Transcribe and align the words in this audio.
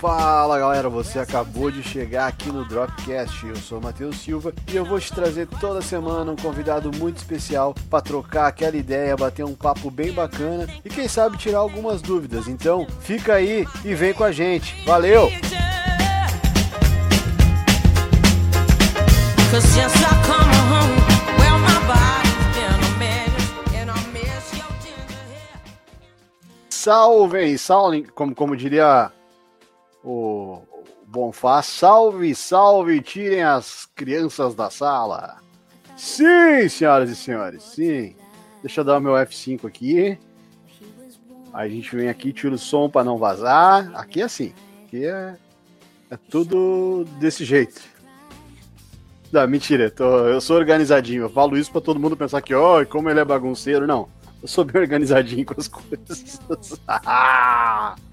Fala 0.00 0.58
galera, 0.58 0.88
você 0.88 1.18
acabou 1.18 1.70
de 1.70 1.82
chegar 1.82 2.26
aqui 2.26 2.50
no 2.50 2.64
Dropcast. 2.64 3.46
Eu 3.46 3.56
sou 3.56 3.78
o 3.78 3.82
Matheus 3.82 4.16
Silva 4.16 4.50
e 4.72 4.74
eu 4.74 4.82
vou 4.82 4.98
te 4.98 5.12
trazer 5.12 5.46
toda 5.46 5.82
semana 5.82 6.32
um 6.32 6.36
convidado 6.36 6.90
muito 6.96 7.18
especial 7.18 7.74
para 7.90 8.00
trocar 8.00 8.46
aquela 8.46 8.78
ideia, 8.78 9.14
bater 9.14 9.44
um 9.44 9.54
papo 9.54 9.90
bem 9.90 10.10
bacana 10.10 10.66
e 10.82 10.88
quem 10.88 11.06
sabe 11.06 11.36
tirar 11.36 11.58
algumas 11.58 12.00
dúvidas. 12.00 12.48
Então, 12.48 12.86
fica 13.02 13.34
aí 13.34 13.66
e 13.84 13.94
vem 13.94 14.14
com 14.14 14.24
a 14.24 14.32
gente. 14.32 14.74
Valeu! 14.86 15.30
Salve, 26.70 27.58
salve, 27.58 28.06
como, 28.14 28.34
como 28.34 28.56
diria 28.56 29.12
o 30.04 30.62
Bonfá, 31.06 31.62
salve, 31.62 32.34
salve, 32.34 33.02
tirem 33.02 33.42
as 33.42 33.86
crianças 33.94 34.54
da 34.54 34.70
sala. 34.70 35.38
Sim, 35.96 36.68
senhoras 36.68 37.10
e 37.10 37.16
senhores, 37.16 37.62
sim. 37.62 38.14
Deixa 38.62 38.80
eu 38.80 38.84
dar 38.84 38.98
o 38.98 39.00
meu 39.00 39.12
F5 39.12 39.66
aqui. 39.66 40.18
A 41.52 41.68
gente 41.68 41.94
vem 41.96 42.08
aqui, 42.08 42.32
tira 42.32 42.54
o 42.54 42.58
som 42.58 42.88
para 42.88 43.04
não 43.04 43.18
vazar. 43.18 43.90
Aqui 43.94 44.20
é 44.20 44.24
assim. 44.24 44.52
Aqui 44.84 45.04
é, 45.04 45.36
é 46.10 46.16
tudo 46.16 47.04
desse 47.18 47.44
jeito. 47.44 47.80
Não, 49.32 49.46
mentira, 49.46 49.90
tô, 49.90 50.28
eu 50.28 50.40
sou 50.40 50.56
organizadinho. 50.56 51.22
Eu 51.22 51.30
falo 51.30 51.56
isso 51.56 51.70
para 51.72 51.80
todo 51.80 52.00
mundo 52.00 52.16
pensar 52.16 52.40
que, 52.40 52.54
ó, 52.54 52.80
oh, 52.80 52.86
como 52.86 53.10
ele 53.10 53.20
é 53.20 53.24
bagunceiro. 53.24 53.86
Não, 53.86 54.08
eu 54.40 54.48
sou 54.48 54.64
bem 54.64 54.80
organizadinho 54.80 55.44
com 55.44 55.54
as 55.58 55.68
coisas. 55.68 56.40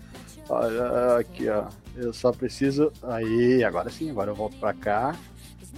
Olha 0.49 1.17
aqui, 1.17 1.49
ó. 1.49 1.65
Eu 1.95 2.13
só 2.13 2.31
preciso. 2.31 2.91
Aí, 3.03 3.63
agora 3.63 3.89
sim, 3.89 4.09
agora 4.09 4.31
eu 4.31 4.35
volto 4.35 4.57
pra 4.57 4.73
cá. 4.73 5.15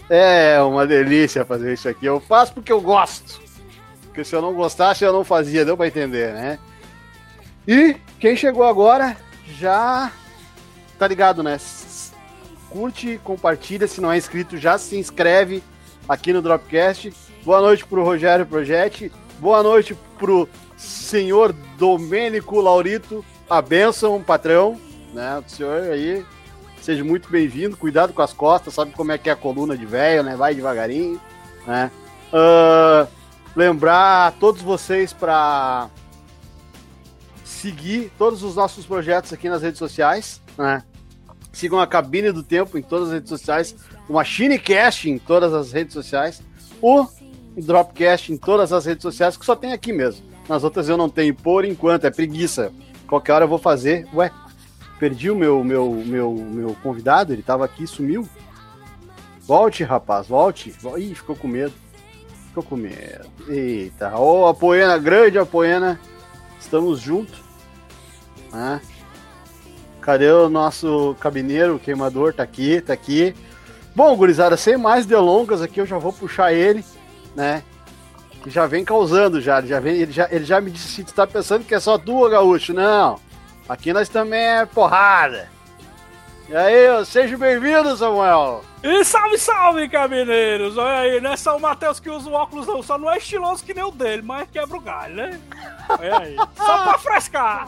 É 0.10 0.62
uma 0.62 0.86
delícia 0.86 1.46
fazer 1.46 1.74
isso 1.74 1.88
aqui. 1.88 2.06
Eu 2.06 2.20
faço 2.20 2.54
porque 2.54 2.72
eu 2.72 2.82
gosto. 2.82 3.42
Porque 4.04 4.24
se 4.24 4.36
eu 4.36 4.42
não 4.42 4.54
gostasse, 4.54 5.04
eu 5.04 5.14
não 5.14 5.24
fazia, 5.24 5.66
deu 5.66 5.78
pra 5.78 5.88
entender, 5.88 6.34
né? 6.34 6.60
E 7.68 7.96
quem 8.20 8.36
chegou 8.36 8.64
agora 8.64 9.16
já 9.58 10.12
tá 10.98 11.08
ligado, 11.08 11.42
né? 11.42 11.58
Curte, 12.70 13.20
compartilha. 13.24 13.88
Se 13.88 14.02
não 14.02 14.12
é 14.12 14.18
inscrito, 14.18 14.58
já 14.58 14.78
se 14.78 14.98
inscreve 14.98 15.64
aqui 16.08 16.34
no 16.34 16.42
Dropcast. 16.42 17.14
Boa 17.44 17.62
noite 17.62 17.86
pro 17.86 18.04
Rogério 18.04 18.46
Projetti. 18.46 19.12
Boa 19.40 19.64
noite 19.64 19.98
pro 20.18 20.50
senhor 20.76 21.54
Domênico 21.78 22.60
Laurito 22.60 23.24
a 23.50 23.62
benção, 23.62 24.22
patrão, 24.22 24.80
né? 25.14 25.40
O 25.46 25.50
senhor 25.50 25.84
aí, 25.92 26.26
seja 26.82 27.04
muito 27.04 27.30
bem-vindo. 27.30 27.76
Cuidado 27.76 28.14
com 28.14 28.22
as 28.22 28.32
costas, 28.32 28.74
sabe 28.74 28.92
como 28.92 29.12
é 29.12 29.18
que 29.18 29.30
é 29.30 29.34
a 29.34 29.36
coluna 29.36 29.78
de 29.78 29.86
velho, 29.86 30.24
né? 30.24 30.36
Vai 30.36 30.54
devagarinho, 30.54 31.20
né? 31.66 31.92
Uh, 32.32 33.08
lembrar 33.56 34.28
a 34.28 34.32
todos 34.32 34.62
vocês 34.62 35.12
para 35.12 35.90
seguir 37.44 38.12
todos 38.18 38.44
os 38.44 38.56
nossos 38.56 38.86
projetos 38.86 39.34
aqui 39.34 39.50
nas 39.50 39.64
redes 39.64 39.80
sociais, 39.80 40.42
né? 40.58 40.84
Sigam 41.52 41.80
a 41.80 41.88
Cabine 41.88 42.32
do 42.32 42.44
Tempo 42.44 42.78
em 42.78 42.82
todas 42.82 43.08
as 43.08 43.14
redes 43.16 43.30
sociais, 43.30 43.76
o 44.08 44.14
MachineCast 44.14 45.10
em 45.10 45.18
todas 45.18 45.54
as 45.54 45.72
redes 45.72 45.94
sociais, 45.94 46.42
o 46.80 47.08
Dropcast 47.58 48.32
em 48.32 48.38
todas 48.38 48.72
as 48.72 48.86
redes 48.86 49.02
sociais, 49.02 49.36
que 49.36 49.46
só 49.46 49.56
tem 49.56 49.74
aqui 49.74 49.92
mesmo. 49.92 50.24
Nas 50.48 50.64
outras 50.64 50.88
eu 50.88 50.96
não 50.96 51.10
tenho, 51.10 51.34
por 51.36 51.66
enquanto, 51.66 52.06
é 52.06 52.12
preguiça. 52.12 52.72
Qualquer 53.10 53.34
hora 53.34 53.46
eu 53.46 53.50
vou 53.50 53.58
fazer. 53.58 54.08
Ué, 54.14 54.32
perdi 55.00 55.32
o 55.32 55.36
meu, 55.36 55.64
meu, 55.64 55.92
meu, 56.06 56.32
meu 56.32 56.78
convidado, 56.84 57.34
ele 57.34 57.42
tava 57.42 57.66
aqui, 57.66 57.88
sumiu. 57.88 58.30
Volte, 59.42 59.84
rapaz, 59.84 60.28
volte. 60.28 60.74
Ih, 60.98 61.16
ficou 61.16 61.36
com 61.36 61.48
medo. 61.48 61.74
Ficou 62.48 62.62
com 62.62 62.76
medo. 62.76 63.28
Eita, 63.48 64.16
ô, 64.16 64.44
oh, 64.44 64.48
Apoena, 64.48 64.98
grande 65.00 65.40
Apoena. 65.40 66.00
Estamos 66.60 67.00
juntos. 67.00 67.42
Ah. 68.54 68.80
Cadê 70.02 70.30
o 70.30 70.50
nosso 70.50 71.16
cabineiro, 71.20 71.76
o 71.76 71.80
queimador? 71.80 72.34
Tá 72.34 72.44
aqui, 72.44 72.80
tá 72.80 72.94
aqui. 72.94 73.36
Bom, 73.96 74.16
gurizada, 74.16 74.56
sem 74.56 74.78
mais 74.78 75.06
delongas 75.06 75.62
aqui, 75.62 75.82
eu 75.82 75.86
já 75.86 75.98
vou 75.98 76.14
puxar 76.14 76.54
ele, 76.54 76.86
né? 77.36 77.64
Que 78.44 78.50
já 78.50 78.66
vem 78.66 78.86
causando 78.86 79.42
já, 79.42 79.62
já 79.62 79.80
vem, 79.80 79.96
ele 79.96 80.12
já, 80.12 80.28
ele 80.32 80.46
já 80.46 80.62
me 80.62 80.72
disse, 80.72 81.04
tu 81.04 81.14
tá 81.14 81.28
pensando 81.28 81.66
que 81.66 81.76
é 81.76 81.80
só 81.80 81.98
tu, 81.98 82.30
gaúcho? 82.30 82.74
Não, 82.74 83.20
aqui 83.68 83.92
nós 83.92 84.10
também 84.10 84.40
é 84.40 84.66
porrada. 84.66 85.50
E 86.48 86.56
aí, 86.56 87.06
seja 87.06 87.38
bem-vindo, 87.38 87.96
Samuel. 87.96 88.64
E 88.82 89.04
salve, 89.04 89.38
salve, 89.38 89.88
camineiros! 89.88 90.78
Olha 90.78 91.00
aí, 91.00 91.22
não 91.22 91.34
é 91.34 91.38
só 91.38 91.56
o 91.56 91.62
Matheus 91.62 92.00
que 92.00 92.10
usa 92.10 92.28
o 92.28 92.34
óculos 92.34 92.66
não, 92.66 92.82
só 92.82 92.98
não 92.98 93.12
é 93.12 93.20
estiloso 93.20 93.64
que 93.64 93.74
nem 93.74 93.84
o 93.84 93.92
dele, 93.92 94.24
mas 94.24 94.50
quebra 94.50 94.76
o 94.76 94.82
galho, 94.82 95.16
né? 95.16 95.40
Olha 95.88 96.18
aí, 96.18 96.36
só 96.36 96.84
pra 96.84 96.98
frescar. 96.98 97.68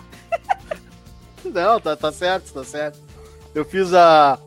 Não, 1.46 1.80
tá, 1.80 1.96
tá 1.96 2.12
certo, 2.12 2.54
tá 2.54 2.64
certo. 2.64 2.98
Eu 3.54 3.66
fiz 3.66 3.94
a... 3.94 4.40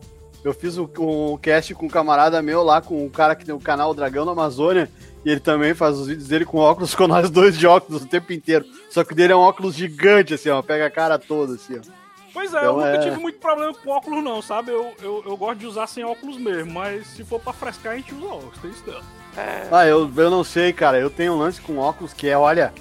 Eu 0.42 0.52
fiz 0.52 0.76
um, 0.78 0.88
um 0.98 1.38
cast 1.38 1.74
com 1.74 1.86
um 1.86 1.88
camarada 1.88 2.42
meu 2.42 2.62
lá, 2.62 2.82
com 2.82 3.04
um 3.04 3.08
cara 3.08 3.34
que 3.34 3.44
tem 3.44 3.54
o 3.54 3.60
canal 3.60 3.94
Dragão 3.94 4.24
na 4.24 4.32
Amazônia, 4.32 4.90
e 5.24 5.30
ele 5.30 5.40
também 5.40 5.74
faz 5.74 5.96
os 5.98 6.06
vídeos 6.06 6.28
dele 6.28 6.44
com 6.44 6.58
óculos, 6.58 6.94
com 6.96 7.06
nós 7.06 7.30
dois 7.30 7.56
de 7.56 7.66
óculos 7.66 8.02
o 8.02 8.06
tempo 8.06 8.32
inteiro. 8.32 8.64
Só 8.90 9.04
que 9.04 9.12
o 9.12 9.16
dele 9.16 9.32
é 9.32 9.36
um 9.36 9.40
óculos 9.40 9.74
gigante, 9.74 10.34
assim, 10.34 10.50
ó. 10.50 10.62
Pega 10.62 10.86
a 10.86 10.90
cara 10.90 11.18
toda, 11.18 11.54
assim, 11.54 11.78
ó. 11.78 12.04
Pois 12.32 12.52
é, 12.52 12.58
então, 12.58 12.70
eu 12.70 12.76
nunca 12.76 12.88
é... 12.88 12.98
tive 12.98 13.16
muito 13.16 13.38
problema 13.38 13.72
com 13.72 13.90
óculos, 13.90 14.24
não, 14.24 14.42
sabe? 14.42 14.72
Eu, 14.72 14.92
eu, 15.00 15.22
eu 15.24 15.36
gosto 15.36 15.60
de 15.60 15.66
usar 15.66 15.86
sem 15.86 16.04
óculos 16.04 16.36
mesmo, 16.36 16.72
mas 16.72 17.06
se 17.06 17.22
for 17.22 17.38
pra 17.38 17.52
frescar, 17.52 17.92
a 17.92 17.96
gente 17.96 18.12
usa 18.12 18.26
óculos, 18.26 18.58
tem 18.58 18.70
isso 18.72 18.82
não. 18.86 19.00
É... 19.40 19.68
Ah, 19.70 19.86
eu, 19.86 20.10
eu 20.16 20.30
não 20.30 20.42
sei, 20.42 20.72
cara. 20.72 20.98
Eu 20.98 21.08
tenho 21.08 21.34
um 21.34 21.38
lance 21.38 21.60
com 21.60 21.78
óculos 21.78 22.12
que 22.12 22.28
é, 22.28 22.36
olha, 22.36 22.72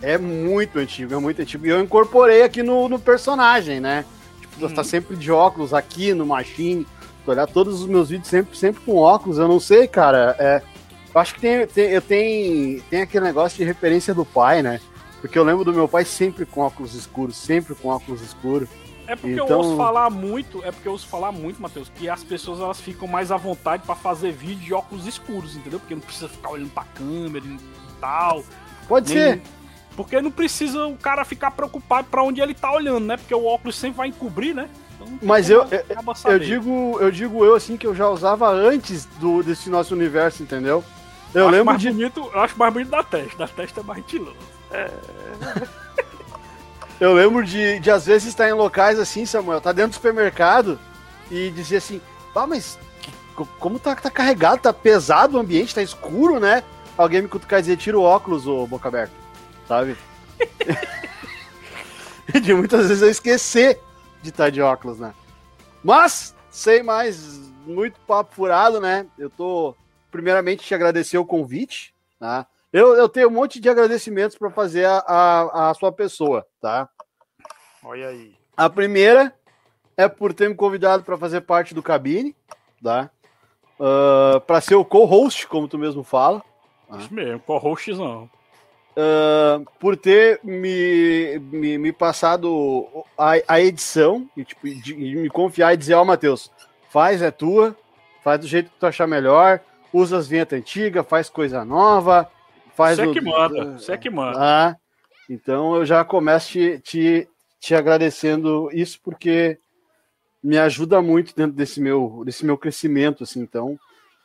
é 0.00 0.16
muito 0.16 0.78
antigo, 0.78 1.14
é 1.14 1.18
muito 1.18 1.42
antigo. 1.42 1.66
E 1.66 1.68
eu 1.68 1.80
incorporei 1.80 2.42
aqui 2.42 2.62
no, 2.62 2.88
no 2.88 2.98
personagem, 2.98 3.80
né? 3.80 4.04
Tipo, 4.40 4.64
hum. 4.64 4.74
tá 4.74 4.82
sempre 4.82 5.14
de 5.14 5.30
óculos 5.30 5.74
aqui 5.74 6.14
no 6.14 6.24
Machine. 6.24 6.86
Olhar 7.26 7.46
todos 7.46 7.82
os 7.82 7.86
meus 7.86 8.08
vídeos 8.08 8.28
sempre, 8.28 8.56
sempre 8.56 8.82
com 8.82 8.96
óculos. 8.96 9.38
Eu 9.38 9.46
não 9.46 9.60
sei, 9.60 9.86
cara. 9.86 10.34
É, 10.38 10.62
eu 11.14 11.20
acho 11.20 11.34
que 11.34 11.40
tem, 11.40 11.66
tem, 11.66 11.90
eu 11.90 12.02
tenho, 12.02 12.82
tem 12.82 13.02
aquele 13.02 13.24
negócio 13.24 13.58
de 13.58 13.64
referência 13.64 14.14
do 14.14 14.24
pai, 14.24 14.62
né? 14.62 14.80
Porque 15.20 15.38
eu 15.38 15.44
lembro 15.44 15.64
do 15.64 15.72
meu 15.72 15.88
pai 15.88 16.04
sempre 16.04 16.46
com 16.46 16.60
óculos 16.60 16.94
escuros, 16.94 17.36
sempre 17.36 17.74
com 17.74 17.88
óculos 17.88 18.22
escuros. 18.22 18.68
É 19.06 19.16
porque 19.16 19.34
então... 19.34 19.48
eu 19.48 19.56
ouço 19.58 19.76
falar 19.76 20.08
muito, 20.08 20.64
é 20.64 20.70
porque 20.70 20.86
eu 20.86 20.92
ouço 20.92 21.06
falar 21.08 21.32
muito, 21.32 21.60
Matheus, 21.60 21.90
que 21.94 22.08
as 22.08 22.22
pessoas 22.22 22.60
elas 22.60 22.80
ficam 22.80 23.08
mais 23.08 23.32
à 23.32 23.36
vontade 23.36 23.82
para 23.84 23.96
fazer 23.96 24.30
vídeo 24.30 24.64
de 24.64 24.72
óculos 24.72 25.06
escuros, 25.06 25.56
entendeu? 25.56 25.80
Porque 25.80 25.94
não 25.94 26.00
precisa 26.00 26.28
ficar 26.28 26.50
olhando 26.50 26.70
pra 26.70 26.84
câmera 26.84 27.44
e 27.44 27.58
tal. 28.00 28.44
Pode 28.86 29.12
nem... 29.12 29.32
ser. 29.34 29.42
Porque 29.96 30.20
não 30.20 30.30
precisa 30.30 30.86
o 30.86 30.96
cara 30.96 31.24
ficar 31.24 31.50
preocupado 31.50 32.06
para 32.08 32.22
onde 32.22 32.40
ele 32.40 32.54
tá 32.54 32.72
olhando, 32.72 33.04
né? 33.04 33.16
Porque 33.16 33.34
o 33.34 33.44
óculos 33.44 33.74
sempre 33.74 33.98
vai 33.98 34.08
encobrir, 34.08 34.54
né? 34.54 34.70
Então, 34.94 35.18
Mas 35.20 35.50
eu, 35.50 35.66
eu, 35.70 36.32
eu, 36.32 36.38
digo, 36.38 36.98
eu 37.00 37.10
digo 37.10 37.44
eu 37.44 37.54
assim 37.56 37.76
que 37.76 37.86
eu 37.86 37.94
já 37.94 38.08
usava 38.08 38.48
antes 38.48 39.06
do 39.18 39.42
desse 39.42 39.68
nosso 39.68 39.92
universo, 39.92 40.42
entendeu? 40.42 40.84
Eu, 41.34 41.42
eu 41.42 41.48
lembro 41.48 41.76
de. 41.78 41.90
Bonito, 41.90 42.30
eu 42.32 42.40
acho 42.40 42.58
mais 42.58 42.72
bonito 42.72 42.90
da 42.90 43.02
testa. 43.02 43.36
Da 43.36 43.48
testa 43.48 43.80
é 43.80 43.84
mais 43.84 44.00
estiloso. 44.00 44.36
É. 44.70 44.90
eu 47.00 47.12
lembro 47.12 47.44
de, 47.44 47.78
de, 47.78 47.90
às 47.90 48.06
vezes, 48.06 48.28
estar 48.28 48.48
em 48.48 48.52
locais 48.52 48.98
assim, 48.98 49.24
Samuel, 49.24 49.60
tá 49.60 49.72
dentro 49.72 49.90
do 49.90 49.94
supermercado 49.94 50.78
e 51.30 51.50
dizer 51.50 51.76
assim: 51.76 52.00
ah, 52.34 52.46
mas 52.46 52.78
como 53.58 53.78
tá, 53.78 53.94
tá 53.94 54.10
carregado, 54.10 54.62
tá 54.62 54.72
pesado 54.72 55.36
o 55.36 55.40
ambiente, 55.40 55.74
tá 55.74 55.82
escuro, 55.82 56.40
né? 56.40 56.64
Alguém 56.96 57.22
me 57.22 57.28
cutucar 57.28 57.60
e 57.60 57.62
dizer: 57.62 57.76
tira 57.76 57.98
o 57.98 58.02
óculos, 58.02 58.46
ô 58.46 58.66
boca 58.66 58.88
aberta. 58.88 59.14
Sabe? 59.68 59.96
de 62.42 62.54
muitas 62.54 62.88
vezes 62.88 63.02
eu 63.02 63.10
esquecer 63.10 63.80
de 64.22 64.30
estar 64.30 64.50
de 64.50 64.60
óculos, 64.60 64.98
né? 64.98 65.14
Mas, 65.82 66.34
sem 66.50 66.82
mais, 66.82 67.40
muito 67.66 67.98
papo 68.00 68.34
furado, 68.34 68.80
né? 68.80 69.06
Eu 69.18 69.30
tô 69.30 69.74
primeiramente 70.10 70.64
te 70.64 70.74
agradecer 70.74 71.18
o 71.18 71.26
convite, 71.26 71.94
tá? 72.18 72.46
Eu, 72.72 72.94
eu 72.94 73.08
tenho 73.08 73.28
um 73.28 73.32
monte 73.32 73.60
de 73.60 73.68
agradecimentos 73.68 74.36
para 74.36 74.50
fazer 74.50 74.84
a, 74.84 74.98
a, 74.98 75.70
a, 75.70 75.74
sua 75.74 75.90
pessoa, 75.90 76.46
tá? 76.60 76.88
Olha 77.82 78.08
aí. 78.08 78.34
A 78.56 78.70
primeira 78.70 79.34
é 79.96 80.08
por 80.08 80.32
ter 80.32 80.48
me 80.48 80.54
convidado 80.54 81.02
para 81.02 81.18
fazer 81.18 81.40
parte 81.40 81.74
do 81.74 81.82
cabine, 81.82 82.36
tá? 82.82 83.10
Uh, 83.78 84.36
ah, 84.36 84.40
para 84.40 84.60
ser 84.60 84.74
o 84.74 84.84
co-host, 84.84 85.46
como 85.48 85.66
tu 85.66 85.78
mesmo 85.78 86.04
fala. 86.04 86.42
Tá? 86.88 86.98
Isso 86.98 87.12
mesmo, 87.12 87.40
co-host 87.40 87.92
não. 87.94 88.30
Uh, 88.90 89.64
por 89.78 89.96
ter 89.96 90.40
me, 90.44 91.38
me, 91.38 91.78
me 91.78 91.92
passado 91.92 93.04
a, 93.16 93.32
a 93.48 93.60
edição 93.60 94.28
e, 94.36 94.44
tipo, 94.44 94.68
de, 94.68 94.80
de 94.80 95.16
me 95.16 95.30
confiar 95.30 95.72
e 95.72 95.76
dizer, 95.76 95.94
ó, 95.94 96.02
oh, 96.02 96.04
Matheus, 96.04 96.50
faz, 96.88 97.22
é 97.22 97.30
tua, 97.30 97.74
faz 98.22 98.40
do 98.40 98.46
jeito 98.46 98.70
que 98.70 98.78
tu 98.78 98.86
achar 98.86 99.06
melhor, 99.06 99.60
usa 99.92 100.16
as 100.18 100.28
vinhetas 100.28 100.58
antigas, 100.58 101.06
faz 101.06 101.28
coisa 101.28 101.64
nova, 101.64 102.30
faz. 102.74 102.96
Você 102.96 103.02
é 103.02 103.12
que 103.12 103.20
manda, 103.20 103.78
você 103.78 103.92
é 103.92 103.96
que 103.96 104.10
manda. 104.10 104.38
Ah, 104.38 104.76
então 105.28 105.76
eu 105.76 105.84
já 105.84 106.04
começo 106.04 106.48
te, 106.48 106.78
te, 106.80 107.28
te 107.58 107.74
agradecendo 107.74 108.68
isso, 108.72 109.00
porque 109.02 109.58
me 110.42 110.58
ajuda 110.58 111.02
muito 111.02 111.34
dentro 111.34 111.52
desse 111.52 111.80
meu, 111.80 112.22
desse 112.24 112.44
meu 112.44 112.56
crescimento, 112.56 113.24
assim, 113.24 113.40
então 113.40 113.78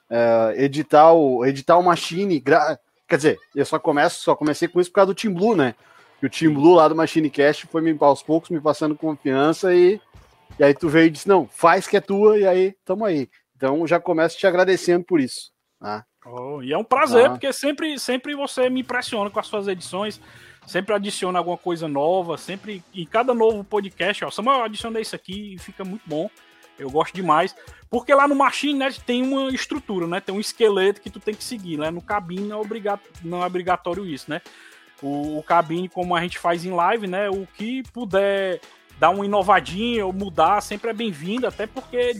é, 0.09 0.63
editar 0.63 1.11
o 1.11 1.45
editar 1.45 1.77
o 1.77 1.83
Machine, 1.83 2.39
gra... 2.39 2.79
quer 3.07 3.17
dizer, 3.17 3.39
eu 3.53 3.65
só 3.65 3.77
começo, 3.77 4.21
só 4.21 4.35
comecei 4.35 4.67
com 4.67 4.79
isso 4.79 4.89
por 4.89 4.95
causa 4.95 5.13
do 5.13 5.15
Team 5.15 5.33
Blue, 5.33 5.55
né? 5.55 5.75
E 6.21 6.25
o 6.25 6.29
Team 6.29 6.53
Blue 6.53 6.75
lá 6.75 6.87
do 6.87 6.95
Machine 6.95 7.29
Cast 7.29 7.67
foi 7.67 7.81
me 7.81 7.95
aos 7.99 8.23
poucos 8.23 8.49
me 8.49 8.61
passando 8.61 8.95
confiança 8.95 9.73
e 9.73 9.99
e 10.57 10.63
aí 10.63 10.73
tu 10.73 10.87
veio 10.87 11.07
e 11.07 11.09
disse, 11.09 11.27
não, 11.27 11.47
faz 11.47 11.85
que 11.85 11.97
é 11.97 12.01
tua, 12.01 12.37
e 12.37 12.47
aí 12.47 12.75
tamo 12.85 13.03
aí. 13.03 13.29
Então 13.55 13.85
já 13.85 13.99
começo 13.99 14.37
te 14.37 14.47
agradecendo 14.47 15.03
por 15.03 15.19
isso. 15.19 15.51
Tá? 15.85 16.03
Oh, 16.25 16.63
e 16.63 16.73
é 16.73 16.77
um 16.79 16.83
prazer, 16.83 17.27
ah. 17.27 17.29
porque 17.29 17.53
sempre, 17.53 17.99
sempre 17.99 18.33
você 18.33 18.71
me 18.71 18.79
impressiona 18.79 19.29
com 19.29 19.39
as 19.39 19.45
suas 19.45 19.67
edições, 19.67 20.19
sempre 20.65 20.95
adiciona 20.95 21.37
alguma 21.37 21.59
coisa 21.59 21.87
nova, 21.87 22.39
sempre. 22.39 22.83
Em 22.91 23.05
cada 23.05 23.35
novo 23.35 23.63
podcast, 23.63 24.25
ó, 24.25 24.31
Samuel, 24.31 24.57
eu 24.57 24.63
adicionei 24.63 25.03
isso 25.03 25.15
aqui 25.15 25.53
e 25.53 25.59
fica 25.59 25.83
muito 25.83 26.01
bom. 26.07 26.27
Eu 26.79 26.89
gosto 26.89 27.13
demais. 27.13 27.55
Porque 27.87 28.11
lá 28.15 28.27
no 28.27 28.33
Machine 28.33 28.79
Net 28.79 28.99
tem 29.03 29.21
uma 29.21 29.51
estrutura, 29.51 30.07
né? 30.07 30.19
Tem 30.19 30.33
um 30.33 30.39
esqueleto 30.39 31.01
que 31.01 31.11
tu 31.11 31.19
tem 31.19 31.35
que 31.35 31.43
seguir, 31.43 31.77
né? 31.77 31.91
No 31.91 32.01
cabine 32.01 32.47
não 32.47 32.57
é, 32.57 32.61
obrigato, 32.61 33.07
não 33.23 33.43
é 33.43 33.45
obrigatório 33.45 34.07
isso, 34.07 34.27
né? 34.27 34.41
O, 35.03 35.37
o 35.37 35.43
cabine, 35.43 35.87
como 35.87 36.15
a 36.15 36.21
gente 36.21 36.39
faz 36.39 36.65
em 36.65 36.71
live, 36.71 37.05
né? 37.05 37.29
O 37.29 37.45
que 37.45 37.83
puder 37.93 38.59
dar 38.99 39.11
uma 39.11 39.23
inovadinha 39.23 40.03
ou 40.03 40.11
mudar 40.11 40.61
sempre 40.61 40.89
é 40.89 40.93
bem-vindo, 40.93 41.45
até 41.45 41.67
porque 41.67 42.15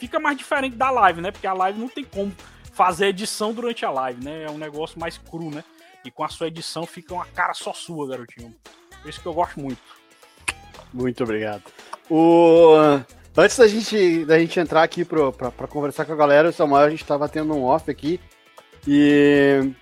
fica 0.00 0.18
mais 0.18 0.36
diferente 0.36 0.76
da 0.76 0.90
live, 0.90 1.20
né? 1.20 1.30
Porque 1.30 1.46
a 1.46 1.52
live 1.52 1.78
não 1.78 1.88
tem 1.88 2.02
como 2.02 2.34
fazer 2.72 3.08
edição 3.08 3.52
durante 3.52 3.84
a 3.84 3.90
live, 3.90 4.24
né? 4.24 4.44
É 4.44 4.50
um 4.50 4.58
negócio 4.58 4.98
mais 4.98 5.18
cru, 5.18 5.50
né? 5.50 5.62
E 6.04 6.10
com 6.10 6.24
a 6.24 6.28
sua 6.28 6.48
edição 6.48 6.86
fica 6.86 7.12
uma 7.12 7.26
cara 7.26 7.52
só 7.52 7.74
sua, 7.74 8.08
garotinho. 8.08 8.54
Por 9.02 9.08
isso 9.08 9.20
que 9.20 9.26
eu 9.26 9.34
gosto 9.34 9.60
muito. 9.60 9.80
Muito 10.92 11.22
obrigado. 11.22 11.62
O... 12.08 12.74
Antes 13.36 13.58
da 13.58 13.68
gente, 13.68 14.24
da 14.24 14.38
gente 14.38 14.58
entrar 14.58 14.82
aqui 14.82 15.04
para 15.04 15.68
conversar 15.68 16.04
com 16.04 16.12
a 16.12 16.16
galera, 16.16 16.48
o 16.48 16.52
Samuel, 16.52 16.86
a 16.86 16.90
gente 16.90 17.02
estava 17.02 17.28
tendo 17.28 17.54
um 17.54 17.62
off 17.62 17.88
aqui 17.90 18.18
e 18.86 19.72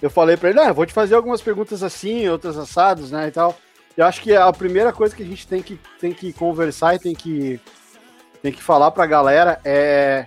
eu 0.00 0.08
falei 0.08 0.36
para 0.36 0.50
ele, 0.50 0.60
ah, 0.60 0.72
vou 0.72 0.86
te 0.86 0.92
fazer 0.92 1.14
algumas 1.14 1.42
perguntas 1.42 1.82
assim, 1.82 2.28
outras 2.28 2.56
assados, 2.56 3.10
né, 3.10 3.28
e 3.28 3.30
tal. 3.30 3.58
Eu 3.96 4.06
acho 4.06 4.22
que 4.22 4.34
a 4.34 4.50
primeira 4.52 4.92
coisa 4.92 5.14
que 5.14 5.22
a 5.22 5.26
gente 5.26 5.46
tem 5.46 5.60
que, 5.60 5.78
tem 6.00 6.12
que 6.12 6.32
conversar 6.32 6.94
e 6.94 6.98
tem 7.00 7.14
que, 7.14 7.60
tem 8.42 8.52
que 8.52 8.62
falar 8.62 8.90
para 8.90 9.04
a 9.04 9.06
galera 9.06 9.60
é 9.64 10.26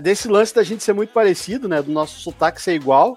desse 0.00 0.26
lance 0.26 0.54
da 0.54 0.62
gente 0.62 0.82
ser 0.82 0.94
muito 0.94 1.12
parecido, 1.12 1.68
né, 1.68 1.82
do 1.82 1.92
nosso 1.92 2.18
sotaque 2.20 2.62
ser 2.62 2.74
igual, 2.74 3.16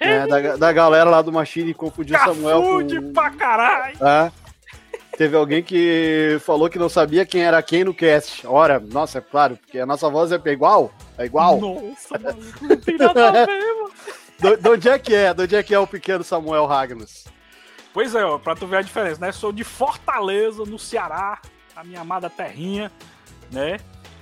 né, 0.00 0.26
da, 0.26 0.56
da 0.56 0.72
galera 0.72 1.08
lá 1.08 1.22
do 1.22 1.32
Machine 1.32 1.72
confundir 1.72 2.16
o 2.16 2.24
Samuel 2.24 2.62
com... 2.62 3.12
pra 3.12 3.30
caralho! 3.30 3.96
É. 4.04 4.32
Teve 5.16 5.36
alguém 5.36 5.62
que 5.62 6.38
falou 6.40 6.68
que 6.68 6.78
não 6.78 6.88
sabia 6.88 7.24
quem 7.24 7.44
era 7.44 7.62
quem 7.62 7.84
no 7.84 7.94
cast. 7.94 8.44
Ora, 8.46 8.80
nossa, 8.80 9.18
é 9.18 9.20
claro, 9.20 9.56
porque 9.56 9.78
a 9.78 9.86
nossa 9.86 10.10
voz 10.10 10.32
é 10.32 10.40
igual. 10.50 10.92
É 11.16 11.24
igual. 11.24 11.60
Nossa, 11.60 12.18
mano, 12.18 12.42
não 12.60 12.76
tem 12.76 12.96
nada 12.96 13.28
a 13.28 13.30
ver, 13.30 13.46
mano. 13.46 13.90
De 14.60 14.68
onde 14.68 14.88
é 14.88 14.98
que 14.98 15.14
é? 15.14 15.32
De 15.32 15.44
onde 15.44 15.54
é 15.54 15.62
que 15.62 15.72
é 15.72 15.78
o 15.78 15.86
pequeno 15.86 16.24
Samuel 16.24 16.66
Ragnos? 16.66 17.24
Pois 17.92 18.12
é, 18.16 18.24
ó, 18.24 18.36
pra 18.38 18.56
tu 18.56 18.66
ver 18.66 18.78
a 18.78 18.82
diferença, 18.82 19.20
né? 19.20 19.30
Sou 19.30 19.52
de 19.52 19.62
Fortaleza, 19.62 20.64
no 20.64 20.80
Ceará, 20.80 21.40
a 21.76 21.84
minha 21.84 22.00
amada 22.00 22.28
terrinha, 22.28 22.90
né? 23.50 23.78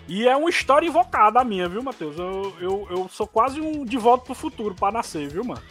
E 0.08 0.26
é 0.26 0.36
uma 0.36 0.50
história 0.50 0.86
invocada 0.86 1.40
a 1.40 1.44
minha, 1.44 1.68
viu, 1.68 1.82
Matheus? 1.82 2.18
Eu, 2.18 2.54
eu, 2.60 2.86
eu 2.90 3.08
sou 3.08 3.26
quase 3.26 3.60
um 3.60 3.84
de 3.84 3.96
volta 3.96 4.24
pro 4.24 4.34
futuro 4.34 4.74
para 4.74 4.92
nascer, 4.92 5.28
viu, 5.28 5.44
mano? 5.44 5.62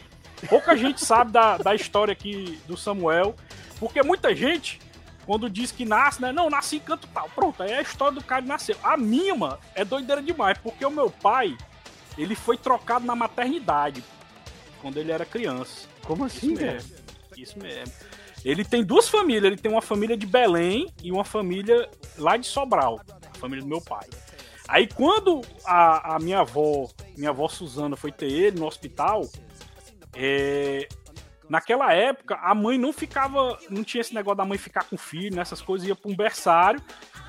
Pouca 0.49 0.75
gente 0.75 1.03
sabe 1.05 1.31
da, 1.31 1.57
da 1.57 1.75
história 1.75 2.11
aqui 2.11 2.59
do 2.67 2.75
Samuel, 2.75 3.35
porque 3.79 4.01
muita 4.01 4.35
gente 4.35 4.79
quando 5.25 5.49
diz 5.49 5.71
que 5.71 5.85
nasce, 5.85 6.21
né? 6.21 6.31
Não, 6.31 6.49
nasci 6.49 6.77
em 6.77 6.79
canto 6.79 7.07
tal. 7.13 7.29
Pronto, 7.29 7.61
aí 7.61 7.71
é 7.71 7.77
a 7.77 7.81
história 7.81 8.15
do 8.15 8.23
cara 8.23 8.41
que 8.41 8.47
nasceu. 8.47 8.75
A 8.83 8.97
minha, 8.97 9.35
mano, 9.35 9.57
é 9.75 9.85
doideira 9.85 10.21
demais, 10.21 10.57
porque 10.57 10.85
o 10.85 10.91
meu 10.91 11.09
pai, 11.09 11.55
ele 12.17 12.35
foi 12.35 12.57
trocado 12.57 13.05
na 13.05 13.15
maternidade 13.15 14.03
quando 14.81 14.97
ele 14.97 15.11
era 15.11 15.25
criança. 15.25 15.87
Como 16.03 16.25
assim, 16.25 16.55
velho? 16.55 16.83
Isso 17.37 17.57
mesmo. 17.59 17.93
Ele 18.43 18.65
tem 18.65 18.83
duas 18.83 19.07
famílias, 19.07 19.45
ele 19.45 19.57
tem 19.57 19.71
uma 19.71 19.81
família 19.81 20.17
de 20.17 20.25
Belém 20.25 20.91
e 21.03 21.11
uma 21.11 21.23
família 21.23 21.87
lá 22.17 22.37
de 22.37 22.47
Sobral, 22.47 22.99
família 23.41 23.63
do 23.63 23.69
meu 23.69 23.81
pai. 23.81 24.07
Aí 24.67 24.87
quando 24.87 25.41
a, 25.65 26.15
a 26.15 26.19
minha 26.19 26.39
avó, 26.39 26.89
minha 27.17 27.31
avó 27.31 27.47
Suzana 27.47 27.95
foi 27.97 28.11
ter 28.11 28.31
ele 28.31 28.59
no 28.59 28.67
hospital, 28.67 29.27
é, 30.15 30.87
Naquela 31.51 31.93
época, 31.93 32.35
a 32.35 32.55
mãe 32.55 32.77
não 32.77 32.93
ficava. 32.93 33.59
Não 33.69 33.83
tinha 33.83 33.99
esse 33.99 34.15
negócio 34.15 34.37
da 34.37 34.45
mãe 34.45 34.57
ficar 34.57 34.85
com 34.85 34.95
o 34.95 34.97
filho, 34.97 35.35
nessas 35.35 35.59
né, 35.59 35.65
coisas, 35.65 35.85
ia 35.85 35.93
pra 35.93 36.09
um 36.09 36.15
berçário. 36.15 36.81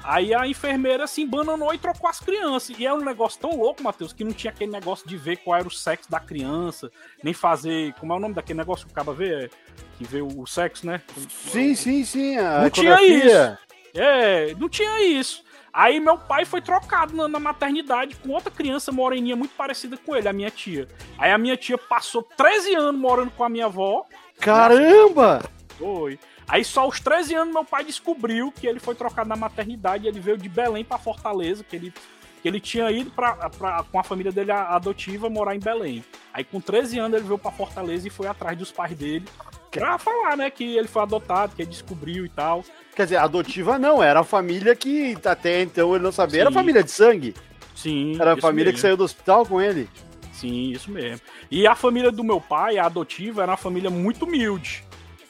Aí 0.04 0.32
a 0.32 0.46
enfermeira 0.46 1.08
se 1.08 1.22
embananou 1.22 1.74
e 1.74 1.78
trocou 1.78 2.08
as 2.08 2.20
crianças. 2.20 2.78
E 2.78 2.86
é 2.86 2.94
um 2.94 3.00
negócio 3.00 3.40
tão 3.40 3.56
louco, 3.56 3.82
Matheus, 3.82 4.12
que 4.12 4.22
não 4.22 4.32
tinha 4.32 4.52
aquele 4.52 4.70
negócio 4.70 5.08
de 5.08 5.16
ver 5.16 5.38
qual 5.38 5.58
era 5.58 5.66
o 5.66 5.70
sexo 5.72 6.08
da 6.08 6.20
criança, 6.20 6.88
nem 7.20 7.34
fazer. 7.34 7.94
Como 7.94 8.12
é 8.12 8.16
o 8.16 8.20
nome 8.20 8.32
daquele 8.32 8.60
negócio 8.60 8.86
que 8.86 8.92
acaba 8.92 9.12
ver? 9.12 9.50
Que 9.98 10.04
vê 10.04 10.22
o 10.22 10.46
sexo, 10.46 10.86
né? 10.86 11.02
Sim, 11.28 11.74
sim, 11.74 12.04
sim. 12.04 12.36
não 12.36 12.70
tinha 12.70 13.02
isso. 13.02 13.58
É, 13.92 14.54
não 14.54 14.68
tinha 14.68 15.02
isso. 15.02 15.42
Aí 15.72 15.98
meu 15.98 16.18
pai 16.18 16.44
foi 16.44 16.60
trocado 16.60 17.16
na, 17.16 17.26
na, 17.26 17.40
maternidade 17.40 18.14
com 18.16 18.30
outra 18.30 18.50
criança 18.50 18.92
moreninha 18.92 19.34
muito 19.34 19.54
parecida 19.54 19.96
com 19.96 20.14
ele, 20.14 20.28
a 20.28 20.32
minha 20.32 20.50
tia. 20.50 20.86
Aí 21.16 21.30
a 21.30 21.38
minha 21.38 21.56
tia 21.56 21.78
passou 21.78 22.22
13 22.22 22.74
anos 22.74 23.00
morando 23.00 23.30
com 23.30 23.42
a 23.42 23.48
minha 23.48 23.66
avó. 23.66 24.04
Caramba! 24.38 25.42
Foi. 25.78 26.18
Aí 26.46 26.62
só 26.62 26.82
aos 26.82 27.00
13 27.00 27.34
anos 27.34 27.54
meu 27.54 27.64
pai 27.64 27.84
descobriu 27.84 28.52
que 28.52 28.66
ele 28.66 28.78
foi 28.78 28.94
trocado 28.94 29.28
na 29.28 29.36
maternidade, 29.36 30.06
ele 30.06 30.20
veio 30.20 30.36
de 30.36 30.48
Belém 30.48 30.84
para 30.84 30.98
Fortaleza, 30.98 31.64
que 31.64 31.76
ele 31.76 31.94
que 32.42 32.48
ele 32.48 32.58
tinha 32.58 32.90
ido 32.90 33.08
pra, 33.12 33.48
pra, 33.50 33.84
com 33.84 34.00
a 34.00 34.02
família 34.02 34.32
dele 34.32 34.50
adotiva 34.50 35.30
morar 35.30 35.54
em 35.54 35.60
Belém. 35.60 36.04
Aí 36.34 36.42
com 36.42 36.60
13 36.60 36.98
anos 36.98 37.16
ele 37.16 37.26
veio 37.26 37.38
para 37.38 37.52
Fortaleza 37.52 38.08
e 38.08 38.10
foi 38.10 38.26
atrás 38.26 38.58
dos 38.58 38.72
pais 38.72 38.96
dele 38.96 39.24
pra 39.70 39.96
falar, 39.96 40.36
né, 40.36 40.50
que 40.50 40.76
ele 40.76 40.88
foi 40.88 41.02
adotado, 41.02 41.54
que 41.54 41.62
ele 41.62 41.70
descobriu 41.70 42.26
e 42.26 42.28
tal. 42.28 42.64
Quer 42.94 43.04
dizer, 43.04 43.16
adotiva 43.16 43.78
não, 43.78 44.02
era 44.02 44.20
a 44.20 44.24
família 44.24 44.76
que 44.76 45.16
até 45.24 45.62
então 45.62 45.94
ele 45.94 46.04
não 46.04 46.12
sabia, 46.12 46.34
Sim. 46.34 46.40
era 46.40 46.50
a 46.50 46.52
família 46.52 46.82
de 46.82 46.90
sangue. 46.90 47.34
Sim. 47.74 48.16
Era 48.20 48.34
a 48.34 48.36
família 48.36 48.66
mesmo. 48.66 48.74
que 48.74 48.80
saiu 48.80 48.96
do 48.96 49.04
hospital 49.04 49.46
com 49.46 49.60
ele. 49.60 49.88
Sim, 50.32 50.70
isso 50.70 50.90
mesmo. 50.90 51.20
E 51.50 51.66
a 51.66 51.74
família 51.74 52.10
do 52.10 52.22
meu 52.22 52.40
pai, 52.40 52.78
a 52.78 52.86
adotiva, 52.86 53.42
era 53.42 53.52
uma 53.52 53.56
família 53.56 53.90
muito 53.90 54.24
humilde. 54.24 54.84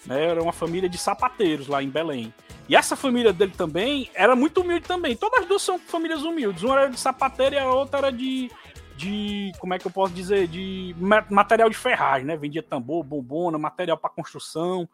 Né? 0.06 0.26
Era 0.26 0.42
uma 0.42 0.52
família 0.52 0.88
de 0.88 0.98
sapateiros 0.98 1.68
lá 1.68 1.82
em 1.82 1.88
Belém. 1.88 2.32
E 2.68 2.76
essa 2.76 2.96
família 2.96 3.32
dele 3.32 3.52
também 3.56 4.10
era 4.14 4.34
muito 4.34 4.60
humilde 4.60 4.86
também. 4.86 5.16
Todas 5.16 5.42
as 5.42 5.48
duas 5.48 5.62
são 5.62 5.78
famílias 5.78 6.22
humildes. 6.22 6.62
Uma 6.62 6.80
era 6.80 6.90
de 6.90 6.98
sapateiro 6.98 7.54
e 7.54 7.58
a 7.58 7.68
outra 7.68 7.98
era 7.98 8.12
de, 8.12 8.50
de 8.96 9.52
como 9.58 9.74
é 9.74 9.78
que 9.78 9.86
eu 9.86 9.90
posso 9.90 10.12
dizer, 10.14 10.48
de 10.48 10.94
material 11.30 11.68
de 11.68 11.76
ferragem, 11.76 12.26
né? 12.26 12.36
Vendia 12.36 12.62
tambor, 12.62 13.04
bombona, 13.04 13.58
material 13.58 13.96
para 13.96 14.10
construção. 14.10 14.88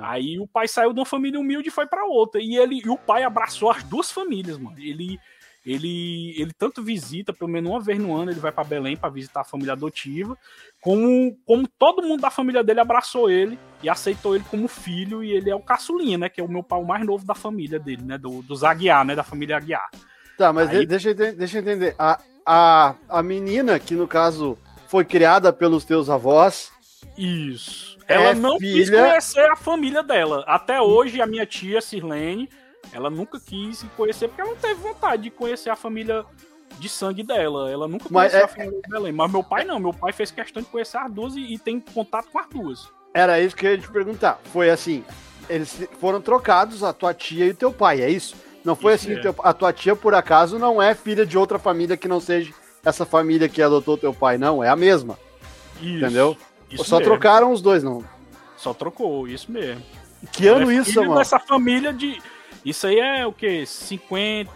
Tá. 0.00 0.10
Aí 0.10 0.38
o 0.38 0.46
pai 0.46 0.66
saiu 0.68 0.92
de 0.92 1.00
uma 1.00 1.06
família 1.06 1.38
humilde 1.38 1.68
e 1.68 1.72
foi 1.72 1.86
para 1.86 2.04
outra. 2.04 2.40
E 2.40 2.56
ele 2.56 2.82
e 2.84 2.88
o 2.88 2.96
pai 2.96 3.22
abraçou 3.22 3.70
as 3.70 3.82
duas 3.82 4.10
famílias, 4.10 4.58
mano. 4.58 4.78
Ele 4.78 5.18
ele, 5.66 6.34
ele 6.38 6.52
tanto 6.52 6.82
visita, 6.82 7.32
pelo 7.32 7.50
menos 7.50 7.70
uma 7.70 7.80
vez 7.80 7.98
no 7.98 8.14
ano, 8.14 8.30
ele 8.30 8.40
vai 8.40 8.52
para 8.52 8.64
Belém 8.64 8.98
para 8.98 9.08
visitar 9.08 9.40
a 9.40 9.44
família 9.44 9.72
adotiva, 9.72 10.36
como, 10.78 11.34
como 11.46 11.66
todo 11.66 12.02
mundo 12.02 12.20
da 12.20 12.28
família 12.28 12.62
dele 12.62 12.80
abraçou 12.80 13.30
ele 13.30 13.58
e 13.82 13.88
aceitou 13.88 14.34
ele 14.34 14.44
como 14.50 14.68
filho, 14.68 15.24
e 15.24 15.32
ele 15.32 15.48
é 15.48 15.54
o 15.54 15.60
caçulinha, 15.60 16.18
né? 16.18 16.28
Que 16.28 16.42
é 16.42 16.44
o 16.44 16.50
meu 16.50 16.62
pai 16.62 16.78
o 16.78 16.86
mais 16.86 17.02
novo 17.06 17.24
da 17.24 17.34
família 17.34 17.78
dele, 17.78 18.02
né? 18.02 18.18
Do, 18.18 18.42
dos 18.42 18.62
Aguiar, 18.62 19.06
né? 19.06 19.14
Da 19.14 19.22
família 19.22 19.56
Aguiar. 19.56 19.88
Tá, 20.36 20.52
mas 20.52 20.68
Aí... 20.68 20.84
deixa, 20.84 21.10
eu, 21.10 21.14
deixa 21.14 21.56
eu 21.56 21.62
entender. 21.62 21.94
A, 21.98 22.20
a, 22.44 22.94
a 23.08 23.22
menina, 23.22 23.78
que 23.78 23.94
no 23.94 24.06
caso 24.06 24.58
foi 24.86 25.04
criada 25.04 25.50
pelos 25.50 25.82
teus 25.86 26.10
avós. 26.10 26.70
Isso. 27.16 27.93
Ela 28.06 28.30
é 28.30 28.34
não 28.34 28.58
filha... 28.58 28.72
quis 28.74 28.90
conhecer 28.90 29.50
a 29.50 29.56
família 29.56 30.02
dela. 30.02 30.44
Até 30.46 30.80
hoje, 30.80 31.20
a 31.20 31.26
minha 31.26 31.46
tia, 31.46 31.80
Sirlene, 31.80 32.48
ela 32.92 33.10
nunca 33.10 33.40
quis 33.40 33.84
conhecer, 33.96 34.28
porque 34.28 34.42
ela 34.42 34.50
não 34.50 34.56
teve 34.56 34.74
vontade 34.74 35.22
de 35.24 35.30
conhecer 35.30 35.70
a 35.70 35.76
família 35.76 36.24
de 36.78 36.88
sangue 36.88 37.22
dela. 37.22 37.70
Ela 37.70 37.88
nunca 37.88 38.08
conheceu 38.08 38.40
é... 38.40 38.44
a 38.44 38.48
família 38.48 38.80
de 38.82 38.88
Belém. 38.88 39.12
Mas 39.12 39.30
meu 39.30 39.42
pai 39.42 39.64
não, 39.64 39.78
meu 39.78 39.92
pai 39.92 40.12
fez 40.12 40.30
questão 40.30 40.62
de 40.62 40.68
conhecer 40.68 40.98
as 40.98 41.10
duas 41.10 41.34
e, 41.36 41.54
e 41.54 41.58
tem 41.58 41.80
contato 41.80 42.28
com 42.30 42.38
as 42.38 42.48
duas. 42.48 42.88
Era 43.12 43.40
isso 43.40 43.54
que 43.54 43.66
eu 43.66 43.72
ia 43.72 43.78
te 43.78 43.90
perguntar. 43.90 44.40
Foi 44.52 44.70
assim, 44.70 45.04
eles 45.48 45.86
foram 46.00 46.20
trocados, 46.20 46.82
a 46.82 46.92
tua 46.92 47.14
tia 47.14 47.46
e 47.46 47.50
o 47.50 47.54
teu 47.54 47.72
pai, 47.72 48.02
é 48.02 48.10
isso? 48.10 48.34
Não 48.64 48.74
foi 48.74 48.94
isso 48.94 49.08
assim, 49.08 49.18
é. 49.18 49.22
teu, 49.22 49.34
a 49.38 49.52
tua 49.52 49.72
tia, 49.72 49.94
por 49.94 50.14
acaso, 50.14 50.58
não 50.58 50.82
é 50.82 50.94
filha 50.94 51.24
de 51.24 51.36
outra 51.36 51.58
família 51.58 51.96
que 51.96 52.08
não 52.08 52.18
seja 52.18 52.52
essa 52.84 53.04
família 53.04 53.48
que 53.48 53.62
adotou 53.62 53.96
teu 53.96 54.12
pai, 54.12 54.36
não, 54.38 54.62
é 54.62 54.68
a 54.68 54.76
mesma. 54.76 55.18
Isso, 55.80 56.04
Entendeu? 56.04 56.36
Isso 56.70 56.84
Só 56.84 56.98
mesmo. 56.98 57.12
trocaram 57.12 57.52
os 57.52 57.62
dois, 57.62 57.82
não? 57.82 58.04
Só 58.56 58.72
trocou, 58.74 59.28
isso 59.28 59.50
mesmo. 59.50 59.82
Que 60.32 60.48
ano 60.48 60.70
é 60.70 60.76
isso, 60.76 61.00
mano? 61.00 61.20
Essa 61.20 61.38
família 61.38 61.92
de 61.92 62.20
isso 62.64 62.86
aí 62.86 62.98
é 62.98 63.26
o 63.26 63.32
que? 63.32 63.66
50. 63.66 64.50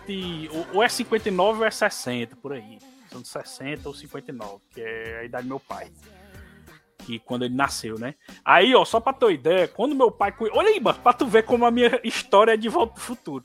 Ou 0.72 0.82
é 0.82 0.88
59 0.88 1.58
ou 1.58 1.64
é 1.66 1.70
60, 1.70 2.36
por 2.36 2.54
aí. 2.54 2.78
São 3.10 3.20
de 3.20 3.28
60 3.28 3.86
ou 3.86 3.94
59, 3.94 4.60
que 4.74 4.80
é 4.80 5.18
a 5.20 5.24
idade 5.24 5.44
do 5.44 5.48
meu 5.48 5.60
pai. 5.60 5.90
Que 7.04 7.18
quando 7.18 7.44
ele 7.44 7.54
nasceu, 7.54 7.98
né? 7.98 8.14
Aí, 8.44 8.74
ó, 8.74 8.84
só 8.84 8.98
pra 8.98 9.12
ter 9.12 9.26
uma 9.26 9.32
ideia, 9.32 9.68
quando 9.68 9.94
meu 9.94 10.10
pai. 10.10 10.34
Olha 10.52 10.68
aí, 10.68 10.80
mano, 10.80 10.98
pra 11.02 11.12
tu 11.12 11.26
ver 11.26 11.42
como 11.44 11.66
a 11.66 11.70
minha 11.70 12.00
história 12.02 12.52
é 12.52 12.56
de 12.56 12.68
volta 12.68 12.94
pro 12.94 13.02
futuro. 13.02 13.44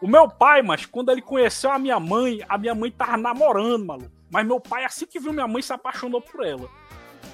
O 0.00 0.06
meu 0.08 0.28
pai, 0.28 0.62
mas 0.62 0.84
quando 0.84 1.10
ele 1.10 1.22
conheceu 1.22 1.70
a 1.70 1.78
minha 1.78 1.98
mãe, 1.98 2.40
a 2.48 2.58
minha 2.58 2.74
mãe 2.74 2.90
tava 2.90 3.16
namorando, 3.16 3.84
maluco. 3.84 4.10
Mas 4.30 4.46
meu 4.46 4.60
pai, 4.60 4.84
assim 4.84 5.06
que 5.06 5.20
viu 5.20 5.32
minha 5.32 5.46
mãe, 5.46 5.62
se 5.62 5.72
apaixonou 5.72 6.20
por 6.20 6.44
ela. 6.44 6.68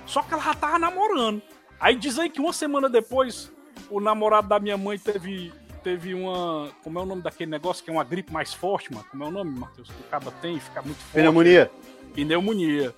Só 0.06 0.22
que 0.22 0.32
ela 0.34 0.42
já 0.42 0.54
tava 0.54 0.78
namorando. 0.78 1.42
Aí 1.80 1.94
diz 1.96 2.18
aí 2.18 2.28
que 2.28 2.40
uma 2.40 2.52
semana 2.52 2.88
depois, 2.88 3.52
o 3.90 4.00
namorado 4.00 4.48
da 4.48 4.58
minha 4.58 4.76
mãe 4.76 4.98
teve, 4.98 5.52
teve 5.82 6.14
uma. 6.14 6.70
Como 6.82 6.98
é 6.98 7.02
o 7.02 7.06
nome 7.06 7.22
daquele 7.22 7.50
negócio 7.50 7.84
que 7.84 7.90
é 7.90 7.92
uma 7.92 8.04
gripe 8.04 8.32
mais 8.32 8.52
forte, 8.52 8.92
mano? 8.92 9.06
Como 9.10 9.24
é 9.24 9.26
o 9.26 9.30
nome, 9.30 9.58
Matheus? 9.58 9.88
Que 9.88 10.00
o 10.00 10.04
caba 10.04 10.30
tem 10.42 10.58
fica 10.58 10.82
muito 10.82 10.98
forte. 10.98 11.12
Pneumonia. 11.14 11.70
Pneumonia. 12.14 12.94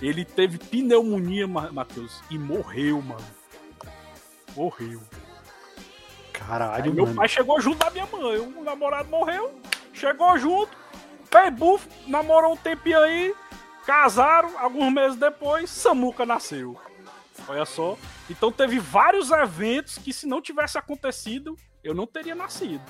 Ele 0.00 0.24
teve 0.24 0.56
pneumonia, 0.58 1.46
Matheus, 1.46 2.22
e 2.30 2.38
morreu, 2.38 3.02
mano. 3.02 3.26
Morreu. 4.56 5.00
Caralho, 6.32 6.84
Aí 6.84 6.90
meu 6.90 7.04
mano. 7.04 7.16
pai 7.16 7.28
chegou 7.28 7.60
junto 7.60 7.78
da 7.78 7.90
minha 7.90 8.06
mãe. 8.06 8.38
O 8.38 8.62
namorado 8.64 9.08
morreu, 9.10 9.52
chegou 9.92 10.38
junto, 10.38 10.70
fez 11.30 11.52
bufo, 11.52 11.88
namorou 12.06 12.54
um 12.54 12.56
tempinho 12.56 12.98
aí, 12.98 13.34
casaram, 13.90 14.56
alguns 14.56 14.92
meses 14.92 15.18
depois, 15.18 15.68
Samuca 15.68 16.24
nasceu. 16.24 16.76
Olha 17.48 17.64
só. 17.64 17.96
Então 18.30 18.52
teve 18.52 18.78
vários 18.78 19.32
eventos 19.32 19.98
que 19.98 20.12
se 20.12 20.28
não 20.28 20.40
tivesse 20.40 20.78
acontecido, 20.78 21.56
eu 21.82 21.92
não 21.92 22.06
teria 22.06 22.36
nascido. 22.36 22.82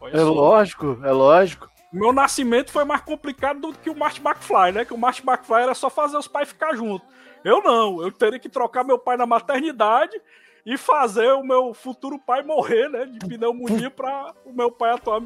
Olha 0.00 0.14
É 0.14 0.20
só. 0.20 0.30
lógico, 0.30 1.00
é 1.02 1.10
lógico. 1.10 1.68
Meu 1.92 2.12
nascimento 2.12 2.70
foi 2.70 2.84
mais 2.84 3.00
complicado 3.00 3.60
do 3.60 3.72
que 3.72 3.90
o 3.90 3.96
Marty 3.98 4.20
McFly, 4.24 4.72
né? 4.72 4.84
Que 4.84 4.94
o 4.94 4.98
Marty 4.98 5.22
McFly 5.26 5.62
era 5.62 5.74
só 5.74 5.90
fazer 5.90 6.16
os 6.16 6.28
pais 6.28 6.48
ficar 6.48 6.74
juntos. 6.76 7.06
Eu 7.44 7.60
não, 7.60 8.00
eu 8.00 8.12
teria 8.12 8.38
que 8.38 8.48
trocar 8.48 8.84
meu 8.84 8.98
pai 9.00 9.16
na 9.16 9.26
maternidade 9.26 10.18
e 10.64 10.78
fazer 10.78 11.32
o 11.32 11.42
meu 11.42 11.74
futuro 11.74 12.16
pai 12.16 12.42
morrer, 12.44 12.88
né? 12.88 13.06
De 13.06 13.18
pneumonia 13.26 13.90
pra 13.90 14.32
o 14.46 14.52
meu 14.52 14.70
pai 14.70 14.92
atual 14.92 15.20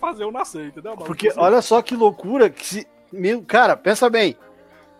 fazer 0.00 0.22
eu 0.22 0.30
nascer, 0.30 0.68
entendeu? 0.68 0.96
Porque 0.96 1.32
olha 1.36 1.60
só 1.60 1.82
que 1.82 1.96
loucura 1.96 2.48
que 2.48 2.64
se. 2.64 2.86
Meu, 3.16 3.42
cara, 3.42 3.76
pensa 3.76 4.08
bem. 4.08 4.36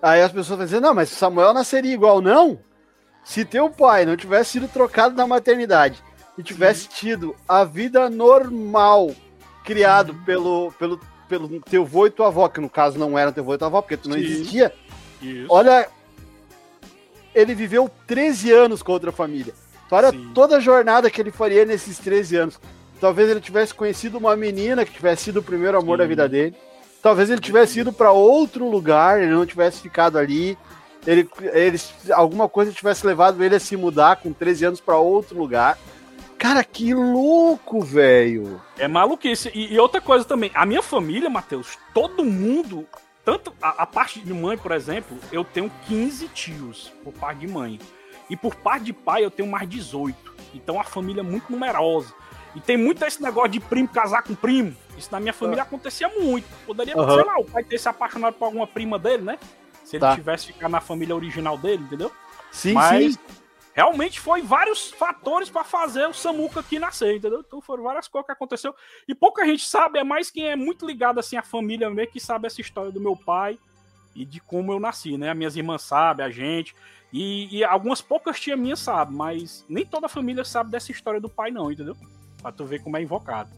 Aí 0.02 0.22
as 0.22 0.32
pessoas 0.32 0.58
vão 0.58 0.66
dizer, 0.66 0.80
não, 0.80 0.94
mas 0.94 1.08
Samuel 1.08 1.52
nasceria 1.52 1.92
igual. 1.92 2.20
Não! 2.20 2.58
Se 3.24 3.44
teu 3.44 3.68
pai 3.68 4.04
não 4.04 4.16
tivesse 4.16 4.52
sido 4.52 4.68
trocado 4.68 5.16
na 5.16 5.26
maternidade 5.26 6.02
e 6.38 6.42
tivesse 6.42 6.88
tido 6.88 7.34
a 7.48 7.64
vida 7.64 8.08
normal 8.08 9.10
criado 9.64 10.14
pelo, 10.24 10.72
pelo, 10.78 11.00
pelo 11.28 11.60
teu 11.60 11.82
avô 11.82 12.06
e 12.06 12.10
tua 12.10 12.28
avó, 12.28 12.48
que 12.48 12.60
no 12.60 12.70
caso 12.70 12.98
não 12.98 13.18
era 13.18 13.32
teu 13.32 13.42
avô 13.42 13.54
e 13.54 13.58
tua 13.58 13.66
avó, 13.66 13.82
porque 13.82 13.96
tu 13.96 14.08
não 14.08 14.16
Sim. 14.16 14.24
existia, 14.24 14.72
Isso. 15.20 15.46
olha. 15.48 15.88
Ele 17.34 17.54
viveu 17.54 17.90
13 18.06 18.50
anos 18.50 18.82
com 18.82 18.92
outra 18.92 19.12
família. 19.12 19.52
Olha 19.90 20.10
Sim. 20.10 20.30
toda 20.34 20.56
a 20.56 20.60
jornada 20.60 21.10
que 21.10 21.20
ele 21.20 21.30
faria 21.30 21.66
nesses 21.66 21.98
13 21.98 22.36
anos. 22.36 22.60
Talvez 22.98 23.28
ele 23.28 23.40
tivesse 23.40 23.74
conhecido 23.74 24.16
uma 24.16 24.34
menina 24.34 24.86
que 24.86 24.92
tivesse 24.92 25.24
sido 25.24 25.40
o 25.40 25.42
primeiro 25.42 25.76
amor 25.76 25.98
da 25.98 26.06
vida 26.06 26.26
dele. 26.28 26.56
Talvez 27.06 27.30
ele 27.30 27.40
tivesse 27.40 27.78
ido 27.78 27.92
para 27.92 28.10
outro 28.10 28.68
lugar, 28.68 29.22
ele 29.22 29.30
não 29.30 29.46
tivesse 29.46 29.80
ficado 29.80 30.18
ali. 30.18 30.58
Ele, 31.06 31.30
ele, 31.52 31.78
alguma 32.10 32.48
coisa 32.48 32.72
tivesse 32.72 33.06
levado 33.06 33.44
ele 33.44 33.54
a 33.54 33.60
se 33.60 33.76
mudar 33.76 34.16
com 34.16 34.32
13 34.32 34.64
anos 34.64 34.80
para 34.80 34.96
outro 34.96 35.38
lugar. 35.38 35.78
Cara, 36.36 36.64
que 36.64 36.92
louco, 36.92 37.80
velho. 37.80 38.60
É 38.76 38.88
maluquice. 38.88 39.52
E, 39.54 39.72
e 39.72 39.78
outra 39.78 40.00
coisa 40.00 40.24
também, 40.24 40.50
a 40.52 40.66
minha 40.66 40.82
família, 40.82 41.30
Matheus, 41.30 41.78
todo 41.94 42.24
mundo, 42.24 42.84
tanto 43.24 43.54
a, 43.62 43.84
a 43.84 43.86
parte 43.86 44.18
de 44.18 44.34
mãe, 44.34 44.58
por 44.58 44.72
exemplo, 44.72 45.16
eu 45.30 45.44
tenho 45.44 45.70
15 45.86 46.26
tios 46.30 46.92
por 47.04 47.12
parte 47.12 47.38
de 47.38 47.46
mãe. 47.46 47.78
E 48.28 48.36
por 48.36 48.56
parte 48.56 48.86
de 48.86 48.92
pai 48.92 49.24
eu 49.24 49.30
tenho 49.30 49.48
mais 49.48 49.68
18. 49.68 50.34
Então 50.52 50.80
a 50.80 50.82
família 50.82 51.20
é 51.20 51.22
muito 51.22 51.52
numerosa. 51.52 52.12
E 52.56 52.60
tem 52.62 52.76
muito 52.76 53.04
esse 53.04 53.22
negócio 53.22 53.50
de 53.50 53.60
primo 53.60 53.86
casar 53.86 54.22
com 54.22 54.34
primo. 54.34 54.74
Isso 54.96 55.12
na 55.12 55.20
minha 55.20 55.34
família 55.34 55.62
acontecia 55.62 56.08
muito. 56.08 56.48
Poderia, 56.64 56.96
Aham. 56.96 57.14
sei 57.14 57.24
lá, 57.24 57.38
o 57.38 57.44
pai 57.44 57.62
ter 57.62 57.76
se 57.78 57.86
apaixonado 57.86 58.32
por 58.34 58.46
alguma 58.46 58.66
prima 58.66 58.98
dele, 58.98 59.22
né? 59.22 59.38
Se 59.84 59.96
ele 59.96 60.00
Tá. 60.00 60.14
tivesse 60.14 60.46
ficado 60.46 60.70
na 60.70 60.80
família 60.80 61.14
original 61.14 61.58
dele, 61.58 61.82
entendeu? 61.82 62.10
Sim, 62.50 62.72
Mas 62.72 63.12
sim. 63.12 63.20
realmente 63.74 64.18
foi 64.18 64.40
vários 64.40 64.90
fatores 64.90 65.50
para 65.50 65.64
fazer 65.64 66.08
o 66.08 66.14
Samuca 66.14 66.60
aqui 66.60 66.78
nascer, 66.78 67.16
entendeu? 67.16 67.44
Então 67.46 67.60
foram 67.60 67.82
várias 67.84 68.08
coisas 68.08 68.24
que 68.24 68.32
aconteceu. 68.32 68.74
E 69.06 69.14
pouca 69.14 69.44
gente 69.44 69.66
sabe, 69.66 69.98
é 69.98 70.04
mais 70.04 70.30
quem 70.30 70.46
é 70.46 70.56
muito 70.56 70.86
ligado 70.86 71.20
assim 71.20 71.36
à 71.36 71.42
família 71.42 71.90
mesmo 71.90 72.10
que 72.10 72.18
sabe 72.18 72.46
essa 72.46 72.62
história 72.62 72.90
do 72.90 72.98
meu 73.00 73.14
pai 73.14 73.58
e 74.14 74.24
de 74.24 74.40
como 74.40 74.72
eu 74.72 74.80
nasci, 74.80 75.18
né? 75.18 75.30
As 75.30 75.36
minhas 75.36 75.56
irmãs 75.56 75.82
sabem, 75.82 76.24
a 76.24 76.30
gente. 76.30 76.74
E, 77.12 77.58
e 77.58 77.64
algumas 77.64 78.00
poucas 78.00 78.40
tias 78.40 78.58
minhas 78.58 78.80
sabem, 78.80 79.14
mas 79.14 79.62
nem 79.68 79.84
toda 79.84 80.06
a 80.06 80.08
família 80.08 80.42
sabe 80.42 80.70
dessa 80.70 80.90
história 80.90 81.20
do 81.20 81.28
pai, 81.28 81.50
não, 81.50 81.70
entendeu? 81.70 81.94
Pra 82.40 82.52
tu 82.52 82.64
ver 82.64 82.82
como 82.82 82.96
é 82.96 83.02
invocado. 83.02 83.50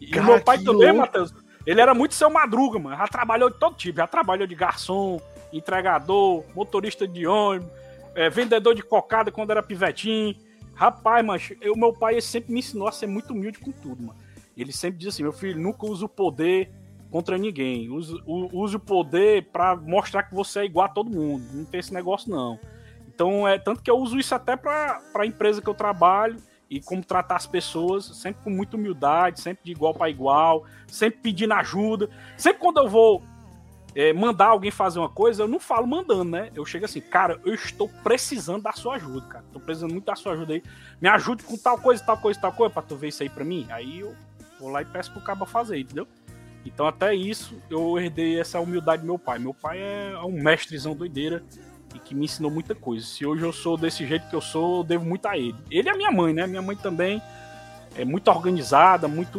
E 0.00 0.08
Cara, 0.08 0.26
meu 0.26 0.40
pai 0.42 0.58
também, 0.58 0.88
louco. 0.88 1.00
Matheus, 1.00 1.34
ele 1.66 1.80
era 1.80 1.94
muito 1.94 2.14
seu 2.14 2.28
madruga, 2.30 2.78
mano. 2.78 2.96
Já 2.96 3.06
trabalhou 3.06 3.50
de 3.50 3.58
todo 3.58 3.76
tipo. 3.76 3.98
Já 3.98 4.06
trabalhou 4.06 4.46
de 4.46 4.54
garçom, 4.54 5.20
entregador, 5.52 6.44
motorista 6.54 7.06
de 7.06 7.26
ônibus, 7.26 7.70
é, 8.14 8.28
vendedor 8.28 8.74
de 8.74 8.82
cocada 8.82 9.30
quando 9.30 9.50
era 9.50 9.62
pivetinho. 9.62 10.34
Rapaz, 10.74 11.24
mas 11.24 11.52
o 11.72 11.78
meu 11.78 11.92
pai 11.92 12.20
sempre 12.20 12.52
me 12.52 12.60
ensinou 12.60 12.88
a 12.88 12.92
ser 12.92 13.06
muito 13.06 13.32
humilde 13.32 13.58
com 13.58 13.70
tudo, 13.70 14.02
mano. 14.02 14.18
Ele 14.56 14.72
sempre 14.72 14.98
diz 14.98 15.08
assim: 15.08 15.22
meu 15.22 15.32
filho, 15.32 15.60
nunca 15.60 15.86
use 15.86 16.04
o 16.04 16.08
poder 16.08 16.70
contra 17.10 17.38
ninguém. 17.38 17.90
Use, 17.90 18.20
use 18.26 18.76
o 18.76 18.80
poder 18.80 19.48
pra 19.52 19.76
mostrar 19.76 20.24
que 20.24 20.34
você 20.34 20.60
é 20.60 20.64
igual 20.64 20.86
a 20.86 20.88
todo 20.88 21.10
mundo. 21.10 21.44
Não 21.52 21.64
tem 21.64 21.78
esse 21.78 21.92
negócio, 21.92 22.30
não. 22.30 22.58
Então, 23.06 23.46
é 23.46 23.58
tanto 23.58 23.82
que 23.82 23.90
eu 23.90 23.98
uso 23.98 24.18
isso 24.18 24.34
até 24.34 24.56
pra, 24.56 25.00
pra 25.12 25.26
empresa 25.26 25.60
que 25.60 25.68
eu 25.68 25.74
trabalho 25.74 26.36
e 26.72 26.80
como 26.80 27.04
tratar 27.04 27.36
as 27.36 27.46
pessoas, 27.46 28.06
sempre 28.16 28.42
com 28.42 28.48
muita 28.48 28.78
humildade, 28.78 29.42
sempre 29.42 29.62
de 29.62 29.72
igual 29.72 29.92
para 29.92 30.08
igual, 30.08 30.64
sempre 30.86 31.20
pedindo 31.20 31.52
ajuda. 31.52 32.08
Sempre 32.34 32.62
quando 32.62 32.78
eu 32.78 32.88
vou 32.88 33.22
é, 33.94 34.10
mandar 34.14 34.46
alguém 34.46 34.70
fazer 34.70 34.98
uma 34.98 35.08
coisa, 35.10 35.42
eu 35.42 35.48
não 35.48 35.60
falo 35.60 35.86
mandando, 35.86 36.24
né? 36.24 36.50
Eu 36.54 36.64
chego 36.64 36.86
assim, 36.86 37.02
cara, 37.02 37.38
eu 37.44 37.52
estou 37.52 37.90
precisando 38.02 38.62
da 38.62 38.72
sua 38.72 38.94
ajuda, 38.94 39.26
cara. 39.26 39.44
Tô 39.52 39.60
precisando 39.60 39.92
muito 39.92 40.06
da 40.06 40.16
sua 40.16 40.32
ajuda 40.32 40.54
aí. 40.54 40.62
Me 40.98 41.10
ajude 41.10 41.44
com 41.44 41.58
tal 41.58 41.76
coisa, 41.76 42.02
tal 42.02 42.16
coisa, 42.16 42.40
tal 42.40 42.52
coisa, 42.52 42.72
pra 42.72 42.80
tu 42.80 42.96
ver 42.96 43.08
isso 43.08 43.22
aí 43.22 43.28
pra 43.28 43.44
mim. 43.44 43.66
Aí 43.68 44.00
eu 44.00 44.16
vou 44.58 44.70
lá 44.70 44.80
e 44.80 44.86
peço 44.86 45.12
pro 45.12 45.20
cabo 45.20 45.44
fazer, 45.44 45.78
entendeu? 45.78 46.08
Então 46.64 46.86
até 46.86 47.14
isso 47.14 47.54
eu 47.68 48.00
herdei 48.00 48.40
essa 48.40 48.58
humildade 48.58 49.02
do 49.02 49.06
meu 49.06 49.18
pai. 49.18 49.38
Meu 49.38 49.52
pai 49.52 49.78
é 49.78 50.18
um 50.24 50.42
mestrezão 50.42 50.96
doideira 50.96 51.44
e 51.94 51.98
que 51.98 52.14
me 52.14 52.24
ensinou 52.24 52.50
muita 52.50 52.74
coisa. 52.74 53.04
Se 53.04 53.24
hoje 53.24 53.42
eu 53.42 53.52
sou 53.52 53.76
desse 53.76 54.06
jeito 54.06 54.28
que 54.28 54.34
eu 54.34 54.40
sou, 54.40 54.78
eu 54.78 54.84
devo 54.84 55.04
muito 55.04 55.26
a 55.26 55.36
ele. 55.36 55.56
Ele 55.70 55.88
é 55.88 55.96
minha 55.96 56.10
mãe, 56.10 56.32
né? 56.32 56.46
Minha 56.46 56.62
mãe 56.62 56.76
também 56.76 57.22
é 57.96 58.04
muito 58.04 58.28
organizada, 58.28 59.08
muito 59.08 59.38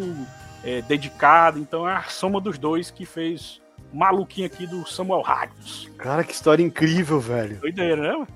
é, 0.64 0.82
dedicada. 0.82 1.60
Então 1.60 1.88
é 1.88 1.94
a 1.94 2.04
soma 2.04 2.40
dos 2.40 2.58
dois 2.58 2.92
que 2.92 3.06
fez 3.06 3.62
o 3.92 3.98
maluquinho 3.98 4.48
aqui 4.48 4.66
do 4.66 4.88
Samuel 4.88 5.22
Rádios. 5.22 5.90
Cara, 5.98 6.24
que 6.24 6.34
história 6.34 6.64
incrível, 6.64 7.20
velho. 7.20 7.60
Doideira, 7.60 8.18
né? 8.18 8.28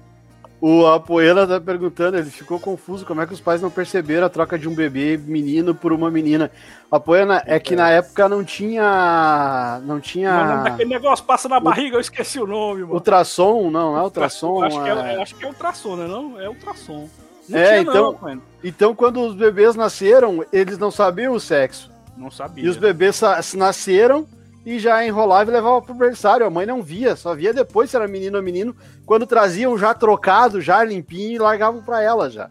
O 0.60 0.88
Apoela 0.88 1.46
tá 1.46 1.62
perguntando, 1.62 2.18
ele 2.18 2.32
ficou 2.32 2.60
confuso 2.60 3.06
como 3.06 3.22
é 3.22 3.28
que 3.28 3.34
os 3.34 3.40
pais 3.40 3.62
não 3.62 3.70
perceberam 3.70 4.26
a 4.26 4.30
troca 4.30 4.58
de 4.58 4.68
um 4.68 4.74
bebê 4.74 5.16
menino 5.16 5.76
por 5.76 5.94
uma 5.94 6.10
menina. 6.10 6.50
Apoela, 6.92 7.44
é 7.46 7.60
que 7.60 7.76
na 7.76 7.92
época 7.92 8.28
não 8.28 8.44
tinha. 8.44 9.80
Não 9.86 10.00
tinha. 10.00 10.64
daquele 10.64 10.90
negócio 10.90 11.24
passa 11.26 11.48
na 11.48 11.60
barriga, 11.60 11.98
eu 11.98 12.02
esqueci 12.02 12.40
o 12.40 12.48
nome, 12.48 12.82
mano. 12.82 12.96
Ultrassom, 12.96 13.70
não, 13.70 13.92
não 13.94 13.98
é 14.00 14.04
ultrassom. 14.04 14.64
acho, 14.64 14.82
que 14.82 14.90
é, 14.90 14.92
é- 14.94 15.22
acho 15.22 15.36
que 15.36 15.46
é 15.46 15.48
ultrassom, 15.48 15.96
né? 15.96 16.08
Não? 16.08 16.40
É 16.42 16.50
ultrassom. 16.50 17.08
Não 17.48 17.60
É, 17.60 17.68
tinha, 17.68 17.82
então- 17.82 18.18
não. 18.22 18.42
Então, 18.64 18.96
quando 18.96 19.22
os 19.22 19.36
bebês 19.36 19.76
nasceram, 19.76 20.44
eles 20.52 20.78
não 20.80 20.90
sabiam 20.90 21.34
o 21.34 21.40
sexo. 21.40 21.92
Não 22.18 22.32
sabia. 22.32 22.66
E 22.66 22.68
os 22.68 22.78
bebês 22.78 23.22
nasceram 23.56 24.26
e 24.68 24.80
já 24.80 25.06
enrolava 25.06 25.50
e 25.50 25.54
levava 25.54 25.82
pro 25.82 25.94
berçário. 25.94 26.46
A 26.46 26.50
mãe 26.50 26.66
não 26.66 26.82
via, 26.84 27.16
só 27.16 27.34
via 27.34 27.54
depois 27.54 27.90
se 27.90 27.96
era 27.96 28.06
menino 28.08 28.36
ou 28.38 28.44
menino, 28.44 28.76
quando 29.06 29.26
traziam 29.26 29.78
já 29.78 29.94
trocado, 29.94 30.60
já 30.60 30.84
limpinho 30.84 31.36
e 31.36 31.40
largavam 31.40 31.82
pra 31.82 32.02
ela 32.04 32.30
já. 32.30 32.50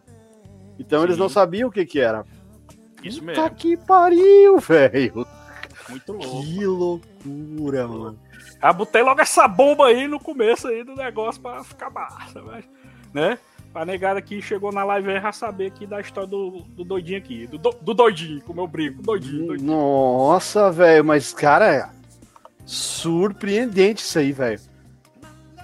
Então 0.78 1.02
eles 1.04 1.16
Sim. 1.16 1.20
não 1.22 1.28
sabiam 1.28 1.68
o 1.68 1.72
que 1.72 1.84
que 1.84 2.00
era. 2.00 2.24
Isso 3.04 3.20
Puta 3.20 3.42
mesmo. 3.42 3.50
que 3.56 3.76
pariu, 3.76 4.56
velho. 4.64 5.26
Muito 5.90 6.12
louco. 6.14 6.42
Que 6.42 6.64
loucura, 6.64 7.86
mano. 7.86 8.18
Ah, 8.62 8.72
botei 8.72 9.02
logo 9.02 9.20
essa 9.20 9.46
bomba 9.46 9.88
aí 9.88 10.08
no 10.08 10.18
começo 10.18 10.66
aí 10.68 10.82
do 10.82 10.94
negócio 10.94 11.40
pra 11.42 11.62
ficar 11.62 11.90
massa, 11.90 12.40
mas, 12.42 12.64
né? 13.12 13.38
Pra 13.72 13.84
negada 13.84 14.22
que 14.22 14.40
chegou 14.40 14.72
na 14.72 14.82
live 14.84 15.10
aí 15.10 15.20
já 15.20 15.30
saber 15.32 15.66
aqui 15.66 15.86
da 15.86 16.00
história 16.00 16.26
do, 16.28 16.62
do 16.70 16.82
doidinho 16.82 17.18
aqui. 17.18 17.46
Do, 17.46 17.58
do- 17.58 17.76
do 17.82 17.92
doidinho, 17.94 18.40
como 18.40 18.62
eu 18.62 18.66
brinco. 18.66 19.02
Doidinho, 19.02 19.48
doidinho. 19.48 19.70
Nossa, 19.70 20.72
velho, 20.72 21.04
mas, 21.04 21.34
cara, 21.34 21.90
surpreendente 22.66 24.02
isso 24.02 24.18
aí, 24.18 24.32
velho. 24.32 24.60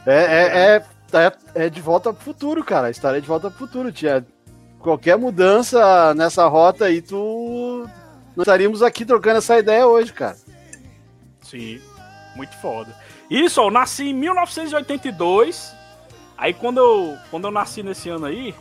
É, 0.06 0.14
é, 0.14 0.76
é, 0.76 0.84
é, 1.12 1.66
é 1.66 1.68
de 1.68 1.80
volta 1.80 2.12
pro 2.12 2.24
futuro, 2.24 2.64
cara. 2.64 2.86
A 2.86 2.90
história 2.90 3.18
é 3.18 3.20
de 3.20 3.26
volta 3.26 3.50
pro 3.50 3.58
futuro. 3.58 3.92
Tinha 3.92 4.24
qualquer 4.78 5.18
mudança 5.18 6.14
nessa 6.14 6.46
rota 6.46 6.86
aí, 6.86 7.02
tu. 7.02 7.86
Nós 8.34 8.46
estaríamos 8.46 8.82
aqui 8.82 9.04
trocando 9.04 9.38
essa 9.38 9.58
ideia 9.58 9.86
hoje, 9.86 10.12
cara. 10.12 10.36
Sim, 11.42 11.80
muito 12.34 12.56
foda. 12.58 12.96
Isso, 13.28 13.60
eu 13.60 13.70
nasci 13.70 14.04
em 14.04 14.14
1982. 14.14 15.74
Aí 16.38 16.54
quando 16.54 16.78
eu, 16.78 17.18
quando 17.30 17.46
eu 17.46 17.50
nasci 17.50 17.82
nesse 17.82 18.08
ano 18.08 18.26
aí, 18.26 18.54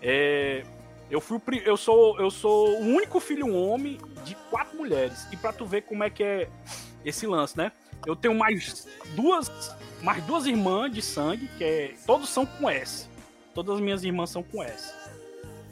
é, 0.00 0.64
Eu 1.10 1.20
fui 1.20 1.40
eu 1.64 1.76
sou 1.76 2.18
eu 2.20 2.30
sou 2.30 2.80
o 2.80 2.86
único 2.86 3.18
filho 3.18 3.54
homem 3.54 3.98
de 4.24 4.34
quatro 4.50 4.76
mulheres. 4.76 5.26
E 5.32 5.36
para 5.36 5.52
tu 5.52 5.64
ver 5.64 5.82
como 5.82 6.04
é 6.04 6.10
que 6.10 6.22
é 6.22 6.48
esse 7.04 7.26
lance, 7.26 7.56
né? 7.56 7.72
Eu 8.06 8.14
tenho 8.14 8.34
mais 8.34 8.86
duas 9.14 9.50
mais 10.02 10.22
duas 10.24 10.46
irmãs 10.46 10.92
de 10.92 11.02
sangue, 11.02 11.48
que 11.58 11.64
é 11.64 11.94
todos 12.06 12.28
são 12.28 12.46
com 12.46 12.70
S. 12.70 13.08
Todas 13.54 13.76
as 13.76 13.80
minhas 13.80 14.04
irmãs 14.04 14.30
são 14.30 14.42
com 14.42 14.62
S. 14.62 14.94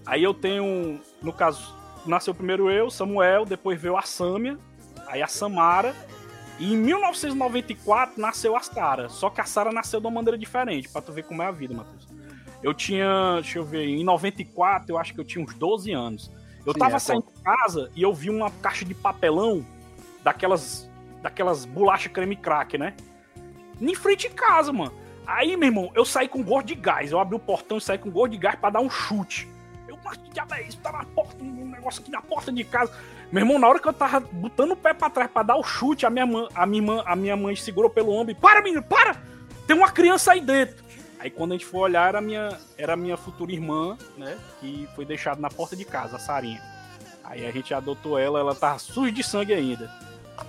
Aí 0.04 0.23
eu 0.23 0.35
tenho, 0.35 1.00
no 1.23 1.33
caso, 1.33 1.75
nasceu 2.04 2.35
primeiro 2.35 2.71
eu, 2.71 2.90
Samuel, 2.90 3.45
depois 3.45 3.80
veio 3.80 3.97
a 3.97 4.02
Sâmia, 4.02 4.59
aí 5.06 5.23
a 5.23 5.26
Samara, 5.26 5.95
e 6.59 6.73
em 6.73 6.76
1994 6.76 8.21
nasceu 8.21 8.56
a 8.56 8.61
Sara. 8.61 9.09
Só 9.09 9.30
que 9.30 9.40
a 9.40 9.45
Sara 9.45 9.73
nasceu 9.73 10.00
de 10.00 10.06
uma 10.06 10.12
maneira 10.12 10.38
diferente, 10.38 10.88
para 10.88 11.02
tu 11.02 11.12
ver 11.12 11.25
como 11.25 11.42
é 11.42 11.47
a 11.47 11.50
vida, 11.50 11.75
Matheus. 11.75 12.06
Eu 12.62 12.73
tinha, 12.73 13.35
deixa 13.35 13.59
eu 13.59 13.64
ver, 13.64 13.87
em 13.87 14.02
94 14.04 14.90
eu 14.90 14.99
acho 14.99 15.12
que 15.12 15.21
eu 15.21 15.25
tinha 15.25 15.45
uns 15.45 15.54
12 15.54 15.92
anos. 15.92 16.30
Eu 16.64 16.73
Sim, 16.73 16.78
tava 16.78 16.97
é, 16.97 16.99
saindo 16.99 17.26
de 17.33 17.42
casa 17.42 17.90
e 17.95 18.02
eu 18.02 18.12
vi 18.12 18.30
uma 18.30 18.50
caixa 18.50 18.85
de 18.85 18.95
papelão 18.95 19.64
daquelas 20.25 20.86
daquelas 21.26 21.64
bolacha 21.64 22.09
creme 22.09 22.37
crack, 22.37 22.78
né? 22.78 22.95
Em 23.80 23.95
frente 23.95 24.28
de 24.28 24.35
casa, 24.35 24.73
mano. 24.73 24.92
Aí, 25.26 25.56
meu 25.56 25.68
irmão, 25.68 25.90
eu 25.95 26.04
saí 26.04 26.28
com 26.28 26.42
gosto 26.42 26.68
de 26.68 26.76
gás. 26.76 27.11
Eu 27.11 27.18
abri 27.18 27.35
o 27.35 27.38
portão 27.38 27.78
e 27.78 27.80
saí 27.80 27.99
com 27.99 28.11
gosto 28.11 28.30
de 28.30 28.38
gás 28.38 28.54
para 28.54 28.71
dar 28.71 28.80
um 28.80 28.88
chute. 28.88 29.49
Eu, 29.88 29.99
mas 30.04 30.16
que 30.16 30.30
diabo 30.30 30.54
é 30.54 30.62
isso? 30.62 30.78
Tá 30.78 30.92
na 30.92 31.04
porta, 31.04 31.42
um 31.42 31.68
negócio 31.68 32.00
aqui 32.00 32.12
na 32.12 32.23
porta 32.23 32.52
de 32.52 32.62
casa. 32.62 32.92
Meu 33.33 33.42
irmão, 33.42 33.59
na 33.59 33.66
hora 33.66 33.80
que 33.80 33.88
eu 33.88 33.92
tava 33.92 34.21
botando 34.21 34.71
o 34.71 34.76
pé 34.76 34.95
pra 34.95 35.11
trás 35.11 35.28
pra 35.28 35.42
dar 35.42 35.56
o 35.56 35.64
chute, 35.64 36.06
a 36.06 36.11
minha, 36.11 36.25
mãe, 36.25 36.49
a 36.54 36.64
minha, 36.64 36.83
mãe, 36.83 37.02
a 37.04 37.16
minha 37.16 37.37
mãe 37.37 37.56
segurou 37.56 37.90
pelo 37.90 38.12
ombro 38.12 38.30
e 38.30 38.35
para, 38.35 38.62
menino, 38.62 38.83
para! 38.83 39.21
Tem 39.66 39.76
uma 39.76 39.90
criança 39.90 40.33
aí 40.33 40.40
dentro. 40.40 40.85
Aí 41.18 41.28
quando 41.28 41.52
a 41.52 41.54
gente 41.56 41.66
foi 41.66 41.80
olhar, 41.80 42.09
era 42.09 42.18
a 42.18 42.23
minha, 42.23 42.56
era 42.78 42.92
a 42.92 42.97
minha 42.97 43.16
futura 43.16 43.50
irmã, 43.50 43.99
né? 44.16 44.38
Que 44.61 44.88
foi 44.95 45.04
deixada 45.04 45.40
na 45.40 45.50
porta 45.50 45.75
de 45.75 45.85
casa, 45.85 46.16
a 46.16 46.18
Sarinha. 46.21 46.62
Aí 47.25 47.45
a 47.45 47.50
gente 47.50 47.75
adotou 47.75 48.16
ela, 48.16 48.38
ela 48.38 48.54
tava 48.54 48.78
suja 48.78 49.11
de 49.11 49.25
sangue 49.25 49.52
ainda. 49.52 49.90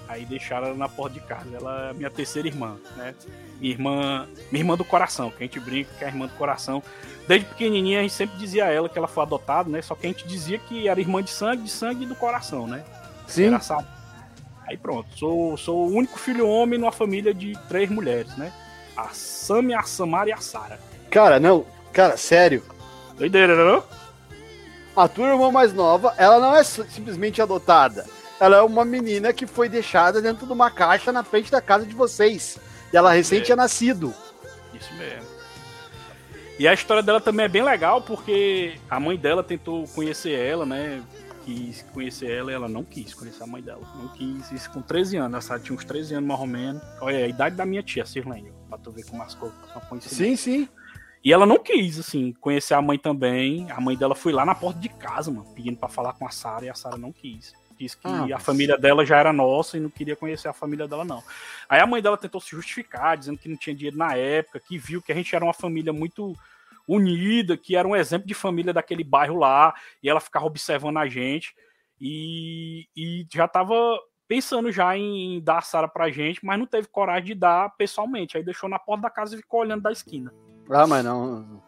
Aí 0.08 0.26
deixaram 0.26 0.68
ela 0.68 0.76
na 0.76 0.90
porta 0.90 1.14
de 1.14 1.20
casa. 1.22 1.46
Ela 1.54 1.90
é 1.90 1.94
minha 1.94 2.10
terceira 2.10 2.48
irmã, 2.48 2.78
né? 2.96 3.14
Minha 3.60 3.74
irmã, 3.74 4.28
minha 4.52 4.62
irmã 4.62 4.76
do 4.76 4.86
coração, 4.86 5.30
que 5.30 5.44
a 5.44 5.46
gente 5.46 5.60
brinca 5.60 5.90
que 5.98 6.04
é 6.04 6.08
a 6.08 6.10
irmã 6.10 6.28
do 6.28 6.34
coração. 6.34 6.82
Desde 7.28 7.46
pequenininha 7.48 8.00
a 8.00 8.02
gente 8.02 8.14
sempre 8.14 8.38
dizia 8.38 8.66
a 8.66 8.72
ela 8.72 8.88
que 8.88 8.98
ela 8.98 9.08
foi 9.08 9.24
adotada, 9.24 9.70
né? 9.70 9.82
Só 9.82 9.96
que 9.96 10.06
a 10.06 10.10
gente 10.10 10.28
dizia 10.28 10.58
que 10.60 10.88
era 10.88 11.00
irmã 11.00 11.22
de 11.22 11.30
sangue, 11.30 11.64
de 11.64 11.70
sangue 11.70 12.04
e 12.04 12.08
do 12.08 12.16
coração, 12.16 12.68
né? 12.68 12.84
Sim. 13.28 13.46
Engraçado. 13.46 13.88
Aí 14.66 14.78
pronto, 14.78 15.08
sou, 15.18 15.58
sou 15.58 15.88
o 15.88 15.94
único 15.94 16.20
filho 16.20 16.48
homem 16.48 16.78
numa 16.78 16.92
família 16.92 17.34
de 17.34 17.58
três 17.70 17.90
mulheres, 17.90 18.36
né? 18.38 18.52
A 18.96 19.10
Sam, 19.10 19.78
a 19.78 19.84
Samara 19.84 20.30
e 20.30 20.34
a 20.34 20.38
Sara. 20.38 20.80
Cara, 21.10 21.40
não, 21.40 21.66
cara, 21.94 22.18
sério. 22.18 22.64
Doideira, 23.18 23.56
não? 23.56 23.84
A 24.96 25.08
tua 25.08 25.30
irmã 25.30 25.52
mais 25.52 25.74
nova, 25.74 26.14
ela 26.18 26.40
não 26.40 26.56
é 26.56 26.64
simplesmente 26.64 27.42
adotada 27.42 28.06
ela 28.40 28.58
é 28.58 28.62
uma 28.62 28.86
menina 28.86 29.34
que 29.34 29.48
foi 29.48 29.68
deixada 29.68 30.22
dentro 30.22 30.46
de 30.46 30.54
uma 30.54 30.70
caixa 30.70 31.12
na 31.12 31.24
frente 31.24 31.52
da 31.52 31.62
casa 31.62 31.86
de 31.86 31.96
vocês. 31.96 32.58
E 32.92 32.98
ela 32.98 33.12
recém 33.12 33.40
é. 33.40 33.42
tinha 33.42 33.56
nascido. 33.56 34.14
Isso 34.74 34.94
mesmo. 34.96 35.38
E 36.60 36.68
a 36.68 36.74
história 36.74 37.04
dela 37.04 37.22
também 37.22 37.46
é 37.46 37.50
bem 37.50 37.64
legal, 37.64 38.02
porque 38.02 38.80
a 38.90 39.00
mãe 39.00 39.18
dela 39.18 39.44
tentou 39.44 39.88
conhecer 39.90 40.32
ela, 40.32 40.66
né? 40.66 41.04
Quis 41.46 41.86
conhecer 41.94 42.32
ela 42.32 42.52
e 42.52 42.56
ela 42.56 42.68
não 42.68 42.84
quis 42.84 43.14
conhecer 43.14 43.44
a 43.44 43.48
mãe 43.48 43.62
dela. 43.62 43.82
Não 43.96 44.08
quis. 44.10 44.52
Isso 44.52 44.70
com 44.72 44.82
13 44.82 45.18
anos. 45.18 45.50
Ela 45.50 45.60
tinha 45.60 45.76
uns 45.76 45.86
13 45.86 46.16
anos 46.16 46.28
mais 46.28 46.40
ou 46.40 46.48
menos. 46.48 46.82
Olha, 47.00 47.26
a 47.26 47.28
idade 47.28 47.56
da 47.56 47.66
minha 47.66 47.84
tia, 47.84 48.06
Sirlene. 48.06 48.52
Pra 48.68 48.78
tu 48.78 48.92
ver 48.92 49.06
como 49.06 49.22
as 49.24 49.36
coisas 49.36 49.56
são. 49.72 50.00
Sim, 50.02 50.36
sim. 50.36 50.68
E 51.24 51.32
ela 51.32 51.46
não 51.46 51.58
quis, 51.58 52.00
assim, 52.00 52.34
conhecer 52.34 52.74
a 52.74 52.82
mãe 52.82 52.98
também. 52.98 53.70
A 53.72 53.80
mãe 53.80 53.96
dela 53.96 54.16
foi 54.16 54.34
lá 54.34 54.46
na 54.46 54.56
porta 54.56 54.80
de 54.80 54.90
casa, 54.90 55.32
mano, 55.32 55.48
pedindo 55.54 55.78
para 55.78 55.90
falar 55.90 56.14
com 56.14 56.28
a 56.28 56.32
Sara 56.32 56.66
e 56.66 56.70
a 56.70 56.74
Sara 56.74 56.98
não 56.98 57.12
quis. 57.12 57.54
Disse 57.80 57.98
que 57.98 58.08
ah, 58.08 58.36
a 58.36 58.40
família 58.40 58.78
dela 58.78 59.06
já 59.06 59.18
era 59.18 59.32
nossa 59.32 59.78
e 59.78 59.80
não 59.80 59.90
queria 59.90 60.16
conhecer 60.16 60.48
a 60.48 60.54
família 60.54 60.88
dela, 60.88 61.06
não. 61.06 61.24
Aí 61.70 61.80
a 61.80 61.86
mãe 61.86 62.02
dela 62.02 62.18
tentou 62.18 62.42
se 62.42 62.52
justificar, 62.52 63.18
dizendo 63.18 63.38
que 63.38 63.48
não 63.48 63.56
tinha 63.56 63.76
dinheiro 63.76 63.98
na 63.98 64.16
época, 64.16 64.60
que 64.60 64.78
viu 64.78 65.02
que 65.02 65.12
a 65.12 65.16
gente 65.16 65.36
era 65.36 65.46
uma 65.46 65.54
família 65.54 65.94
muito 65.94 66.36
unida, 66.88 67.56
que 67.58 67.76
era 67.76 67.88
um 67.88 67.96
exemplo 67.96 68.28
de 68.28 68.34
família 68.34 68.74
daquele 68.74 69.04
bairro 69.04 69.38
lá, 69.38 69.76
e 70.02 70.10
ela 70.10 70.20
ficava 70.20 70.46
observando 70.46 70.98
a 70.98 71.08
gente, 71.08 71.54
e, 72.00 72.88
e 72.96 73.28
já 73.32 73.46
estava 73.46 73.76
pensando 74.28 74.72
já 74.72 74.96
em, 74.98 75.42
dar 75.42 75.60
a 75.60 75.62
Sara 75.62 75.88
pra 75.88 76.10
gente, 76.10 76.46
mas 76.46 76.60
não 76.60 76.66
teve 76.66 76.88
coragem 76.88 77.28
de 77.28 77.36
dar 77.36 77.70
pessoalmente. 77.78 78.38
Aí 78.38 78.44
deixou 78.44 78.70
na 78.70 78.78
porta 78.78 79.04
da 79.04 79.10
casa 79.10 79.36
e 79.36 79.38
ficou 79.38 79.62
olhando 79.62 79.84
da 79.84 79.92
esquina. 79.92 80.34
Ah, 80.70 80.86
mas 80.86 81.04
não. 81.04 81.64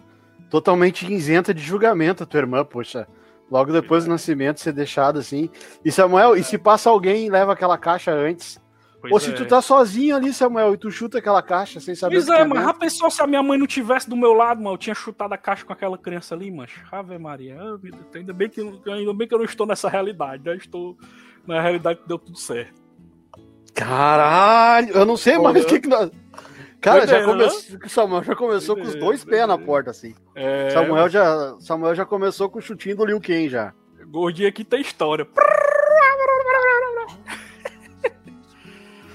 Totalmente 0.50 1.12
isenta 1.12 1.54
de 1.54 1.62
julgamento 1.62 2.24
a 2.24 2.26
tua 2.26 2.40
irmã, 2.40 2.66
poxa. 2.66 3.08
Logo 3.50 3.72
depois 3.72 4.06
do 4.06 4.12
nascimento 4.12 4.60
ser 4.60 4.74
deixado 4.74 5.20
assim. 5.20 5.50
E 5.84 5.92
Samuel, 5.92 6.36
e 6.36 6.44
se 6.44 6.58
passa 6.58 6.90
alguém 6.90 7.26
e 7.26 7.30
leva 7.30 7.54
aquela 7.54 7.78
caixa 7.78 8.12
antes? 8.12 8.60
Pois 9.02 9.14
Ou 9.14 9.20
se 9.20 9.32
é. 9.32 9.34
tu 9.34 9.46
tá 9.46 9.62
sozinho 9.62 10.16
ali, 10.16 10.34
Samuel, 10.34 10.74
e 10.74 10.78
tu 10.78 10.92
chuta 10.92 11.20
aquela 11.20 11.42
caixa 11.42 11.80
sem 11.80 11.96
saber. 11.96 12.16
Pois 12.16 12.28
é, 12.28 12.44
mas 12.44 12.64
já 12.64 12.74
pensou 12.74 13.10
se 13.10 13.22
a 13.22 13.28
minha 13.28 13.42
mãe 13.42 13.58
não 13.58 13.66
tivesse 13.66 14.10
do 14.10 14.16
meu 14.16 14.34
lado, 14.34 14.62
mano? 14.62 14.74
Eu 14.74 14.78
tinha 14.78 14.94
chutado 14.94 15.34
a 15.34 15.38
caixa 15.38 15.64
com 15.64 15.72
aquela 15.72 15.98
criança 15.98 16.36
ali, 16.36 16.52
mas 16.52 16.70
Ave 16.92 17.18
Maria, 17.18 17.58
ainda 18.14 18.34
bem, 18.34 18.50
que, 18.50 18.60
ainda 18.60 19.14
bem 19.14 19.28
que 19.28 19.34
eu 19.34 19.38
não 19.38 19.46
estou 19.46 19.66
nessa 19.66 19.88
realidade, 19.88 20.44
né? 20.44 20.56
Estou 20.58 20.98
na 21.48 21.62
realidade 21.62 22.02
que 22.02 22.08
deu 22.08 22.20
tudo 22.20 22.38
certo. 22.38 22.80
Caralho, 23.74 24.90
eu 24.90 25.06
não 25.06 25.16
sei 25.16 25.38
mais 25.38 25.64
o 25.64 25.68
que, 25.68 25.80
que 25.80 25.88
nós. 25.88 26.12
Cara, 26.82 27.06
já 27.06 27.24
começou, 27.26 27.80
né? 27.80 27.90
Samuel 27.90 28.24
já 28.24 28.36
começou 28.36 28.76
com 28.76 28.84
os 28.84 28.96
dois 28.96 29.26
pés 29.26 29.48
na 29.48 29.58
porta, 29.58 29.92
assim. 29.92 30.16
É... 30.34 30.70
Samuel, 30.70 31.10
já, 31.10 31.56
Samuel 31.60 31.96
já 31.96 32.06
começou 32.06 32.50
com 32.50 32.60
o 32.60 32.62
chutinho 32.62 32.96
do 32.96 33.06
Liu 33.06 33.20
Kang 33.20 33.50
já. 33.50 33.74
Gordinho 34.08 34.48
aqui 34.48 34.64
tem 34.64 34.82
história. 34.82 35.28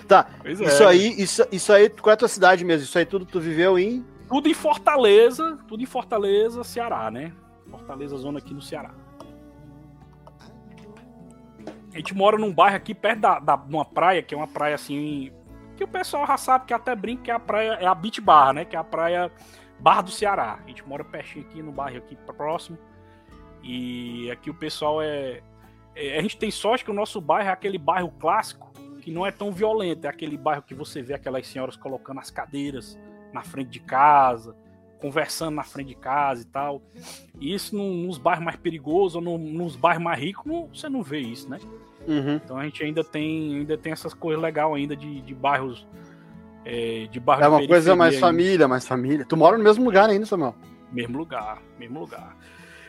Tá, 0.06 0.26
é. 0.44 0.52
isso 0.52 0.84
aí, 0.84 1.20
isso, 1.20 1.46
isso 1.50 1.72
aí, 1.72 1.88
qual 1.88 2.10
é 2.10 2.14
a 2.14 2.16
tua 2.18 2.28
cidade 2.28 2.64
mesmo? 2.64 2.84
Isso 2.84 2.98
aí 2.98 3.06
tudo 3.06 3.24
tu 3.24 3.40
viveu 3.40 3.78
em? 3.78 4.04
Tudo 4.28 4.48
em 4.48 4.54
Fortaleza, 4.54 5.58
tudo 5.66 5.82
em 5.82 5.86
Fortaleza, 5.86 6.62
Ceará, 6.62 7.10
né? 7.10 7.32
Fortaleza, 7.70 8.16
zona 8.16 8.38
aqui 8.38 8.52
no 8.52 8.60
Ceará. 8.60 8.94
A 11.92 11.96
gente 11.96 12.14
mora 12.14 12.36
num 12.36 12.52
bairro 12.52 12.76
aqui 12.76 12.94
perto 12.94 13.20
da, 13.20 13.38
da 13.38 13.54
uma 13.54 13.84
praia, 13.84 14.22
que 14.22 14.34
é 14.34 14.36
uma 14.36 14.48
praia 14.48 14.74
assim, 14.74 15.32
que 15.74 15.84
o 15.84 15.88
pessoal 15.88 16.26
já 16.26 16.36
sabe 16.36 16.66
que 16.66 16.74
até 16.74 16.94
brinca 16.94 17.22
que 17.24 17.30
é 17.30 17.34
a 17.34 17.38
praia 17.38 17.72
é 17.80 17.86
a 17.86 17.94
Beach 17.94 18.20
Barra, 18.20 18.52
né? 18.52 18.64
Que 18.64 18.76
é 18.76 18.78
a 18.78 18.84
praia 18.84 19.30
Barra 19.78 20.02
do 20.02 20.10
Ceará. 20.10 20.58
A 20.64 20.68
gente 20.68 20.86
mora 20.86 21.04
pertinho 21.04 21.44
aqui 21.44 21.62
no 21.62 21.72
bairro 21.72 21.98
aqui 21.98 22.16
próximo. 22.16 22.78
E 23.62 24.30
aqui 24.30 24.50
o 24.50 24.54
pessoal 24.54 25.00
é, 25.00 25.42
é, 25.94 26.18
a 26.18 26.22
gente 26.22 26.36
tem 26.36 26.50
sorte 26.50 26.84
que 26.84 26.90
o 26.90 26.94
nosso 26.94 27.20
bairro 27.20 27.48
é 27.48 27.52
aquele 27.52 27.78
bairro 27.78 28.10
clássico 28.18 28.72
que 29.00 29.10
não 29.10 29.26
é 29.26 29.30
tão 29.30 29.52
violento, 29.52 30.06
é 30.06 30.08
aquele 30.08 30.36
bairro 30.36 30.62
que 30.62 30.74
você 30.74 31.02
vê 31.02 31.12
aquelas 31.14 31.46
senhoras 31.46 31.76
colocando 31.76 32.20
as 32.20 32.30
cadeiras 32.30 32.98
na 33.32 33.42
frente 33.42 33.68
de 33.68 33.80
casa, 33.80 34.56
conversando 34.98 35.54
na 35.56 35.62
frente 35.62 35.88
de 35.88 35.94
casa 35.94 36.42
e 36.42 36.46
tal. 36.46 36.80
E 37.38 37.52
isso 37.52 37.76
nos 37.76 38.16
bairros 38.16 38.44
mais 38.44 38.56
perigosos 38.56 39.16
ou 39.16 39.22
no, 39.22 39.36
nos 39.36 39.76
bairros 39.76 40.02
mais 40.02 40.18
ricos, 40.18 40.46
você 40.72 40.88
não 40.88 41.02
vê 41.02 41.18
isso, 41.18 41.48
né? 41.48 41.58
Uhum. 42.06 42.36
Então 42.36 42.58
a 42.58 42.64
gente 42.64 42.82
ainda 42.82 43.02
tem, 43.02 43.58
ainda 43.58 43.76
tem 43.76 43.92
essas 43.92 44.14
coisas 44.14 44.42
legais 44.42 44.72
ainda 44.72 44.96
de, 44.96 45.20
de 45.20 45.34
bairros. 45.34 45.86
É, 46.64 47.06
de 47.10 47.20
bairros 47.20 47.44
É 47.44 47.48
uma 47.48 47.66
coisa 47.66 47.94
mais 47.94 48.14
ainda. 48.14 48.26
família, 48.26 48.68
mais 48.68 48.86
família. 48.86 49.24
Tu 49.26 49.36
mora 49.36 49.58
no 49.58 49.64
mesmo 49.64 49.84
lugar 49.84 50.08
ainda, 50.08 50.24
Samuel? 50.24 50.54
Mesmo 50.90 51.18
lugar, 51.18 51.60
mesmo 51.78 52.00
lugar. 52.00 52.36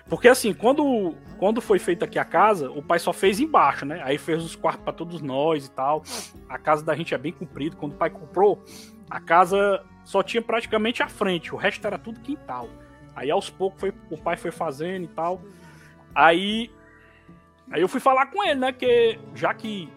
Porque 0.07 0.27
assim, 0.27 0.53
quando, 0.53 1.15
quando 1.39 1.59
foi 1.59 1.79
feita 1.79 2.05
aqui 2.05 2.19
a 2.19 2.25
casa, 2.25 2.69
o 2.69 2.81
pai 2.81 2.99
só 2.99 3.11
fez 3.11 3.39
embaixo, 3.39 3.85
né? 3.85 4.01
Aí 4.03 4.17
fez 4.17 4.43
os 4.43 4.55
quartos 4.55 4.83
para 4.83 4.93
todos 4.93 5.19
nós 5.19 5.65
e 5.65 5.71
tal. 5.71 6.03
A 6.47 6.59
casa 6.59 6.83
da 6.83 6.95
gente 6.95 7.13
é 7.13 7.17
bem 7.17 7.31
comprida. 7.31 7.75
Quando 7.75 7.93
o 7.93 7.95
pai 7.95 8.11
comprou, 8.11 8.63
a 9.09 9.19
casa 9.19 9.83
só 10.03 10.21
tinha 10.21 10.41
praticamente 10.41 11.01
a 11.01 11.09
frente, 11.09 11.53
o 11.53 11.57
resto 11.57 11.85
era 11.87 11.97
tudo 11.97 12.19
quintal. 12.19 12.69
Aí 13.15 13.31
aos 13.31 13.49
poucos 13.49 13.79
foi, 13.79 13.93
o 14.11 14.17
pai 14.17 14.37
foi 14.37 14.51
fazendo 14.51 15.05
e 15.05 15.07
tal. 15.07 15.41
Aí 16.13 16.69
Aí 17.71 17.81
eu 17.81 17.87
fui 17.87 17.99
falar 17.99 18.27
com 18.27 18.43
ele, 18.43 18.59
né? 18.59 18.71
Que 18.71 19.19
já 19.33 19.53
que 19.53 19.89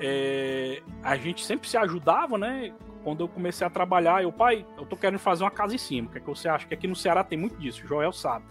é, 0.00 0.82
a 1.02 1.16
gente 1.16 1.44
sempre 1.44 1.68
se 1.68 1.76
ajudava, 1.76 2.36
né? 2.36 2.72
Quando 3.02 3.20
eu 3.20 3.28
comecei 3.28 3.66
a 3.66 3.70
trabalhar, 3.70 4.22
eu, 4.22 4.32
pai, 4.32 4.64
eu 4.78 4.86
tô 4.86 4.96
querendo 4.96 5.18
fazer 5.18 5.42
uma 5.42 5.50
casa 5.50 5.74
em 5.74 5.78
cima. 5.78 6.08
O 6.08 6.10
que, 6.10 6.18
é 6.18 6.20
que 6.20 6.26
você 6.26 6.48
acha? 6.48 6.66
Que 6.66 6.74
aqui 6.74 6.86
no 6.86 6.94
Ceará 6.94 7.24
tem 7.24 7.38
muito 7.38 7.56
disso. 7.56 7.84
O 7.84 7.88
Joel 7.88 8.12
sabe. 8.12 8.44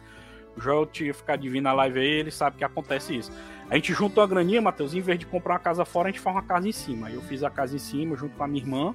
O 0.55 0.59
Joel 0.59 0.85
tinha 0.85 1.13
ficar 1.13 1.37
divino 1.37 1.63
na 1.63 1.73
live 1.73 1.99
aí, 1.99 2.07
ele 2.07 2.31
sabe 2.31 2.57
que 2.57 2.63
acontece 2.63 3.15
isso. 3.15 3.31
A 3.69 3.75
gente 3.75 3.93
juntou 3.93 4.21
a 4.21 4.27
graninha, 4.27 4.61
Matheus, 4.61 4.93
em 4.93 4.99
vez 4.99 5.17
de 5.17 5.25
comprar 5.25 5.53
uma 5.53 5.59
casa 5.59 5.85
fora, 5.85 6.09
a 6.09 6.11
gente 6.11 6.19
faz 6.19 6.35
uma 6.35 6.43
casa 6.43 6.67
em 6.67 6.73
cima. 6.73 7.07
Aí 7.07 7.15
eu 7.15 7.21
fiz 7.21 7.41
a 7.43 7.49
casa 7.49 7.75
em 7.75 7.79
cima 7.79 8.17
junto 8.17 8.35
com 8.35 8.43
a 8.43 8.47
minha 8.47 8.61
irmã, 8.61 8.93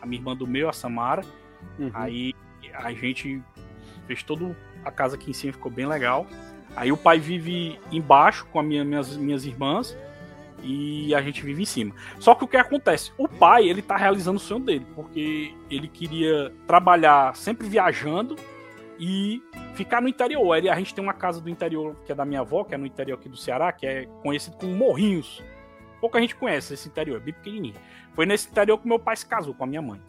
a 0.00 0.06
minha 0.06 0.20
irmã 0.20 0.36
do 0.36 0.46
meu, 0.46 0.68
a 0.68 0.72
Samara. 0.72 1.24
Uhum. 1.78 1.90
Aí 1.92 2.32
a 2.72 2.92
gente 2.92 3.42
fez 4.06 4.22
toda 4.22 4.56
a 4.84 4.90
casa 4.92 5.16
aqui 5.16 5.30
em 5.30 5.32
cima, 5.32 5.52
ficou 5.52 5.72
bem 5.72 5.86
legal. 5.86 6.26
Aí 6.74 6.90
o 6.90 6.96
pai 6.96 7.18
vive 7.18 7.78
embaixo 7.90 8.46
com 8.46 8.60
as 8.60 8.66
minha, 8.66 8.84
minhas, 8.84 9.16
minhas 9.16 9.44
irmãs 9.44 9.96
e 10.62 11.14
a 11.14 11.20
gente 11.20 11.42
vive 11.42 11.62
em 11.62 11.66
cima. 11.66 11.94
Só 12.18 12.34
que 12.34 12.44
o 12.44 12.48
que 12.48 12.56
acontece? 12.56 13.12
O 13.18 13.28
pai, 13.28 13.68
ele 13.68 13.82
tá 13.82 13.96
realizando 13.96 14.36
o 14.36 14.40
sonho 14.40 14.64
dele, 14.64 14.86
porque 14.94 15.54
ele 15.70 15.88
queria 15.88 16.52
trabalhar 16.66 17.34
sempre 17.36 17.68
viajando 17.68 18.36
e 18.98 19.42
ficar 19.74 20.00
no 20.00 20.08
interior. 20.08 20.54
A 20.54 20.76
gente 20.76 20.94
tem 20.94 21.02
uma 21.02 21.12
casa 21.12 21.40
do 21.40 21.50
interior 21.50 21.96
que 22.06 22.12
é 22.12 22.14
da 22.14 22.24
minha 22.24 22.40
avó, 22.40 22.64
que 22.64 22.74
é 22.74 22.78
no 22.78 22.86
interior 22.86 23.18
aqui 23.18 23.28
do 23.28 23.36
Ceará, 23.36 23.72
que 23.72 23.86
é 23.86 24.06
conhecido 24.22 24.56
como 24.56 24.74
Morrinhos. 24.74 25.42
Pouca 26.00 26.20
gente 26.20 26.34
conhece 26.34 26.74
esse 26.74 26.88
interior, 26.88 27.16
é 27.16 27.20
bem 27.20 27.34
pequenininho. 27.34 27.74
Foi 28.14 28.26
nesse 28.26 28.48
interior 28.48 28.78
que 28.78 28.88
meu 28.88 28.98
pai 28.98 29.16
se 29.16 29.26
casou 29.26 29.54
com 29.54 29.64
a 29.64 29.66
minha 29.66 29.82
mãe. 29.82 30.00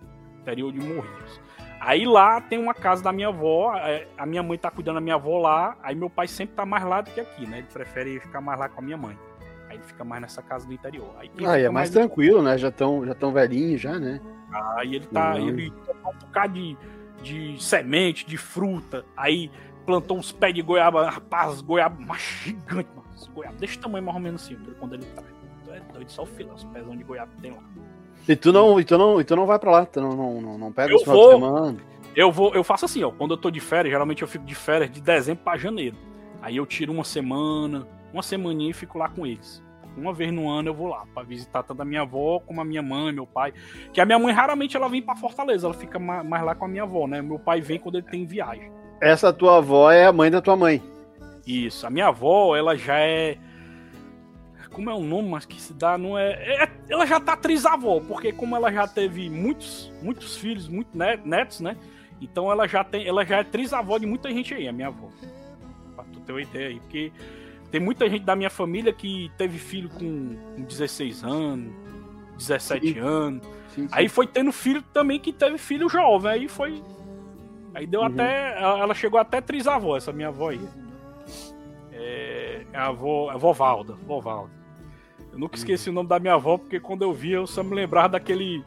Interior 0.42 0.72
de 0.72 0.80
Morrinhos. 0.80 1.42
Aí 1.86 2.06
lá 2.06 2.40
tem 2.40 2.58
uma 2.58 2.74
casa 2.74 3.04
da 3.04 3.12
minha 3.12 3.28
avó, 3.28 3.76
é, 3.76 4.08
a 4.18 4.26
minha 4.26 4.42
mãe 4.42 4.58
tá 4.58 4.72
cuidando 4.72 4.96
da 4.96 5.02
minha 5.02 5.16
avó 5.16 5.38
lá, 5.38 5.76
aí 5.84 5.94
meu 5.94 6.10
pai 6.10 6.30
sempre 6.30 6.56
tá 6.56 6.66
mais 6.66 6.86
lá 6.86 7.02
do 7.02 7.12
que 7.12 7.20
aqui, 7.20 7.46
né? 7.46 7.58
Ele 7.58 7.68
prefere 7.68 8.22
ficar 8.22 8.40
mais 8.40 8.58
lá 8.58 8.70
com 8.70 8.80
a 8.80 8.84
minha 8.84 8.96
mãe. 8.96 9.20
Aí 9.68 9.76
ele 9.76 9.84
fica 9.84 10.06
mais 10.06 10.22
nessa 10.22 10.42
casa 10.42 10.66
do 10.66 10.74
interior. 10.74 11.14
Aí 11.18 11.30
ah, 11.40 11.58
é 11.58 11.64
mais, 11.64 11.74
mais 11.74 11.90
tranquilo, 11.90 12.42
né? 12.42 12.58
Já 12.58 12.70
estão 12.70 13.06
já 13.06 13.14
tão 13.14 13.34
velhinhos 13.34 13.82
já, 13.82 14.00
né? 14.00 14.22
Aí 14.78 14.96
ele 14.96 15.08
tá, 15.08 15.34
uhum. 15.34 15.50
ele 15.50 15.72
tá 15.72 16.10
um 16.10 16.18
bocado 16.20 16.54
de, 16.54 16.78
de 17.22 17.62
semente, 17.62 18.26
de 18.26 18.38
fruta, 18.38 19.04
aí 19.18 19.52
plantou 19.86 20.18
uns 20.18 20.32
pés 20.32 20.54
de 20.54 20.62
goiaba, 20.62 21.10
rapaz, 21.10 21.60
goiaba 21.60 22.00
mais 22.00 22.22
gigante, 22.22 22.88
mano. 22.96 23.04
Goiaba 23.34 23.58
desse 23.58 23.78
tamanho 23.78 24.06
mais 24.06 24.16
ou 24.16 24.22
menos 24.22 24.42
assim, 24.42 24.58
quando 24.80 24.94
ele 24.96 25.06
traz. 25.08 25.34
É 25.68 25.82
doido, 25.92 26.10
só 26.10 26.24
o 26.24 26.26
filé, 26.26 26.54
os 26.54 26.64
pés 26.64 26.90
de 26.90 27.04
goiaba 27.04 27.30
que 27.36 27.42
tem 27.42 27.52
lá. 27.52 27.64
E 28.28 28.36
tu 28.36 28.54
não, 28.54 28.80
e 28.80 28.84
tu 28.84 28.98
não, 28.98 29.20
e 29.20 29.24
tu 29.24 29.36
não 29.36 29.46
vai 29.46 29.60
pra 29.60 29.72
lá, 29.72 29.86
tu 29.86 30.00
não, 30.00 30.16
não, 30.16 30.42
não, 30.42 30.58
não 30.58 30.72
pega 30.72 30.92
eu 30.92 30.98
os 30.98 31.06
vou, 31.06 31.32
semana. 31.32 31.78
Eu 32.16 32.32
vou, 32.32 32.54
eu 32.54 32.64
faço 32.64 32.86
assim, 32.86 33.04
ó. 33.04 33.12
Quando 33.12 33.32
eu 33.32 33.38
tô 33.38 33.52
de 33.52 33.60
férias, 33.60 33.92
geralmente 33.92 34.22
eu 34.22 34.28
fico 34.28 34.46
de 34.46 34.56
férias 34.56 34.90
de 34.90 35.02
dezembro 35.02 35.44
para 35.44 35.58
janeiro. 35.58 35.98
Aí 36.42 36.58
eu 36.58 36.66
tiro 36.66 36.94
uma 36.94 37.04
semana, 37.04 37.88
uma 38.14 38.24
semaninha 38.24 38.72
e 38.72 38.74
fico 38.74 38.98
lá 38.98 39.10
com 39.10 39.26
eles. 39.26 39.62
Uma 39.96 40.14
vez 40.14 40.32
no 40.32 40.50
ano 40.50 40.70
eu 40.70 40.74
vou 40.74 40.88
lá 40.88 41.04
para 41.14 41.24
visitar 41.24 41.64
tanto 41.64 41.82
a 41.82 41.86
minha 41.86 42.02
avó 42.02 42.40
como 42.40 42.60
a 42.60 42.66
minha 42.66 42.82
mãe, 42.82 43.12
meu 43.12 43.28
pai. 43.28 43.54
Que 43.92 44.02
a 44.02 44.06
minha 44.06 44.18
mãe 44.18 44.34
raramente 44.34 44.76
ela 44.76 44.88
vem 44.88 45.02
para 45.02 45.16
Fortaleza, 45.16 45.68
ela 45.68 45.74
fica 45.74 46.00
mais 46.00 46.44
lá 46.44 46.56
com 46.56 46.66
a 46.66 46.68
minha 46.68 46.84
avó, 46.84 47.08
né? 47.08 47.22
Meu 47.22 47.38
pai 47.38 47.62
vem 47.62 47.80
quando 47.80 47.96
ele 47.96 48.08
tem 48.08 48.26
viagem. 48.26 48.72
Essa 49.02 49.32
tua 49.34 49.58
avó 49.58 49.92
é 49.92 50.06
a 50.06 50.14
mãe 50.14 50.32
da 50.32 50.42
tua 50.42 50.56
mãe. 50.56 50.82
Isso. 51.46 51.86
A 51.86 51.90
minha 51.90 52.08
avó, 52.08 52.56
ela 52.56 52.76
já 52.76 52.98
é 52.98 53.38
como 54.74 54.90
é 54.90 54.94
o 54.94 55.04
nome 55.04 55.30
mas 55.30 55.46
que 55.46 55.62
se 55.62 55.74
dá, 55.74 55.98
não 55.98 56.18
é, 56.18 56.32
é, 56.32 56.70
ela 56.90 57.06
já 57.06 57.20
tá 57.20 57.38
trisavó, 57.38 58.02
porque 58.02 58.32
como 58.32 58.56
ela 58.56 58.72
já 58.72 58.88
teve 58.88 59.30
muitos, 59.30 59.92
muitos 60.02 60.36
filhos, 60.36 60.68
muitos 60.68 60.94
netos, 61.24 61.62
né? 61.62 61.78
Então 62.20 62.52
ela 62.52 62.68
já 62.68 62.84
tem, 62.84 63.08
ela 63.08 63.26
já 63.26 63.38
é 63.38 63.44
trisavó 63.44 63.98
de 63.98 64.06
muita 64.06 64.30
gente 64.30 64.54
aí, 64.54 64.68
a 64.68 64.74
minha 64.74 64.88
avó. 64.88 65.10
Pra 65.96 66.04
tu 66.06 66.20
ter 66.20 66.32
uma 66.32 66.42
ideia 66.42 66.70
aí, 66.70 66.80
porque 66.80 67.12
tem 67.72 67.80
muita 67.80 68.10
gente 68.10 68.24
da 68.24 68.36
minha 68.36 68.50
família 68.50 68.92
que 68.92 69.32
teve 69.38 69.58
filho 69.58 69.90
com, 69.90 70.36
com 70.56 70.62
16 70.64 71.24
anos, 71.24 71.74
17 72.38 72.94
sim. 72.94 73.00
anos. 73.00 73.44
Sim, 73.70 73.88
sim. 73.88 73.90
Aí 73.92 74.10
foi 74.10 74.28
tendo 74.28 74.52
filho 74.52 74.82
também 74.94 75.20
que 75.20 75.32
teve 75.32 75.58
filho 75.58 75.90
jovem, 75.90 76.32
aí 76.32 76.48
foi 76.48 76.82
Aí 77.74 77.88
deu 77.88 78.02
uhum. 78.02 78.08
até. 78.08 78.62
Ela 78.62 78.94
chegou 78.94 79.20
até 79.20 79.42
trisavó, 79.42 79.98
essa 79.98 80.14
minha 80.14 80.28
avó 80.28 80.50
aí. 80.50 80.62
É, 81.92 82.66
é 82.72 82.78
a 82.78 82.88
avó, 82.88 83.30
a 83.30 83.34
avó 83.34 83.52
Valda. 83.52 83.94
Avó 83.94 84.20
Valda. 84.20 84.63
Eu 85.34 85.40
nunca 85.40 85.58
esqueci 85.58 85.90
o 85.90 85.94
nome 85.94 86.08
da 86.08 86.20
minha 86.20 86.36
avó, 86.36 86.60
porque 86.60 86.80
quando 86.80 87.02
eu 87.02 87.12
via, 87.12 87.38
eu 87.38 87.48
só 87.48 87.64
me 87.64 87.76
lembrava 87.76 88.10
daquele. 88.10 88.64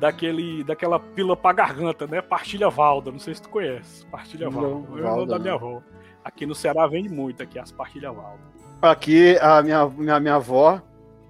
Daquele, 0.00 0.64
daquela 0.64 0.98
pila 0.98 1.36
pra 1.36 1.52
garganta, 1.52 2.06
né? 2.06 2.22
Partilha 2.22 2.70
Valda, 2.70 3.12
não 3.12 3.18
sei 3.18 3.34
se 3.34 3.42
tu 3.42 3.50
conhece. 3.50 4.06
Partilha 4.06 4.48
Valda. 4.48 4.90
Não, 4.90 4.98
é 4.98 5.02
o 5.02 5.16
nome 5.16 5.26
da 5.26 5.38
minha 5.38 5.52
avó. 5.52 5.82
Aqui 6.24 6.46
no 6.46 6.54
Ceará 6.54 6.86
vende 6.86 7.10
muito 7.10 7.42
aqui 7.42 7.58
as 7.58 7.70
Partilha 7.70 8.10
Valda. 8.10 8.40
Aqui 8.80 9.36
a 9.38 9.62
minha, 9.62 9.86
minha, 9.90 10.18
minha 10.18 10.34
avó, 10.36 10.80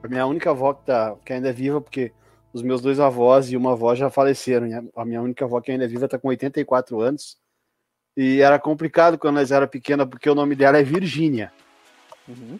a 0.00 0.06
minha 0.06 0.24
única 0.24 0.50
avó 0.50 0.72
que, 0.72 0.86
tá, 0.86 1.16
que 1.24 1.32
ainda 1.32 1.48
é 1.48 1.52
viva, 1.52 1.80
porque 1.80 2.12
os 2.52 2.62
meus 2.62 2.80
dois 2.80 3.00
avós 3.00 3.50
e 3.50 3.56
uma 3.56 3.72
avó 3.72 3.92
já 3.96 4.08
faleceram. 4.08 4.68
A 4.94 5.04
minha 5.04 5.20
única 5.20 5.44
avó 5.44 5.60
que 5.60 5.72
ainda 5.72 5.84
é 5.84 5.88
viva 5.88 6.04
está 6.04 6.16
com 6.16 6.28
84 6.28 7.00
anos. 7.00 7.36
E 8.16 8.40
era 8.40 8.56
complicado 8.56 9.18
quando 9.18 9.34
nós 9.34 9.50
era 9.50 9.66
pequena, 9.66 10.06
porque 10.06 10.30
o 10.30 10.34
nome 10.34 10.54
dela 10.54 10.78
é 10.78 10.82
Virgínia. 10.84 11.52
Uhum. 12.28 12.56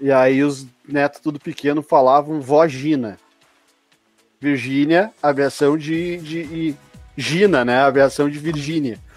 E 0.00 0.10
aí 0.10 0.42
os 0.42 0.66
netos 0.88 1.20
tudo 1.20 1.38
pequeno 1.38 1.82
falavam 1.82 2.40
Vogina. 2.40 3.18
Virgínia, 4.40 5.12
aviação 5.22 5.76
de, 5.76 6.16
de, 6.16 6.44
de 6.44 6.76
Gina, 7.16 7.64
né? 7.64 7.80
Aviação 7.80 8.28
de 8.28 8.38
Virgínia. 8.38 8.98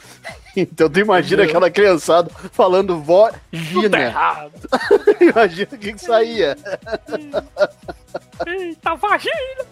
Então 0.56 0.88
tu 0.88 1.00
imagina 1.00 1.46
aquela 1.46 1.67
criançada 1.67 2.30
falando 2.52 3.00
vó 3.00 3.32
Gina. 3.52 4.13
imagina 5.19 5.69
o 5.74 5.78
que, 5.80 5.93
que 5.93 5.98
saía. 5.98 6.56
Eita, 8.46 8.93
vagina! 8.93 9.65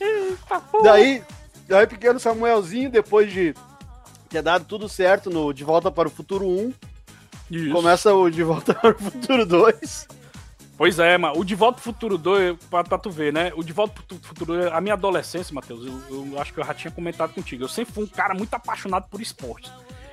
Eita, 0.00 0.62
Daí, 0.82 1.22
daí 1.68 1.86
pequeno 1.86 2.18
Samuelzinho, 2.18 2.90
depois 2.90 3.32
de 3.32 3.54
ter 4.28 4.42
dado 4.42 4.64
tudo 4.64 4.88
certo 4.88 5.30
no 5.30 5.52
De 5.52 5.62
Volta 5.62 5.88
para 5.88 6.08
o 6.08 6.10
Futuro 6.10 6.48
1, 6.48 6.74
isso. 7.50 7.72
Começa 7.72 8.14
o 8.14 8.30
De 8.30 8.42
Volta 8.42 8.74
para 8.74 8.90
o 8.90 8.98
Futuro 8.98 9.46
2. 9.46 10.08
Pois 10.76 10.98
é, 10.98 11.16
mano. 11.16 11.38
O 11.38 11.44
De 11.44 11.54
Volta 11.54 11.80
pro 11.80 11.92
Futuro 11.92 12.18
2, 12.18 12.58
pra, 12.70 12.84
pra, 12.84 12.98
tu 12.98 13.10
ver, 13.10 13.32
né? 13.32 13.52
O 13.56 13.62
De 13.62 13.72
Volta 13.72 14.02
pro 14.02 14.18
Futuro 14.18 14.54
2, 14.54 14.72
a 14.72 14.80
minha 14.80 14.94
adolescência, 14.94 15.54
Matheus, 15.54 15.86
eu, 15.86 16.02
eu, 16.10 16.40
acho 16.40 16.52
que 16.52 16.60
eu 16.60 16.64
já 16.64 16.74
tinha 16.74 16.90
comentado 16.90 17.32
contigo. 17.32 17.64
Eu 17.64 17.68
sempre 17.68 17.94
fui 17.94 18.04
um 18.04 18.08
cara 18.08 18.34
muito 18.34 18.52
apaixonado 18.52 19.08
por 19.08 19.20
esporte. 19.20 19.70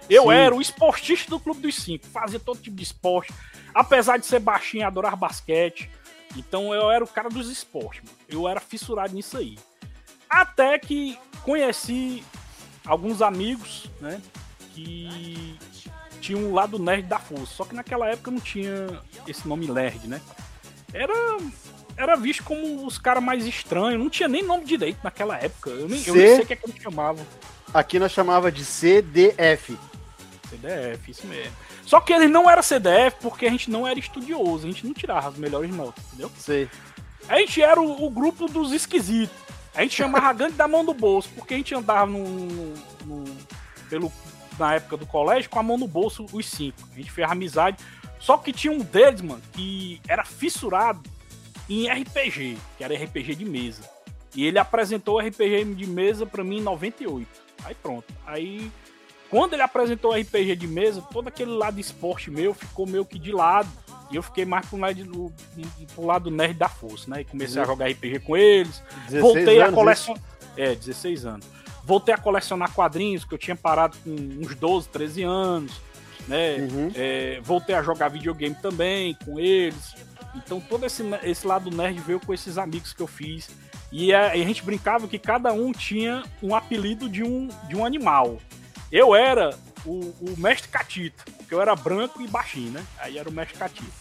Eu 0.10 0.24
Sim. 0.24 0.34
era 0.34 0.56
o 0.56 0.62
esportista 0.62 1.30
do 1.30 1.40
Clube 1.40 1.62
dos 1.62 1.76
Cinco, 1.76 2.06
fazia 2.08 2.40
todo 2.40 2.60
tipo 2.60 2.76
de 2.76 2.84
esporte. 2.84 3.34
Apesar 3.74 4.18
de 4.18 4.26
ser 4.26 4.40
baixinho, 4.40 4.86
adorar 4.86 5.16
basquete. 5.16 5.90
Então 6.36 6.74
eu 6.74 6.90
era 6.90 7.04
o 7.04 7.08
cara 7.08 7.30
dos 7.30 7.50
esportes, 7.50 8.04
mano. 8.04 8.18
Eu 8.28 8.48
era 8.48 8.60
fissurado 8.60 9.14
nisso 9.14 9.38
aí. 9.38 9.58
Até 10.30 10.80
que 10.80 11.18
conheci 11.44 12.24
alguns 12.86 13.22
amigos, 13.22 13.90
né? 14.00 14.22
Que 14.74 15.56
tinha 16.24 16.38
um 16.38 16.54
lado 16.54 16.80
nerd 16.80 17.04
da 17.04 17.20
força. 17.20 17.54
Só 17.54 17.66
que 17.66 17.76
naquela 17.76 18.08
época 18.08 18.32
não 18.32 18.40
tinha 18.40 19.02
esse 19.28 19.48
nome 19.48 19.68
nerd, 19.68 20.08
né? 20.08 20.22
Era 20.94 21.14
era 21.96 22.16
visto 22.16 22.44
como 22.44 22.86
os 22.86 22.98
caras 22.98 23.22
mais 23.22 23.46
estranhos. 23.46 24.02
Não 24.02 24.10
tinha 24.10 24.28
nem 24.28 24.42
nome 24.42 24.64
direito 24.64 25.00
naquela 25.04 25.38
época. 25.38 25.70
Eu 25.70 25.88
nem, 25.88 26.00
C... 26.00 26.10
eu 26.10 26.16
nem 26.16 26.28
sei 26.28 26.44
o 26.44 26.46
que 26.46 26.54
é 26.54 26.56
que 26.56 26.66
eles 26.66 26.82
chamavam. 26.82 27.26
Aqui 27.74 28.00
nós 28.00 28.12
chamava 28.12 28.52
de 28.52 28.64
CDF. 28.64 29.78
CDF, 30.50 31.12
isso 31.12 31.28
mesmo. 31.28 31.54
Só 31.86 32.00
que 32.00 32.14
ele 32.14 32.28
não 32.28 32.50
era 32.50 32.64
CDF 32.64 33.18
porque 33.20 33.46
a 33.46 33.50
gente 33.50 33.70
não 33.70 33.86
era 33.86 34.00
estudioso, 34.00 34.66
a 34.66 34.72
gente 34.72 34.86
não 34.86 34.94
tirava 34.94 35.28
as 35.28 35.38
melhores 35.38 35.70
notas, 35.76 36.04
entendeu? 36.08 36.32
Sei. 36.38 36.70
A 37.28 37.38
gente 37.38 37.62
era 37.62 37.82
o, 37.82 38.06
o 38.06 38.10
grupo 38.10 38.48
dos 38.48 38.72
esquisitos. 38.72 39.36
A 39.76 39.82
gente 39.82 39.96
chamava 39.96 40.28
a 40.28 40.34
gangue 40.34 40.54
da 40.54 40.68
mão 40.68 40.86
do 40.86 40.94
bolso, 40.94 41.30
porque 41.36 41.56
a 41.56 41.58
gente 41.58 41.74
andava 41.74 42.06
no, 42.06 42.24
no, 42.24 42.74
no, 43.06 43.38
pelo 43.90 44.12
na 44.58 44.76
época 44.76 44.98
do 44.98 45.06
colégio 45.06 45.50
com 45.50 45.60
a 45.60 45.64
mão 45.64 45.78
no 45.78 45.88
bolso, 45.88 46.26
os 46.32 46.46
cinco. 46.46 46.78
A 46.92 46.96
gente 46.96 47.12
fez 47.12 47.30
amizade. 47.30 47.78
Só 48.20 48.38
que 48.38 48.54
tinha 48.54 48.72
um 48.72 48.80
deles, 48.80 49.22
mano, 49.22 49.42
que 49.52 50.02
era 50.08 50.24
fissurado 50.24 51.02
em 51.70 51.90
RPG, 51.90 52.58
que 52.78 52.84
era 52.84 52.94
RPG 52.94 53.36
de 53.36 53.46
mesa. 53.46 53.82
E 54.36 54.46
ele 54.46 54.58
apresentou 54.58 55.20
RPG 55.20 55.76
de 55.76 55.88
mesa 55.88 56.26
para 56.26 56.44
mim 56.44 56.58
em 56.58 56.62
98. 56.62 57.28
Aí 57.66 57.76
pronto. 57.76 58.06
Aí 58.26 58.72
quando 59.30 59.54
ele 59.54 59.62
apresentou 59.62 60.12
o 60.12 60.16
RPG 60.16 60.56
de 60.56 60.68
mesa, 60.68 61.02
todo 61.02 61.28
aquele 61.28 61.52
lado 61.52 61.80
esporte 61.80 62.30
meu 62.30 62.54
ficou 62.54 62.86
meio 62.86 63.06
que 63.06 63.20
de 63.20 63.32
lado. 63.32 63.70
E 64.12 64.16
eu 64.16 64.22
fiquei 64.22 64.46
mais 64.46 64.66
pro 64.68 64.78
lado, 64.78 65.34
pro 65.96 66.06
lado 66.06 66.30
nerd 66.30 66.54
da 66.54 66.70
força, 66.70 67.10
né? 67.10 67.22
E 67.22 67.26
comecei 67.26 67.62
a 67.62 67.66
jogar 67.66 67.90
RPG 67.90 68.20
com 68.20 68.38
eles. 68.38 68.82
Voltei 69.10 69.62
a 69.62 69.72
coleção. 69.72 70.16
É, 70.56 70.76
16 70.76 71.26
anos 71.26 71.63
voltei 71.84 72.14
a 72.14 72.18
colecionar 72.18 72.72
quadrinhos, 72.72 73.26
que 73.26 73.34
eu 73.34 73.38
tinha 73.38 73.56
parado 73.56 73.98
com 74.04 74.12
uns 74.12 74.56
12, 74.56 74.90
13 74.90 75.24
anos, 75.24 75.82
né? 76.28 76.58
Uhum. 76.58 76.92
É, 76.96 77.40
voltei 77.44 77.76
a 77.76 77.84
jogar 77.84 78.10
videogame 78.10 78.56
também 78.56 79.18
com 79.26 79.40
eles. 79.40 79.96
Então 80.36 80.60
todo 80.60 80.86
esse, 80.86 81.04
esse 81.24 81.46
lado 81.46 81.70
nerd 81.70 82.00
veio 82.00 82.20
com 82.20 82.34
esses 82.34 82.58
amigos 82.58 82.94
que 82.94 83.02
eu 83.02 83.08
fiz. 83.08 83.50
E 83.92 84.14
a, 84.14 84.32
a 84.32 84.38
gente 84.38 84.64
brincava 84.64 85.08
que 85.08 85.20
cada 85.20 85.54
um 85.54 85.72
tinha 85.72 86.24
um 86.42 86.56
apelido 86.56 87.08
de 87.08 87.24
um, 87.24 87.48
de 87.68 87.76
um 87.76 87.86
animal. 87.86 88.40
Eu 88.92 89.16
era 89.16 89.56
o, 89.86 90.14
o 90.22 90.36
mestre 90.38 90.70
catita, 90.70 91.24
porque 91.38 91.54
eu 91.54 91.62
era 91.62 91.76
branco 91.76 92.22
e 92.22 92.28
baixinho, 92.28 92.72
né? 92.72 92.84
Aí 92.98 93.18
era 93.18 93.30
o 93.30 93.32
mestre 93.32 93.58
catita. 93.58 93.92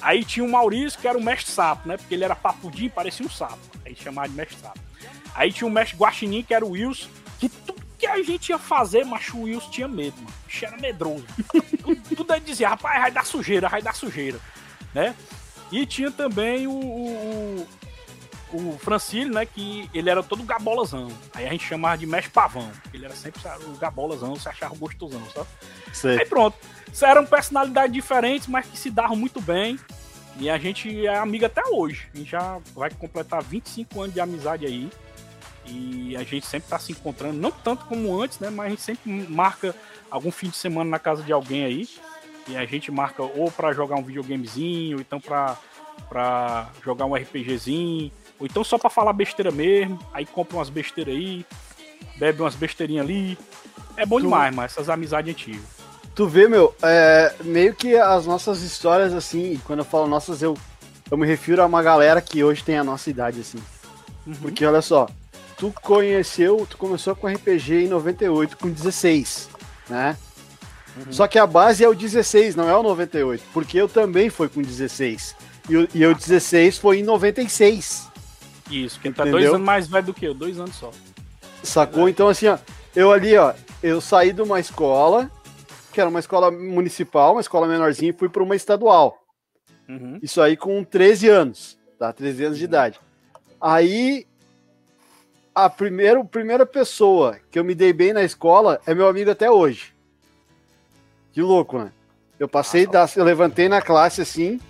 Aí 0.00 0.24
tinha 0.24 0.44
o 0.44 0.50
Maurício, 0.50 1.00
que 1.00 1.08
era 1.08 1.18
o 1.18 1.22
mestre 1.22 1.50
sapo, 1.50 1.88
né? 1.88 1.96
Porque 1.96 2.14
ele 2.14 2.24
era 2.24 2.36
papudinho, 2.36 2.90
parecia 2.90 3.26
um 3.26 3.30
sapo. 3.30 3.58
Aí 3.84 3.94
chamava 3.94 4.28
de 4.28 4.34
mestre 4.34 4.58
sapo. 4.58 4.85
Aí 5.36 5.52
tinha 5.52 5.68
o 5.68 5.70
mestre 5.70 5.96
Guaxinim, 5.96 6.42
que 6.42 6.54
era 6.54 6.64
o 6.64 6.70
Wilson, 6.70 7.08
que 7.38 7.48
tudo 7.48 7.84
que 7.98 8.06
a 8.06 8.22
gente 8.22 8.48
ia 8.48 8.58
fazer, 8.58 9.04
macho, 9.04 9.36
o 9.36 9.42
Wilson 9.42 9.70
tinha 9.70 9.88
medo, 9.88 10.16
mano. 10.16 10.28
O 10.28 10.46
bicho 10.46 10.64
era 10.64 10.76
medroso. 10.78 11.26
tudo, 11.82 12.16
tudo 12.16 12.34
ele 12.34 12.44
dizia, 12.44 12.70
rapaz, 12.70 13.00
vai 13.00 13.10
dar 13.10 13.26
sujeira, 13.26 13.68
vai 13.68 13.82
dar 13.82 13.94
sujeira, 13.94 14.38
né? 14.94 15.14
E 15.70 15.84
tinha 15.84 16.10
também 16.10 16.66
o, 16.66 16.72
o, 16.72 17.68
o 18.52 18.78
Francílio, 18.78 19.32
né? 19.32 19.44
Que 19.44 19.90
ele 19.92 20.08
era 20.08 20.22
todo 20.22 20.42
gabolazão. 20.42 21.08
Aí 21.34 21.46
a 21.46 21.50
gente 21.50 21.66
chamava 21.66 21.98
de 21.98 22.06
mestre 22.06 22.30
pavão. 22.30 22.70
Ele 22.94 23.04
era 23.04 23.14
sempre 23.14 23.40
o 23.66 23.76
gabolazão, 23.76 24.36
você 24.36 24.48
achava 24.48 24.74
gostosão, 24.76 25.22
sabe? 25.34 25.48
Sei. 25.92 26.18
Aí 26.18 26.24
pronto. 26.24 26.56
Eram 27.02 27.26
personalidades 27.26 27.92
diferentes, 27.92 28.48
mas 28.48 28.66
que 28.66 28.78
se 28.78 28.90
davam 28.90 29.16
muito 29.16 29.40
bem. 29.40 29.78
E 30.38 30.48
a 30.48 30.58
gente 30.58 31.06
é 31.06 31.16
amigo 31.18 31.46
até 31.46 31.62
hoje. 31.66 32.08
A 32.14 32.16
gente 32.16 32.30
já 32.30 32.58
vai 32.74 32.90
completar 32.90 33.42
25 33.42 34.00
anos 34.00 34.14
de 34.14 34.20
amizade 34.20 34.66
aí. 34.66 34.90
E 35.68 36.16
a 36.16 36.22
gente 36.22 36.46
sempre 36.46 36.68
tá 36.68 36.78
se 36.78 36.92
encontrando, 36.92 37.38
não 37.38 37.50
tanto 37.50 37.84
como 37.86 38.20
antes, 38.20 38.38
né? 38.38 38.50
Mas 38.50 38.66
a 38.66 38.68
gente 38.70 38.82
sempre 38.82 39.10
marca 39.28 39.74
algum 40.10 40.30
fim 40.30 40.48
de 40.48 40.56
semana 40.56 40.88
na 40.90 40.98
casa 40.98 41.22
de 41.22 41.32
alguém 41.32 41.64
aí. 41.64 41.88
E 42.48 42.56
a 42.56 42.64
gente 42.64 42.90
marca 42.92 43.22
ou 43.22 43.50
para 43.50 43.72
jogar 43.72 43.96
um 43.96 44.02
videogamezinho, 44.02 44.96
ou 44.96 45.00
então 45.00 45.20
pra, 45.20 45.56
pra 46.08 46.70
jogar 46.84 47.04
um 47.04 47.14
RPGzinho, 47.14 48.12
ou 48.38 48.46
então 48.46 48.62
só 48.62 48.78
para 48.78 48.88
falar 48.88 49.12
besteira 49.12 49.50
mesmo. 49.50 49.98
Aí 50.12 50.24
compra 50.24 50.56
umas 50.56 50.70
besteiras 50.70 51.14
aí, 51.14 51.44
bebe 52.18 52.40
umas 52.40 52.54
besteirinhas 52.54 53.04
ali. 53.04 53.36
É 53.96 54.06
bom 54.06 54.20
demais, 54.20 54.54
mas 54.54 54.72
essas 54.72 54.88
amizades 54.88 55.32
antigas. 55.32 55.76
Tu 56.14 56.26
vê, 56.26 56.48
meu, 56.48 56.74
é, 56.82 57.34
meio 57.44 57.74
que 57.74 57.94
as 57.94 58.26
nossas 58.26 58.62
histórias, 58.62 59.12
assim, 59.12 59.60
quando 59.66 59.80
eu 59.80 59.84
falo 59.84 60.06
nossas, 60.06 60.40
eu, 60.40 60.56
eu 61.10 61.16
me 61.18 61.26
refiro 61.26 61.62
a 61.62 61.66
uma 61.66 61.82
galera 61.82 62.22
que 62.22 62.42
hoje 62.42 62.64
tem 62.64 62.78
a 62.78 62.84
nossa 62.84 63.10
idade, 63.10 63.40
assim. 63.40 63.58
Uhum. 64.26 64.34
Porque 64.36 64.64
olha 64.64 64.80
só, 64.80 65.06
tu 65.56 65.72
conheceu, 65.82 66.66
tu 66.68 66.76
começou 66.76 67.14
com 67.16 67.26
RPG 67.26 67.84
em 67.84 67.88
98, 67.88 68.56
com 68.56 68.70
16, 68.70 69.48
né? 69.88 70.16
Uhum. 70.96 71.12
Só 71.12 71.26
que 71.26 71.38
a 71.38 71.46
base 71.46 71.84
é 71.84 71.88
o 71.88 71.94
16, 71.94 72.56
não 72.56 72.68
é 72.68 72.76
o 72.76 72.82
98, 72.82 73.42
porque 73.52 73.78
eu 73.78 73.88
também 73.88 74.30
fui 74.30 74.48
com 74.48 74.62
16. 74.62 75.36
E, 75.68 75.76
o, 75.76 75.88
e 75.94 76.06
o 76.06 76.14
16 76.14 76.78
foi 76.78 77.00
em 77.00 77.02
96. 77.02 78.08
Isso, 78.70 78.98
que 79.00 79.10
tá 79.10 79.24
dois 79.24 79.46
anos 79.46 79.60
mais 79.60 79.86
velho 79.86 80.06
do 80.06 80.14
que 80.14 80.26
eu, 80.26 80.34
dois 80.34 80.58
anos 80.58 80.74
só. 80.76 80.90
Sacou? 81.62 82.08
Então, 82.08 82.28
assim, 82.28 82.46
ó, 82.46 82.58
eu 82.94 83.12
ali, 83.12 83.36
ó, 83.36 83.52
eu 83.82 84.00
saí 84.00 84.32
de 84.32 84.42
uma 84.42 84.58
escola, 84.58 85.30
que 85.92 86.00
era 86.00 86.08
uma 86.08 86.20
escola 86.20 86.50
municipal, 86.50 87.32
uma 87.32 87.40
escola 87.40 87.66
menorzinha, 87.66 88.10
e 88.10 88.16
fui 88.16 88.28
para 88.28 88.42
uma 88.42 88.56
estadual. 88.56 89.18
Uhum. 89.88 90.18
Isso 90.22 90.40
aí 90.40 90.56
com 90.56 90.82
13 90.82 91.28
anos, 91.28 91.78
tá? 91.98 92.12
13 92.12 92.44
anos 92.44 92.58
de 92.58 92.64
uhum. 92.64 92.68
idade. 92.68 93.00
Aí, 93.60 94.26
a 95.56 95.70
primeira, 95.70 96.22
primeira 96.22 96.66
pessoa 96.66 97.40
que 97.50 97.58
eu 97.58 97.64
me 97.64 97.74
dei 97.74 97.90
bem 97.90 98.12
na 98.12 98.22
escola 98.22 98.78
é 98.84 98.94
meu 98.94 99.08
amigo 99.08 99.30
até 99.30 99.50
hoje. 99.50 99.94
Que 101.32 101.40
louco, 101.40 101.78
né? 101.78 101.90
Eu 102.38 102.46
passei, 102.46 102.86
da, 102.86 103.08
eu 103.16 103.24
levantei 103.24 103.66
na 103.66 103.80
classe 103.80 104.20
assim, 104.20 104.60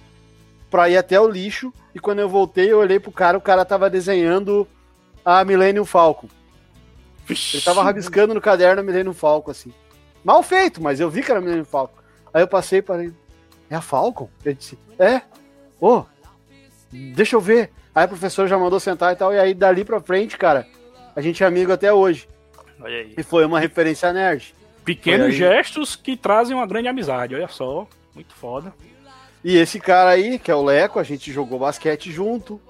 pra 0.71 0.89
ir 0.89 0.97
até 0.97 1.21
o 1.21 1.29
lixo, 1.29 1.73
e 1.93 1.99
quando 1.99 2.21
eu 2.21 2.29
voltei, 2.29 2.71
eu 2.71 2.79
olhei 2.79 3.01
pro 3.01 3.11
cara, 3.11 3.37
o 3.37 3.41
cara 3.41 3.65
tava 3.65 3.91
desenhando 3.91 4.67
a 5.25 5.45
Millennium 5.45 5.85
Falcon. 5.85 6.29
Ele 7.29 7.63
tava 7.65 7.83
rabiscando 7.83 8.33
no 8.33 8.41
caderno 8.41 8.81
a 8.81 8.85
Millennium 8.85 9.13
Falcon, 9.13 9.51
assim. 9.51 9.75
Mal 10.23 10.41
feito, 10.45 10.81
mas 10.81 11.01
eu 11.01 11.11
vi 11.11 11.21
que 11.21 11.33
era 11.33 11.41
a 11.41 11.43
Millennium 11.43 11.65
Falcon. 11.65 11.99
Aí 12.33 12.45
eu 12.45 12.49
passei 12.49 12.81
para 12.81 13.03
ele, 13.03 13.15
é 13.69 13.75
a 13.75 13.81
Falcon? 13.81 14.31
Ele 14.45 14.55
disse, 14.55 14.79
é? 15.01 15.23
Ô, 15.81 15.97
oh, 15.97 16.05
deixa 16.93 17.35
eu 17.35 17.41
ver. 17.41 17.73
Aí 17.93 18.05
o 18.05 18.09
professor 18.09 18.47
já 18.47 18.57
mandou 18.57 18.79
sentar 18.79 19.13
e 19.13 19.17
tal, 19.17 19.35
e 19.35 19.39
aí 19.41 19.53
dali 19.53 19.85
pra 19.85 20.01
frente, 20.01 20.39
cara, 20.39 20.65
a 21.17 21.23
gente 21.23 21.43
é 21.43 21.47
amigo 21.47 21.73
até 21.73 21.91
hoje. 21.93 22.29
E 23.17 23.23
foi 23.23 23.47
uma 23.47 23.59
referência 23.59 24.13
nerd. 24.13 24.55
Pequenos 24.85 25.35
gestos 25.35 25.97
que 25.97 26.17
trazem 26.17 26.55
uma 26.55 26.67
grande 26.67 26.89
amizade, 26.89 27.35
olha 27.35 27.49
só. 27.49 27.89
Muito 28.15 28.35
foda. 28.35 28.73
E 29.43 29.57
esse 29.57 29.81
cara 29.81 30.11
aí, 30.11 30.39
que 30.39 30.51
é 30.51 30.55
o 30.55 30.63
Leco, 30.63 30.99
a 30.99 31.03
gente 31.03 31.33
jogou 31.33 31.59
basquete 31.59 32.13
junto, 32.13 32.61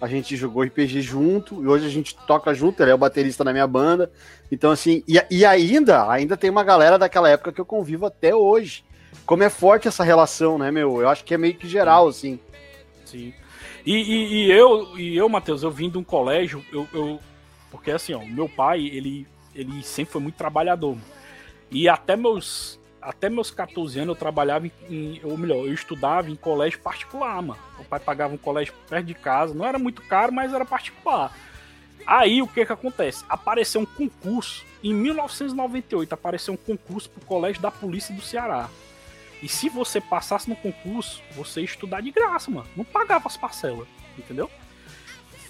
a 0.00 0.06
gente 0.06 0.36
jogou 0.36 0.62
RPG 0.62 1.00
junto, 1.00 1.62
e 1.62 1.66
hoje 1.66 1.86
a 1.86 1.90
gente 1.90 2.16
toca 2.26 2.52
junto, 2.52 2.82
ele 2.82 2.90
é 2.90 2.94
o 2.94 2.98
baterista 2.98 3.42
da 3.42 3.52
minha 3.52 3.66
banda. 3.66 4.10
Então, 4.52 4.70
assim, 4.70 5.02
e, 5.08 5.20
e 5.30 5.44
ainda, 5.44 6.10
ainda 6.10 6.36
tem 6.36 6.50
uma 6.50 6.62
galera 6.62 6.98
daquela 6.98 7.28
época 7.28 7.52
que 7.52 7.60
eu 7.60 7.66
convivo 7.66 8.06
até 8.06 8.34
hoje. 8.34 8.84
Como 9.24 9.42
é 9.42 9.48
forte 9.48 9.88
essa 9.88 10.04
relação, 10.04 10.58
né, 10.58 10.70
meu? 10.70 11.00
Eu 11.00 11.08
acho 11.08 11.24
que 11.24 11.34
é 11.34 11.38
meio 11.38 11.54
que 11.54 11.66
geral, 11.66 12.08
assim. 12.08 12.38
Sim. 13.04 13.32
E, 13.86 13.94
e, 13.94 14.46
e 14.46 14.50
eu, 14.50 14.98
e 14.98 15.16
eu, 15.16 15.28
Matheus, 15.28 15.62
eu 15.62 15.70
vim 15.70 15.88
de 15.88 15.98
um 15.98 16.04
colégio, 16.04 16.64
eu, 16.72 16.86
eu 16.92 17.20
porque 17.74 17.90
assim, 17.90 18.14
ó, 18.14 18.24
meu 18.24 18.48
pai, 18.48 18.86
ele, 18.86 19.26
ele 19.52 19.82
sempre 19.82 20.12
foi 20.12 20.20
muito 20.20 20.36
trabalhador. 20.36 20.96
E 21.72 21.88
até 21.88 22.14
meus 22.14 22.78
até 23.02 23.28
meus 23.28 23.50
14 23.50 23.98
anos 23.98 24.14
eu 24.14 24.18
trabalhava 24.18 24.66
em, 24.88 25.20
ou 25.24 25.36
melhor, 25.36 25.66
eu 25.66 25.74
estudava 25.74 26.30
em 26.30 26.36
colégio 26.36 26.78
particular, 26.78 27.42
mano. 27.42 27.60
O 27.80 27.84
pai 27.84 27.98
pagava 27.98 28.32
um 28.32 28.38
colégio 28.38 28.72
perto 28.88 29.04
de 29.04 29.12
casa, 29.12 29.52
não 29.52 29.66
era 29.66 29.76
muito 29.76 30.00
caro, 30.02 30.32
mas 30.32 30.54
era 30.54 30.64
particular. 30.64 31.36
Aí 32.06 32.40
o 32.40 32.46
que 32.46 32.64
que 32.64 32.72
acontece? 32.72 33.24
Apareceu 33.28 33.80
um 33.80 33.86
concurso 33.86 34.64
em 34.82 34.94
1998, 34.94 36.12
apareceu 36.12 36.54
um 36.54 36.56
concurso 36.56 37.10
pro 37.10 37.26
colégio 37.26 37.60
da 37.60 37.72
polícia 37.72 38.14
do 38.14 38.22
Ceará. 38.22 38.70
E 39.42 39.48
se 39.48 39.68
você 39.68 40.00
passasse 40.00 40.48
no 40.48 40.54
concurso, 40.54 41.20
você 41.32 41.60
ia 41.60 41.66
estudar 41.66 42.00
de 42.00 42.12
graça, 42.12 42.52
mano. 42.52 42.68
Não 42.76 42.84
pagava 42.84 43.26
as 43.26 43.36
parcelas, 43.36 43.88
entendeu? 44.16 44.48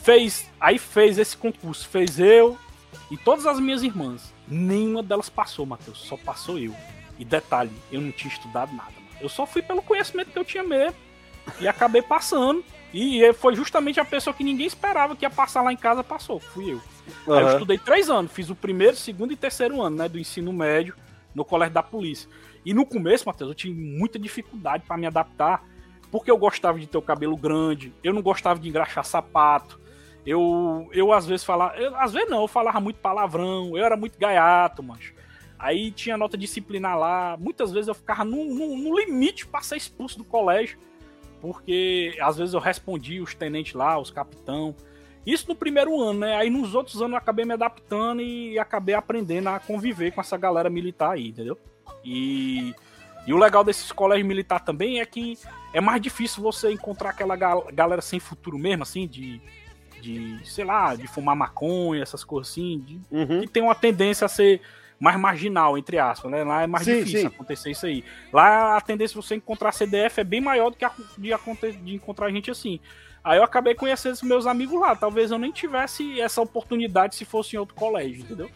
Fez, 0.05 0.51
aí 0.61 0.79
fez 0.79 1.17
esse 1.17 1.35
concurso, 1.35 1.89
fez 1.89 2.21
eu 2.21 2.59
e 3.11 3.17
todas 3.17 3.47
as 3.47 3.59
minhas 3.59 3.83
irmãs. 3.83 4.35
Nenhuma 4.47 5.03
delas 5.03 5.31
passou, 5.31 5.65
Matheus, 5.65 5.99
só 5.99 6.15
passou 6.19 6.59
eu. 6.59 6.75
E 7.19 7.25
detalhe, 7.25 7.73
eu 7.91 8.03
não 8.03 8.13
tinha 8.13 8.31
estudado 8.31 8.71
nada. 8.75 8.93
Mano. 8.93 9.17
Eu 9.19 9.31
só 9.31 9.47
fui 9.47 9.63
pelo 9.63 9.81
conhecimento 9.81 10.31
que 10.31 10.39
eu 10.39 10.45
tinha 10.45 10.63
mesmo. 10.63 10.95
E 11.59 11.67
acabei 11.67 12.03
passando. 12.03 12.63
E 12.93 13.33
foi 13.33 13.57
justamente 13.57 13.99
a 13.99 14.05
pessoa 14.05 14.35
que 14.35 14.45
ninguém 14.45 14.67
esperava 14.67 15.17
que 15.17 15.25
ia 15.25 15.31
passar 15.31 15.63
lá 15.63 15.73
em 15.73 15.77
casa, 15.77 16.05
passou. 16.05 16.39
Fui 16.39 16.73
eu. 16.73 16.81
Uhum. 17.27 17.41
eu 17.41 17.49
estudei 17.53 17.79
três 17.79 18.11
anos. 18.11 18.31
Fiz 18.31 18.51
o 18.51 18.55
primeiro, 18.55 18.97
segundo 18.97 19.33
e 19.33 19.37
terceiro 19.37 19.81
ano, 19.81 19.97
né? 19.97 20.07
Do 20.07 20.19
ensino 20.19 20.53
médio 20.53 20.95
no 21.35 21.47
colégio 21.47 21.73
da 21.73 21.83
polícia. 21.83 22.29
E 22.63 22.75
no 22.75 22.85
começo, 22.85 23.27
Matheus, 23.27 23.49
eu 23.49 23.55
tive 23.55 23.75
muita 23.75 24.19
dificuldade 24.19 24.85
para 24.87 24.99
me 24.99 25.07
adaptar. 25.07 25.65
Porque 26.11 26.31
eu 26.31 26.37
gostava 26.37 26.79
de 26.79 26.87
ter 26.87 26.99
o 26.99 27.03
cabelo 27.03 27.37
grande. 27.37 27.93
Eu 28.05 28.13
não 28.13 28.21
gostava 28.21 28.61
de 28.61 28.69
engraxar 28.69 29.05
sapato. 29.05 29.81
Eu, 30.27 30.89
eu 30.93 31.13
às 31.13 31.27
vezes 31.27 31.45
falava. 31.45 31.77
Eu, 31.77 31.95
às 31.97 32.13
vezes 32.13 32.29
não, 32.31 32.43
eu 32.43 32.49
falava 32.49 32.81
muito 32.81 32.97
palavrão. 33.01 33.77
Eu 33.77 33.85
era 33.85 33.97
muito 33.97 34.19
gaiato, 34.19 34.83
mancho. 34.83 35.15
Aí 35.59 35.91
tinha 35.91 36.17
nota 36.17 36.37
disciplinar 36.37 36.99
lá. 36.99 37.37
Muitas 37.39 37.73
vezes 37.73 37.89
eu 37.89 37.95
ficava 37.95 38.25
no, 38.25 38.45
no, 38.45 38.77
no 38.77 38.99
limite 38.99 39.47
para 39.47 39.63
ser 39.63 39.77
expulso 39.77 40.19
do 40.19 40.25
colégio. 40.25 40.79
Porque 41.41 42.17
às 42.21 42.37
vezes 42.37 42.55
eu 42.55 42.61
respondia 42.61 43.23
os 43.23 43.35
tenentes 43.35 43.75
lá, 43.75 43.99
os 43.99 44.11
capitão. 44.11 44.75
Isso 45.27 45.49
no 45.49 45.55
primeiro 45.55 46.01
ano, 46.01 46.21
né? 46.21 46.37
Aí 46.37 46.51
nos 46.51 46.75
outros 46.75 47.01
anos 47.01 47.13
eu 47.13 47.19
acabei 47.19 47.45
me 47.45 47.53
adaptando 47.53 48.21
e 48.21 48.59
acabei 48.59 48.95
aprendendo 48.95 49.49
a 49.49 49.59
conviver 49.59 50.13
com 50.13 50.21
essa 50.21 50.37
galera 50.37 50.69
militar 50.69 51.13
aí, 51.13 51.29
entendeu? 51.29 51.59
E, 52.05 52.75
e 53.27 53.33
o 53.33 53.39
legal 53.39 53.65
desses 53.65 53.91
colégios 53.91 54.27
militar 54.27 54.61
também 54.61 55.01
é 55.01 55.07
que 55.07 55.39
é 55.73 55.81
mais 55.81 56.01
difícil 56.01 56.43
você 56.43 56.71
encontrar 56.71 57.11
aquela 57.11 57.37
galera 57.37 58.03
sem 58.03 58.21
futuro 58.21 58.59
mesmo, 58.59 58.83
assim, 58.83 59.07
de 59.07 59.41
de, 60.05 60.39
sei 60.45 60.65
lá, 60.65 60.95
de 60.95 61.07
fumar 61.07 61.35
maconha, 61.35 62.03
essas 62.03 62.23
coisas 62.23 62.53
assim, 62.53 62.79
de, 62.79 63.01
uhum. 63.11 63.41
que 63.41 63.49
tem 63.49 63.63
uma 63.63 63.75
tendência 63.75 64.27
a 64.27 64.29
ser 64.29 64.61
mais 65.01 65.19
marginal, 65.19 65.77
entre 65.77 65.99
aspas, 65.99 66.31
né? 66.31 66.45
Lá 66.45 66.63
é 66.63 66.67
mais 66.67 66.85
sim, 66.85 66.99
difícil 66.99 67.21
sim. 67.21 67.27
acontecer 67.27 67.71
isso 67.71 67.87
aí. 67.87 68.05
Lá 68.33 68.77
a 68.77 68.81
tendência 68.81 69.19
de 69.19 69.27
você 69.27 69.35
encontrar 69.35 69.73
CDF 69.73 70.21
é 70.21 70.25
bem 70.25 70.41
maior 70.41 70.71
do 70.71 70.77
que 70.77 70.85
a, 70.85 70.93
de, 71.19 71.33
de 71.73 71.95
encontrar 71.95 72.31
gente 72.31 72.51
assim. 72.51 72.79
Aí 73.23 73.39
eu 73.39 73.43
acabei 73.45 73.75
conhecendo 73.75 74.13
os 74.13 74.23
meus 74.23 74.47
amigos 74.47 74.79
lá. 74.79 74.95
Talvez 74.95 75.31
eu 75.31 75.39
nem 75.39 75.51
tivesse 75.51 76.21
essa 76.21 76.43
oportunidade 76.43 77.17
se 77.17 77.25
fosse 77.25 77.57
em 77.57 77.59
outro 77.59 77.75
colégio, 77.75 78.23
entendeu? 78.23 78.51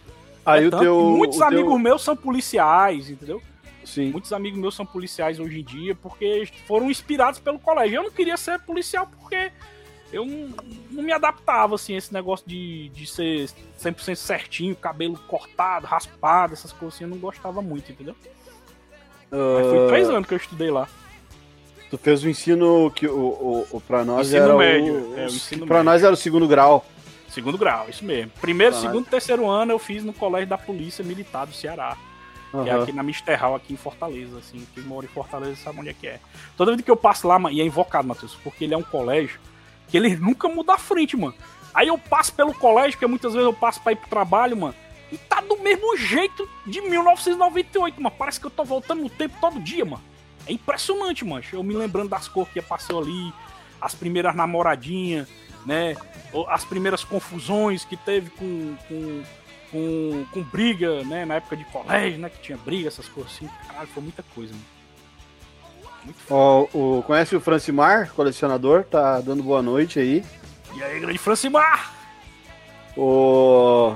Aí 0.44 0.64
é 0.64 0.68
o 0.68 0.70
teu, 0.70 1.00
muitos 1.16 1.38
o 1.38 1.44
amigos 1.44 1.72
teu... 1.72 1.78
meus 1.78 2.02
são 2.02 2.16
policiais, 2.16 3.10
entendeu? 3.10 3.42
Sim. 3.84 4.10
Muitos 4.10 4.32
amigos 4.34 4.58
meus 4.58 4.76
são 4.76 4.84
policiais 4.84 5.40
hoje 5.40 5.60
em 5.60 5.64
dia 5.64 5.94
porque 5.94 6.46
foram 6.66 6.90
inspirados 6.90 7.40
pelo 7.40 7.58
colégio. 7.58 7.96
Eu 7.96 8.02
não 8.02 8.10
queria 8.10 8.36
ser 8.36 8.58
policial 8.60 9.06
porque 9.06 9.50
eu 10.12 10.24
não, 10.24 10.48
não, 10.90 11.02
me 11.02 11.12
adaptava, 11.12 11.74
assim, 11.74 11.94
a 11.94 11.98
esse 11.98 12.12
negócio 12.12 12.46
de, 12.48 12.88
de 12.90 13.06
ser 13.06 13.48
100% 13.80 14.14
certinho, 14.16 14.74
cabelo 14.74 15.18
cortado, 15.28 15.86
raspado, 15.86 16.54
essas 16.54 16.72
coisas 16.72 16.94
assim, 16.94 17.04
eu 17.04 17.10
não 17.10 17.18
gostava 17.18 17.60
muito, 17.60 17.92
entendeu? 17.92 18.14
Uh... 19.30 19.70
foi 19.70 19.88
três 19.88 20.08
anos 20.08 20.26
que 20.26 20.34
eu 20.34 20.38
estudei 20.38 20.70
lá. 20.70 20.88
Tu 21.90 21.96
fez 21.96 22.22
o 22.22 22.28
ensino 22.28 22.90
que 22.90 23.06
o, 23.06 23.18
o, 23.18 23.66
o 23.70 23.80
pra 23.80 24.04
nós 24.04 24.28
ensino 24.28 24.44
era 24.44 24.56
médio, 24.56 24.94
o, 24.94 25.18
é, 25.18 25.24
o 25.24 25.26
ensino 25.26 25.66
pra 25.66 25.78
médio. 25.78 25.90
nós 25.90 26.02
era 26.02 26.12
o 26.12 26.16
segundo 26.16 26.46
grau. 26.46 26.84
Segundo 27.28 27.58
grau, 27.58 27.88
isso 27.88 28.04
mesmo. 28.04 28.32
Primeiro, 28.40 28.72
pra 28.72 28.80
segundo, 28.80 29.00
nós... 29.00 29.10
terceiro 29.10 29.48
ano 29.48 29.72
eu 29.72 29.78
fiz 29.78 30.02
no 30.02 30.12
colégio 30.12 30.48
da 30.48 30.58
Polícia 30.58 31.04
Militar 31.04 31.46
do 31.46 31.54
Ceará. 31.54 31.96
Uhum. 32.52 32.64
Que 32.64 32.70
é 32.70 32.72
aqui 32.72 32.92
na 32.92 33.02
Misterral, 33.02 33.54
aqui 33.54 33.74
em 33.74 33.76
Fortaleza, 33.76 34.38
assim. 34.38 34.66
Quem 34.74 34.82
mora 34.84 35.04
em 35.04 35.08
Fortaleza 35.08 35.56
sabe 35.56 35.80
onde 35.80 35.90
é 35.90 35.94
que 35.94 36.06
é. 36.06 36.20
Toda 36.56 36.72
vez 36.72 36.82
que 36.82 36.90
eu 36.90 36.96
passo 36.96 37.28
lá, 37.28 37.38
e 37.50 37.60
é 37.60 37.64
invocado, 37.64 38.08
Matheus, 38.08 38.34
porque 38.42 38.64
ele 38.64 38.72
é 38.72 38.76
um 38.76 38.82
colégio 38.82 39.38
que 39.88 39.96
ele 39.96 40.16
nunca 40.16 40.48
muda 40.48 40.74
a 40.74 40.78
frente, 40.78 41.16
mano. 41.16 41.34
Aí 41.74 41.88
eu 41.88 41.98
passo 41.98 42.32
pelo 42.32 42.54
colégio, 42.54 42.98
que 42.98 43.06
muitas 43.06 43.32
vezes 43.32 43.46
eu 43.46 43.52
passo 43.52 43.80
pra 43.82 43.92
ir 43.92 43.96
pro 43.96 44.08
trabalho, 44.08 44.56
mano. 44.56 44.74
E 45.10 45.16
tá 45.16 45.40
do 45.40 45.56
mesmo 45.58 45.96
jeito 45.96 46.48
de 46.66 46.80
1998, 46.80 48.00
mano. 48.00 48.14
Parece 48.18 48.38
que 48.38 48.46
eu 48.46 48.50
tô 48.50 48.64
voltando 48.64 49.02
no 49.02 49.10
tempo 49.10 49.36
todo 49.40 49.60
dia, 49.60 49.84
mano. 49.84 50.02
É 50.46 50.52
impressionante, 50.52 51.24
mano. 51.24 51.42
Eu 51.52 51.62
me 51.62 51.74
lembrando 51.74 52.08
das 52.08 52.28
cores 52.28 52.52
que 52.52 52.60
passou 52.60 53.02
ali, 53.02 53.32
as 53.80 53.94
primeiras 53.94 54.34
namoradinhas, 54.34 55.28
né? 55.64 55.96
As 56.48 56.64
primeiras 56.64 57.04
confusões 57.04 57.84
que 57.84 57.96
teve 57.96 58.30
com, 58.30 58.76
com, 58.86 59.22
com, 59.70 60.26
com 60.32 60.42
briga, 60.42 61.02
né? 61.04 61.24
Na 61.24 61.36
época 61.36 61.56
de 61.56 61.64
colégio, 61.66 62.18
né? 62.18 62.28
Que 62.28 62.40
tinha 62.40 62.58
briga, 62.58 62.88
essas 62.88 63.08
coisas 63.08 63.32
assim. 63.32 63.48
Caralho, 63.66 63.88
foi 63.88 64.02
muita 64.02 64.22
coisa, 64.34 64.52
mano. 64.52 64.77
Ó, 66.30 66.66
o, 66.74 67.02
conhece 67.02 67.34
o 67.36 67.40
Francimar, 67.40 68.12
colecionador? 68.14 68.84
Tá 68.84 69.20
dando 69.20 69.42
boa 69.42 69.62
noite 69.62 69.98
aí. 69.98 70.24
E 70.76 70.82
aí, 70.82 71.00
grande 71.00 71.18
Francimar? 71.18 71.94
O... 72.96 73.94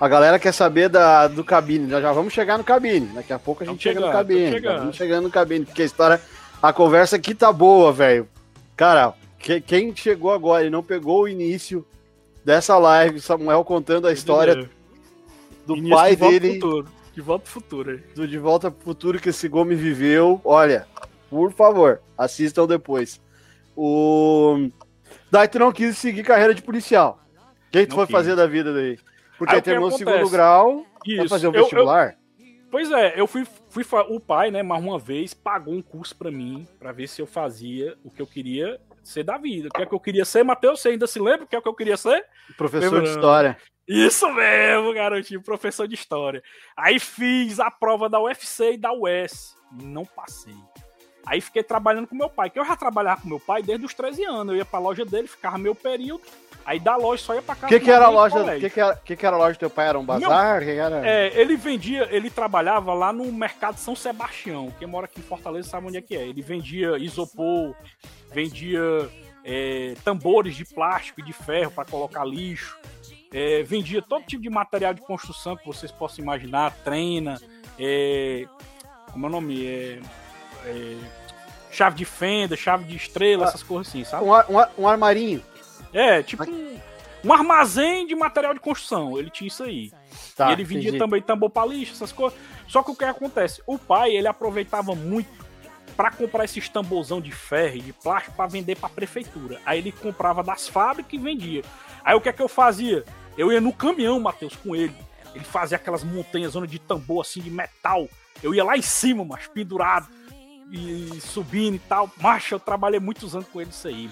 A 0.00 0.08
galera 0.08 0.38
quer 0.38 0.52
saber 0.52 0.88
da, 0.88 1.28
do 1.28 1.44
cabine. 1.44 1.88
Já, 1.88 2.00
já 2.00 2.12
vamos 2.12 2.32
chegar 2.32 2.58
no 2.58 2.64
cabine. 2.64 3.06
Daqui 3.14 3.32
a 3.32 3.38
pouco 3.38 3.62
a 3.62 3.66
gente 3.66 3.82
chega 3.82 4.00
no 4.00 4.10
cabine. 4.10 4.60
Vamos 4.60 4.96
chegando 4.96 5.24
no 5.24 5.30
cabine, 5.30 5.64
porque 5.64 5.82
a 5.82 5.86
história. 5.86 6.20
A 6.60 6.72
conversa 6.72 7.16
aqui 7.16 7.34
tá 7.34 7.52
boa, 7.52 7.92
velho. 7.92 8.28
Cara, 8.76 9.14
que, 9.38 9.60
quem 9.60 9.94
chegou 9.94 10.32
agora 10.32 10.66
e 10.66 10.70
não 10.70 10.82
pegou 10.82 11.22
o 11.22 11.28
início 11.28 11.86
dessa 12.44 12.76
live, 12.76 13.20
Samuel 13.20 13.64
contando 13.64 14.06
a 14.06 14.12
história 14.12 14.68
do 15.66 15.76
início 15.76 15.96
pai 15.96 16.16
de 16.16 16.40
dele. 16.40 16.54
Futuro. 16.54 16.88
De 17.14 17.20
volta 17.20 17.44
pro 17.44 17.52
futuro. 17.52 18.02
Do 18.14 18.26
De 18.26 18.38
volta 18.38 18.70
pro 18.70 18.84
futuro 18.84 19.20
que 19.20 19.28
esse 19.28 19.48
Gomes 19.48 19.78
viveu. 19.78 20.40
Olha, 20.44 20.86
por 21.30 21.52
favor, 21.52 22.00
assistam 22.16 22.66
depois. 22.66 23.20
O. 23.76 24.68
Daí 25.30 25.48
tu 25.48 25.58
não 25.58 25.72
quis 25.72 25.98
seguir 25.98 26.22
carreira 26.22 26.54
de 26.54 26.62
policial. 26.62 27.20
O 27.68 27.70
que, 27.72 27.86
tu 27.86 27.94
foi 27.94 28.06
quis. 28.06 28.12
fazer 28.12 28.36
da 28.36 28.46
vida 28.46 28.72
daí? 28.72 28.98
Porque 29.36 29.56
Aí, 29.56 29.62
terminou 29.62 29.88
o 29.88 29.92
segundo 29.92 30.30
grau, 30.30 30.86
Isso. 31.04 31.18
vai 31.18 31.28
fazer 31.28 31.46
o 31.48 31.50
um 31.50 31.52
vestibular? 31.52 32.16
Eu, 32.38 32.46
eu, 32.46 32.54
pois 32.70 32.92
é, 32.92 33.20
eu 33.20 33.26
fui, 33.26 33.44
fui. 33.68 33.84
O 34.08 34.20
pai, 34.20 34.50
né, 34.50 34.62
mais 34.62 34.82
uma 34.82 34.98
vez, 34.98 35.34
pagou 35.34 35.74
um 35.74 35.82
curso 35.82 36.16
para 36.16 36.30
mim, 36.30 36.66
para 36.78 36.92
ver 36.92 37.08
se 37.08 37.20
eu 37.20 37.26
fazia 37.26 37.96
o 38.04 38.10
que 38.10 38.22
eu 38.22 38.26
queria 38.26 38.80
ser 39.02 39.24
da 39.24 39.36
vida. 39.36 39.68
O 39.68 39.70
que 39.72 39.82
é 39.82 39.86
que 39.86 39.94
eu 39.94 40.00
queria 40.00 40.24
ser, 40.24 40.44
Matheus? 40.44 40.80
Você 40.80 40.90
ainda 40.90 41.06
se 41.06 41.18
lembra 41.18 41.44
o 41.44 41.46
que 41.46 41.56
é 41.56 41.60
que 41.60 41.68
eu 41.68 41.74
queria 41.74 41.96
ser? 41.96 42.24
Professor 42.56 42.84
Lembrando. 42.84 43.04
de 43.04 43.10
história. 43.10 43.56
Isso 43.86 44.32
mesmo, 44.32 44.94
garotinho, 44.94 45.42
professor 45.42 45.86
de 45.86 45.94
história. 45.94 46.42
Aí 46.76 46.98
fiz 46.98 47.60
a 47.60 47.70
prova 47.70 48.08
da 48.08 48.20
UFC 48.20 48.72
e 48.72 48.78
da 48.78 48.92
UES. 48.92 49.54
Não 49.82 50.06
passei. 50.06 50.56
Aí 51.26 51.40
fiquei 51.40 51.62
trabalhando 51.62 52.06
com 52.06 52.14
meu 52.14 52.28
pai, 52.28 52.50
que 52.50 52.58
eu 52.58 52.64
já 52.64 52.76
trabalhava 52.76 53.22
com 53.22 53.28
meu 53.28 53.40
pai 53.40 53.62
desde 53.62 53.86
os 53.86 53.94
13 53.94 54.24
anos. 54.24 54.52
Eu 54.52 54.58
ia 54.58 54.64
pra 54.64 54.78
loja 54.78 55.04
dele, 55.04 55.26
ficava 55.26 55.56
meu 55.56 55.74
período. 55.74 56.22
Aí 56.66 56.78
da 56.78 56.96
loja 56.96 57.22
só 57.22 57.34
ia 57.34 57.42
pra 57.42 57.54
casa. 57.54 57.66
O 57.66 57.68
que, 57.68 57.84
que 57.84 57.90
era 57.90 58.06
a 58.06 58.08
loja? 58.08 58.58
que, 58.58 58.70
que, 58.70 58.80
era, 58.80 58.96
que, 58.96 59.16
que 59.16 59.26
era 59.26 59.36
a 59.36 59.38
loja 59.38 59.54
do 59.54 59.58
teu 59.58 59.70
pai? 59.70 59.88
Era 59.88 59.98
um 59.98 60.04
bazar? 60.04 60.62
Que 60.62 60.70
era? 60.70 61.06
É, 61.06 61.38
ele 61.38 61.56
vendia, 61.56 62.08
ele 62.10 62.30
trabalhava 62.30 62.94
lá 62.94 63.12
no 63.12 63.30
mercado 63.32 63.76
São 63.76 63.94
Sebastião. 63.94 64.72
Quem 64.78 64.88
mora 64.88 65.06
aqui 65.06 65.20
em 65.20 65.22
Fortaleza 65.22 65.68
sabe 65.68 65.86
onde 65.88 65.98
é 65.98 66.02
que 66.02 66.16
é. 66.16 66.26
Ele 66.26 66.40
vendia 66.40 66.96
isopor, 66.98 67.74
vendia 68.32 68.80
é, 69.44 69.94
tambores 70.04 70.56
de 70.56 70.64
plástico 70.64 71.20
e 71.20 71.22
de 71.22 71.32
ferro 71.32 71.70
para 71.70 71.84
colocar 71.84 72.24
lixo. 72.24 72.78
É, 73.30 73.62
vendia 73.62 74.00
todo 74.00 74.24
tipo 74.24 74.42
de 74.42 74.48
material 74.48 74.94
de 74.94 75.02
construção 75.02 75.56
que 75.56 75.66
vocês 75.66 75.90
possam 75.90 76.22
imaginar, 76.22 76.72
treina, 76.84 77.40
é, 77.78 78.46
como 79.12 79.26
é 79.26 79.28
o 79.28 79.32
nome? 79.32 79.66
É, 79.66 80.00
é, 80.64 80.96
chave 81.70 81.96
de 81.96 82.04
fenda, 82.04 82.56
chave 82.56 82.84
de 82.84 82.96
estrela, 82.96 83.46
ah, 83.46 83.48
essas 83.48 83.62
coisas 83.62 83.88
assim, 83.88 84.04
sabe? 84.04 84.24
Um, 84.24 84.32
um, 84.32 84.82
um 84.84 84.88
armarinho. 84.88 85.42
É, 85.92 86.22
tipo 86.22 86.44
um, 86.44 86.78
um, 87.24 87.32
armazém 87.32 88.06
de 88.06 88.14
material 88.14 88.54
de 88.54 88.60
construção. 88.60 89.18
Ele 89.18 89.30
tinha 89.30 89.48
isso 89.48 89.62
aí. 89.62 89.92
Tá, 90.36 90.50
e 90.50 90.52
ele 90.52 90.64
vendia 90.64 90.88
entendi. 90.88 90.98
também 90.98 91.22
tambor 91.22 91.50
pra 91.50 91.66
lixo, 91.66 91.92
essas 91.92 92.12
coisas. 92.12 92.38
Só 92.66 92.82
que 92.82 92.90
o 92.90 92.96
que 92.96 93.04
acontece? 93.04 93.62
O 93.66 93.78
pai, 93.78 94.12
ele 94.12 94.26
aproveitava 94.26 94.94
muito 94.94 95.44
para 95.96 96.10
comprar 96.10 96.44
esses 96.44 96.68
tamborzão 96.68 97.20
de 97.20 97.30
ferro 97.30 97.76
e 97.76 97.80
de 97.80 97.92
plástico 97.92 98.36
para 98.36 98.48
vender 98.48 98.76
para 98.76 98.88
prefeitura. 98.88 99.60
Aí 99.64 99.78
ele 99.78 99.92
comprava 99.92 100.42
das 100.42 100.66
fábricas 100.66 101.12
e 101.12 101.18
vendia. 101.18 101.62
Aí 102.04 102.14
o 102.14 102.20
que 102.20 102.28
é 102.28 102.32
que 102.32 102.42
eu 102.42 102.48
fazia? 102.48 103.04
Eu 103.36 103.52
ia 103.52 103.60
no 103.60 103.72
caminhão, 103.72 104.18
Matheus, 104.18 104.56
com 104.56 104.74
ele. 104.74 104.94
Ele 105.34 105.44
fazia 105.44 105.76
aquelas 105.76 106.04
montanhas 106.04 106.52
zona 106.52 106.66
de 106.66 106.78
tambor 106.78 107.20
assim 107.20 107.40
de 107.40 107.50
metal. 107.50 108.08
Eu 108.42 108.54
ia 108.54 108.64
lá 108.64 108.76
em 108.76 108.82
cima, 108.82 109.24
mas 109.24 109.46
pendurado 109.46 110.08
e 110.70 111.20
subindo 111.20 111.76
e 111.76 111.78
tal. 111.78 112.10
Macho, 112.20 112.54
eu 112.54 112.60
trabalhei 112.60 113.00
muitos 113.00 113.34
anos 113.34 113.48
com 113.48 113.60
ele 113.60 113.70
isso 113.70 113.88
aí, 113.88 114.10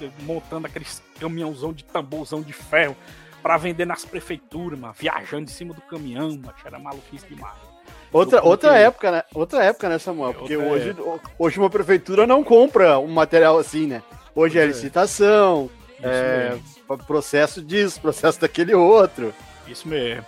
mano. 0.00 0.12
montando 0.22 0.66
aqueles 0.66 1.02
caminhãozão 1.18 1.72
de 1.72 1.84
tamborzão 1.84 2.42
de 2.42 2.52
ferro 2.52 2.96
para 3.42 3.56
vender 3.56 3.84
nas 3.84 4.04
prefeituras, 4.04 4.78
mano, 4.78 4.94
viajando 4.98 5.44
em 5.44 5.52
cima 5.52 5.72
do 5.72 5.80
caminhão, 5.82 6.30
mano, 6.30 6.54
era 6.64 6.78
maluquice 6.78 7.26
demais. 7.26 7.54
Outra, 8.12 8.42
outra 8.42 8.78
época, 8.78 9.10
né? 9.10 9.22
Outra 9.34 9.62
época, 9.64 9.88
né, 9.88 9.98
Samuel? 9.98 10.34
Porque 10.34 10.56
hoje, 10.56 10.96
hoje 11.38 11.58
uma 11.58 11.70
prefeitura 11.70 12.26
não 12.26 12.42
compra 12.42 12.98
um 12.98 13.08
material 13.08 13.58
assim, 13.58 13.86
né? 13.86 14.02
Hoje 14.34 14.58
é, 14.58 14.62
é 14.62 14.66
licitação, 14.66 15.70
é, 16.02 16.56
processo 17.06 17.62
disso, 17.62 18.00
processo 18.00 18.40
daquele 18.40 18.74
outro. 18.74 19.34
Isso 19.66 19.88
mesmo. 19.88 20.24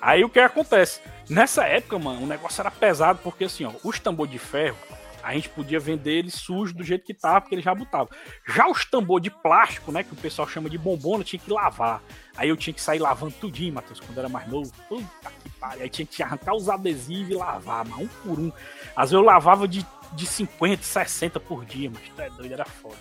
Aí 0.00 0.24
o 0.24 0.28
que 0.28 0.40
acontece? 0.40 1.00
Nessa 1.32 1.64
época, 1.64 1.98
mano, 1.98 2.24
o 2.24 2.26
negócio 2.26 2.60
era 2.60 2.70
pesado, 2.70 3.20
porque 3.22 3.44
assim, 3.44 3.64
ó, 3.64 3.72
os 3.82 3.98
tambor 3.98 4.28
de 4.28 4.38
ferro, 4.38 4.76
a 5.22 5.32
gente 5.32 5.48
podia 5.48 5.80
vender 5.80 6.18
ele 6.18 6.30
sujo 6.30 6.74
do 6.74 6.84
jeito 6.84 7.06
que 7.06 7.14
tava, 7.14 7.40
porque 7.40 7.54
ele 7.54 7.62
já 7.62 7.74
botava. 7.74 8.10
Já 8.46 8.68
os 8.68 8.84
tambor 8.84 9.18
de 9.18 9.30
plástico, 9.30 9.90
né, 9.90 10.02
que 10.02 10.12
o 10.12 10.16
pessoal 10.16 10.46
chama 10.46 10.68
de 10.68 10.76
bombona, 10.76 11.24
tinha 11.24 11.40
que 11.40 11.50
lavar. 11.50 12.02
Aí 12.36 12.50
eu 12.50 12.56
tinha 12.56 12.74
que 12.74 12.82
sair 12.82 12.98
lavando 12.98 13.32
tudinho, 13.40 13.72
Matheus, 13.72 13.98
quando 13.98 14.18
era 14.18 14.28
mais 14.28 14.46
novo. 14.46 14.70
Puta 14.86 15.32
que 15.42 15.48
pariu. 15.58 15.82
Aí 15.82 15.88
tinha 15.88 16.04
que 16.04 16.22
arrancar 16.22 16.54
os 16.54 16.68
adesivos 16.68 17.30
e 17.30 17.34
lavar, 17.34 17.86
mas 17.86 17.98
um 17.98 18.08
por 18.08 18.38
um. 18.38 18.52
Às 18.94 19.10
vezes 19.10 19.12
eu 19.14 19.22
lavava 19.22 19.66
de, 19.66 19.86
de 20.12 20.26
50, 20.26 20.82
60 20.82 21.40
por 21.40 21.64
dia, 21.64 21.90
mas 21.90 22.06
tá 22.10 22.28
doido, 22.28 22.52
era 22.52 22.66
foda. 22.66 22.98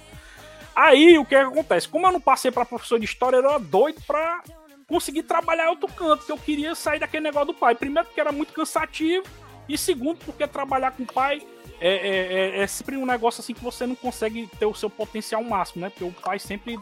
Aí 0.74 1.18
o 1.18 1.26
que, 1.26 1.36
é 1.36 1.44
que 1.44 1.52
acontece? 1.52 1.90
Como 1.90 2.08
eu 2.08 2.14
não 2.14 2.22
passei 2.22 2.50
para 2.50 2.64
professor 2.64 2.98
de 2.98 3.04
história, 3.04 3.36
eu 3.36 3.50
era 3.50 3.60
doido 3.60 4.02
pra 4.08 4.42
conseguir 4.92 5.24
trabalhar 5.24 5.66
em 5.66 5.70
outro 5.70 5.88
canto, 5.88 6.26
que 6.26 6.32
eu 6.32 6.38
queria 6.38 6.76
sair 6.76 7.00
daquele 7.00 7.24
negócio 7.24 7.48
do 7.48 7.54
pai. 7.54 7.74
Primeiro, 7.74 8.06
porque 8.06 8.20
era 8.20 8.32
muito 8.32 8.52
cansativo, 8.52 9.26
e 9.70 9.78
segundo, 9.78 10.18
porque 10.26 10.46
trabalhar 10.46 10.92
com 10.92 11.04
o 11.04 11.06
pai 11.06 11.42
é, 11.80 11.90
é, 11.90 12.34
é, 12.60 12.62
é, 12.62 12.68
sempre 12.68 12.98
um 12.98 13.06
negócio 13.06 13.40
assim 13.40 13.54
que 13.54 13.64
você 13.64 13.88
não 13.88 13.96
consegue 13.96 14.50
ter 14.60 14.66
o 14.66 14.76
seu 14.76 14.90
potencial 14.90 15.42
máximo, 15.44 15.82
né? 15.82 15.90
Porque 15.90 16.04
o 16.04 16.12
pai 16.12 16.40
sempre 16.40 16.78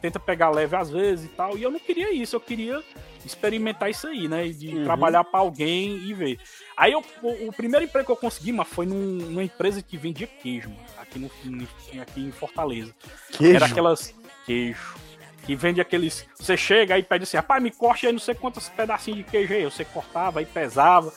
tenta 0.00 0.20
pegar 0.20 0.50
leve 0.50 0.76
às 0.76 0.88
vezes 0.88 1.24
e 1.26 1.28
tal. 1.30 1.58
E 1.58 1.62
eu 1.64 1.70
não 1.70 1.80
queria 1.80 2.12
isso, 2.12 2.36
eu 2.36 2.40
queria 2.40 2.80
experimentar 3.26 3.90
isso 3.90 4.06
aí, 4.06 4.28
né? 4.28 4.46
De 4.46 4.68
uhum. 4.68 4.84
trabalhar 4.84 5.24
para 5.24 5.40
alguém 5.40 5.96
e 5.96 6.14
ver. 6.14 6.38
Aí 6.76 6.92
eu, 6.92 7.02
o, 7.22 7.48
o, 7.48 7.52
primeiro 7.52 7.84
emprego 7.84 8.06
que 8.06 8.12
eu 8.12 8.16
consegui, 8.16 8.52
mas 8.52 8.68
foi 8.68 8.86
num, 8.86 8.94
numa 8.94 9.42
empresa 9.42 9.82
que 9.82 9.96
vendia 9.96 10.28
queijo, 10.28 10.70
mano, 10.70 10.86
aqui, 10.96 11.18
no, 11.18 11.68
aqui 12.00 12.20
em 12.20 12.30
Fortaleza. 12.30 12.94
Queijo? 13.32 13.56
Era 13.56 13.66
aquelas. 13.66 14.14
Queijo. 14.46 15.07
Que 15.48 15.56
vende 15.56 15.80
aqueles. 15.80 16.26
Você 16.38 16.58
chega 16.58 16.98
e 16.98 17.02
pede 17.02 17.22
assim, 17.24 17.38
rapaz, 17.38 17.62
me 17.62 17.70
corte 17.70 18.06
aí 18.06 18.12
não 18.12 18.18
sei 18.18 18.34
quantos 18.34 18.68
pedacinhos 18.68 19.20
de 19.20 19.24
queijo 19.24 19.54
aí. 19.54 19.64
Você 19.64 19.82
cortava 19.82 20.40
aí 20.40 20.44
pesava. 20.44 21.10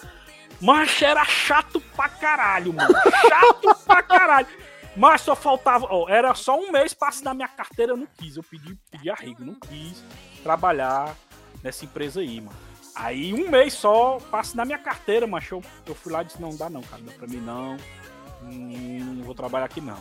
Mas 0.61 1.01
era 1.01 1.25
chato 1.25 1.81
pra 1.93 2.07
caralho, 2.07 2.71
mano. 2.71 2.93
Chato 3.27 3.75
pra 3.83 4.01
caralho. 4.01 4.47
Mas 4.95 5.19
só 5.19 5.35
faltava. 5.35 5.85
Ó, 5.89 6.07
era 6.07 6.33
só 6.33 6.57
um 6.57 6.71
mês 6.71 6.93
para 6.93 7.09
assinar 7.09 7.35
minha 7.35 7.49
carteira, 7.49 7.91
eu 7.91 7.97
não 7.97 8.07
quis. 8.17 8.37
Eu 8.37 8.43
pedi, 8.43 8.79
pedi 8.89 9.09
arrego, 9.09 9.43
não 9.43 9.55
quis 9.55 10.01
trabalhar 10.41 11.13
nessa 11.61 11.83
empresa 11.83 12.21
aí, 12.21 12.39
mano. 12.39 12.55
Aí 12.95 13.33
um 13.33 13.49
mês 13.49 13.73
só 13.73 14.17
pra 14.29 14.39
assinar 14.39 14.65
minha 14.65 14.79
carteira, 14.79 15.27
mas 15.27 15.51
eu, 15.51 15.61
eu 15.85 15.93
fui 15.93 16.09
lá 16.09 16.21
e 16.21 16.25
disse, 16.25 16.41
não 16.41 16.55
dá 16.55 16.69
não, 16.69 16.83
cara. 16.83 17.01
Não, 17.01 17.11
pra 17.11 17.27
mim 17.27 17.41
não. 17.41 17.75
Hum, 18.43 19.15
não 19.17 19.25
vou 19.25 19.35
trabalhar 19.35 19.65
aqui 19.65 19.81
não. 19.81 19.97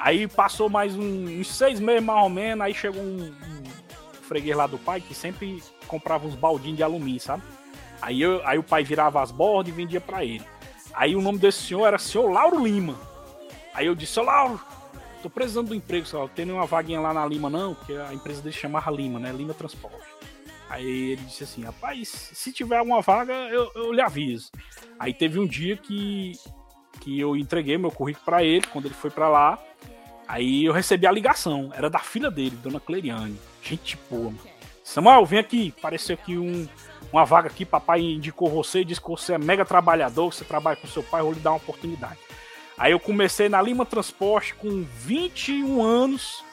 Aí 0.00 0.26
passou 0.26 0.70
mais 0.70 0.96
um, 0.96 1.40
uns 1.40 1.54
seis 1.54 1.78
meses 1.78 2.02
mais 2.02 2.22
ou 2.22 2.30
menos, 2.30 2.64
aí 2.64 2.72
chegou 2.72 3.02
um, 3.02 3.22
um 3.26 4.22
freguês 4.22 4.56
lá 4.56 4.66
do 4.66 4.78
pai 4.78 4.98
que 4.98 5.14
sempre 5.14 5.62
comprava 5.86 6.26
uns 6.26 6.34
baldinhos 6.34 6.78
de 6.78 6.82
alumínio, 6.82 7.20
sabe? 7.20 7.42
Aí, 8.00 8.22
eu, 8.22 8.40
aí 8.46 8.58
o 8.58 8.62
pai 8.62 8.82
virava 8.82 9.20
as 9.20 9.30
bordas 9.30 9.70
e 9.70 9.76
vendia 9.76 10.00
para 10.00 10.24
ele. 10.24 10.42
Aí 10.94 11.14
o 11.14 11.20
nome 11.20 11.38
desse 11.38 11.64
senhor 11.64 11.86
era 11.86 11.98
senhor 11.98 12.30
Lauro 12.30 12.64
Lima. 12.64 12.98
Aí 13.74 13.84
eu 13.84 13.94
disse, 13.94 14.18
ô 14.18 14.22
Lauro, 14.22 14.58
tô 15.22 15.28
precisando 15.28 15.68
do 15.68 15.74
emprego, 15.74 16.06
só 16.06 16.26
tem 16.28 16.50
uma 16.50 16.64
vaguinha 16.64 16.98
lá 16.98 17.12
na 17.12 17.26
Lima, 17.26 17.50
não, 17.50 17.74
porque 17.74 17.92
a 17.92 18.14
empresa 18.14 18.40
dele 18.40 18.56
chamava 18.56 18.90
Lima, 18.90 19.18
né? 19.18 19.30
Lima 19.30 19.52
Transporte. 19.52 20.08
Aí 20.70 21.10
ele 21.12 21.22
disse 21.22 21.44
assim, 21.44 21.62
rapaz, 21.62 22.08
se 22.08 22.50
tiver 22.54 22.78
alguma 22.78 23.02
vaga, 23.02 23.34
eu, 23.34 23.70
eu 23.74 23.92
lhe 23.92 24.00
aviso. 24.00 24.50
Aí 24.98 25.12
teve 25.12 25.38
um 25.38 25.46
dia 25.46 25.76
que, 25.76 26.32
que 27.00 27.20
eu 27.20 27.36
entreguei 27.36 27.76
meu 27.76 27.90
currículo 27.90 28.24
para 28.24 28.42
ele, 28.42 28.66
quando 28.66 28.86
ele 28.86 28.94
foi 28.94 29.10
para 29.10 29.28
lá. 29.28 29.58
Aí 30.30 30.64
eu 30.64 30.72
recebi 30.72 31.08
a 31.08 31.10
ligação, 31.10 31.72
era 31.74 31.90
da 31.90 31.98
filha 31.98 32.30
dele, 32.30 32.56
Dona 32.62 32.78
Cleriane. 32.78 33.36
Gente 33.60 33.98
boa, 34.08 34.26
mano. 34.26 34.38
Samuel, 34.84 35.26
vem 35.26 35.40
aqui, 35.40 35.74
apareceu 35.76 36.14
aqui 36.14 36.38
um, 36.38 36.68
uma 37.12 37.24
vaga 37.24 37.48
aqui, 37.48 37.64
papai 37.64 38.00
indicou 38.00 38.48
você, 38.48 38.84
disse 38.84 39.00
que 39.00 39.08
você 39.08 39.32
é 39.32 39.38
mega 39.38 39.64
trabalhador, 39.64 40.32
você 40.32 40.44
trabalha 40.44 40.76
com 40.76 40.86
seu 40.86 41.02
pai, 41.02 41.20
vou 41.20 41.32
lhe 41.32 41.40
dar 41.40 41.50
uma 41.50 41.56
oportunidade. 41.56 42.20
Aí 42.78 42.92
eu 42.92 43.00
comecei 43.00 43.48
na 43.48 43.60
Lima 43.60 43.84
Transporte 43.84 44.54
com 44.54 44.84
21 44.98 45.82
anos 45.82 46.44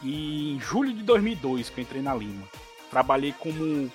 e 0.00 0.54
em 0.54 0.60
julho 0.60 0.94
de 0.94 1.02
2002 1.02 1.68
que 1.68 1.80
eu 1.80 1.82
entrei 1.82 2.02
na 2.02 2.14
Lima. 2.14 2.46
Trabalhei 2.88 3.34
como 3.36 3.90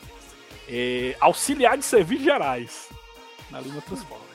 é, 0.68 1.16
auxiliar 1.22 1.78
de 1.78 1.86
serviços 1.86 2.26
gerais 2.26 2.90
na 3.50 3.62
Lima 3.62 3.80
Transporte. 3.80 4.31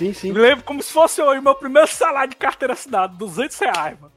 Sim, 0.00 0.14
sim. 0.14 0.32
Me 0.32 0.38
lembro 0.38 0.64
como 0.64 0.82
se 0.82 0.90
fosse 0.90 1.20
hoje 1.20 1.42
meu 1.42 1.54
primeiro 1.54 1.86
salário 1.86 2.30
de 2.30 2.36
carteira 2.36 2.72
assinada, 2.72 3.14
200 3.18 3.58
reais, 3.58 4.00
mano. 4.00 4.14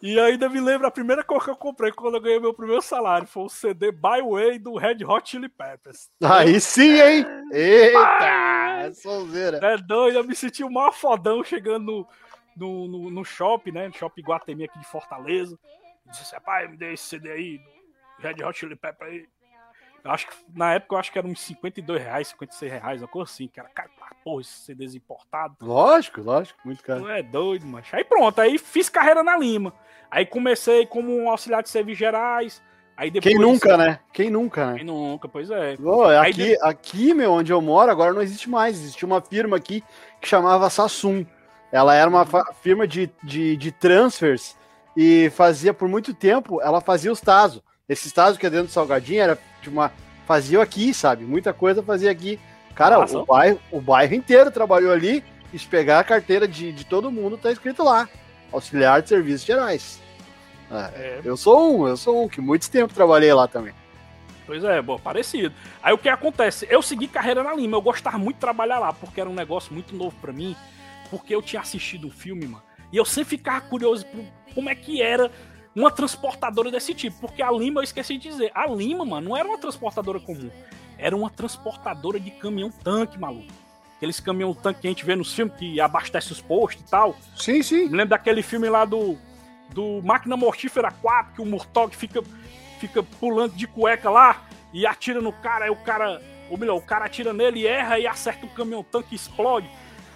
E 0.00 0.20
ainda 0.20 0.48
me 0.48 0.60
lembro 0.60 0.86
a 0.86 0.92
primeira 0.92 1.24
coisa 1.24 1.46
que 1.46 1.50
eu 1.50 1.56
comprei 1.56 1.90
quando 1.90 2.14
eu 2.14 2.20
ganhei 2.20 2.38
meu 2.38 2.54
primeiro 2.54 2.80
salário. 2.80 3.26
Foi 3.26 3.42
o 3.42 3.48
CD 3.48 3.90
Byway 3.90 4.60
do 4.60 4.76
Red 4.76 5.04
Hot 5.04 5.28
Chili 5.28 5.48
Peppers. 5.48 6.08
Aí 6.22 6.60
sim, 6.60 7.00
hein? 7.00 7.26
Eita! 7.50 8.84
É 8.84 8.92
sonzeira. 8.92 9.58
É 9.60 9.76
doido, 9.76 10.18
eu 10.18 10.24
me 10.24 10.36
senti 10.36 10.62
o 10.62 10.70
maior 10.70 10.92
fodão 10.92 11.42
chegando 11.42 12.06
no, 12.56 12.86
no, 12.86 13.10
no, 13.10 13.24
shopping, 13.24 13.72
né? 13.72 13.88
No 13.88 13.94
shopping 13.94 14.22
Guatemi 14.22 14.64
aqui 14.64 14.78
de 14.78 14.86
Fortaleza. 14.86 15.58
Eu 16.06 16.12
disse 16.12 16.40
pai, 16.42 16.68
me 16.68 16.76
dê 16.76 16.92
esse 16.92 17.08
CD 17.08 17.32
aí, 17.32 17.60
Red 18.20 18.44
Hot 18.44 18.56
Chili 18.56 18.76
Pepper 18.76 19.08
aí. 19.08 19.26
Eu 20.06 20.12
acho 20.12 20.28
que 20.28 20.34
na 20.54 20.74
época 20.74 20.94
eu 20.94 20.98
acho 20.98 21.10
que 21.10 21.18
era 21.18 21.26
uns 21.26 21.40
52 21.40 22.00
reais, 22.00 22.28
56 22.28 22.72
reais, 22.72 23.02
uma 23.02 23.08
coisa 23.08 23.28
assim, 23.28 23.48
cara. 23.48 23.68
Cara, 23.74 23.90
porra, 24.22 24.40
esses 24.40 24.64
CDs 24.64 24.94
importados. 24.94 25.56
Lógico, 25.60 26.20
lógico, 26.20 26.60
muito 26.64 26.82
caro. 26.82 27.00
Tu 27.02 27.08
é 27.08 27.22
doido, 27.24 27.66
mas. 27.66 27.86
Aí 27.92 28.04
pronto, 28.04 28.40
aí 28.40 28.56
fiz 28.56 28.88
carreira 28.88 29.24
na 29.24 29.36
Lima. 29.36 29.74
Aí 30.08 30.24
comecei 30.24 30.86
como 30.86 31.12
um 31.12 31.28
auxiliar 31.28 31.60
de 31.60 31.70
serviços 31.70 31.98
gerais. 31.98 32.62
Aí 32.96 33.10
depois, 33.10 33.34
Quem 33.34 33.42
nunca, 33.42 33.76
né? 33.76 33.98
Quem 34.12 34.30
nunca, 34.30 34.66
né? 34.70 34.76
Quem 34.76 34.86
nunca, 34.86 35.28
pois 35.28 35.50
é. 35.50 35.76
Aí 36.20 36.30
aqui, 36.30 36.56
aqui, 36.62 37.12
meu, 37.12 37.32
onde 37.32 37.52
eu 37.52 37.60
moro, 37.60 37.90
agora 37.90 38.12
não 38.12 38.22
existe 38.22 38.48
mais. 38.48 38.78
Existia 38.78 39.06
uma 39.06 39.20
firma 39.20 39.56
aqui 39.56 39.82
que 40.20 40.28
chamava 40.28 40.70
Sassum. 40.70 41.26
Ela 41.72 41.96
era 41.96 42.08
uma 42.08 42.24
firma 42.54 42.86
de, 42.86 43.10
de, 43.24 43.56
de 43.56 43.72
transfers 43.72 44.56
e 44.96 45.28
fazia 45.30 45.74
por 45.74 45.88
muito 45.88 46.14
tempo, 46.14 46.62
ela 46.62 46.80
fazia 46.80 47.10
os 47.12 47.20
Tazo. 47.20 47.62
Esse 47.88 48.12
Tazo 48.12 48.38
que 48.38 48.46
é 48.46 48.50
dentro 48.50 48.66
do 48.66 48.72
Salgadinho 48.72 49.22
era 49.22 49.38
de 49.62 49.68
uma. 49.68 49.92
Fazia 50.26 50.60
aqui, 50.60 50.92
sabe? 50.92 51.24
Muita 51.24 51.52
coisa 51.52 51.82
fazia 51.82 52.10
aqui. 52.10 52.40
Cara, 52.74 52.98
Nossa. 52.98 53.18
o 53.18 53.24
bairro, 53.24 53.60
o 53.70 53.80
bairro 53.80 54.14
inteiro 54.14 54.50
trabalhou 54.50 54.92
ali. 54.92 55.22
E 55.52 55.58
se 55.58 55.66
pegar 55.66 56.00
a 56.00 56.04
carteira 56.04 56.48
de, 56.48 56.72
de 56.72 56.84
todo 56.84 57.12
mundo, 57.12 57.38
tá 57.38 57.52
escrito 57.52 57.84
lá. 57.84 58.08
Auxiliar 58.52 59.00
de 59.00 59.08
Serviços 59.08 59.46
Gerais. 59.46 60.00
É, 60.68 60.74
É, 60.74 61.20
eu 61.24 61.36
sou 61.36 61.78
um, 61.78 61.86
eu 61.86 61.96
sou 61.96 62.24
um, 62.24 62.28
que 62.28 62.40
muito 62.40 62.68
tempo 62.68 62.92
trabalhei 62.92 63.32
lá 63.32 63.46
também. 63.46 63.72
Pois 64.44 64.64
é, 64.64 64.82
bom, 64.82 64.98
parecido. 64.98 65.54
Aí 65.80 65.94
o 65.94 65.98
que 65.98 66.08
acontece? 66.08 66.66
Eu 66.68 66.82
segui 66.82 67.06
carreira 67.06 67.44
na 67.44 67.54
Lima, 67.54 67.76
eu 67.76 67.82
gostava 67.82 68.18
muito 68.18 68.36
de 68.36 68.40
trabalhar 68.40 68.80
lá, 68.80 68.92
porque 68.92 69.20
era 69.20 69.30
um 69.30 69.34
negócio 69.34 69.72
muito 69.72 69.94
novo 69.94 70.16
pra 70.20 70.32
mim, 70.32 70.56
porque 71.08 71.34
eu 71.34 71.42
tinha 71.42 71.62
assistido 71.62 72.08
um 72.08 72.10
filme, 72.10 72.46
mano, 72.46 72.62
e 72.92 72.96
eu 72.96 73.04
sempre 73.04 73.30
ficava 73.30 73.60
curioso 73.60 74.06
por 74.06 74.24
como 74.54 74.68
é 74.68 74.74
que 74.74 75.02
era 75.02 75.30
uma 75.76 75.90
transportadora 75.90 76.70
desse 76.70 76.94
tipo, 76.94 77.18
porque 77.20 77.42
a 77.42 77.50
Lima, 77.50 77.80
eu 77.80 77.84
esqueci 77.84 78.16
de 78.16 78.30
dizer, 78.30 78.50
a 78.54 78.66
Lima, 78.66 79.04
mano, 79.04 79.28
não 79.28 79.36
era 79.36 79.46
uma 79.46 79.58
transportadora 79.58 80.18
comum, 80.18 80.50
era 80.96 81.14
uma 81.14 81.28
transportadora 81.28 82.18
de 82.18 82.30
caminhão-tanque, 82.30 83.18
maluco. 83.18 83.52
Aqueles 83.98 84.18
caminhão-tanque 84.18 84.80
que 84.80 84.86
a 84.86 84.90
gente 84.90 85.04
vê 85.04 85.14
nos 85.14 85.34
filmes 85.34 85.54
que 85.56 85.78
abastece 85.78 86.32
os 86.32 86.40
postos 86.40 86.82
e 86.82 86.90
tal. 86.90 87.14
Sim, 87.34 87.62
sim. 87.62 87.84
Me 87.88 87.96
lembro 87.96 88.08
daquele 88.08 88.42
filme 88.42 88.68
lá 88.68 88.84
do, 88.84 89.18
do 89.70 90.02
Máquina 90.02 90.36
Mortífera 90.36 90.90
4, 90.90 91.34
que 91.34 91.42
o 91.42 91.46
Murtog 91.46 91.94
fica, 91.94 92.22
fica 92.78 93.02
pulando 93.02 93.54
de 93.54 93.66
cueca 93.66 94.10
lá 94.10 94.46
e 94.72 94.86
atira 94.86 95.20
no 95.20 95.32
cara, 95.32 95.66
aí 95.66 95.70
o 95.70 95.76
cara, 95.76 96.22
ou 96.50 96.56
melhor, 96.56 96.76
o 96.76 96.82
cara 96.82 97.04
atira 97.04 97.32
nele 97.32 97.60
e 97.60 97.66
erra 97.66 97.98
e 97.98 98.06
acerta 98.06 98.46
o 98.46 98.50
caminhão 98.50 98.82
tanque 98.82 99.14
e 99.14 99.16
explode. 99.16 99.68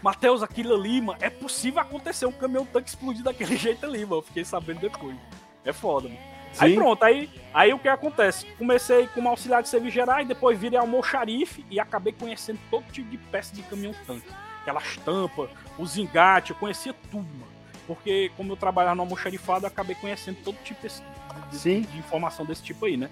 Matheus, 0.03 0.43
aquilo 0.43 0.75
ali, 0.75 1.03
mano, 1.03 1.19
é 1.21 1.29
possível 1.29 1.81
acontecer 1.81 2.25
um 2.25 2.33
caminhão 2.33 2.65
tanque 2.65 2.89
explodir 2.89 3.23
daquele 3.23 3.57
jeito 3.59 3.85
ali, 3.85 4.01
mano. 4.05 4.17
Eu 4.17 4.23
fiquei 4.23 4.45
sabendo 4.45 4.81
depois. 4.81 5.17
É 5.65 5.73
foda, 5.73 6.09
mano. 6.09 6.21
Aí 6.59 6.71
Sim. 6.71 6.77
pronto, 6.77 7.03
aí, 7.05 7.31
aí 7.55 7.73
o 7.73 7.79
que 7.79 7.89
acontece? 7.89 8.45
Comecei 8.59 9.07
como 9.09 9.29
auxiliar 9.29 9.63
de 9.63 9.69
serviços 9.69 9.95
gerais, 9.95 10.27
depois 10.27 10.59
virei 10.59 10.79
almoxarife 10.79 11.65
e 11.71 11.79
acabei 11.79 12.13
conhecendo 12.13 12.59
todo 12.71 12.85
tipo 12.91 13.09
de 13.09 13.19
peça 13.19 13.55
de 13.55 13.63
caminhão 13.63 13.95
tanque. 14.07 14.27
Aquelas 14.63 14.97
tampas, 14.99 15.49
os 15.79 15.97
engates, 15.97 16.51
eu 16.51 16.57
conhecia 16.57 16.93
tudo, 17.11 17.29
mano. 17.35 17.51
Porque 17.87 18.31
como 18.37 18.53
eu 18.53 18.57
trabalhava 18.57 18.97
no 18.97 19.03
almoxarifado, 19.03 19.65
eu 19.65 19.69
acabei 19.69 19.95
conhecendo 19.95 20.39
todo 20.45 20.57
tipo 20.65 20.87
de, 20.87 21.57
Sim. 21.57 21.83
de 21.83 21.99
informação 21.99 22.45
desse 22.45 22.63
tipo 22.63 22.85
aí, 22.85 22.97
né? 22.97 23.11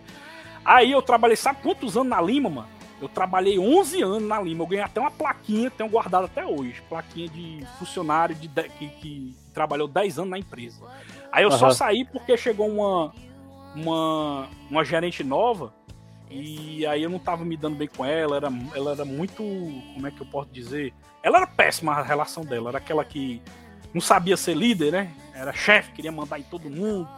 Aí 0.64 0.90
eu 0.90 1.01
trabalhei, 1.01 1.36
sabe 1.36 1.61
quantos 1.62 1.96
anos 1.96 2.09
na 2.09 2.20
Lima, 2.20 2.51
mano? 2.51 2.68
Eu 3.01 3.09
trabalhei 3.09 3.59
11 3.59 4.03
anos 4.03 4.22
na 4.28 4.40
Lima. 4.40 4.64
Eu 4.64 4.66
ganhei 4.66 4.84
até 4.84 5.01
uma 5.01 5.11
plaquinha, 5.11 5.70
tenho 5.70 5.88
guardado 5.88 6.24
até 6.24 6.44
hoje. 6.44 6.82
Plaquinha 6.88 7.28
de 7.28 7.64
funcionário 7.78 8.34
de, 8.34 8.49
de- 8.49 8.68
que, 8.70 8.88
que 8.88 9.36
trabalhou 9.55 9.86
10 9.86 10.18
anos 10.18 10.30
na 10.30 10.38
empresa. 10.38 10.84
Aí 11.30 11.44
eu 11.44 11.51
só 11.53 11.66
Aham. 11.66 11.74
saí 11.74 12.05
porque 12.05 12.36
chegou 12.36 12.68
uma, 12.68 13.12
uma, 13.74 14.49
uma 14.70 14.84
gerente 14.84 15.22
nova 15.22 15.72
e 16.30 16.84
aí 16.86 17.03
eu 17.03 17.11
não 17.11 17.18
tava 17.18 17.44
me 17.44 17.57
dando 17.57 17.76
bem 17.76 17.88
com 17.88 18.05
ela. 18.05 18.36
Era, 18.36 18.49
ela 18.74 18.92
era 18.92 19.05
muito. 19.05 19.36
Como 19.94 20.07
é 20.07 20.11
que 20.11 20.20
eu 20.20 20.26
posso 20.26 20.51
dizer? 20.51 20.92
Ela 21.22 21.38
era 21.38 21.46
péssima 21.46 21.92
a 21.92 22.03
relação 22.03 22.44
dela. 22.44 22.70
Era 22.70 22.78
aquela 22.78 23.05
que 23.05 23.40
não 23.94 24.01
sabia 24.01 24.36
ser 24.36 24.55
líder, 24.57 24.92
né? 24.92 25.12
Era 25.34 25.53
chefe, 25.53 25.92
queria 25.92 26.11
mandar 26.12 26.38
em 26.38 26.42
todo 26.44 26.68
mundo. 26.68 27.09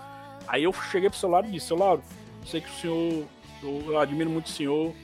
Aí 0.46 0.64
eu 0.64 0.72
cheguei 0.72 1.08
pro 1.08 1.18
seu 1.18 1.28
lado 1.30 1.48
e 1.48 1.52
disse: 1.52 1.68
Seu 1.68 1.76
Lauro, 1.78 2.02
sei 2.44 2.60
que 2.60 2.68
o 2.68 2.74
senhor. 2.74 3.24
Eu, 3.62 3.82
eu 3.88 3.98
admiro 3.98 4.30
muito 4.30 4.46
o 4.46 4.50
senhor, 4.50 4.94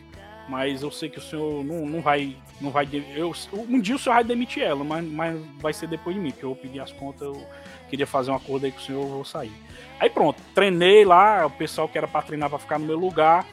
mas 0.49 0.83
eu 0.83 0.91
sei 0.91 1.09
que 1.09 1.19
o 1.19 1.23
senhor 1.23 1.65
não, 1.65 1.87
não 1.87 2.01
vai. 2.01 2.37
Não 2.61 2.71
vai 2.71 2.89
eu, 3.15 3.35
um 3.53 3.79
dia 3.79 3.97
o 3.97 3.99
senhor 3.99 4.15
vai 4.15 4.25
demitir 4.25 4.63
ela, 4.63 4.83
mas, 4.83 5.05
mas 5.05 5.39
vai 5.59 5.75
ser 5.75 5.87
depois 5.87 6.17
de 6.17 6.23
mim, 6.23 6.31
que 6.31 6.43
eu 6.43 6.51
vou 6.51 6.57
pedir 6.57 6.81
as 6.81 6.91
contas, 6.91 7.23
eu 7.23 7.47
queria 7.91 8.07
fazer 8.07 8.31
um 8.31 8.35
acordo 8.35 8.65
aí 8.65 8.73
com 8.73 8.79
o 8.79 8.83
senhor, 8.83 9.03
eu 9.03 9.09
vou 9.09 9.25
sair. 9.27 9.53
Aí 10.01 10.09
pronto, 10.09 10.41
treinei 10.55 11.05
lá, 11.05 11.45
o 11.45 11.51
pessoal 11.51 11.87
que 11.87 11.99
era 11.99 12.09
pra 12.09 12.23
treinar 12.23 12.49
pra 12.49 12.59
ficar 12.59 12.79
no 12.79 12.87
meu 12.87 12.99
lugar. 12.99 13.45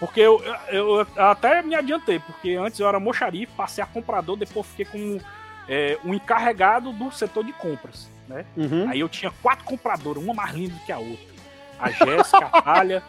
Porque 0.00 0.20
eu, 0.20 0.42
eu, 0.68 1.06
eu 1.14 1.24
até 1.24 1.62
me 1.62 1.74
adiantei, 1.74 2.18
porque 2.18 2.54
antes 2.54 2.80
eu 2.80 2.88
era 2.88 2.98
mocharife, 2.98 3.52
passei 3.54 3.84
a 3.84 3.86
comprador, 3.86 4.34
depois 4.34 4.66
fiquei 4.66 4.86
como 4.86 5.20
é, 5.68 5.98
um 6.02 6.14
encarregado 6.14 6.90
do 6.90 7.12
setor 7.12 7.44
de 7.44 7.52
compras, 7.52 8.10
né? 8.26 8.46
Uhum. 8.56 8.88
Aí 8.88 9.00
eu 9.00 9.08
tinha 9.08 9.30
quatro 9.42 9.64
compradoras, 9.64 10.22
uma 10.22 10.32
mais 10.32 10.54
linda 10.54 10.74
que 10.86 10.90
a 10.90 10.98
outra. 10.98 11.30
A 11.78 11.90
Jéssica, 11.90 12.46
a 12.50 12.62
Talha, 12.62 13.02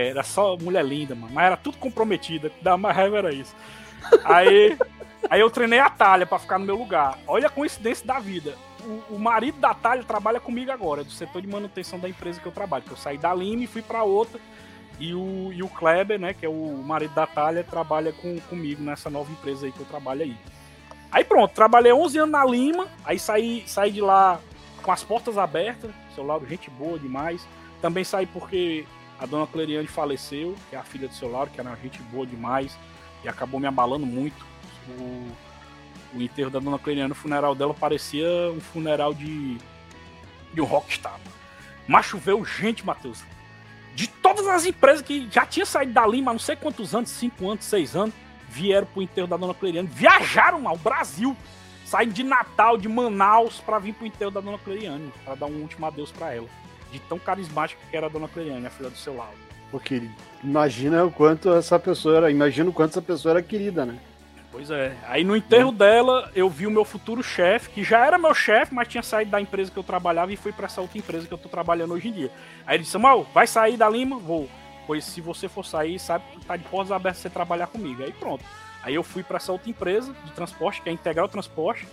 era 0.00 0.22
só 0.22 0.56
mulher 0.56 0.84
linda, 0.84 1.14
mano. 1.14 1.32
Mas 1.32 1.46
era 1.46 1.56
tudo 1.56 1.78
comprometida. 1.78 2.50
Da 2.62 2.76
mais 2.76 2.96
raiva 2.96 3.18
era 3.18 3.32
isso. 3.32 3.54
Aí, 4.24 4.76
aí 5.28 5.40
eu 5.40 5.50
treinei 5.50 5.78
a 5.78 5.90
Talha 5.90 6.26
pra 6.26 6.38
ficar 6.38 6.58
no 6.58 6.66
meu 6.66 6.76
lugar. 6.76 7.18
Olha 7.26 7.48
a 7.48 7.50
coincidência 7.50 8.06
da 8.06 8.18
vida. 8.18 8.54
O, 8.80 9.16
o 9.16 9.18
marido 9.18 9.58
da 9.58 9.74
Talha 9.74 10.02
trabalha 10.04 10.40
comigo 10.40 10.70
agora, 10.70 11.00
é 11.00 11.04
do 11.04 11.10
setor 11.10 11.42
de 11.42 11.48
manutenção 11.48 11.98
da 11.98 12.08
empresa 12.08 12.40
que 12.40 12.46
eu 12.46 12.52
trabalho. 12.52 12.84
Que 12.84 12.92
eu 12.92 12.96
saí 12.96 13.18
da 13.18 13.34
Lime 13.34 13.64
e 13.64 13.66
fui 13.66 13.82
pra 13.82 14.04
outra. 14.04 14.40
E 15.00 15.14
o, 15.14 15.52
e 15.52 15.62
o 15.62 15.68
Kleber, 15.68 16.18
né, 16.18 16.34
que 16.34 16.44
é 16.44 16.48
o 16.48 16.82
marido 16.84 17.14
da 17.14 17.26
Talha, 17.26 17.62
trabalha 17.62 18.12
com, 18.12 18.40
comigo 18.40 18.82
nessa 18.82 19.08
nova 19.08 19.30
empresa 19.30 19.66
aí 19.66 19.72
que 19.72 19.80
eu 19.80 19.86
trabalho 19.86 20.22
aí. 20.22 20.36
Aí 21.10 21.24
pronto, 21.24 21.54
trabalhei 21.54 21.92
11 21.92 22.18
anos 22.18 22.32
na 22.32 22.44
Lima, 22.44 22.86
aí 23.04 23.18
saí, 23.18 23.64
saí 23.66 23.90
de 23.90 24.00
lá 24.00 24.40
com 24.82 24.92
as 24.92 25.02
portas 25.02 25.38
abertas, 25.38 25.90
seu 26.14 26.24
Lauro, 26.24 26.46
gente 26.46 26.68
boa 26.70 26.98
demais. 26.98 27.46
Também 27.80 28.04
saí 28.04 28.26
porque 28.26 28.84
a 29.18 29.26
dona 29.26 29.46
Cleriane 29.46 29.88
faleceu, 29.88 30.54
que 30.70 30.76
é 30.76 30.78
a 30.78 30.84
filha 30.84 31.08
do 31.08 31.14
seu 31.14 31.30
Lauro, 31.30 31.50
que 31.50 31.60
era 31.60 31.68
uma 31.68 31.76
gente 31.76 32.00
boa 32.02 32.26
demais, 32.26 32.76
e 33.24 33.28
acabou 33.28 33.58
me 33.58 33.66
abalando 33.66 34.06
muito. 34.06 34.46
O, 34.98 35.28
o 36.14 36.22
enterro 36.22 36.50
da 36.50 36.58
dona 36.58 36.78
Cleriane, 36.78 37.12
o 37.12 37.16
funeral 37.16 37.54
dela 37.54 37.74
parecia 37.74 38.26
um 38.54 38.60
funeral 38.60 39.12
de, 39.12 39.58
de 40.54 40.60
um 40.60 40.64
rockstar. 40.64 41.18
Mas 41.86 42.06
choveu 42.06 42.44
gente, 42.44 42.86
Matheus. 42.86 43.24
De 43.94 44.06
todas 44.06 44.46
as 44.46 44.64
empresas 44.64 45.02
que 45.02 45.28
já 45.30 45.44
tinha 45.44 45.66
saído 45.66 45.92
da 45.92 46.04
há 46.04 46.20
não 46.20 46.38
sei 46.38 46.54
quantos 46.54 46.94
anos, 46.94 47.10
5 47.10 47.50
anos, 47.50 47.64
6 47.64 47.96
anos, 47.96 48.14
vieram 48.48 48.86
pro 48.86 49.02
enterro 49.02 49.26
da 49.26 49.36
dona 49.36 49.54
Cleriane. 49.54 49.88
Viajaram 49.88 50.68
ao 50.68 50.76
Brasil. 50.76 51.36
Saíram 51.84 52.12
de 52.12 52.22
Natal, 52.22 52.76
de 52.76 52.86
Manaus, 52.86 53.60
pra 53.60 53.78
vir 53.78 53.94
pro 53.94 54.06
enterro 54.06 54.30
da 54.30 54.40
dona 54.40 54.58
Cleriane, 54.58 55.10
pra 55.24 55.34
dar 55.34 55.46
um 55.46 55.62
último 55.62 55.86
adeus 55.86 56.12
pra 56.12 56.34
ela. 56.34 56.46
De 56.92 56.98
tão 57.00 57.18
carismática 57.18 57.80
que 57.90 57.96
era 57.96 58.06
a 58.06 58.08
dona 58.08 58.28
Cleriane, 58.28 58.66
a 58.66 58.70
filha 58.70 58.90
do 58.90 58.96
seu 58.96 59.16
lado. 59.16 59.32
Pô, 59.70 59.78
querido, 59.78 60.12
imagina 60.42 61.04
o 61.04 61.10
quanto 61.10 61.52
essa 61.52 61.78
pessoa 61.78 62.16
era, 62.16 62.30
imagina 62.30 62.70
o 62.70 62.72
quanto 62.72 62.90
essa 62.92 63.02
pessoa 63.02 63.32
era 63.32 63.42
querida, 63.42 63.84
né? 63.84 63.98
Pois 64.50 64.70
é. 64.70 64.96
Aí 65.06 65.22
no 65.24 65.36
enterro 65.36 65.70
dela, 65.70 66.30
eu 66.34 66.48
vi 66.48 66.66
o 66.66 66.70
meu 66.70 66.84
futuro 66.86 67.22
chefe, 67.22 67.68
que 67.68 67.84
já 67.84 68.06
era 68.06 68.16
meu 68.16 68.32
chefe, 68.34 68.74
mas 68.74 68.88
tinha 68.88 69.02
saído 69.02 69.30
da 69.30 69.38
empresa 69.40 69.70
que 69.70 69.76
eu 69.78 69.82
trabalhava 69.84 70.32
e 70.32 70.36
fui 70.36 70.52
pra 70.52 70.64
essa 70.64 70.80
outra 70.80 70.96
empresa 70.98 71.26
que 71.26 71.34
eu 71.34 71.38
tô 71.38 71.50
trabalhando 71.50 71.92
hoje 71.92 72.08
em 72.08 72.12
dia. 72.12 72.30
Aí 72.66 72.76
ele 72.76 72.82
disse: 72.82 72.92
Samuel, 72.92 73.26
vai 73.34 73.46
sair 73.46 73.76
da 73.76 73.88
Lima? 73.90 74.16
Vou. 74.18 74.48
Pois 74.86 75.04
se 75.04 75.20
você 75.20 75.48
for 75.48 75.66
sair, 75.66 75.98
sabe 75.98 76.24
que 76.32 76.46
tá 76.46 76.56
de 76.56 76.64
portas 76.64 76.90
abertas 76.90 77.20
você 77.20 77.28
trabalhar 77.28 77.66
comigo. 77.66 78.02
Aí 78.02 78.10
pronto. 78.12 78.42
Aí 78.82 78.94
eu 78.94 79.02
fui 79.02 79.22
pra 79.22 79.36
essa 79.36 79.52
outra 79.52 79.68
empresa 79.68 80.14
de 80.24 80.32
transporte, 80.32 80.80
que 80.80 80.88
é 80.88 80.92
a 80.92 80.94
Integral 80.94 81.28
Transporte, 81.28 81.86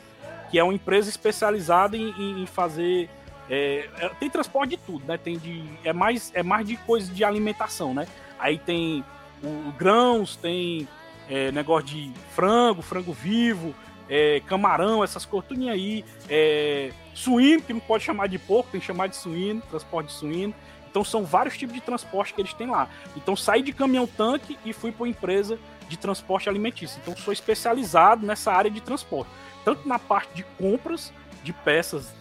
que 0.50 0.58
é 0.58 0.64
uma 0.64 0.74
empresa 0.74 1.10
especializada 1.10 1.98
em, 1.98 2.10
em- 2.18 2.42
em 2.44 2.46
fazer. 2.46 3.10
É, 3.50 3.90
é, 4.00 4.10
tem 4.20 4.30
transporte 4.30 4.72
de 4.72 4.78
tudo, 4.78 5.06
né? 5.06 5.18
Tem 5.18 5.38
de. 5.38 5.64
É 5.84 5.94
mais, 5.94 6.32
é 6.34 6.42
mais 6.42 6.68
de 6.68 6.78
coisa 6.78 7.12
de 7.12 7.24
alimentação, 7.24 7.94
né? 7.94 8.08
Aí 8.40 8.58
tem 8.58 9.04
o, 9.44 9.72
grãos, 9.74 10.36
tem 10.36 10.88
é, 11.30 11.52
negócio 11.52 11.88
de 11.88 12.12
frango, 12.32 12.82
frango 12.82 13.14
vivo, 13.14 13.74
é, 14.10 14.42
camarão, 14.48 15.04
essas 15.04 15.26
coisas, 15.26 15.50
aí. 15.70 16.04
É, 16.30 16.92
suíno, 17.14 17.62
que 17.62 17.72
não 17.72 17.80
pode 17.80 18.04
chamar 18.04 18.28
de 18.28 18.38
porco, 18.38 18.72
tem 18.72 18.80
que 18.82 18.86
chamar 18.86 19.08
de 19.08 19.16
suíno, 19.16 19.62
transporte 19.70 20.08
de 20.08 20.14
suíno. 20.14 20.54
Então 20.90 21.04
são 21.04 21.26
vários 21.26 21.58
tipos 21.58 21.76
de 21.76 21.82
transporte 21.82 22.34
que 22.34 22.42
eles 22.42 22.54
têm 22.54 22.68
lá. 22.68 22.90
Então 23.16 23.36
saí 23.36 23.62
de 23.62 23.74
caminhão-tanque 23.74 24.58
e 24.66 24.74
fui 24.74 24.92
para 24.92 25.04
uma 25.04 25.10
empresa 25.10 25.60
de 25.88 25.98
transporte 25.98 26.50
alimentício. 26.50 27.00
Então 27.02 27.16
sou 27.18 27.34
especializado 27.34 28.26
nessa 28.26 28.52
área 28.52 28.72
de 28.72 28.82
transporte. 28.82 29.30
Tanto 29.64 29.88
na 29.88 30.00
parte 30.00 30.34
de 30.34 30.44
compras 30.58 31.14
de 31.44 31.52
peças 31.52 32.14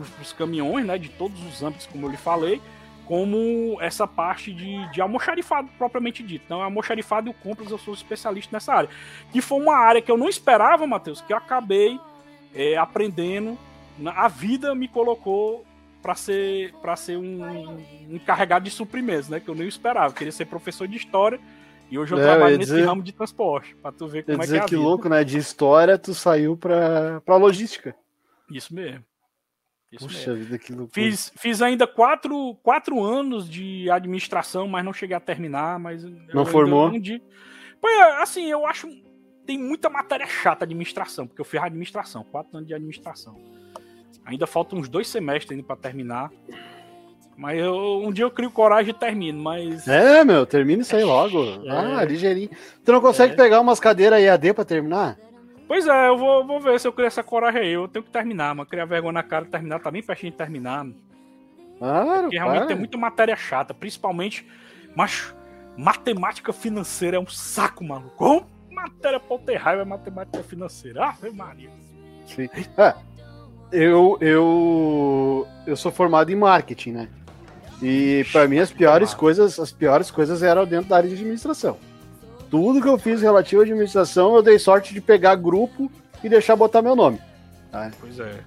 para 0.00 0.22
os 0.22 0.32
caminhões, 0.32 0.84
né, 0.86 0.98
de 0.98 1.08
todos 1.08 1.44
os 1.44 1.62
âmbitos, 1.62 1.86
como 1.86 2.06
eu 2.06 2.10
lhe 2.10 2.16
falei, 2.16 2.60
como 3.06 3.76
essa 3.80 4.06
parte 4.06 4.52
de, 4.52 4.90
de 4.90 5.00
almoxarifado 5.00 5.68
propriamente 5.76 6.22
dito. 6.22 6.44
Então, 6.46 6.62
almoxarifado 6.62 7.28
e 7.28 7.30
o 7.30 7.34
compras 7.34 7.70
eu 7.70 7.78
sou 7.78 7.92
especialista 7.92 8.54
nessa 8.56 8.72
área. 8.72 8.90
Que 9.32 9.40
foi 9.40 9.60
uma 9.60 9.76
área 9.76 10.00
que 10.00 10.10
eu 10.10 10.16
não 10.16 10.28
esperava, 10.28 10.86
Matheus, 10.86 11.20
que 11.20 11.32
eu 11.32 11.36
acabei 11.36 11.98
é, 12.54 12.76
aprendendo. 12.76 13.58
A 14.14 14.28
vida 14.28 14.74
me 14.74 14.88
colocou 14.88 15.64
para 16.02 16.14
ser 16.14 16.72
para 16.80 16.96
ser 16.96 17.16
um, 17.16 17.44
um 17.44 18.16
encarregado 18.16 18.64
de 18.64 18.70
suprimentos, 18.70 19.28
né? 19.28 19.38
Que 19.40 19.48
eu 19.48 19.54
nem 19.54 19.68
esperava. 19.68 20.08
Eu 20.08 20.12
queria 20.12 20.32
ser 20.32 20.46
professor 20.46 20.88
de 20.88 20.96
história 20.96 21.38
e 21.90 21.98
hoje 21.98 22.12
eu 22.14 22.18
é, 22.18 22.22
trabalho 22.22 22.54
eu 22.54 22.58
nesse 22.58 22.72
dizer, 22.72 22.86
ramo 22.86 23.02
de 23.02 23.12
transporte, 23.12 23.76
para 23.76 23.92
tu 23.92 24.08
ver 24.08 24.24
como 24.24 24.42
é 24.42 24.46
que 24.46 24.56
é 24.56 24.58
a 24.58 24.64
que 24.64 24.74
vida. 24.74 24.82
louco, 24.82 25.08
né? 25.08 25.22
De 25.22 25.38
história 25.38 25.98
tu 25.98 26.14
saiu 26.14 26.56
para 26.56 27.20
para 27.20 27.36
logística. 27.36 27.94
Isso 28.50 28.74
mesmo. 28.74 29.04
Isso 29.92 30.06
Puxa 30.06 30.30
mesmo. 30.30 30.44
vida, 30.44 30.58
que 30.58 30.72
loucura. 30.72 30.92
Fiz, 30.94 31.30
fiz 31.36 31.60
ainda 31.60 31.86
quatro, 31.86 32.56
quatro 32.62 33.02
anos 33.04 33.48
de 33.48 33.90
administração, 33.90 34.66
mas 34.66 34.82
não 34.82 34.92
cheguei 34.92 35.14
a 35.14 35.20
terminar. 35.20 35.78
Mas 35.78 36.02
não 36.32 36.46
formou? 36.46 36.88
Um 36.88 36.98
dia... 36.98 37.20
Pois 37.80 37.94
é, 37.94 38.22
assim, 38.22 38.50
eu 38.50 38.66
acho. 38.66 38.88
Tem 39.44 39.58
muita 39.58 39.90
matéria 39.90 40.26
chata 40.26 40.64
administração, 40.64 41.26
porque 41.26 41.40
eu 41.40 41.44
fiz 41.44 41.60
administração, 41.60 42.24
quatro 42.24 42.56
anos 42.56 42.68
de 42.68 42.74
administração. 42.74 43.36
Ainda 44.24 44.46
faltam 44.46 44.78
uns 44.78 44.88
dois 44.88 45.08
semestres 45.08 45.50
ainda 45.50 45.66
para 45.66 45.76
terminar. 45.76 46.30
Mas 47.36 47.58
eu, 47.58 48.02
um 48.02 48.12
dia 48.12 48.24
eu 48.24 48.30
crio 48.30 48.50
coragem 48.50 48.90
e 48.90 48.98
termino, 48.98 49.42
mas. 49.42 49.86
É, 49.88 50.24
meu, 50.24 50.46
termina 50.46 50.82
isso 50.82 50.94
aí 50.94 51.02
logo. 51.02 51.42
É. 51.66 51.70
Ah, 51.70 52.04
ligeirinho. 52.04 52.50
Tu 52.84 52.92
não 52.92 53.00
consegue 53.00 53.32
é. 53.34 53.36
pegar 53.36 53.60
umas 53.60 53.80
cadeiras 53.80 54.20
EAD 54.20 54.54
pra 54.54 54.64
terminar? 54.64 55.18
Pois 55.72 55.86
é, 55.86 56.08
eu 56.08 56.18
vou, 56.18 56.46
vou 56.46 56.60
ver 56.60 56.78
se 56.78 56.86
eu 56.86 56.92
crio 56.92 57.06
essa 57.06 57.22
coragem 57.22 57.62
aí. 57.62 57.72
Eu 57.72 57.88
tenho 57.88 58.04
que 58.04 58.10
terminar, 58.10 58.54
mas 58.54 58.68
criar 58.68 58.84
vergonha 58.84 59.14
na 59.14 59.22
cara 59.22 59.46
terminar 59.46 59.80
tá 59.80 59.90
bem 59.90 60.02
pertinho 60.02 60.30
de 60.30 60.36
terminar. 60.36 60.86
Claro, 61.78 62.22
Porque 62.24 62.36
realmente 62.36 62.66
tem 62.66 62.76
muita 62.76 62.98
matéria 62.98 63.34
chata, 63.34 63.72
principalmente. 63.72 64.46
Mas 64.94 65.34
matemática 65.74 66.52
financeira 66.52 67.16
é 67.16 67.20
um 67.20 67.26
saco, 67.26 67.82
maluco. 67.82 68.14
Como 68.16 68.46
matéria 68.70 69.18
pra 69.18 69.38
ter 69.38 69.56
raiva 69.56 69.80
é 69.80 69.84
matemática 69.86 70.42
financeira? 70.42 71.06
Ah, 71.06 71.16
Maria. 71.32 71.70
Sim. 72.26 72.50
É, 72.76 72.94
eu, 73.72 74.18
eu, 74.20 75.48
eu 75.66 75.74
sou 75.74 75.90
formado 75.90 76.30
em 76.30 76.36
marketing, 76.36 76.92
né? 76.92 77.08
E 77.80 78.26
para 78.30 78.46
mim 78.46 78.58
as 78.58 78.70
piores 78.70 79.14
coisas, 79.14 79.58
as 79.58 79.72
piores 79.72 80.10
coisas 80.10 80.42
eram 80.42 80.66
dentro 80.66 80.90
da 80.90 80.98
área 80.98 81.08
de 81.08 81.14
administração. 81.14 81.78
Tudo 82.52 82.82
que 82.82 82.88
eu 82.88 82.98
fiz 82.98 83.22
relativo 83.22 83.62
à 83.62 83.64
administração, 83.64 84.36
eu 84.36 84.42
dei 84.42 84.58
sorte 84.58 84.92
de 84.92 85.00
pegar 85.00 85.36
grupo 85.36 85.90
e 86.22 86.28
deixar 86.28 86.54
botar 86.54 86.82
meu 86.82 86.94
nome. 86.94 87.18
Tá? 87.70 87.90
Pois 87.98 88.20
é. 88.20 88.40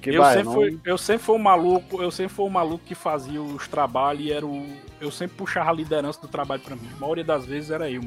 Que 0.00 0.10
eu, 0.10 0.22
vai, 0.22 0.34
sempre 0.34 0.44
não... 0.44 0.52
fui, 0.52 0.80
eu 0.84 0.96
sempre 0.96 1.24
fui 1.24 1.34
um 1.34 1.42
maluco, 1.42 2.00
eu 2.00 2.12
sempre 2.12 2.32
fui 2.32 2.44
um 2.44 2.50
maluco 2.50 2.84
que 2.84 2.94
fazia 2.94 3.42
os 3.42 3.66
trabalhos 3.66 4.24
e 4.24 4.30
era 4.30 4.46
o. 4.46 4.64
Eu 5.00 5.10
sempre 5.10 5.36
puxava 5.36 5.70
a 5.70 5.72
liderança 5.72 6.20
do 6.20 6.28
trabalho 6.28 6.62
para 6.62 6.76
mim. 6.76 6.88
A 6.96 7.00
maioria 7.00 7.24
das 7.24 7.44
vezes 7.44 7.72
era 7.72 7.90
eu. 7.90 8.02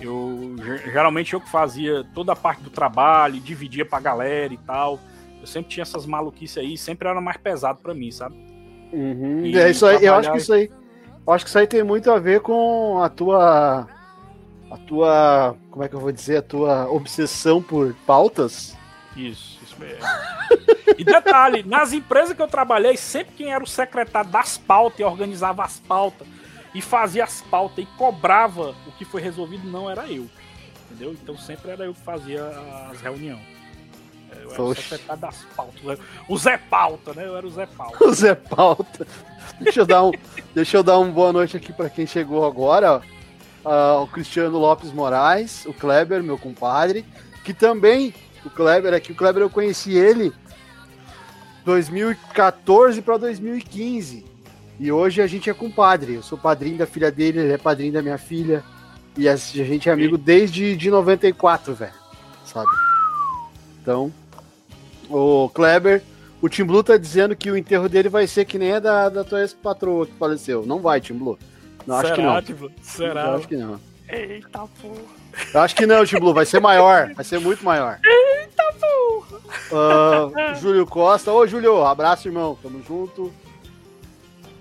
Eu 0.00 0.56
geralmente 0.90 1.34
eu 1.34 1.40
que 1.40 1.50
fazia 1.50 2.02
toda 2.14 2.32
a 2.32 2.36
parte 2.36 2.62
do 2.62 2.70
trabalho, 2.70 3.38
dividia 3.38 3.84
pra 3.84 4.00
galera 4.00 4.54
e 4.54 4.56
tal. 4.56 4.98
Eu 5.42 5.46
sempre 5.46 5.70
tinha 5.70 5.82
essas 5.82 6.06
maluquices 6.06 6.56
aí, 6.56 6.78
sempre 6.78 7.06
era 7.06 7.20
mais 7.20 7.36
pesado 7.36 7.80
para 7.82 7.92
mim, 7.92 8.10
sabe? 8.10 8.34
Uhum. 8.94 9.44
é 9.44 9.70
isso 9.70 9.84
aí, 9.84 10.06
eu 10.06 10.14
acho 10.14 10.32
que 10.32 10.38
isso 10.38 10.54
aí. 10.54 10.70
Eu 11.26 11.32
acho 11.34 11.44
que 11.44 11.50
isso 11.50 11.58
aí 11.58 11.66
tem 11.66 11.82
muito 11.82 12.10
a 12.10 12.18
ver 12.18 12.40
com 12.40 13.02
a 13.02 13.10
tua. 13.10 13.86
A 14.72 14.78
tua. 14.78 15.56
Como 15.70 15.84
é 15.84 15.88
que 15.88 15.94
eu 15.94 16.00
vou 16.00 16.10
dizer? 16.10 16.38
A 16.38 16.42
tua 16.42 16.90
obsessão 16.90 17.62
por 17.62 17.94
pautas. 18.06 18.74
Isso, 19.14 19.60
isso 19.62 19.76
mesmo. 19.78 20.02
e 20.96 21.04
detalhe, 21.04 21.62
nas 21.62 21.92
empresas 21.92 22.34
que 22.34 22.40
eu 22.40 22.48
trabalhei, 22.48 22.96
sempre 22.96 23.34
quem 23.34 23.52
era 23.52 23.62
o 23.62 23.66
secretário 23.66 24.30
das 24.30 24.56
pautas 24.56 25.00
e 25.00 25.04
organizava 25.04 25.62
as 25.62 25.78
pautas 25.78 26.26
e 26.74 26.80
fazia 26.80 27.24
as 27.24 27.42
pautas 27.42 27.84
e 27.84 27.86
cobrava 27.98 28.74
o 28.86 28.92
que 28.92 29.04
foi 29.04 29.20
resolvido 29.20 29.68
não 29.68 29.90
era 29.90 30.10
eu. 30.10 30.26
Entendeu? 30.86 31.12
Então 31.12 31.36
sempre 31.36 31.70
era 31.70 31.84
eu 31.84 31.92
que 31.92 32.00
fazia 32.00 32.42
as 32.90 33.00
reuniões. 33.02 33.52
Eu 34.40 34.50
era 34.50 34.62
o 34.62 34.74
secretário 34.74 35.20
das 35.20 35.44
pautas. 35.54 35.98
O 36.26 36.38
Zé 36.38 36.56
Pauta, 36.56 37.12
né? 37.12 37.26
Eu 37.26 37.36
era 37.36 37.46
o 37.46 37.50
Zé 37.50 37.66
Pauta. 37.66 37.98
O 38.04 38.12
Zé 38.14 38.34
Pauta. 38.34 39.06
Deixa 39.60 39.80
eu 39.80 39.86
dar 39.86 40.04
um, 40.04 40.12
deixa 40.54 40.76
eu 40.78 40.82
dar 40.82 40.98
uma 40.98 41.12
boa 41.12 41.32
noite 41.32 41.56
aqui 41.56 41.72
para 41.72 41.90
quem 41.90 42.06
chegou 42.06 42.46
agora. 42.46 43.02
Uh, 43.64 44.02
o 44.02 44.06
Cristiano 44.08 44.58
Lopes 44.58 44.92
Moraes, 44.92 45.64
o 45.66 45.72
Kleber, 45.72 46.22
meu 46.22 46.36
compadre, 46.36 47.04
que 47.44 47.54
também, 47.54 48.12
o 48.44 48.50
Kleber 48.50 48.92
aqui, 48.92 49.12
o 49.12 49.14
Kleber 49.14 49.42
eu 49.42 49.50
conheci 49.50 49.92
ele 49.92 50.32
2014 51.64 53.00
para 53.02 53.16
2015. 53.18 54.24
E 54.80 54.90
hoje 54.90 55.22
a 55.22 55.26
gente 55.26 55.48
é 55.48 55.54
compadre. 55.54 56.14
Eu 56.14 56.22
sou 56.22 56.36
padrinho 56.36 56.78
da 56.78 56.86
filha 56.86 57.10
dele, 57.10 57.40
ele 57.40 57.52
é 57.52 57.58
padrinho 57.58 57.92
da 57.92 58.02
minha 58.02 58.18
filha. 58.18 58.64
E 59.16 59.28
a 59.28 59.36
gente 59.36 59.88
é 59.88 59.92
amigo 59.92 60.16
desde 60.16 60.74
de 60.76 60.90
94, 60.90 61.74
velho. 61.74 61.92
Sabe? 62.44 62.70
Então, 63.80 64.12
o 65.08 65.48
Kleber, 65.50 66.02
o 66.40 66.48
Tim 66.48 66.64
Blue 66.64 66.82
tá 66.82 66.96
dizendo 66.96 67.36
que 67.36 67.50
o 67.50 67.56
enterro 67.56 67.88
dele 67.88 68.08
vai 68.08 68.26
ser 68.26 68.44
que 68.44 68.58
nem 68.58 68.72
a 68.72 68.80
da, 68.80 69.08
da 69.08 69.24
tua 69.24 69.42
ex-patroa 69.42 70.06
que 70.06 70.14
faleceu. 70.14 70.64
Não 70.66 70.80
vai, 70.80 71.00
Tim 71.00 71.14
Blue. 71.14 71.38
Não, 71.86 71.96
acho 71.96 72.14
que 72.14 72.22
não. 72.22 72.42
Tipo, 72.42 72.72
será? 72.82 73.26
Eu 73.26 73.34
acho 73.34 73.48
que 73.48 73.56
não. 73.56 73.80
Eita 74.08 74.58
porra. 74.80 75.22
Eu 75.54 75.60
acho 75.60 75.74
que 75.74 75.86
não, 75.86 76.04
Tim 76.04 76.18
Blue. 76.18 76.34
Vai 76.34 76.44
ser 76.44 76.60
maior. 76.60 77.12
Vai 77.14 77.24
ser 77.24 77.40
muito 77.40 77.64
maior. 77.64 77.98
Eita 78.04 78.62
porra. 78.80 79.38
Uh, 79.70 80.54
Júlio 80.60 80.86
Costa. 80.86 81.32
Ô, 81.32 81.46
Júlio, 81.46 81.84
abraço, 81.84 82.28
irmão. 82.28 82.58
Tamo 82.62 82.82
junto. 82.82 83.32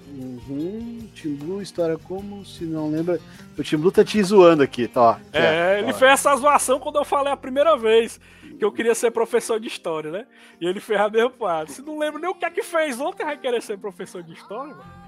Uhum. 0.07 1.09
Tim 1.15 1.35
Blue, 1.35 1.61
história 1.61 1.97
como 1.97 2.45
se 2.45 2.63
não 2.63 2.89
lembra. 2.89 3.19
O 3.57 3.63
Tim 3.63 3.77
Blue 3.77 3.91
tá 3.91 4.03
te 4.03 4.21
zoando 4.23 4.63
aqui, 4.63 4.87
tá? 4.87 5.19
É, 5.31 5.79
ele 5.79 5.93
fez 5.93 6.13
essa 6.13 6.35
zoação 6.35 6.79
quando 6.79 6.97
eu 6.97 7.05
falei 7.05 7.31
a 7.31 7.37
primeira 7.37 7.77
vez 7.77 8.19
que 8.57 8.63
eu 8.63 8.71
queria 8.71 8.93
ser 8.93 9.11
professor 9.11 9.59
de 9.59 9.67
história, 9.67 10.11
né? 10.11 10.27
E 10.59 10.67
ele 10.67 10.79
fez 10.79 10.99
a 10.99 11.09
mesma 11.09 11.29
parte. 11.29 11.71
Se 11.73 11.81
não 11.81 11.97
lembra 11.97 12.19
nem 12.19 12.29
o 12.29 12.35
que 12.35 12.45
é 12.45 12.49
que 12.49 12.61
fez 12.61 12.99
ontem, 12.99 13.25
vai 13.25 13.37
querer 13.37 13.61
ser 13.61 13.77
professor 13.77 14.21
de 14.21 14.33
história, 14.33 14.75
mano. 14.75 15.00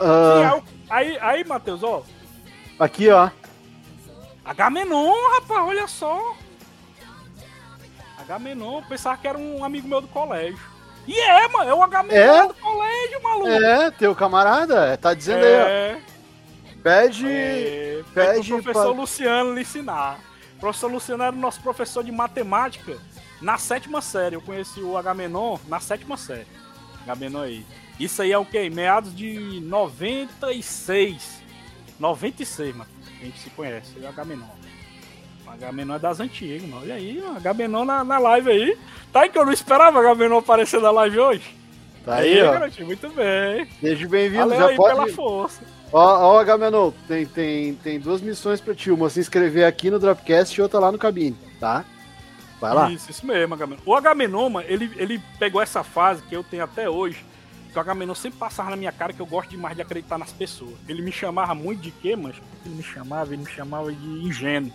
Uh... 0.00 0.62
Aí, 0.90 1.18
aí, 1.20 1.44
Matheus, 1.44 1.82
ó. 1.82 2.02
Aqui, 2.78 3.10
ó. 3.10 3.30
Agamenon, 4.44 5.12
rapaz, 5.36 5.60
olha 5.60 5.86
só. 5.86 6.36
Agamenon, 8.18 8.82
pensava 8.82 9.16
que 9.16 9.28
era 9.28 9.38
um 9.38 9.64
amigo 9.64 9.88
meu 9.88 10.00
do 10.00 10.08
colégio. 10.08 10.58
E 11.06 11.18
é, 11.18 11.48
mano, 11.48 11.70
é 11.70 11.74
o 11.74 11.82
Agamenon 11.82 12.14
é? 12.14 12.48
do 12.48 12.54
colégio, 12.54 13.22
maluco. 13.22 13.48
É, 13.48 13.90
teu 13.90 14.14
camarada, 14.14 14.96
tá 14.96 15.14
dizendo 15.14 15.44
é... 15.44 15.92
aí, 15.92 15.96
ó. 15.96 16.14
Pede. 16.82 17.26
É, 17.26 18.02
pede 18.12 18.52
o 18.52 18.62
professor 18.62 18.92
pra... 18.92 19.00
Luciano 19.00 19.54
lhe 19.54 19.62
ensinar. 19.62 20.18
O 20.56 20.60
professor 20.60 20.90
Luciano 20.90 21.22
era 21.22 21.34
o 21.34 21.38
nosso 21.38 21.60
professor 21.62 22.04
de 22.04 22.12
matemática 22.12 22.98
na 23.40 23.56
sétima 23.56 24.02
série. 24.02 24.36
Eu 24.36 24.42
conheci 24.42 24.80
o 24.80 24.96
Agamenon 24.96 25.58
na 25.66 25.80
sétima 25.80 26.18
série. 26.18 26.46
Agamenon 27.02 27.40
aí. 27.40 27.66
Isso 27.98 28.22
aí 28.22 28.32
é 28.32 28.38
o 28.38 28.44
quê? 28.44 28.68
Meados 28.70 29.14
de 29.14 29.60
96. 29.60 31.42
96, 31.98 32.76
mano. 32.76 32.90
A 33.20 33.24
gente 33.24 33.38
se 33.38 33.50
conhece. 33.50 33.98
O 33.98 34.06
Agamenon. 34.06 34.46
O 35.46 35.50
Agamenon 35.50 35.94
é 35.94 35.98
das 35.98 36.20
antigas, 36.20 36.62
mano. 36.62 36.82
Olha 36.82 36.94
aí, 36.94 37.18
o 37.18 37.36
Agamenon 37.36 37.84
na, 37.84 38.02
na 38.02 38.18
live 38.18 38.50
aí. 38.50 38.78
Tá 39.12 39.22
aí 39.22 39.28
que 39.28 39.38
eu 39.38 39.46
não 39.46 39.52
esperava 39.52 39.98
o 39.98 40.00
Agamenon 40.00 40.38
aparecer 40.38 40.80
na 40.80 40.90
live 40.90 41.18
hoje. 41.18 41.56
Tá 42.04 42.16
aí, 42.16 42.40
aí 42.40 42.42
ó. 42.42 42.52
Garotinho, 42.52 42.86
muito 42.86 43.08
bem. 43.10 43.66
Seja 43.80 44.08
bem-vindo. 44.08 44.50
Já 44.50 44.66
aí 44.66 44.76
pode... 44.76 44.94
pela 44.94 45.08
força. 45.08 45.62
Ó, 45.92 46.32
ó, 46.32 46.38
Agamenon, 46.40 46.90
tem, 47.06 47.24
tem, 47.24 47.74
tem 47.76 48.00
duas 48.00 48.20
missões 48.20 48.60
pra 48.60 48.74
ti. 48.74 48.90
Uma 48.90 49.08
se 49.08 49.20
inscrever 49.20 49.64
aqui 49.64 49.90
no 49.90 50.00
Dropcast 50.00 50.58
e 50.58 50.62
outra 50.62 50.80
lá 50.80 50.90
no 50.90 50.98
cabine, 50.98 51.36
tá? 51.60 51.84
Vai 52.60 52.74
lá. 52.74 52.90
Isso, 52.90 53.10
isso 53.10 53.24
mesmo, 53.24 53.54
Agamenon. 53.54 53.78
O 53.86 53.94
Agamenon, 53.94 54.60
ele, 54.66 54.90
ele 54.96 55.22
pegou 55.38 55.62
essa 55.62 55.84
fase 55.84 56.22
que 56.22 56.34
eu 56.34 56.42
tenho 56.42 56.64
até 56.64 56.90
hoje, 56.90 57.24
que 57.74 57.78
o 57.78 57.80
Agamenon 57.80 58.14
sempre 58.14 58.38
passava 58.38 58.70
na 58.70 58.76
minha 58.76 58.92
cara 58.92 59.12
que 59.12 59.20
eu 59.20 59.26
gosto 59.26 59.50
demais 59.50 59.74
de 59.74 59.82
acreditar 59.82 60.16
nas 60.16 60.32
pessoas. 60.32 60.74
Ele 60.88 61.02
me 61.02 61.10
chamava 61.10 61.54
muito 61.56 61.80
de 61.80 61.90
quê, 61.90 62.14
mas 62.14 62.36
ele 62.64 62.76
me 62.76 62.82
chamava, 62.84 63.34
ele 63.34 63.42
me 63.42 63.50
chamava 63.50 63.92
de 63.92 64.06
ingênuo. 64.06 64.72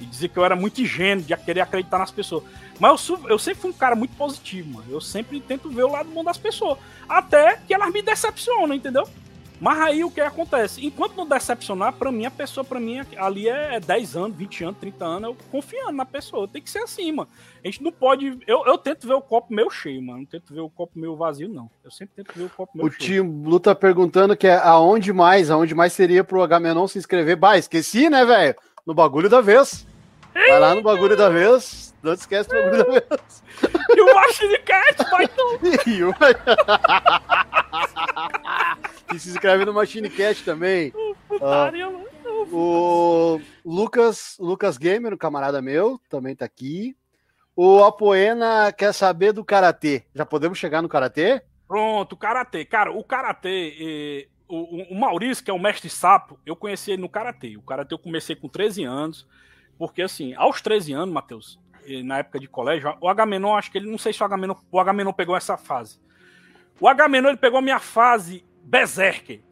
E 0.00 0.06
dizia 0.06 0.30
que 0.30 0.38
eu 0.38 0.44
era 0.44 0.56
muito 0.56 0.80
ingênuo 0.80 1.22
de 1.22 1.36
querer 1.36 1.60
acreditar 1.60 1.98
nas 1.98 2.10
pessoas. 2.10 2.42
Mas 2.80 3.06
eu, 3.06 3.28
eu 3.28 3.38
sempre 3.38 3.60
fui 3.60 3.70
um 3.70 3.74
cara 3.74 3.94
muito 3.94 4.16
positivo, 4.16 4.70
mano. 4.70 4.86
Eu 4.90 5.00
sempre 5.00 5.40
tento 5.40 5.68
ver 5.68 5.84
o 5.84 5.92
lado 5.92 6.08
bom 6.08 6.24
das 6.24 6.38
pessoas. 6.38 6.78
Até 7.06 7.58
que 7.58 7.74
elas 7.74 7.92
me 7.92 8.00
decepcionam, 8.00 8.74
entendeu? 8.74 9.06
Mas 9.62 9.78
aí 9.78 10.02
o 10.02 10.10
que 10.10 10.20
acontece? 10.20 10.84
Enquanto 10.84 11.14
não 11.14 11.24
decepcionar, 11.24 11.92
pra 11.92 12.10
mim, 12.10 12.26
a 12.26 12.32
pessoa, 12.32 12.64
pra 12.64 12.80
mim, 12.80 13.00
ali 13.16 13.48
é 13.48 13.78
10 13.78 14.16
anos, 14.16 14.36
20 14.36 14.64
anos, 14.64 14.80
30 14.80 15.04
anos, 15.04 15.22
eu 15.22 15.36
confiando 15.52 15.92
na 15.92 16.04
pessoa. 16.04 16.48
Tem 16.48 16.60
que 16.60 16.68
ser 16.68 16.80
assim, 16.80 17.12
mano. 17.12 17.28
A 17.62 17.68
gente 17.68 17.80
não 17.80 17.92
pode. 17.92 18.40
Eu, 18.44 18.66
eu 18.66 18.76
tento 18.76 19.06
ver 19.06 19.14
o 19.14 19.20
copo 19.20 19.54
meio 19.54 19.70
cheio, 19.70 20.02
mano. 20.02 20.18
Não 20.18 20.26
tento 20.26 20.52
ver 20.52 20.62
o 20.62 20.68
copo 20.68 20.98
meio 20.98 21.14
vazio, 21.14 21.48
não. 21.48 21.70
Eu 21.84 21.92
sempre 21.92 22.16
tento 22.16 22.36
ver 22.36 22.42
o 22.42 22.50
copo 22.50 22.76
meio 22.76 22.88
o 22.88 22.90
cheio. 22.90 23.22
O 23.22 23.24
Tim 23.24 23.32
Blue 23.40 23.60
tá 23.60 23.72
perguntando 23.72 24.36
que 24.36 24.48
é 24.48 24.56
aonde 24.56 25.12
mais, 25.12 25.48
aonde 25.48 25.76
mais 25.76 25.92
seria 25.92 26.24
pro 26.24 26.42
Agamenon 26.42 26.88
se 26.88 26.98
inscrever. 26.98 27.36
Bah, 27.36 27.56
esqueci, 27.56 28.10
né, 28.10 28.24
velho? 28.24 28.56
No 28.84 28.92
bagulho 28.92 29.28
da 29.28 29.40
vez. 29.40 29.86
Vai 30.34 30.58
lá 30.58 30.74
no 30.74 30.82
bagulho 30.82 31.16
da 31.16 31.28
vez. 31.28 31.94
Não 32.02 32.14
esquece 32.14 32.48
do 32.48 32.56
bagulho 32.56 32.84
da 32.84 32.90
vez. 32.90 33.44
E 33.96 34.00
o 34.00 34.12
Machine 34.12 34.58
Cat, 34.58 34.96
Python. 35.08 35.58
e 35.86 36.02
o... 36.02 36.12
e 39.14 39.18
se 39.18 39.30
inscreve 39.30 39.64
no 39.64 39.74
Machine 39.74 40.10
Cat 40.10 40.42
também. 40.44 40.92
Uh, 41.32 42.54
o 42.54 43.40
Lucas, 43.64 44.36
Lucas 44.38 44.76
Gamer, 44.76 45.14
um 45.14 45.16
camarada 45.16 45.62
meu, 45.62 45.98
também 46.08 46.36
tá 46.36 46.44
aqui. 46.44 46.94
O 47.56 47.78
O 47.78 47.84
Apoena 47.84 48.70
quer 48.70 48.92
saber 48.92 49.32
do 49.32 49.44
karatê. 49.44 50.04
Já 50.14 50.26
podemos 50.26 50.58
chegar 50.58 50.82
no 50.82 50.88
karatê? 50.88 51.42
Pronto, 51.66 52.16
karatê. 52.16 52.64
Cara, 52.64 52.92
o 52.92 53.02
karatê, 53.02 53.76
eh, 53.80 54.28
o, 54.48 54.94
o, 54.94 55.00
Maurício, 55.00 55.42
que 55.42 55.50
é 55.50 55.54
o 55.54 55.58
mestre 55.58 55.88
sapo, 55.88 56.38
eu 56.44 56.54
conheci 56.54 56.92
ele 56.92 57.02
no 57.02 57.08
karatê. 57.08 57.56
O 57.56 57.62
karatê 57.62 57.94
eu 57.94 57.98
comecei 57.98 58.36
com 58.36 58.48
13 58.48 58.84
anos, 58.84 59.26
porque 59.78 60.02
assim, 60.02 60.34
aos 60.34 60.60
13 60.60 60.92
anos, 60.92 61.14
Matheus, 61.14 61.58
eh, 61.86 62.02
na 62.02 62.18
época 62.18 62.38
de 62.38 62.46
colégio, 62.46 62.94
o 63.00 63.08
Agamenon, 63.08 63.56
acho 63.56 63.70
que 63.70 63.78
ele, 63.78 63.90
não 63.90 63.98
sei 63.98 64.12
se 64.12 64.22
o 64.22 64.26
Agamenon, 64.26 64.54
o 64.70 64.78
Agamenon 64.78 65.12
pegou 65.12 65.36
essa 65.36 65.56
fase. 65.56 65.98
O 66.78 66.86
Agamenon, 66.86 67.28
ele 67.28 67.38
pegou 67.38 67.58
a 67.58 67.62
minha 67.62 67.78
fase 67.78 68.44
berserker, 68.62 69.42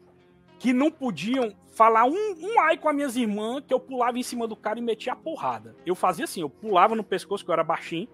que 0.59 0.73
não 0.73 0.91
podiam 0.91 1.55
falar 1.73 2.05
um, 2.05 2.35
um 2.39 2.59
ai 2.59 2.77
com 2.77 2.89
as 2.89 2.95
minhas 2.95 3.15
irmãs 3.15 3.63
que 3.67 3.73
eu 3.73 3.79
pulava 3.79 4.19
em 4.19 4.23
cima 4.23 4.47
do 4.47 4.55
cara 4.55 4.79
e 4.79 4.81
metia 4.81 5.13
a 5.13 5.15
porrada. 5.15 5.75
Eu 5.85 5.95
fazia 5.95 6.25
assim, 6.25 6.41
eu 6.41 6.49
pulava 6.49 6.95
no 6.95 7.03
pescoço, 7.03 7.43
que 7.43 7.49
eu 7.49 7.53
era 7.53 7.63
baixinho, 7.63 8.07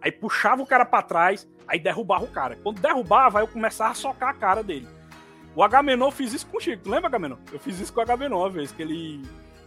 aí 0.00 0.10
puxava 0.10 0.62
o 0.62 0.66
cara 0.66 0.84
para 0.84 1.02
trás, 1.02 1.48
aí 1.66 1.78
derrubava 1.78 2.24
o 2.24 2.28
cara. 2.28 2.56
Quando 2.62 2.80
derrubava, 2.80 3.40
eu 3.40 3.48
começava 3.48 3.90
a 3.90 3.94
socar 3.94 4.30
a 4.30 4.34
cara 4.34 4.62
dele. 4.62 4.88
O 5.54 5.62
Agamenon 5.62 6.10
fez 6.10 6.32
isso 6.32 6.46
contigo, 6.46 6.82
tu 6.82 6.90
lembra, 6.90 7.08
Agamenon? 7.08 7.36
Eu 7.52 7.58
fiz 7.58 7.80
isso 7.80 7.92
com 7.92 8.00
o 8.00 8.02
Agamenon 8.02 8.38
uma 8.38 8.50
vez, 8.50 8.70
que 8.72 8.82
ele. 8.82 9.22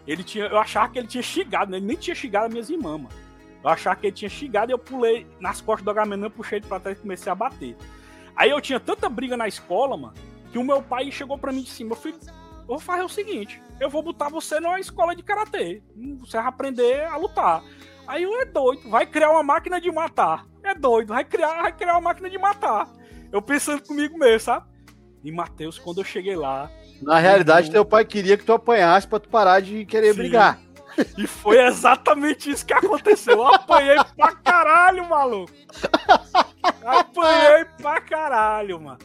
Ele 0.07 0.23
tinha. 0.23 0.45
Eu 0.45 0.57
achava 0.57 0.89
que 0.89 0.97
ele 0.97 1.07
tinha 1.07 1.21
xingado, 1.21 1.71
né? 1.71 1.77
Ele 1.77 1.86
nem 1.86 1.97
tinha 1.97 2.15
xingado 2.15 2.47
as 2.47 2.51
minhas 2.51 2.69
irmãs, 2.69 3.01
mano. 3.01 3.15
Eu 3.63 3.69
achava 3.69 3.95
que 3.95 4.07
ele 4.07 4.15
tinha 4.15 4.29
xingado 4.29 4.71
e 4.71 4.73
eu 4.73 4.79
pulei 4.79 5.27
nas 5.39 5.61
costas 5.61 5.84
do 5.86 5.91
Agamenon, 5.91 6.29
puxei 6.29 6.59
ele 6.59 6.67
pra 6.67 6.79
trás 6.79 6.97
e 6.97 7.01
comecei 7.01 7.31
a 7.31 7.36
bater. 7.36 7.75
Aí 8.36 8.49
eu 8.49 8.59
tinha 8.59 8.79
tanta 8.79 9.07
briga 9.07 9.38
na 9.38 9.47
escola, 9.47 9.95
mano, 9.95 10.13
que 10.54 10.60
o 10.60 10.64
meu 10.64 10.84
pai 10.84 11.12
chegou 11.12 11.36
para 11.36 11.51
mim 11.51 11.64
de 11.64 11.70
cima, 11.72 11.89
meu 11.89 11.97
filho, 11.97 12.20
eu 12.26 12.68
vou 12.68 12.80
fazer 12.80 13.01
o 13.01 13.10
seguinte: 13.10 13.60
eu 13.80 13.89
vou 13.89 14.04
botar 14.04 14.30
você 14.30 14.60
numa 14.60 14.80
escola 14.80 15.16
de 15.16 15.24
karatê. 15.24 15.82
Você 16.20 16.38
vai 16.38 16.45
aprender 16.45 17.04
a 17.06 17.18
lutar. 17.18 17.64
Aí 18.06 18.22
eu 18.22 18.39
é 18.39 18.45
doido, 18.45 18.88
vai 18.88 19.08
criar 19.08 19.32
uma 19.32 19.41
máquina 19.41 19.82
de 19.82 19.91
matar. 19.91 20.45
É 20.64 20.76
doido, 20.76 21.08
vai 21.08 21.26
criar, 21.26 21.64
vai 21.64 21.76
criar 21.76 21.93
uma 21.93 22.01
máquina 22.01 22.30
de 22.30 22.38
matar. 22.38 22.88
Eu 23.32 23.41
pensando 23.41 23.82
comigo 23.82 24.16
mesmo, 24.18 24.41
sabe? 24.41 24.68
E 25.24 25.32
Matheus, 25.32 25.80
quando 25.80 26.01
eu 26.01 26.04
cheguei 26.04 26.36
lá. 26.36 26.70
Na 27.01 27.18
realidade, 27.18 27.68
eu... 27.68 27.74
teu 27.74 27.86
pai 27.86 28.06
queria 28.06 28.38
que 28.38 28.45
tu 28.45 28.54
apanhasse 28.54 29.08
pra 29.08 29.20
tu 29.20 29.30
parar 29.30 29.60
de 29.60 29.86
querer 29.86 30.14
Sim. 30.14 30.20
brigar. 30.20 30.60
E 31.18 31.26
foi 31.26 31.60
exatamente 31.66 32.51
isso 32.51 32.64
que 32.64 32.72
aconteceu. 32.72 33.34
Eu 33.34 33.47
apanhei 33.47 33.97
pra 34.16 34.32
caralho, 34.36 35.10
maluco. 35.10 35.51
Apanhei 36.86 37.66
pra 37.82 37.99
caralho, 37.99 38.80
mano. 38.80 38.99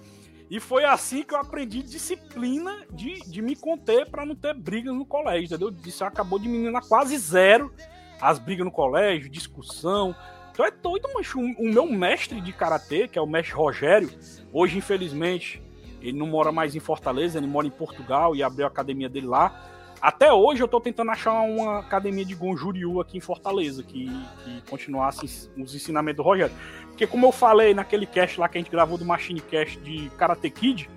E 0.50 0.58
foi 0.58 0.84
assim 0.84 1.22
que 1.22 1.34
eu 1.34 1.38
aprendi 1.38 1.82
disciplina 1.82 2.86
de, 2.90 3.20
de 3.20 3.42
me 3.42 3.54
conter 3.54 4.08
para 4.10 4.24
não 4.24 4.34
ter 4.34 4.54
brigas 4.54 4.94
no 4.94 5.04
colégio, 5.04 5.46
entendeu? 5.46 5.74
Isso 5.84 6.04
acabou 6.04 6.38
diminuindo 6.38 6.76
a 6.76 6.82
quase 6.82 7.16
zero 7.18 7.72
as 8.20 8.38
brigas 8.38 8.64
no 8.64 8.72
colégio, 8.72 9.30
discussão. 9.30 10.14
Então 10.52 10.66
é 10.66 10.70
doido, 10.70 11.08
mancho. 11.14 11.38
O 11.38 11.68
meu 11.68 11.86
mestre 11.86 12.40
de 12.40 12.52
karatê, 12.52 13.06
que 13.06 13.18
é 13.18 13.22
o 13.22 13.26
mestre 13.26 13.54
Rogério, 13.54 14.10
hoje, 14.52 14.76
infelizmente, 14.76 15.62
ele 16.02 16.18
não 16.18 16.26
mora 16.26 16.50
mais 16.50 16.74
em 16.74 16.80
Fortaleza, 16.80 17.38
ele 17.38 17.46
mora 17.46 17.66
em 17.66 17.70
Portugal 17.70 18.34
e 18.34 18.42
abriu 18.42 18.64
a 18.66 18.68
academia 18.68 19.08
dele 19.08 19.26
lá. 19.26 19.66
Até 20.00 20.32
hoje 20.32 20.62
eu 20.62 20.68
tô 20.68 20.80
tentando 20.80 21.10
achar 21.10 21.40
uma 21.40 21.80
academia 21.80 22.24
de 22.24 22.34
Gonjuriu 22.34 23.00
aqui 23.00 23.18
em 23.18 23.20
Fortaleza, 23.20 23.82
que, 23.82 24.06
que 24.44 24.62
continuasse 24.70 25.50
os 25.56 25.74
ensinamentos 25.74 26.18
do 26.18 26.22
Rogério. 26.22 26.54
Porque 26.98 27.06
como 27.06 27.26
eu 27.26 27.30
falei 27.30 27.72
naquele 27.72 28.04
cast 28.06 28.40
lá 28.40 28.48
que 28.48 28.58
a 28.58 28.60
gente 28.60 28.72
gravou 28.72 28.98
do 28.98 29.04
Machine 29.04 29.40
Cast 29.40 29.78
de 29.78 30.10
Karate 30.18 30.50
Kid, 30.50 30.90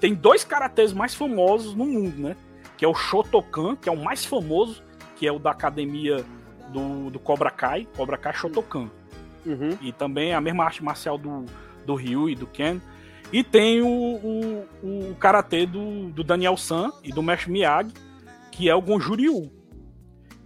tem 0.00 0.12
dois 0.12 0.42
karatês 0.42 0.92
mais 0.92 1.14
famosos 1.14 1.76
no 1.76 1.86
mundo, 1.86 2.20
né? 2.20 2.36
Que 2.76 2.84
é 2.84 2.88
o 2.88 2.92
Shotokan, 2.92 3.76
que 3.76 3.88
é 3.88 3.92
o 3.92 3.96
mais 3.96 4.24
famoso, 4.24 4.82
que 5.14 5.28
é 5.28 5.30
o 5.30 5.38
da 5.38 5.52
academia 5.52 6.24
do, 6.72 7.08
do 7.08 7.20
Cobra 7.20 7.52
Kai, 7.52 7.86
Cobra 7.96 8.18
Kai 8.18 8.34
Shotokan. 8.34 8.90
Uhum. 9.46 9.78
E 9.80 9.92
também 9.92 10.34
a 10.34 10.40
mesma 10.40 10.64
arte 10.64 10.82
marcial 10.82 11.16
do, 11.16 11.44
do 11.86 11.94
Ryu 11.94 12.28
e 12.28 12.34
do 12.34 12.48
Ken. 12.48 12.80
E 13.32 13.44
tem 13.44 13.80
o, 13.80 13.86
o, 13.86 14.66
o 14.82 15.14
karatê 15.20 15.66
do, 15.66 16.08
do 16.10 16.24
Daniel 16.24 16.56
San 16.56 16.90
e 17.04 17.12
do 17.12 17.22
Mesh 17.22 17.46
Miyagi, 17.46 17.92
que 18.50 18.68
é 18.68 18.74
o 18.74 18.82
Gonjuriu. 18.82 19.52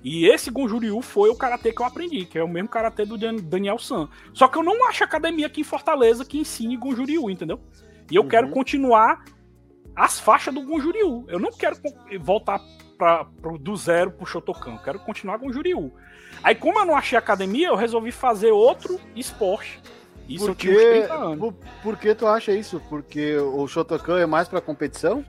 E 0.02 0.26
esse 0.26 0.50
Gonjuriu 0.50 1.02
foi 1.02 1.28
o 1.28 1.34
karatê 1.34 1.72
que 1.72 1.82
eu 1.82 1.86
aprendi, 1.86 2.24
que 2.24 2.38
é 2.38 2.44
o 2.44 2.48
mesmo 2.48 2.68
karatê 2.68 3.04
do 3.04 3.16
Daniel 3.16 3.78
San. 3.78 4.08
Só 4.32 4.46
que 4.46 4.56
eu 4.56 4.62
não 4.62 4.88
acho 4.88 5.02
academia 5.02 5.46
aqui 5.46 5.62
em 5.62 5.64
Fortaleza 5.64 6.24
que 6.24 6.38
ensine 6.38 6.76
Gonjuriu, 6.76 7.28
entendeu? 7.28 7.60
E 8.10 8.16
eu 8.16 8.22
uhum. 8.22 8.28
quero 8.28 8.50
continuar 8.50 9.24
as 9.94 10.20
faixas 10.20 10.54
do 10.54 10.62
Gonjuriu. 10.62 11.24
Eu 11.28 11.40
não 11.40 11.50
quero 11.50 11.76
voltar 12.20 12.60
pra, 12.96 13.24
pro, 13.24 13.58
do 13.58 13.76
zero 13.76 14.10
pro 14.12 14.26
Shotokan. 14.26 14.72
Eu 14.72 14.78
quero 14.78 14.98
continuar 15.00 15.38
com 15.38 15.48
o 15.48 15.52
Juriu. 15.52 15.92
Aí, 16.42 16.54
como 16.54 16.78
eu 16.78 16.86
não 16.86 16.96
achei 16.96 17.18
academia, 17.18 17.68
eu 17.68 17.76
resolvi 17.76 18.12
fazer 18.12 18.50
outro 18.50 19.00
esporte. 19.16 19.80
Isso 20.28 20.46
por 20.46 20.56
que, 20.56 20.68
eu 20.68 20.74
tinha 20.74 20.88
uns 20.90 20.98
30 21.06 21.14
anos. 21.14 21.38
Por, 21.38 21.54
por 21.82 21.96
que 21.96 22.14
tu 22.14 22.26
acha 22.26 22.52
isso? 22.52 22.80
Porque 22.88 23.36
o 23.36 23.66
Shotokan 23.66 24.18
é 24.18 24.26
mais 24.26 24.46
pra 24.46 24.60
competição? 24.60 25.24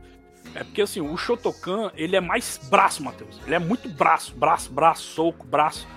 É 0.56 0.64
porque 0.64 0.82
assim, 0.82 1.02
o 1.02 1.16
Shotokan, 1.16 1.91
ele 1.95 2.16
é 2.16 2.22
mais 2.22 2.60
braço, 2.70 3.04
Matheus. 3.04 3.39
Ele 3.45 3.56
é 3.56 3.60
muito 3.60 3.88
braço, 3.88 4.36
braço, 4.36 4.72
braço, 4.72 5.04
soco, 5.04 5.45
braço. 5.45 5.88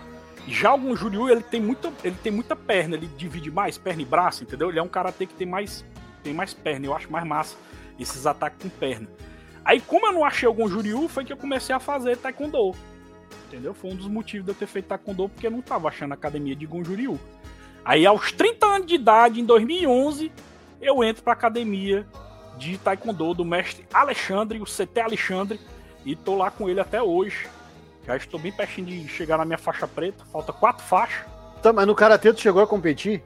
Já 0.46 0.74
o 0.74 0.96
Juryu, 0.96 1.28
ele 1.28 1.42
tem 1.42 1.60
muita, 1.60 1.92
ele 2.02 2.16
tem 2.22 2.32
muita 2.32 2.56
perna, 2.56 2.96
ele 2.96 3.06
divide 3.06 3.50
mais 3.50 3.78
perna 3.78 4.02
e 4.02 4.04
braço, 4.04 4.42
entendeu? 4.42 4.70
Ele 4.70 4.78
é 4.78 4.82
um 4.82 4.88
karatê 4.88 5.26
que 5.26 5.34
tem 5.34 5.46
mais 5.46 5.84
tem 6.22 6.32
mais 6.32 6.54
perna, 6.54 6.86
eu 6.86 6.94
acho 6.94 7.10
mais 7.10 7.26
massa 7.26 7.56
esses 7.98 8.26
ataques 8.26 8.62
com 8.62 8.68
perna. 8.68 9.08
Aí, 9.64 9.80
como 9.80 10.06
eu 10.06 10.12
não 10.12 10.24
achei 10.24 10.46
algum 10.46 10.68
Juryu, 10.68 11.08
foi 11.08 11.24
que 11.24 11.32
eu 11.32 11.36
comecei 11.36 11.74
a 11.74 11.80
fazer 11.80 12.16
taekwondo. 12.16 12.74
Entendeu? 13.46 13.74
Foi 13.74 13.90
um 13.90 13.96
dos 13.96 14.08
motivos 14.08 14.44
de 14.44 14.52
eu 14.52 14.54
ter 14.54 14.66
feito 14.66 14.86
taekwondo, 14.86 15.28
porque 15.28 15.46
eu 15.46 15.50
não 15.50 15.62
tava 15.62 15.88
achando 15.88 16.12
academia 16.12 16.56
de 16.56 16.66
Gonjuriu. 16.66 17.18
Aí, 17.84 18.06
aos 18.06 18.32
30 18.32 18.66
anos 18.66 18.86
de 18.86 18.94
idade, 18.94 19.40
em 19.40 19.44
2011, 19.44 20.32
eu 20.80 21.02
entro 21.02 21.22
pra 21.22 21.32
academia 21.32 22.06
de 22.56 22.78
taekwondo 22.78 23.34
do 23.34 23.44
mestre 23.44 23.86
Alexandre, 23.92 24.60
o 24.60 24.64
CT 24.64 25.00
Alexandre, 25.00 25.60
e 26.04 26.14
tô 26.16 26.36
lá 26.36 26.50
com 26.50 26.68
ele 26.68 26.80
até 26.80 27.02
hoje. 27.02 27.48
Já 28.06 28.16
estou 28.16 28.38
bem 28.38 28.52
pertinho 28.52 28.86
de 28.86 29.08
chegar 29.08 29.38
na 29.38 29.44
minha 29.44 29.58
faixa 29.58 29.86
preta, 29.86 30.24
falta 30.32 30.52
quatro 30.52 30.84
faixas. 30.84 31.24
Tá, 31.62 31.72
mas 31.72 31.86
no 31.86 31.94
Karatê 31.94 32.32
tu 32.32 32.40
chegou 32.40 32.62
a 32.62 32.66
competir? 32.66 33.22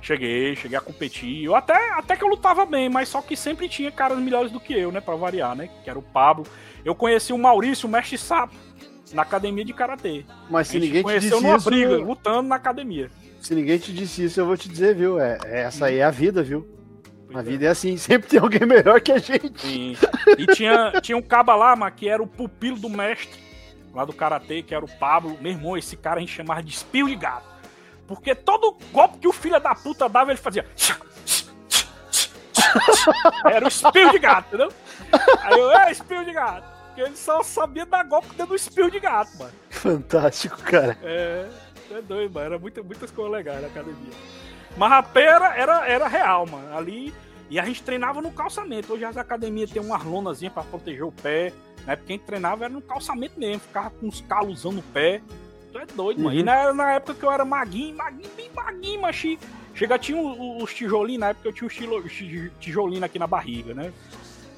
Cheguei, 0.00 0.56
cheguei 0.56 0.78
a 0.78 0.80
competir. 0.80 1.44
Eu 1.44 1.54
até, 1.54 1.74
até 1.92 2.16
que 2.16 2.24
eu 2.24 2.28
lutava 2.28 2.64
bem, 2.64 2.88
mas 2.88 3.08
só 3.08 3.20
que 3.20 3.36
sempre 3.36 3.68
tinha 3.68 3.90
caras 3.90 4.18
melhores 4.18 4.50
do 4.50 4.60
que 4.60 4.72
eu, 4.72 4.92
né? 4.92 5.00
Pra 5.00 5.16
variar, 5.16 5.54
né? 5.56 5.68
Que 5.82 5.90
era 5.90 5.98
o 5.98 6.02
Pablo. 6.02 6.46
Eu 6.84 6.94
conheci 6.94 7.32
o 7.32 7.38
Maurício, 7.38 7.88
o 7.88 7.90
mestre 7.90 8.16
sapo, 8.16 8.54
na 9.12 9.22
academia 9.22 9.64
de 9.64 9.72
karatê. 9.72 10.24
Mas 10.48 10.68
se 10.68 10.78
ninguém 10.78 11.02
te 11.02 11.18
disse 11.18 11.30
numa 11.30 11.56
isso, 11.56 11.68
briga, 11.68 11.96
lutando 11.96 12.48
na 12.48 12.56
academia. 12.56 13.10
Se 13.40 13.54
ninguém 13.54 13.78
te 13.78 13.92
disse 13.92 14.24
isso, 14.24 14.40
eu 14.40 14.46
vou 14.46 14.56
te 14.56 14.68
dizer, 14.68 14.94
viu? 14.94 15.20
É, 15.20 15.38
é 15.44 15.60
essa 15.62 15.86
aí 15.86 15.98
é 15.98 16.04
a 16.04 16.10
vida, 16.10 16.42
viu? 16.42 16.66
A 17.34 17.42
vida 17.42 17.64
é. 17.64 17.68
é 17.68 17.70
assim, 17.70 17.96
sempre 17.98 18.28
tem 18.28 18.40
alguém 18.40 18.66
melhor 18.66 19.00
que 19.00 19.12
a 19.12 19.18
gente. 19.18 19.60
Sim. 19.60 19.96
E 20.36 20.46
tinha, 20.54 20.92
tinha 21.00 21.16
um 21.16 21.22
caba 21.22 21.54
lá, 21.54 21.90
que 21.90 22.08
era 22.08 22.22
o 22.22 22.26
pupilo 22.26 22.78
do 22.78 22.88
mestre, 22.88 23.40
lá 23.94 24.04
do 24.04 24.12
karatê, 24.12 24.62
que 24.62 24.74
era 24.74 24.84
o 24.84 24.88
Pablo. 24.88 25.36
Meu 25.40 25.52
irmão, 25.52 25.76
esse 25.76 25.96
cara 25.96 26.16
a 26.16 26.20
gente 26.20 26.32
chamava 26.32 26.62
de 26.62 26.72
espio 26.72 27.06
de 27.06 27.16
gato. 27.16 27.46
Porque 28.06 28.34
todo 28.34 28.76
golpe 28.90 29.18
que 29.18 29.28
o 29.28 29.32
filho 29.32 29.60
da 29.60 29.74
puta 29.74 30.08
dava, 30.08 30.30
ele 30.30 30.38
fazia. 30.38 30.64
Era 33.44 33.64
o 33.64 33.68
espio 33.68 34.10
de 34.10 34.18
gato, 34.18 34.48
entendeu? 34.48 34.72
Aí 35.42 35.58
eu, 35.58 35.70
é, 35.72 35.92
espio 35.92 36.24
de 36.24 36.32
gato. 36.32 36.66
Porque 36.86 37.02
ele 37.02 37.16
só 37.16 37.42
sabia 37.42 37.86
dar 37.86 38.04
golpe 38.04 38.28
dentro 38.28 38.46
do 38.46 38.54
espio 38.54 38.90
de 38.90 38.98
gato, 38.98 39.36
mano. 39.38 39.52
Fantástico, 39.70 40.56
cara. 40.62 40.98
É, 41.02 41.48
é 41.90 42.02
doido, 42.02 42.32
mano. 42.32 42.46
Era 42.46 42.58
muita, 42.58 42.82
muitas 42.82 43.10
coisas 43.10 43.32
legais 43.32 43.60
na 43.60 43.68
academia. 43.68 44.12
Mas 44.78 44.92
a 44.92 45.02
pera 45.02 45.56
era, 45.56 45.86
era 45.88 46.06
real, 46.06 46.46
mano. 46.46 46.76
Ali. 46.76 47.12
E 47.50 47.58
a 47.58 47.64
gente 47.64 47.82
treinava 47.82 48.20
no 48.20 48.30
calçamento. 48.30 48.92
Hoje 48.92 49.04
as 49.04 49.16
academias 49.16 49.70
tem 49.70 49.82
uma 49.82 49.96
lonazinha 49.98 50.50
pra 50.50 50.62
proteger 50.62 51.04
o 51.04 51.12
pé. 51.12 51.52
Né? 51.86 51.96
Porque 51.96 52.12
a 52.12 52.16
gente 52.16 52.24
treinava 52.24 52.64
era 52.64 52.72
no 52.72 52.80
calçamento 52.80 53.38
mesmo. 53.38 53.60
Ficava 53.60 53.90
com 53.90 54.06
os 54.06 54.20
calos 54.20 54.64
no 54.64 54.82
pé. 54.82 55.20
Tu 55.72 55.78
é 55.78 55.86
doido, 55.86 56.18
uhum. 56.18 56.24
mano. 56.24 56.38
E 56.38 56.42
na, 56.42 56.72
na, 56.72 56.92
época 56.92 57.14
que 57.14 57.24
eu 57.24 57.32
era 57.32 57.44
maguinho, 57.44 57.96
maguinho, 57.96 58.30
bem 58.36 58.50
maguinho, 58.54 59.00
mas 59.02 59.16
chega, 59.74 59.98
tinha 59.98 60.20
os 60.20 60.72
tijolinhos, 60.72 61.20
na 61.20 61.28
época 61.28 61.48
eu 61.48 61.52
tinha 61.52 61.68
os 61.68 61.74
tijolinhos 62.58 63.02
aqui 63.02 63.18
na 63.18 63.26
barriga, 63.26 63.74
né? 63.74 63.92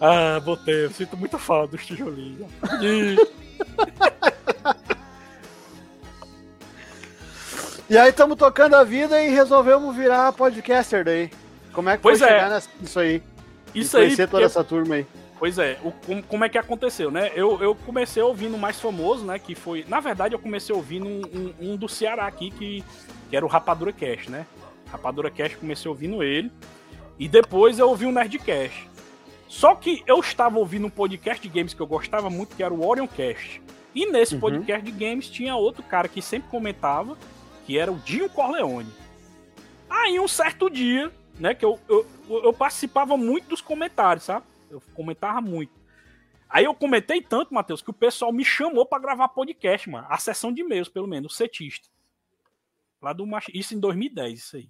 Ah, 0.00 0.40
botei, 0.40 0.84
eu 0.86 0.90
sinto 0.90 1.16
muita 1.16 1.38
falta 1.38 1.76
dos 1.76 1.84
tijolinhos. 1.84 2.48
e 7.90 7.98
aí 7.98 8.10
estamos 8.10 8.38
tocando 8.38 8.74
a 8.74 8.84
vida 8.84 9.22
e 9.22 9.30
resolvemos 9.30 9.94
virar 9.94 10.32
podcaster 10.32 11.04
daí. 11.04 11.30
Como 11.72 11.88
é 11.88 11.96
que 11.96 12.02
pois 12.02 12.18
foi 12.18 12.28
é. 12.28 12.30
chegar 12.30 12.62
nisso 12.80 13.00
aí? 13.00 13.22
Isso 13.74 13.96
aí. 13.96 14.04
Conhecer 14.04 14.28
toda 14.28 14.44
essa 14.44 14.64
turma 14.64 14.94
aí. 14.94 15.06
Pois 15.38 15.58
é, 15.58 15.78
o, 15.82 15.90
como, 15.90 16.22
como, 16.22 16.44
é 16.44 16.48
que 16.48 16.58
aconteceu, 16.58 17.10
né? 17.10 17.30
Eu, 17.34 17.60
eu 17.62 17.74
comecei 17.74 18.22
ouvindo 18.22 18.56
o 18.56 18.58
mais 18.58 18.78
famoso, 18.78 19.24
né? 19.24 19.38
Que 19.38 19.54
foi. 19.54 19.84
Na 19.88 19.98
verdade, 19.98 20.34
eu 20.34 20.38
comecei 20.38 20.74
ouvindo 20.74 21.06
um, 21.06 21.22
um, 21.34 21.72
um 21.72 21.76
do 21.76 21.88
Ceará 21.88 22.26
aqui, 22.26 22.50
que, 22.50 22.84
que 23.28 23.36
era 23.36 23.44
o 23.44 23.48
Rapadura 23.48 23.92
Cash, 23.92 24.28
né? 24.28 24.46
Rapadura 24.90 25.30
Cash, 25.30 25.54
comecei 25.54 25.88
ouvindo 25.88 26.22
ele. 26.22 26.52
E 27.18 27.26
depois 27.26 27.78
eu 27.78 27.88
ouvi 27.88 28.06
o 28.06 28.12
Nerdcast. 28.12 28.88
Só 29.48 29.74
que 29.74 30.02
eu 30.06 30.20
estava 30.20 30.58
ouvindo 30.58 30.86
um 30.86 30.90
podcast 30.90 31.42
de 31.42 31.48
games 31.52 31.74
que 31.74 31.80
eu 31.80 31.86
gostava 31.86 32.30
muito, 32.30 32.54
que 32.54 32.62
era 32.62 32.72
o 32.72 32.86
Orion 32.86 33.06
Cast. 33.06 33.60
E 33.94 34.06
nesse 34.06 34.34
uhum. 34.34 34.40
podcast 34.40 34.84
de 34.84 34.92
games 34.92 35.28
tinha 35.28 35.56
outro 35.56 35.82
cara 35.82 36.06
que 36.06 36.22
sempre 36.22 36.48
comentava, 36.48 37.16
que 37.70 37.78
era 37.78 37.92
o 37.92 38.00
Dinho 38.00 38.28
Corleone. 38.28 38.92
Aí 39.88 40.18
um 40.18 40.26
certo 40.26 40.68
dia, 40.68 41.12
né, 41.38 41.54
que 41.54 41.64
eu, 41.64 41.78
eu, 41.88 42.04
eu 42.28 42.52
participava 42.52 43.16
muito 43.16 43.50
dos 43.50 43.60
comentários, 43.60 44.24
sabe? 44.24 44.44
Eu 44.68 44.82
comentava 44.92 45.40
muito. 45.40 45.70
Aí 46.48 46.64
eu 46.64 46.74
comentei 46.74 47.22
tanto, 47.22 47.54
Matheus, 47.54 47.80
que 47.80 47.90
o 47.90 47.92
pessoal 47.92 48.32
me 48.32 48.44
chamou 48.44 48.84
para 48.84 49.00
gravar 49.00 49.28
podcast, 49.28 49.88
mano. 49.88 50.04
A 50.10 50.18
sessão 50.18 50.52
de 50.52 50.62
e-mails, 50.62 50.88
pelo 50.88 51.06
menos, 51.06 51.32
o 51.32 51.36
setista. 51.36 51.88
Lá 53.00 53.12
do 53.12 53.24
Isso 53.54 53.72
em 53.72 53.78
2010, 53.78 54.40
isso 54.40 54.56
aí. 54.56 54.68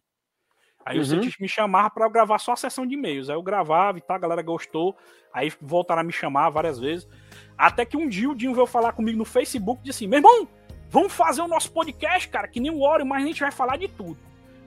Aí 0.85 0.97
uhum. 0.97 1.03
o 1.03 1.07
setista 1.07 1.43
me 1.43 1.49
chamava 1.49 1.89
para 1.89 2.07
gravar 2.07 2.39
só 2.39 2.53
a 2.53 2.57
sessão 2.57 2.87
de 2.87 2.97
e-mails. 2.97 3.31
Aí 3.31 3.37
eu 3.37 3.43
gravava 3.43 3.97
e 3.97 4.03
tal, 4.03 4.17
a 4.17 4.21
galera 4.21 4.43
gostou. 4.43 4.95
Aí 5.33 5.51
voltaram 5.59 6.03
a 6.03 6.05
me 6.05 6.13
chamar 6.13 6.51
várias 6.51 6.79
vezes. 6.79 7.09
Até 7.57 7.87
que 7.87 7.97
um 7.97 8.07
dia 8.07 8.29
o 8.29 8.35
Dinho 8.35 8.53
veio 8.53 8.67
falar 8.67 8.93
comigo 8.93 9.17
no 9.17 9.25
Facebook 9.25 9.81
e 9.81 9.85
disse 9.85 10.05
assim: 10.05 10.07
meu 10.07 10.19
irmão, 10.19 10.47
vamos 10.91 11.13
fazer 11.13 11.41
o 11.41 11.49
nosso 11.49 11.71
podcast, 11.73 12.29
cara, 12.29 12.49
que 12.49 12.61
nem 12.61 12.71
o 12.71 12.83
Oreo, 12.83 13.07
mas 13.07 13.23
a 13.23 13.27
gente 13.27 13.41
vai 13.41 13.51
falar 13.51 13.77
de 13.77 13.89
tudo. 13.89 14.19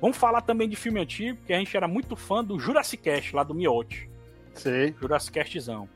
Vamos 0.01 0.17
falar 0.17 0.41
também 0.41 0.67
de 0.67 0.75
filme 0.75 0.99
antigo, 0.99 1.37
porque 1.37 1.53
a 1.53 1.59
gente 1.59 1.75
era 1.75 1.87
muito 1.87 2.15
fã 2.15 2.43
do 2.43 2.59
Jurassic 2.59 3.03
Cast, 3.03 3.35
lá 3.35 3.43
do 3.43 3.53
Miote. 3.53 4.09
Sim. 4.53 4.93
Jurassic 4.99 5.33
Castzão. 5.33 5.87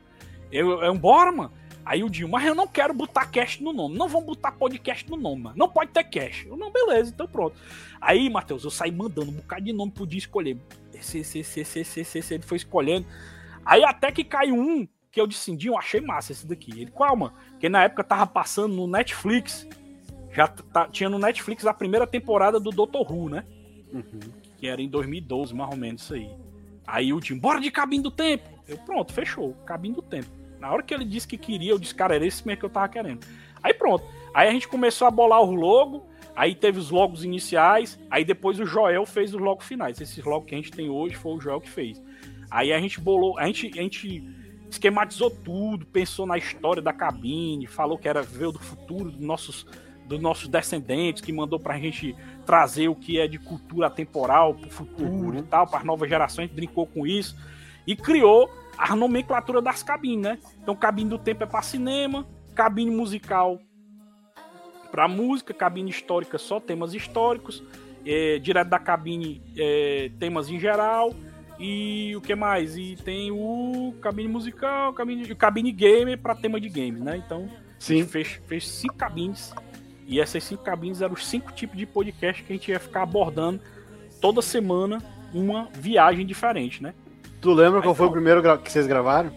Eu, 0.50 0.82
eu, 0.82 0.94
bora, 0.94 1.30
mano. 1.30 1.52
Aí 1.84 2.02
o 2.02 2.10
Dinho, 2.10 2.28
mas 2.28 2.44
eu 2.44 2.54
não 2.54 2.66
quero 2.66 2.92
botar 2.92 3.26
cast 3.26 3.62
no 3.62 3.72
nome. 3.72 3.96
Não 3.96 4.08
vamos 4.08 4.26
botar 4.26 4.52
podcast 4.52 5.08
no 5.10 5.16
nome, 5.16 5.42
mano. 5.44 5.56
Não 5.56 5.68
pode 5.68 5.90
ter 5.90 6.04
cast. 6.04 6.46
Eu, 6.46 6.56
não, 6.56 6.70
beleza, 6.70 7.10
então 7.10 7.26
pronto. 7.26 7.56
Aí, 8.00 8.28
Matheus, 8.28 8.64
eu 8.64 8.70
saí 8.70 8.92
mandando 8.92 9.30
um 9.30 9.34
bocado 9.34 9.62
de 9.62 9.72
nome 9.72 9.92
pro 9.92 10.06
Dinho 10.06 10.18
escolher. 10.18 10.58
Esse, 10.92 11.20
esse, 11.20 11.38
esse, 11.38 11.60
esse, 11.60 11.80
esse, 11.80 12.00
esse, 12.00 12.18
esse, 12.18 12.34
ele 12.34 12.42
foi 12.42 12.58
escolhendo. 12.58 13.06
Aí 13.64 13.84
até 13.84 14.12
que 14.12 14.22
caiu 14.22 14.54
um 14.54 14.86
que 15.10 15.20
eu 15.20 15.26
disse, 15.26 15.54
Dinho, 15.56 15.78
achei 15.78 16.00
massa 16.00 16.32
esse 16.32 16.46
daqui. 16.46 16.72
Ele, 16.72 16.90
qual, 16.90 17.16
mano? 17.16 17.34
Porque 17.50 17.68
na 17.68 17.84
época 17.84 18.04
tava 18.04 18.26
passando 18.26 18.74
no 18.74 18.86
Netflix. 18.86 19.66
Já 20.38 20.46
tá, 20.46 20.86
tinha 20.86 21.08
no 21.08 21.18
Netflix 21.18 21.66
a 21.66 21.74
primeira 21.74 22.06
temporada 22.06 22.60
do 22.60 22.70
Doutor 22.70 23.12
Who, 23.12 23.28
né? 23.28 23.44
Uhum. 23.92 24.20
Que 24.56 24.68
era 24.68 24.80
em 24.80 24.88
2012, 24.88 25.52
mais 25.52 25.68
ou 25.68 25.76
menos, 25.76 26.02
isso 26.02 26.14
aí. 26.14 26.30
Aí 26.86 27.12
o 27.12 27.18
Dinho, 27.18 27.40
bora 27.40 27.60
de 27.60 27.72
cabine 27.72 28.04
do 28.04 28.10
tempo. 28.12 28.48
Eu, 28.68 28.78
pronto, 28.78 29.12
fechou. 29.12 29.54
Cabine 29.66 29.96
do 29.96 30.02
tempo. 30.02 30.28
Na 30.60 30.70
hora 30.70 30.84
que 30.84 30.94
ele 30.94 31.04
disse 31.04 31.26
que 31.26 31.36
queria, 31.36 31.72
eu 31.72 31.78
disse, 31.78 31.92
cara, 31.92 32.14
era 32.14 32.24
esse 32.24 32.46
mesmo 32.46 32.60
que 32.60 32.66
eu 32.66 32.70
tava 32.70 32.88
querendo. 32.88 33.26
Aí 33.60 33.74
pronto. 33.74 34.04
Aí 34.32 34.46
a 34.46 34.52
gente 34.52 34.68
começou 34.68 35.08
a 35.08 35.10
bolar 35.10 35.42
o 35.42 35.52
logo, 35.52 36.06
aí 36.36 36.54
teve 36.54 36.78
os 36.78 36.88
logos 36.88 37.24
iniciais, 37.24 37.98
aí 38.08 38.24
depois 38.24 38.60
o 38.60 38.64
Joel 38.64 39.04
fez 39.04 39.34
os 39.34 39.40
logos 39.40 39.66
finais. 39.66 40.00
Esses 40.00 40.24
logos 40.24 40.48
que 40.48 40.54
a 40.54 40.58
gente 40.58 40.70
tem 40.70 40.88
hoje 40.88 41.16
foi 41.16 41.32
o 41.32 41.40
Joel 41.40 41.60
que 41.60 41.68
fez. 41.68 42.00
Aí 42.48 42.72
a 42.72 42.78
gente 42.78 43.00
bolou, 43.00 43.36
a 43.36 43.46
gente, 43.46 43.76
a 43.76 43.82
gente 43.82 44.24
esquematizou 44.70 45.30
tudo, 45.30 45.84
pensou 45.84 46.26
na 46.26 46.38
história 46.38 46.80
da 46.80 46.92
cabine, 46.92 47.66
falou 47.66 47.98
que 47.98 48.08
era 48.08 48.22
ver 48.22 48.52
do 48.52 48.58
futuro 48.60 49.10
dos 49.10 49.20
nossos, 49.20 49.66
dos 50.08 50.20
nossos 50.20 50.48
descendentes, 50.48 51.22
que 51.22 51.32
mandou 51.32 51.60
pra 51.60 51.78
gente 51.78 52.16
trazer 52.46 52.88
o 52.88 52.94
que 52.94 53.20
é 53.20 53.28
de 53.28 53.38
cultura 53.38 53.90
temporal 53.90 54.54
pro 54.54 54.70
futuro 54.70 55.36
uhum. 55.36 55.38
e 55.38 55.42
tal, 55.42 55.66
para 55.66 55.80
as 55.80 55.84
novas 55.84 56.08
gerações, 56.08 56.50
brincou 56.50 56.86
com 56.86 57.06
isso 57.06 57.36
e 57.86 57.94
criou 57.94 58.50
a 58.76 58.96
nomenclatura 58.96 59.60
das 59.60 59.82
cabines, 59.82 60.22
né? 60.22 60.38
Então, 60.62 60.74
cabine 60.74 61.10
do 61.10 61.18
tempo 61.18 61.42
é 61.42 61.46
para 61.46 61.60
cinema, 61.62 62.26
cabine 62.54 62.90
musical 62.90 63.60
para 64.90 65.06
música, 65.06 65.52
cabine 65.52 65.90
histórica 65.90 66.38
só 66.38 66.58
temas 66.58 66.94
históricos, 66.94 67.62
é, 68.06 68.38
direto 68.38 68.68
da 68.68 68.78
cabine 68.78 69.42
é, 69.56 70.10
temas 70.18 70.48
em 70.48 70.58
geral 70.58 71.12
e 71.58 72.14
o 72.16 72.20
que 72.22 72.34
mais? 72.34 72.78
E 72.78 72.96
tem 72.96 73.30
o 73.30 73.92
cabine 74.00 74.28
musical, 74.28 74.94
cabine, 74.94 75.34
cabine 75.34 75.72
gamer 75.72 76.16
para 76.16 76.34
tema 76.34 76.58
de 76.58 76.70
games, 76.70 77.02
né? 77.02 77.16
Então, 77.18 77.48
Sim. 77.78 78.04
Fez, 78.06 78.40
fez 78.46 78.66
cinco 78.66 78.94
cabines 78.96 79.54
e 80.08 80.18
essas 80.18 80.42
cinco 80.42 80.64
cabines 80.64 81.02
eram 81.02 81.12
os 81.12 81.26
cinco 81.26 81.52
tipos 81.52 81.76
de 81.76 81.84
podcast 81.84 82.42
que 82.42 82.50
a 82.50 82.56
gente 82.56 82.70
ia 82.70 82.80
ficar 82.80 83.02
abordando 83.02 83.60
toda 84.22 84.40
semana 84.40 85.02
uma 85.34 85.68
viagem 85.74 86.24
diferente, 86.24 86.82
né? 86.82 86.94
Tu 87.42 87.52
lembra 87.52 87.80
Aí, 87.80 87.82
qual 87.82 87.94
foi 87.94 88.06
o 88.06 88.10
primeiro 88.10 88.42
que 88.58 88.72
vocês 88.72 88.86
gravaram? 88.86 89.30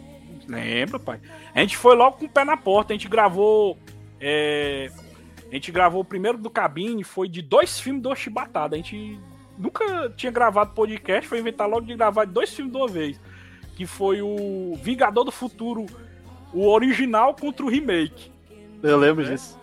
Lembro, 0.48 0.98
pai. 0.98 1.20
A 1.54 1.60
gente 1.60 1.76
foi 1.76 1.94
logo 1.94 2.18
com 2.18 2.26
o 2.26 2.30
pé 2.30 2.46
na 2.46 2.56
porta. 2.56 2.94
A 2.94 2.96
gente 2.96 3.10
gravou. 3.10 3.78
É... 4.20 4.90
A 5.50 5.54
gente 5.54 5.72
gravou 5.74 6.02
o 6.02 6.06
primeiro 6.06 6.38
do 6.38 6.50
cabine, 6.50 7.04
foi 7.04 7.28
de 7.28 7.42
dois 7.42 7.78
filmes 7.78 8.02
do 8.02 8.10
Oshibatada. 8.10 8.76
A 8.76 8.78
gente 8.78 9.20
nunca 9.58 10.10
tinha 10.16 10.32
gravado 10.32 10.74
podcast, 10.74 11.28
foi 11.28 11.40
inventar 11.40 11.68
logo 11.68 11.86
de 11.86 11.94
gravar 11.94 12.26
dois 12.26 12.54
filmes 12.54 12.74
de 12.74 12.80
uma 12.80 12.88
vez. 12.88 13.20
Que 13.76 13.86
foi 13.86 14.22
o 14.22 14.74
Vingador 14.82 15.26
do 15.26 15.32
Futuro, 15.32 15.86
o 16.54 16.70
original 16.70 17.36
contra 17.36 17.66
o 17.66 17.70
remake. 17.70 18.32
Eu 18.82 18.98
lembro 18.98 19.26
é? 19.26 19.32
disso. 19.32 19.60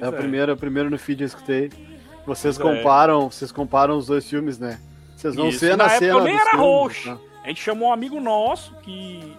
É, 0.00 0.04
é, 0.04 0.08
o 0.08 0.12
primeiro, 0.12 0.50
é 0.50 0.54
o 0.54 0.56
primeiro 0.56 0.90
no 0.90 0.98
feed 0.98 1.20
eu 1.20 1.26
escutei. 1.26 1.70
Vocês 2.26 2.56
pois 2.58 2.74
é. 2.74 2.76
comparam, 2.76 3.26
é. 3.26 3.30
vocês 3.30 3.52
comparam 3.52 3.96
os 3.96 4.06
dois 4.06 4.28
filmes, 4.28 4.58
né? 4.58 4.80
Vocês 5.16 5.34
vão 5.34 5.48
Isso. 5.48 5.60
ser 5.60 5.76
na, 5.76 5.84
na 5.84 5.90
cena. 5.90 6.12
Eu 6.12 6.24
nem 6.24 6.36
era 6.36 6.56
roxo. 6.56 7.10
Né? 7.10 7.18
A 7.44 7.48
gente 7.48 7.62
chamou 7.62 7.88
um 7.88 7.92
amigo 7.92 8.20
nosso 8.20 8.74
que 8.76 9.36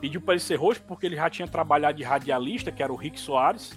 pediu 0.00 0.20
para 0.20 0.34
ele 0.34 0.40
ser 0.40 0.56
roxo 0.56 0.82
porque 0.86 1.06
ele 1.06 1.16
já 1.16 1.28
tinha 1.30 1.48
trabalhado 1.48 1.96
de 1.96 2.02
radialista, 2.02 2.72
que 2.72 2.82
era 2.82 2.92
o 2.92 2.96
Rick 2.96 3.18
Soares. 3.18 3.72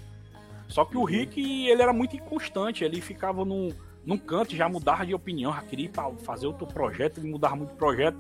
Só 0.67 0.83
que 0.83 0.97
o 0.97 1.01
uhum. 1.01 1.05
Rick, 1.05 1.67
ele 1.67 1.81
era 1.81 1.93
muito 1.93 2.15
inconstante, 2.15 2.83
ele 2.83 2.99
ficava 2.99 3.45
num, 3.45 3.69
num 4.05 4.17
canto 4.17 4.53
e 4.53 4.57
já 4.57 4.67
mudava 4.67 5.05
de 5.05 5.13
opinião, 5.13 5.53
já 5.53 5.61
queria 5.61 5.89
fazer 6.23 6.47
outro 6.47 6.67
projeto, 6.67 7.19
ele 7.19 7.29
mudava 7.29 7.55
muito 7.55 7.71
de 7.71 7.77
projeto. 7.77 8.17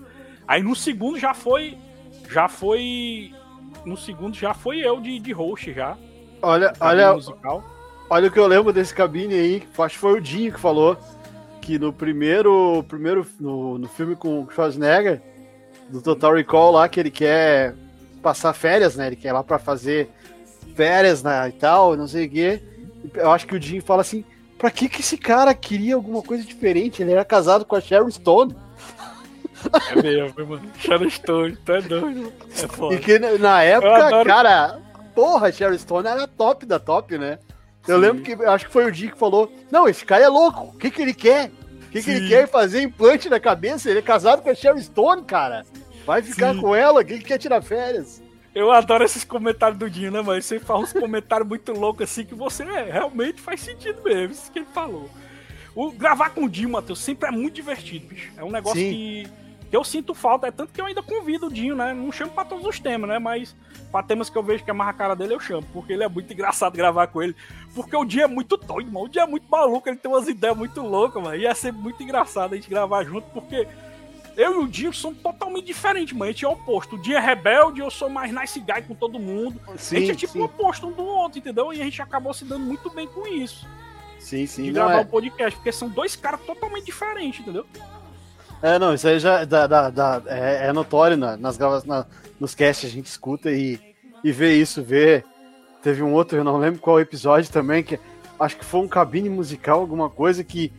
Aí 0.47 0.63
no 0.63 0.75
segundo 0.75 1.19
já 1.19 1.33
foi. 1.33 1.77
Já 2.29 2.47
foi. 2.47 3.33
No 3.85 3.97
segundo 3.97 4.35
já 4.35 4.53
foi 4.53 4.79
eu 4.79 5.01
de, 5.01 5.19
de 5.19 5.31
host 5.33 5.73
já. 5.73 5.97
Olha, 6.41 6.71
olha. 6.79 7.13
Musical. 7.13 7.63
Olha 8.09 8.27
o 8.27 8.31
que 8.31 8.39
eu 8.39 8.47
lembro 8.47 8.71
desse 8.71 8.93
cabine 8.93 9.33
aí, 9.33 9.67
acho 9.79 9.95
que 9.95 9.99
foi 9.99 10.13
o 10.13 10.21
Dinho 10.21 10.53
que 10.53 10.59
falou 10.59 10.97
que 11.67 11.77
no 11.77 11.91
primeiro. 11.91 12.83
primeiro 12.87 13.27
no, 13.37 13.77
no 13.77 13.87
filme 13.89 14.15
com 14.15 14.43
o 14.43 14.49
Schwarzenegger 14.49 15.21
do 15.89 16.01
Total 16.01 16.33
Recall 16.33 16.71
lá 16.71 16.87
que 16.87 16.97
ele 16.97 17.11
quer 17.11 17.75
passar 18.23 18.53
férias, 18.53 18.95
né? 18.95 19.07
Ele 19.07 19.17
quer 19.17 19.29
ir 19.29 19.31
lá 19.33 19.43
para 19.43 19.59
fazer 19.59 20.09
férias 20.75 21.21
né, 21.21 21.49
e 21.49 21.51
tal, 21.51 21.97
não 21.97 22.07
sei 22.07 22.25
o 22.25 22.29
quê. 22.29 22.61
Eu 23.13 23.31
acho 23.31 23.45
que 23.45 23.55
o 23.55 23.61
Jim 23.61 23.81
fala 23.81 24.01
assim: 24.01 24.23
pra 24.57 24.71
que, 24.71 24.87
que 24.87 25.01
esse 25.01 25.17
cara 25.17 25.53
queria 25.53 25.95
alguma 25.95 26.21
coisa 26.21 26.43
diferente? 26.43 27.01
Ele 27.01 27.11
era 27.11 27.25
casado 27.25 27.65
com 27.65 27.75
a 27.75 27.81
Sharon 27.81 28.09
Stone. 28.09 28.55
É 29.91 30.01
mesmo, 30.01 30.47
mano. 30.47 30.71
Sharon 30.77 31.09
Stone, 31.09 31.55
tá 31.57 31.79
doido. 31.81 32.31
É 32.51 32.67
foda. 32.67 32.95
E 32.95 32.99
que 32.99 33.19
na 33.19 33.61
época, 33.63 34.23
cara, 34.23 34.79
porra, 35.13 35.51
Sharon 35.51 35.77
Stone 35.77 36.07
era 36.07 36.27
top 36.27 36.65
da 36.65 36.79
top, 36.79 37.17
né? 37.17 37.39
Eu 37.87 37.95
Sim. 37.95 38.01
lembro 38.01 38.23
que 38.23 38.33
acho 38.45 38.65
que 38.65 38.71
foi 38.71 38.85
o 38.85 38.93
Jim 38.93 39.09
que 39.09 39.17
falou: 39.17 39.51
Não, 39.71 39.87
esse 39.87 40.05
cara 40.05 40.23
é 40.23 40.27
louco, 40.27 40.65
o 40.65 40.77
que, 40.77 40.91
que 40.91 41.01
ele 41.01 41.13
quer? 41.13 41.51
O 41.87 41.89
que, 41.89 42.01
que 42.03 42.11
ele 42.11 42.27
quer 42.27 42.47
fazer 42.47 42.81
implante 42.81 43.29
na 43.29 43.39
cabeça? 43.39 43.89
Ele 43.89 43.99
é 43.99 44.01
casado 44.01 44.41
com 44.41 44.49
a 44.49 44.55
Sharon 44.55 44.81
Stone, 44.81 45.23
cara. 45.23 45.65
Vai 46.05 46.21
ficar 46.21 46.53
Sim. 46.53 46.61
com 46.61 46.75
ela, 46.75 47.03
quem 47.03 47.19
quer 47.19 47.37
tirar 47.37 47.61
férias? 47.61 48.21
Eu 48.53 48.71
adoro 48.71 49.03
esses 49.03 49.23
comentários 49.23 49.77
do 49.77 49.89
Dinho, 49.89 50.11
né, 50.11 50.21
mano? 50.21 50.41
Você 50.41 50.59
fala 50.59 50.79
uns 50.79 50.91
comentários 50.91 51.47
muito 51.47 51.71
loucos 51.73 52.09
assim 52.09 52.25
que 52.25 52.33
você 52.33 52.63
é, 52.63 52.91
realmente 52.91 53.39
faz 53.39 53.61
sentido 53.61 54.01
mesmo, 54.03 54.33
isso 54.33 54.51
que 54.51 54.59
ele 54.59 54.67
falou. 54.73 55.09
O, 55.75 55.91
gravar 55.91 56.31
com 56.31 56.45
o 56.45 56.49
Dinho, 56.49 56.69
Matheus, 56.69 56.99
sempre 56.99 57.29
é 57.29 57.31
muito 57.31 57.53
divertido, 57.53 58.07
bicho. 58.07 58.31
É 58.35 58.43
um 58.43 58.49
negócio 58.49 58.81
que, 58.81 59.27
que, 59.69 59.75
eu 59.75 59.83
sinto 59.83 60.13
falta, 60.13 60.47
é 60.47 60.51
tanto 60.51 60.73
que 60.73 60.79
eu 60.79 60.85
ainda 60.85 61.03
convido 61.03 61.47
o 61.47 61.51
Dinho, 61.51 61.75
né? 61.75 61.93
Não 61.93 62.11
chamo 62.11 62.31
pra 62.31 62.45
todos 62.45 62.65
os 62.65 62.79
temas, 62.79 63.09
né? 63.09 63.19
Mas 63.19 63.55
pra 63.91 64.03
temas 64.03 64.29
que 64.29 64.37
eu 64.37 64.43
vejo 64.43 64.63
que 64.63 64.69
é 64.69 64.73
mais 64.73 64.89
a 64.89 64.93
cara 64.93 65.15
dele, 65.15 65.33
eu 65.33 65.39
chamo. 65.39 65.65
Porque 65.73 65.93
ele 65.93 66.03
é 66.03 66.07
muito 66.09 66.31
engraçado 66.31 66.75
gravar 66.75 67.07
com 67.07 67.21
ele. 67.21 67.35
Porque 67.75 67.95
o 67.95 68.05
Dinho 68.05 68.23
é 68.23 68.27
muito 68.27 68.57
doido, 68.57 68.91
mano. 68.91 69.05
O 69.05 69.09
Dinho 69.09 69.23
é 69.23 69.27
muito 69.27 69.49
maluco, 69.49 69.87
ele 69.87 69.97
tem 69.97 70.11
umas 70.11 70.27
ideias 70.27 70.57
muito 70.57 70.81
loucas, 70.81 71.21
mano. 71.21 71.35
E 71.35 71.41
ia 71.41 71.55
ser 71.55 71.71
muito 71.71 72.01
engraçado 72.01 72.53
a 72.53 72.55
gente 72.55 72.69
gravar 72.69 73.03
junto, 73.03 73.29
porque 73.31 73.67
eu 74.35 74.61
e 74.61 74.63
o 74.63 74.67
Dinho 74.67 74.93
somos 74.93 75.19
totalmente 75.19 75.65
diferentes, 75.65 76.13
mano. 76.13 76.25
A 76.25 76.31
gente 76.31 76.45
é 76.45 76.47
oposto. 76.47 76.95
O 76.95 77.01
Dinho 77.01 77.17
é 77.17 77.19
rebelde, 77.19 77.81
eu 77.81 77.89
sou 77.89 78.09
mais 78.09 78.31
nice 78.31 78.59
guy 78.59 78.81
com 78.87 78.93
todo 78.93 79.19
mundo. 79.19 79.59
Sim, 79.77 79.97
a 79.97 79.99
gente 79.99 80.11
é 80.11 80.15
tipo 80.15 80.33
sim. 80.33 80.41
oposto 80.41 80.87
um 80.87 80.91
do 80.91 81.03
outro, 81.03 81.39
entendeu? 81.39 81.73
E 81.73 81.81
a 81.81 81.83
gente 81.83 82.01
acabou 82.01 82.33
se 82.33 82.45
dando 82.45 82.65
muito 82.65 82.89
bem 82.89 83.07
com 83.07 83.27
isso. 83.27 83.67
Sim, 84.19 84.45
sim. 84.45 84.63
De 84.63 84.71
gravar 84.71 84.95
o 84.95 84.99
é... 84.99 85.01
um 85.01 85.05
podcast, 85.05 85.57
porque 85.57 85.71
são 85.71 85.89
dois 85.89 86.15
caras 86.15 86.41
totalmente 86.41 86.85
diferentes, 86.85 87.39
entendeu? 87.41 87.65
É, 88.61 88.79
não, 88.79 88.93
isso 88.93 89.07
aí 89.07 89.19
já 89.19 89.45
dá, 89.45 89.67
dá, 89.67 89.89
dá, 89.89 90.21
é, 90.25 90.67
é, 90.67 90.73
notório 90.73 91.15
né? 91.15 91.37
nas 91.39 91.57
gravações, 91.57 91.85
na, 91.85 92.05
nos 92.39 92.55
casts 92.55 92.89
a 92.89 92.93
gente 92.93 93.05
escuta 93.05 93.51
e, 93.51 93.79
e 94.23 94.31
vê 94.31 94.55
isso, 94.55 94.83
vê. 94.83 95.23
Teve 95.83 96.01
um 96.01 96.13
outro, 96.13 96.37
eu 96.37 96.43
não 96.43 96.57
lembro 96.57 96.81
qual 96.81 96.99
episódio 96.99 97.51
também, 97.51 97.83
que 97.83 97.99
acho 98.39 98.57
que 98.57 98.65
foi 98.65 98.81
um 98.81 98.87
cabine 98.87 99.29
musical, 99.29 99.79
alguma 99.79 100.09
coisa 100.09 100.43
que 100.43 100.73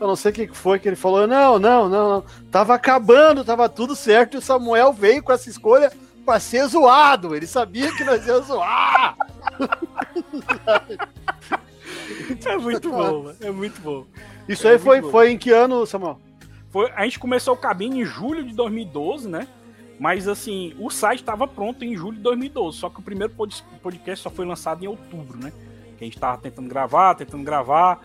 eu 0.00 0.06
não 0.06 0.16
sei 0.16 0.30
o 0.30 0.34
que 0.34 0.48
foi 0.48 0.78
que 0.78 0.88
ele 0.88 0.96
falou. 0.96 1.26
Não, 1.26 1.58
não, 1.58 1.88
não, 1.88 2.08
não. 2.10 2.24
Tava 2.50 2.74
acabando, 2.74 3.44
tava 3.44 3.68
tudo 3.68 3.96
certo. 3.96 4.34
E 4.34 4.38
o 4.38 4.42
Samuel 4.42 4.92
veio 4.92 5.22
com 5.22 5.32
essa 5.32 5.48
escolha 5.48 5.92
pra 6.24 6.40
ser 6.40 6.66
zoado. 6.66 7.34
Ele 7.34 7.46
sabia 7.46 7.94
que 7.94 8.04
nós 8.04 8.26
íamos 8.26 8.46
zoar. 8.46 9.16
é 12.44 12.56
muito 12.56 12.90
bom, 12.90 13.32
é 13.40 13.50
muito 13.50 13.80
bom. 13.80 14.04
Isso 14.48 14.66
é 14.66 14.72
aí 14.72 14.78
foi, 14.78 15.02
foi 15.02 15.32
em 15.32 15.38
que 15.38 15.50
ano, 15.50 15.86
Samuel? 15.86 16.18
Foi, 16.74 16.90
a 16.96 17.04
gente 17.04 17.20
começou 17.20 17.54
o 17.54 17.56
cabine 17.56 18.00
em 18.00 18.04
julho 18.04 18.42
de 18.42 18.52
2012, 18.52 19.28
né? 19.28 19.46
Mas 19.96 20.26
assim, 20.26 20.74
o 20.80 20.90
site 20.90 21.20
estava 21.20 21.46
pronto 21.46 21.84
em 21.84 21.96
julho 21.96 22.16
de 22.16 22.22
2012, 22.24 22.78
só 22.78 22.90
que 22.90 22.98
o 22.98 23.02
primeiro 23.02 23.32
podcast 23.80 24.24
só 24.24 24.28
foi 24.28 24.44
lançado 24.44 24.84
em 24.84 24.88
outubro, 24.88 25.38
né? 25.38 25.52
Que 25.96 26.02
a 26.02 26.04
gente 26.04 26.18
tava 26.18 26.36
tentando 26.36 26.68
gravar, 26.68 27.14
tentando 27.14 27.44
gravar. 27.44 28.00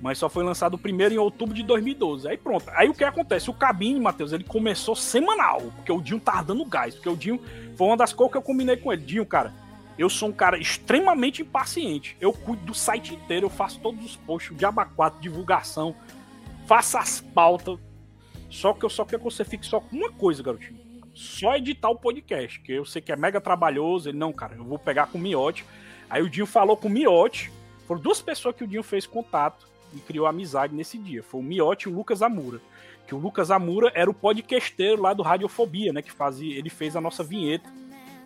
mas 0.00 0.16
só 0.16 0.30
foi 0.30 0.42
lançado 0.42 0.72
o 0.72 0.78
primeiro 0.78 1.12
em 1.12 1.18
outubro 1.18 1.54
de 1.54 1.62
2012. 1.62 2.26
Aí 2.26 2.38
pronto. 2.38 2.64
Aí 2.70 2.88
o 2.88 2.94
que 2.94 3.04
acontece? 3.04 3.50
O 3.50 3.52
cabine, 3.52 4.00
Matheus, 4.00 4.32
ele 4.32 4.44
começou 4.44 4.96
semanal, 4.96 5.60
porque 5.76 5.92
o 5.92 6.00
Dinho 6.00 6.18
tava 6.18 6.44
dando 6.44 6.64
gás, 6.64 6.94
porque 6.94 7.10
o 7.10 7.16
Dinho 7.16 7.42
foi 7.76 7.88
uma 7.88 7.96
das 7.98 8.14
coisas 8.14 8.32
que 8.32 8.38
eu 8.38 8.42
combinei 8.42 8.78
com 8.78 8.90
ele. 8.90 9.02
Dinho, 9.02 9.26
cara, 9.26 9.52
eu 9.98 10.08
sou 10.08 10.30
um 10.30 10.32
cara 10.32 10.56
extremamente 10.56 11.42
impaciente. 11.42 12.16
Eu 12.18 12.32
cuido 12.32 12.64
do 12.64 12.72
site 12.72 13.14
inteiro, 13.14 13.44
eu 13.44 13.50
faço 13.50 13.78
todos 13.80 14.02
os 14.02 14.16
posts, 14.16 14.56
de 14.56 14.64
abacuato, 14.64 15.20
divulgação, 15.20 15.94
faço 16.66 16.98
as 16.98 17.20
pautas. 17.20 17.78
Só 18.50 18.72
que 18.74 18.84
eu 18.84 18.90
só 18.90 19.04
quero 19.04 19.18
que 19.18 19.24
você 19.24 19.44
fique 19.44 19.64
só 19.64 19.80
com 19.80 19.96
uma 19.96 20.12
coisa, 20.12 20.42
garotinho. 20.42 20.80
Só 21.14 21.56
editar 21.56 21.90
o 21.90 21.96
podcast, 21.96 22.60
que 22.60 22.72
eu 22.72 22.84
sei 22.84 23.00
que 23.00 23.12
é 23.12 23.16
mega 23.16 23.40
trabalhoso. 23.40 24.08
Ele, 24.08 24.18
não, 24.18 24.32
cara, 24.32 24.54
eu 24.54 24.64
vou 24.64 24.78
pegar 24.78 25.06
com 25.06 25.18
o 25.18 25.20
Miote. 25.20 25.64
Aí 26.08 26.22
o 26.22 26.28
Dinho 26.28 26.46
falou 26.46 26.76
com 26.76 26.88
o 26.88 26.90
Miote. 26.90 27.50
Foram 27.86 28.00
duas 28.00 28.20
pessoas 28.20 28.54
que 28.54 28.64
o 28.64 28.66
Dinho 28.66 28.82
fez 28.82 29.06
contato 29.06 29.66
e 29.94 30.00
criou 30.00 30.26
amizade 30.26 30.74
nesse 30.74 30.98
dia. 30.98 31.22
Foi 31.22 31.40
o 31.40 31.44
Miotti 31.44 31.88
e 31.88 31.92
o 31.92 31.94
Lucas 31.94 32.22
Amura. 32.22 32.60
Que 33.06 33.14
o 33.14 33.18
Lucas 33.18 33.50
Amura 33.50 33.90
era 33.94 34.10
o 34.10 34.14
podcasteiro 34.14 35.02
lá 35.02 35.12
do 35.12 35.22
Radiofobia, 35.22 35.92
né? 35.92 36.02
Que 36.02 36.12
fazia, 36.12 36.56
ele 36.56 36.70
fez 36.70 36.96
a 36.96 37.00
nossa 37.00 37.22
vinheta 37.22 37.68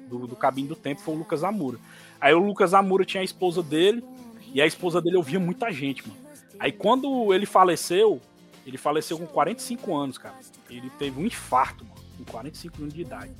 do, 0.08 0.26
do 0.26 0.36
Cabinho 0.36 0.68
do 0.68 0.76
Tempo, 0.76 1.00
foi 1.00 1.14
o 1.14 1.18
Lucas 1.18 1.44
Amura. 1.44 1.78
Aí 2.20 2.32
o 2.34 2.38
Lucas 2.38 2.74
Amura 2.74 3.04
tinha 3.04 3.20
a 3.20 3.24
esposa 3.24 3.62
dele, 3.62 4.04
e 4.54 4.62
a 4.62 4.66
esposa 4.66 5.00
dele 5.00 5.16
ouvia 5.16 5.38
muita 5.38 5.70
gente, 5.70 6.06
mano. 6.06 6.25
Aí 6.58 6.72
quando 6.72 7.32
ele 7.32 7.46
faleceu, 7.46 8.20
ele 8.66 8.76
faleceu 8.76 9.18
com 9.18 9.26
45 9.26 9.94
anos, 9.94 10.18
cara. 10.18 10.36
Ele 10.68 10.90
teve 10.98 11.20
um 11.20 11.26
infarto, 11.26 11.84
mano, 11.84 12.00
com 12.18 12.24
45 12.24 12.82
anos 12.82 12.94
de 12.94 13.02
idade. 13.02 13.32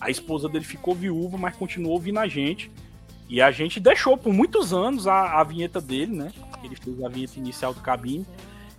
A 0.00 0.10
esposa 0.10 0.48
dele 0.48 0.64
ficou 0.64 0.94
viúva, 0.94 1.36
mas 1.36 1.54
continuou 1.56 1.94
ouvindo 1.94 2.18
a 2.18 2.26
gente. 2.26 2.70
E 3.28 3.40
a 3.40 3.50
gente 3.50 3.78
deixou 3.78 4.16
por 4.16 4.32
muitos 4.32 4.72
anos 4.72 5.06
a, 5.06 5.40
a 5.40 5.44
vinheta 5.44 5.80
dele, 5.80 6.16
né? 6.16 6.32
Ele 6.64 6.74
fez 6.74 7.02
a 7.04 7.08
vinheta 7.08 7.38
inicial 7.38 7.74
do 7.74 7.80
cabine. 7.80 8.26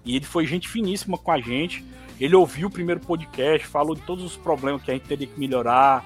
E 0.03 0.15
ele 0.15 0.25
foi 0.25 0.45
gente 0.47 0.67
finíssima 0.67 1.17
com 1.17 1.31
a 1.31 1.39
gente. 1.39 1.85
Ele 2.19 2.35
ouviu 2.35 2.67
o 2.67 2.71
primeiro 2.71 2.99
podcast, 2.99 3.67
falou 3.67 3.95
de 3.95 4.01
todos 4.01 4.23
os 4.23 4.35
problemas 4.35 4.83
que 4.83 4.91
a 4.91 4.93
gente 4.93 5.07
teria 5.07 5.27
que 5.27 5.39
melhorar. 5.39 6.03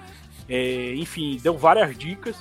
É, 0.48 0.94
enfim, 0.96 1.40
deu 1.42 1.58
várias 1.58 1.98
dicas. 1.98 2.36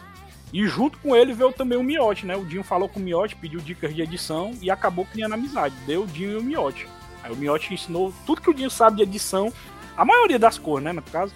E 0.54 0.68
junto 0.68 0.96
com 0.98 1.16
ele 1.16 1.32
veio 1.32 1.52
também 1.52 1.76
o 1.76 1.82
Miote, 1.82 2.24
né? 2.24 2.36
O 2.36 2.44
Dinho 2.44 2.62
falou 2.62 2.88
com 2.88 3.00
o 3.00 3.02
Miote, 3.02 3.34
pediu 3.34 3.58
dicas 3.58 3.92
de 3.92 4.00
edição 4.00 4.54
e 4.62 4.70
acabou 4.70 5.04
criando 5.04 5.32
amizade. 5.32 5.74
Deu 5.84 6.04
o 6.04 6.06
Dinho 6.06 6.30
e 6.30 6.36
o 6.36 6.42
Miote. 6.44 6.86
Aí 7.24 7.32
o 7.32 7.36
Miote 7.36 7.74
ensinou 7.74 8.14
tudo 8.24 8.40
que 8.40 8.48
o 8.48 8.54
Dinho 8.54 8.70
sabe 8.70 8.98
de 8.98 9.02
edição, 9.02 9.52
a 9.96 10.04
maioria 10.04 10.38
das 10.38 10.56
cores, 10.56 10.84
né? 10.84 10.92
No 10.92 11.02
caso, 11.02 11.34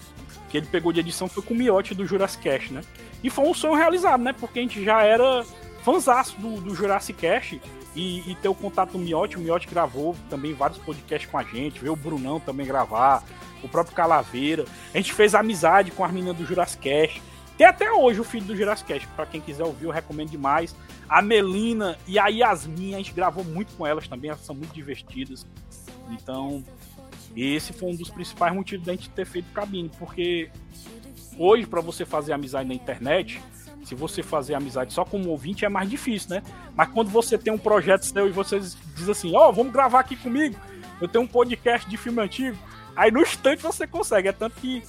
que 0.49 0.57
ele 0.57 0.67
pegou 0.67 0.93
de 0.93 1.01
edição 1.01 1.29
foi 1.29 1.43
com 1.43 1.53
o 1.53 1.57
Miote 1.57 1.97
do 1.97 2.07
Jurassic 2.07 2.45
Cast, 2.45 2.73
né? 2.73 2.83
E 3.21 3.29
foi 3.29 3.45
um 3.45 3.53
sonho 3.53 3.75
realizado, 3.75 4.23
né? 4.23 4.33
Porque 4.33 4.61
a 4.61 4.63
gente 4.63 4.85
já 4.85 5.03
era 5.03 5.45
fãzaço 5.83 6.41
do, 6.41 6.61
do 6.61 6.73
Jurassic 6.73 7.19
Cast 7.19 7.61
e, 7.97 8.31
e, 8.31 8.37
ter 8.37 8.49
o 8.49 8.55
contato 8.55 8.93
do 8.93 9.01
Miotti. 9.01 9.37
O 9.37 9.41
Miotti 9.41 9.67
gravou 9.67 10.15
também 10.31 10.55
vários 10.55 10.79
podcasts 10.79 11.29
com 11.29 11.39
a 11.39 11.43
gente, 11.43 11.81
veio 11.81 11.95
o 11.95 11.97
Brunão 11.97 12.39
também 12.39 12.65
gravar, 12.65 13.25
o 13.65 13.69
próprio 13.69 13.97
Calaveira. 13.97 14.65
A 14.95 14.97
gente 14.97 15.13
fez 15.13 15.35
amizade 15.35 15.91
com 15.91 16.05
as 16.05 16.13
meninas 16.13 16.37
do 16.37 16.47
Jurassic 16.47 16.81
Cast. 16.81 17.21
Tem 17.59 17.67
até 17.67 17.91
hoje 17.91 18.21
o 18.21 18.25
filho 18.25 18.47
do 18.47 18.57
Jurassic 18.57 19.05
pra 19.17 19.27
quem 19.27 19.41
quiser 19.41 19.65
ouvir, 19.65 19.87
eu 19.87 19.91
recomendo 19.91 20.31
demais. 20.31 20.77
A 21.09 21.21
Melina 21.21 21.99
e 22.07 22.17
a 22.17 22.29
Yasmin, 22.29 22.95
a 22.95 22.99
gente 22.99 23.13
gravou 23.13 23.43
muito 23.43 23.75
com 23.75 23.85
elas 23.85 24.07
também, 24.07 24.31
elas 24.31 24.45
são 24.45 24.55
muito 24.55 24.73
divertidas. 24.73 25.45
Então, 26.09 26.63
esse 27.37 27.73
foi 27.73 27.91
um 27.91 27.97
dos 27.97 28.11
principais 28.11 28.55
motivos 28.55 28.87
da 28.87 28.93
gente 28.93 29.11
ter 29.11 29.27
feito 29.27 29.51
cabine, 29.53 29.91
porque 29.99 30.49
hoje, 31.37 31.67
para 31.67 31.81
você 31.81 32.05
fazer 32.05 32.33
amizade 32.33 32.69
na 32.69 32.75
internet, 32.75 33.43
se 33.83 33.97
você 33.97 34.23
fazer 34.23 34.55
amizade 34.55 34.93
só 34.93 35.05
com 35.05 35.19
um 35.19 35.29
ouvinte 35.29 35.65
é 35.65 35.69
mais 35.69 35.91
difícil, 35.91 36.31
né? 36.31 36.45
Mas 36.77 36.89
quando 36.91 37.11
você 37.11 37.37
tem 37.37 37.53
um 37.53 37.59
projeto 37.59 38.05
seu 38.05 38.29
e 38.29 38.31
você 38.31 38.61
diz 38.61 39.09
assim, 39.09 39.35
ó, 39.35 39.49
oh, 39.49 39.53
vamos 39.53 39.73
gravar 39.73 39.99
aqui 39.99 40.15
comigo, 40.15 40.55
eu 41.01 41.09
tenho 41.09 41.25
um 41.25 41.29
podcast 41.29 41.91
de 41.91 41.97
filme 41.97 42.23
antigo, 42.23 42.57
aí 42.95 43.11
no 43.11 43.21
instante 43.21 43.65
você 43.65 43.85
consegue. 43.85 44.29
É 44.29 44.33
tanto 44.33 44.61
que 44.61 44.81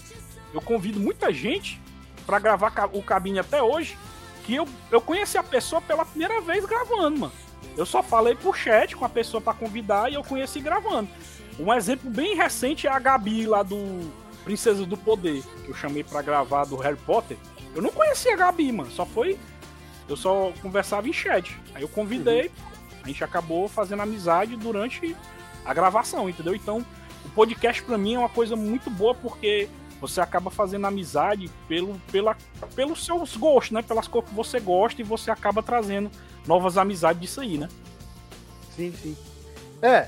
eu 0.54 0.62
convido 0.62 1.00
muita 1.00 1.34
gente 1.34 1.82
para 2.30 2.38
gravar 2.38 2.72
o 2.94 3.02
cabine 3.02 3.40
até 3.40 3.64
hoje, 3.64 3.98
que 4.46 4.54
eu, 4.54 4.68
eu 4.92 5.02
conheci 5.02 5.36
a 5.36 5.42
pessoa 5.42 5.82
pela 5.82 6.06
primeira 6.06 6.40
vez 6.42 6.64
gravando, 6.64 7.22
mano. 7.22 7.34
Eu 7.76 7.88
só 7.88 8.04
falei 8.04 8.36
por 8.36 8.56
chat 8.56 8.96
com 8.96 9.04
a 9.04 9.10
pessoa 9.10 9.42
para 9.42 9.56
convidar 9.56 10.12
e 10.12 10.14
eu 10.14 10.24
conheci 10.24 10.60
gravando. 10.60 11.10
Um 11.60 11.74
exemplo 11.74 12.08
bem 12.08 12.36
recente 12.36 12.86
é 12.86 12.92
a 12.92 13.00
Gabi 13.00 13.48
lá 13.48 13.64
do 13.64 14.12
Princesa 14.44 14.86
do 14.86 14.96
Poder, 14.96 15.42
que 15.66 15.70
eu 15.70 15.74
chamei 15.74 16.04
para 16.04 16.22
gravar 16.22 16.66
do 16.66 16.76
Harry 16.76 16.98
Potter. 16.98 17.36
Eu 17.74 17.82
não 17.82 17.90
conhecia 17.90 18.36
a 18.36 18.38
Gabi, 18.38 18.72
mano. 18.72 18.92
Só 18.92 19.08
foi. 19.08 19.36
Eu 20.08 20.16
só 20.16 20.54
conversava 20.62 21.10
em 21.10 21.14
chat. 21.14 21.60
Aí 21.74 21.82
eu 21.82 21.90
convidei, 21.90 22.44
uhum. 22.44 23.00
a 23.06 23.08
gente 23.08 23.24
acabou 23.24 23.68
fazendo 23.68 24.04
amizade 24.04 24.56
durante 24.56 25.16
a 25.66 25.74
gravação, 25.74 26.30
entendeu? 26.30 26.54
Então, 26.54 26.86
o 27.26 27.30
podcast 27.30 27.82
para 27.82 27.98
mim 27.98 28.14
é 28.14 28.20
uma 28.20 28.30
coisa 28.30 28.56
muito 28.56 28.92
boa 28.92 29.16
porque 29.16 29.68
você 30.00 30.22
acaba 30.22 30.50
fazendo 30.50 30.88
amizade 30.88 31.50
pelo, 31.68 32.00
pela, 32.12 32.36
pelos 32.76 33.06
seus 33.06 33.36
gostos, 33.36 33.72
né? 33.72 33.82
Pelas 33.82 34.08
coisas 34.08 34.30
que 34.30 34.36
você 34.36 34.60
gosta 34.60 35.02
e 35.02 35.04
você 35.04 35.30
acaba 35.32 35.62
trazendo 35.62 36.10
novas 36.48 36.78
amizades 36.78 37.22
disso 37.22 37.42
aí, 37.42 37.58
né? 37.58 37.68
Sim, 38.76 38.94
sim. 39.02 39.18
É, 39.82 40.08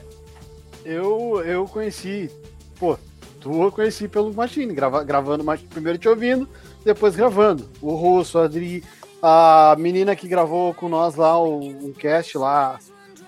eu, 0.86 1.42
eu 1.46 1.66
conheci, 1.66 2.32
pô, 2.80 2.98
tu 3.40 3.64
eu 3.64 3.72
conheci 3.72 4.08
pelo 4.08 4.34
Machine, 4.34 4.74
grava, 4.74 5.04
gravando, 5.04 5.44
primeiro 5.70 5.98
te 5.98 6.08
ouvindo, 6.08 6.48
depois 6.84 7.16
gravando. 7.16 7.70
O 7.82 7.96
Russo, 7.96 8.40
a 8.40 8.46
Adri, 8.46 8.84
a 9.22 9.76
menina 9.78 10.16
que 10.16 10.28
gravou 10.28 10.74
com 10.74 10.90
nós 10.90 11.16
lá 11.16 11.38
o, 11.42 11.90
o 11.90 11.94
cast 11.94 12.38
lá 12.38 12.80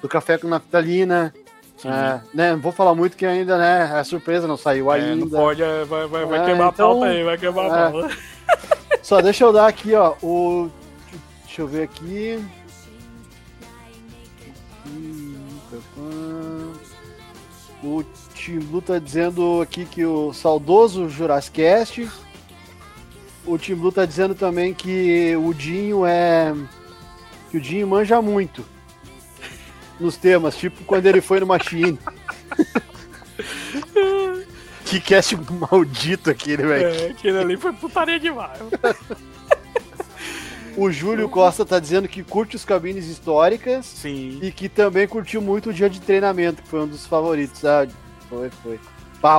do 0.01 0.09
Café 0.09 0.37
com 0.37 0.47
Naftalina. 0.47 1.33
É, 1.85 2.21
né, 2.33 2.51
não 2.51 2.59
vou 2.59 2.71
falar 2.71 2.95
muito 2.95 3.17
que 3.17 3.25
ainda, 3.25 3.57
né? 3.57 3.99
É 3.99 4.03
surpresa, 4.03 4.47
não 4.47 4.57
saiu 4.57 4.91
é, 4.91 4.95
ainda. 4.95 5.25
Não 5.25 5.29
pode, 5.29 5.61
é, 5.61 5.83
vai, 5.83 6.07
vai, 6.07 6.25
vai 6.25 6.41
é, 6.41 6.45
queimar 6.45 6.71
então, 6.73 6.91
a 6.91 6.93
pauta 6.93 7.05
aí, 7.07 7.23
vai 7.23 7.37
queimar 7.37 7.65
a 7.65 7.67
é. 7.67 7.91
pauta. 7.91 8.17
Só 9.01 9.21
deixa 9.21 9.43
eu 9.43 9.53
dar 9.53 9.67
aqui, 9.67 9.93
ó, 9.93 10.15
o. 10.21 10.69
Deixa 11.45 11.61
eu 11.61 11.67
ver 11.67 11.83
aqui. 11.83 12.43
O 17.83 18.03
Timbu 18.33 18.81
tá 18.81 18.97
dizendo 18.97 19.61
aqui 19.61 19.85
que 19.85 20.05
o 20.05 20.31
saudoso 20.31 21.09
Jurassic 21.09 21.61
Cast 21.61 22.09
o 23.45 23.57
Tim 23.57 23.75
Blue 23.75 23.91
tá 23.91 24.05
dizendo 24.05 24.33
também 24.33 24.73
que 24.73 25.35
o 25.35 25.53
Dinho 25.53 26.05
é. 26.05 26.53
que 27.51 27.57
o 27.57 27.61
Dinho 27.61 27.87
manja 27.87 28.21
muito 28.21 28.63
nos 30.03 30.17
temas, 30.17 30.55
tipo 30.55 30.83
quando 30.83 31.05
ele 31.05 31.21
foi 31.21 31.39
no 31.39 31.47
Machine. 31.47 31.97
que 34.85 34.99
cast 34.99 35.35
maldito 35.71 36.29
aquele, 36.29 36.63
velho. 36.63 36.87
É, 36.87 37.07
aquele 37.07 37.39
ali 37.39 37.57
foi 37.57 37.73
putaria 37.73 38.19
demais. 38.19 38.59
O 40.75 40.91
Júlio 40.91 41.29
Costa 41.29 41.63
tá 41.63 41.79
dizendo 41.79 42.07
que 42.07 42.23
curte 42.23 42.55
os 42.55 42.65
cabines 42.65 43.07
históricas. 43.07 43.85
Sim. 43.85 44.39
E 44.41 44.51
que 44.51 44.67
também 44.67 45.07
curtiu 45.07 45.41
muito 45.41 45.69
o 45.69 45.73
dia 45.73 45.89
de 45.89 46.01
treinamento, 46.01 46.63
que 46.63 46.67
foi 46.67 46.81
um 46.81 46.87
dos 46.87 47.05
favoritos, 47.05 47.59
sabe? 47.59 47.93
Foi, 48.29 48.49
foi. 48.61 48.79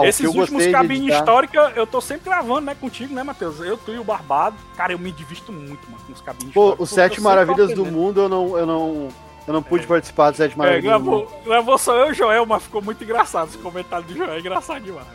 Esses 0.05 0.35
últimos 0.35 0.67
cabines 0.69 1.15
históricas, 1.15 1.77
eu 1.77 1.87
tô 1.87 2.01
sempre 2.01 2.31
gravando, 2.31 2.62
né, 2.62 2.75
contigo, 2.75 3.15
né, 3.15 3.23
Matheus? 3.23 3.61
Eu, 3.61 3.77
tu 3.77 3.93
e 3.93 3.99
o 3.99 4.05
Barbado. 4.05 4.57
Cara, 4.77 4.93
eu 4.93 4.99
me 4.99 5.12
divisto 5.12 5.53
muito, 5.53 5.85
mano, 5.91 6.03
com 6.07 6.12
os 6.12 6.23
cabines 6.23 6.55
Pô, 6.55 6.75
os 6.79 6.89
Sete 6.89 7.21
Maravilhas 7.21 7.75
do 7.75 7.85
Mundo, 7.85 8.23
eu 8.23 8.29
não, 8.29 8.59
eu 8.59 8.65
não, 8.65 9.09
eu 9.47 9.53
não 9.53 9.63
pude 9.63 9.85
é. 9.85 9.87
participar 9.87 10.31
dos 10.31 10.39
Sete 10.39 10.55
é, 10.55 10.57
Maravilhas 10.57 10.85
é, 10.85 10.89
gravou, 10.89 11.27
do. 11.27 11.45
Gravou 11.45 11.79
só 11.79 11.97
eu 11.97 12.09
e 12.09 12.11
o 12.11 12.15
Joel, 12.15 12.47
mas 12.47 12.63
ficou 12.63 12.83
muito 12.83 13.03
engraçado. 13.05 13.49
Os 13.49 13.57
comentários 13.57 14.11
do 14.11 14.17
Joel 14.17 14.33
é 14.33 14.41
engraçado 14.41 14.83
demais. 14.83 15.07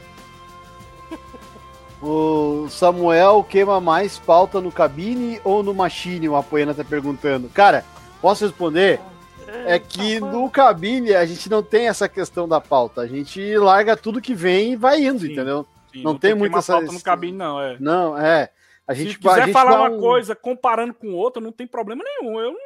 O 2.01 2.65
Samuel 2.69 3.43
queima 3.43 3.81
mais 3.81 4.17
pauta 4.17 4.61
no 4.61 4.71
cabine 4.71 5.41
ou 5.43 5.61
no 5.61 5.73
machine? 5.73 6.29
O 6.29 6.35
Apoiana 6.37 6.73
tá 6.73 6.81
perguntando. 6.81 7.49
Cara, 7.49 7.83
posso 8.21 8.45
responder? 8.45 9.01
é 9.65 9.79
que 9.79 10.19
no 10.19 10.49
cabine 10.49 11.13
a 11.15 11.25
gente 11.25 11.49
não 11.49 11.63
tem 11.63 11.87
essa 11.87 12.07
questão 12.07 12.47
da 12.47 12.61
pauta. 12.61 13.01
A 13.01 13.07
gente 13.07 13.57
larga 13.57 13.97
tudo 13.97 14.21
que 14.21 14.33
vem 14.33 14.73
e 14.73 14.75
vai 14.75 15.03
indo, 15.03 15.21
sim, 15.21 15.31
entendeu? 15.31 15.65
Sim, 15.91 16.03
não, 16.03 16.13
não, 16.13 16.19
tem, 16.19 16.31
tem 16.31 16.39
muita 16.39 16.59
essa 16.59 16.73
pauta 16.73 16.91
no 16.91 17.01
cabine 17.01 17.37
não, 17.37 17.61
é. 17.61 17.77
Não, 17.79 18.17
é. 18.17 18.49
A 18.87 18.93
gente, 18.93 19.13
Se 19.13 19.19
quiser 19.19 19.51
falar 19.51 19.81
uma 19.81 19.97
um... 19.97 19.99
coisa 19.99 20.35
comparando 20.35 20.93
com 20.93 21.13
outra, 21.13 21.41
não 21.41 21.51
tem 21.51 21.67
problema 21.67 22.03
nenhum. 22.03 22.39
Eu 22.39 22.51
não, 22.51 22.59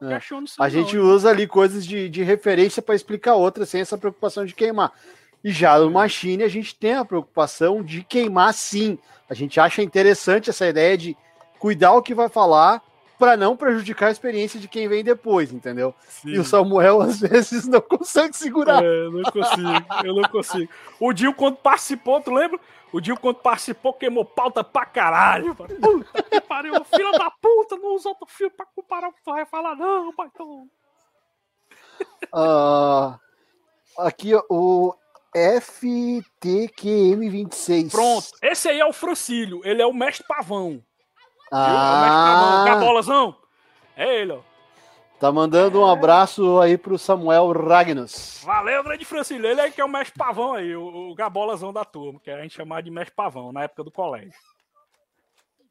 não 0.00 0.10
é. 0.10 0.20
A 0.58 0.68
gente 0.68 0.96
não. 0.96 1.04
usa 1.04 1.30
ali 1.30 1.46
coisas 1.46 1.86
de, 1.86 2.08
de 2.08 2.22
referência 2.22 2.82
para 2.82 2.94
explicar 2.94 3.34
outra 3.34 3.66
sem 3.66 3.80
essa 3.80 3.98
preocupação 3.98 4.44
de 4.44 4.54
queimar. 4.54 4.92
E 5.44 5.50
já 5.50 5.78
no 5.78 5.90
Machine 5.90 6.42
a 6.42 6.48
gente 6.48 6.74
tem 6.74 6.94
a 6.94 7.04
preocupação 7.04 7.82
de 7.82 8.02
queimar 8.02 8.54
sim. 8.54 8.98
A 9.28 9.34
gente 9.34 9.58
acha 9.58 9.82
interessante 9.82 10.50
essa 10.50 10.66
ideia 10.66 10.96
de 10.96 11.16
cuidar 11.58 11.92
o 11.92 12.02
que 12.02 12.14
vai 12.14 12.28
falar 12.28 12.82
para 13.18 13.36
não 13.36 13.56
prejudicar 13.56 14.08
a 14.08 14.10
experiência 14.10 14.58
de 14.58 14.66
quem 14.66 14.88
vem 14.88 15.04
depois, 15.04 15.52
entendeu? 15.52 15.94
Sim. 16.08 16.30
E 16.30 16.38
o 16.40 16.44
Samuel 16.44 17.00
às 17.02 17.20
vezes 17.20 17.68
não 17.68 17.80
consegue 17.80 18.36
segurar. 18.36 18.82
É, 18.82 19.08
não 19.08 19.22
consigo, 19.22 19.86
eu 20.04 20.14
não 20.14 20.28
consigo. 20.28 20.72
O 20.98 21.12
Dio, 21.12 21.32
quando 21.32 21.56
participou, 21.56 22.20
tu 22.20 22.32
lembra? 22.32 22.58
O 22.92 23.00
Dio, 23.00 23.16
quando 23.18 23.36
participou, 23.36 23.94
queimou 23.94 24.24
pauta 24.24 24.62
pra 24.62 24.84
caralho. 24.84 25.54
Puta 25.54 26.22
que 26.24 26.40
pariu, 26.42 26.84
filho 26.84 27.12
da 27.12 27.30
puta, 27.30 27.76
não 27.76 27.94
usa 27.94 28.10
outro 28.10 28.26
fio 28.28 28.50
pra 28.50 28.66
comparar 28.66 29.08
o 29.08 29.12
que 29.12 29.22
tu 29.24 29.32
vai 29.32 29.46
falar, 29.46 29.74
não, 29.76 30.12
baitão. 30.14 30.68
Uh, 32.34 33.18
aqui, 33.98 34.34
ó, 34.34 34.42
o 34.50 34.94
FTQM26. 35.34 37.90
Pronto, 37.90 38.26
esse 38.42 38.68
aí 38.68 38.78
é 38.80 38.84
o 38.86 38.92
Francílio, 38.92 39.62
ele 39.64 39.80
é 39.80 39.86
o 39.86 39.94
mestre 39.94 40.26
pavão. 40.26 40.82
Ah, 41.50 41.66
É 41.66 41.96
o 41.96 42.00
mestre 42.02 42.22
pavão, 42.26 42.64
Gabolazão. 42.66 43.34
É 43.96 44.16
ele, 44.20 44.32
ó. 44.32 44.40
Tá 45.22 45.30
mandando 45.30 45.80
um 45.80 45.86
abraço 45.86 46.58
aí 46.58 46.76
pro 46.76 46.98
Samuel 46.98 47.52
Ragnus. 47.52 48.40
Valeu, 48.42 48.82
grande 48.82 49.04
Francílio. 49.04 49.46
Ele 49.46 49.60
aí 49.60 49.70
que 49.70 49.80
é 49.80 49.84
o 49.84 49.88
mestre 49.88 50.18
pavão 50.18 50.54
aí, 50.54 50.74
o, 50.74 51.12
o 51.12 51.14
Gabolazão 51.14 51.72
da 51.72 51.84
turma, 51.84 52.18
que 52.18 52.28
a 52.28 52.42
gente 52.42 52.56
chamava 52.56 52.82
de 52.82 52.90
mestre 52.90 53.14
pavão 53.14 53.52
na 53.52 53.62
época 53.62 53.84
do 53.84 53.90
colégio. 53.92 54.32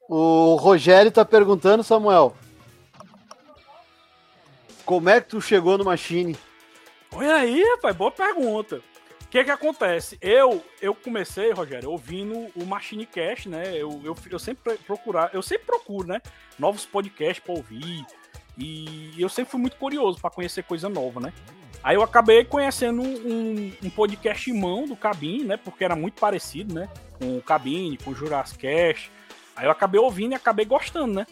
O 0.08 0.56
Rogério 0.56 1.12
tá 1.12 1.26
perguntando, 1.26 1.84
Samuel. 1.84 2.34
Como 4.86 5.10
é 5.10 5.20
que 5.20 5.28
tu 5.28 5.41
chegou 5.41 5.78
no 5.78 5.84
Machine? 5.84 6.38
Olha 7.14 7.36
aí, 7.36 7.62
rapaz, 7.76 7.93
boa 7.93 8.10
pergunta. 8.10 8.78
O 8.78 9.28
que 9.28 9.43
que 9.43 9.52
acontece? 9.52 10.18
Eu 10.22 10.64
eu 10.82 10.95
comecei, 10.95 11.52
Rogério, 11.52 11.91
ouvindo 11.91 12.49
o 12.56 12.66
Machine 12.66 13.06
Cast, 13.06 13.49
né? 13.49 13.64
Eu, 13.76 13.99
eu, 14.02 14.16
eu 14.30 14.39
sempre 14.39 14.78
procurar, 14.78 15.30
eu 15.34 15.41
sempre 15.41 15.66
procuro, 15.66 16.08
né? 16.08 16.22
Novos 16.58 16.86
podcasts 16.86 17.43
para 17.43 17.54
ouvir. 17.54 18.06
E 18.62 19.14
eu 19.22 19.28
sempre 19.30 19.51
fui 19.51 19.59
muito 19.59 19.76
curioso 19.78 20.20
para 20.20 20.30
conhecer 20.30 20.64
coisa 20.64 20.88
nova, 20.89 21.20
né? 21.20 21.34
Aí 21.84 21.95
eu 21.95 22.03
acabei 22.03 22.45
conhecendo 22.45 23.01
um, 23.01 23.72
um 23.84 23.89
podcast 23.89 24.47
irmão 24.49 24.86
do 24.86 24.95
Cabine, 24.95 25.43
né? 25.45 25.57
Porque 25.57 25.84
era 25.84 25.95
muito 25.95 26.20
parecido, 26.20 26.74
né? 26.76 26.88
Com 27.18 27.38
o 27.38 27.41
Cabine, 27.41 27.97
com 27.97 28.12
o 28.12 28.16
Jurassic 28.16 28.59
Cast. 28.59 29.12
Aí 29.55 29.66
eu 29.66 29.72
acabei 29.72 29.99
ouvindo 29.99 30.34
e 30.34 30.36
acabei 30.36 30.66
gostando, 30.66 31.14
né? 31.14 31.26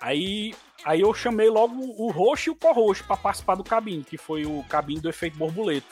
Aí, 0.00 0.54
aí 0.84 1.00
eu 1.00 1.12
chamei 1.12 1.50
logo 1.50 1.74
o 1.98 2.10
roxo 2.10 2.50
e 2.50 2.52
o 2.52 2.56
co-roxo 2.56 3.04
para 3.04 3.16
participar 3.16 3.56
do 3.56 3.64
Cabine, 3.64 4.04
que 4.04 4.16
foi 4.16 4.44
o 4.46 4.64
Cabine 4.68 5.00
do 5.00 5.08
Efeito 5.08 5.36
Borboleta. 5.36 5.86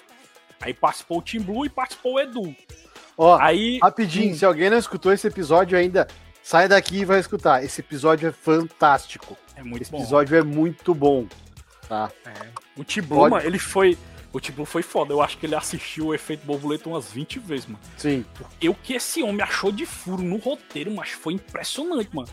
Aí 0.61 0.72
participou 0.72 1.18
o 1.18 1.22
Tim 1.22 1.41
Blue 1.41 1.66
e 1.66 1.68
participou 1.68 2.14
o 2.14 2.20
Edu. 2.20 2.55
Ó, 3.16 3.37
Aí. 3.41 3.79
rapidinho, 3.83 4.33
Hum. 4.33 4.37
se 4.37 4.45
alguém 4.45 4.70
não 4.70 4.79
escutou 4.79 5.12
esse 5.12 5.26
episódio 5.26 5.76
ainda, 5.76 6.07
sai 6.49 6.67
daqui 6.67 7.01
e 7.01 7.05
vai 7.05 7.21
escutar. 7.21 7.63
Esse 7.63 7.83
episódio 7.83 8.27
é 8.27 8.33
fantástico. 8.33 9.37
É 9.55 9.63
muito 9.63 9.83
Esse 9.83 9.91
bom. 9.91 9.99
episódio 9.99 10.35
é 10.39 10.43
muito 10.43 10.95
bom. 10.95 11.27
Tá? 11.87 12.11
O 12.75 12.83
Tim 12.85 13.03
Blue, 13.03 13.29
Pode- 13.29 13.47
ele 13.47 13.59
foi. 13.59 13.99
O 14.33 14.41
Tim 14.41 14.53
Blue 14.53 14.65
foi 14.65 14.83
foda. 14.83 15.13
Eu 15.13 15.21
acho 15.21 15.37
que 15.37 15.45
ele 15.45 15.55
assistiu 15.55 16.07
o 16.07 16.15
Efeito 16.15 16.47
Borboleta 16.47 16.89
umas 16.89 17.11
20 17.13 17.39
vezes, 17.39 17.67
mano. 17.67 17.79
Sim. 17.99 18.25
E 18.61 18.69
o 18.69 18.75
que 18.75 18.95
esse 18.95 19.23
homem 19.23 19.43
achou 19.43 19.71
de 19.71 19.85
furo 19.85 20.23
no 20.23 20.37
roteiro, 20.39 20.91
mas 20.91 21.11
foi 21.11 21.35
impressionante, 21.35 22.09
mano. 22.15 22.29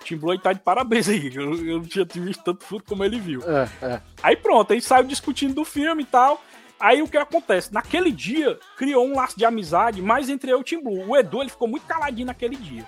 O 0.00 0.04
Tim 0.04 0.16
Blue 0.16 0.36
tá 0.38 0.52
de 0.52 0.58
parabéns 0.60 1.08
aí. 1.08 1.32
Eu, 1.32 1.54
eu 1.64 1.78
não 1.78 1.84
tinha 1.84 2.04
visto 2.04 2.42
tanto 2.42 2.64
furo 2.64 2.82
como 2.84 3.04
ele 3.04 3.20
viu. 3.20 3.40
É, 3.48 3.68
é. 3.82 4.00
Aí 4.20 4.36
pronto, 4.36 4.72
aí 4.72 4.80
saiu 4.80 5.04
discutindo 5.04 5.54
do 5.54 5.64
filme 5.64 6.02
e 6.02 6.06
tal. 6.06 6.42
Aí 6.78 7.02
o 7.02 7.06
que 7.08 7.16
acontece? 7.18 7.72
Naquele 7.72 8.10
dia, 8.10 8.58
criou 8.76 9.06
um 9.06 9.14
laço 9.14 9.36
de 9.38 9.44
amizade 9.44 10.00
mais 10.02 10.28
entre 10.28 10.50
eu 10.50 10.58
e 10.58 10.60
o 10.60 10.64
Tim 10.64 10.82
Blue. 10.82 11.06
O 11.08 11.16
Edu, 11.16 11.40
ele 11.42 11.50
ficou 11.50 11.68
muito 11.68 11.86
caladinho 11.86 12.26
naquele 12.26 12.56
dia. 12.56 12.84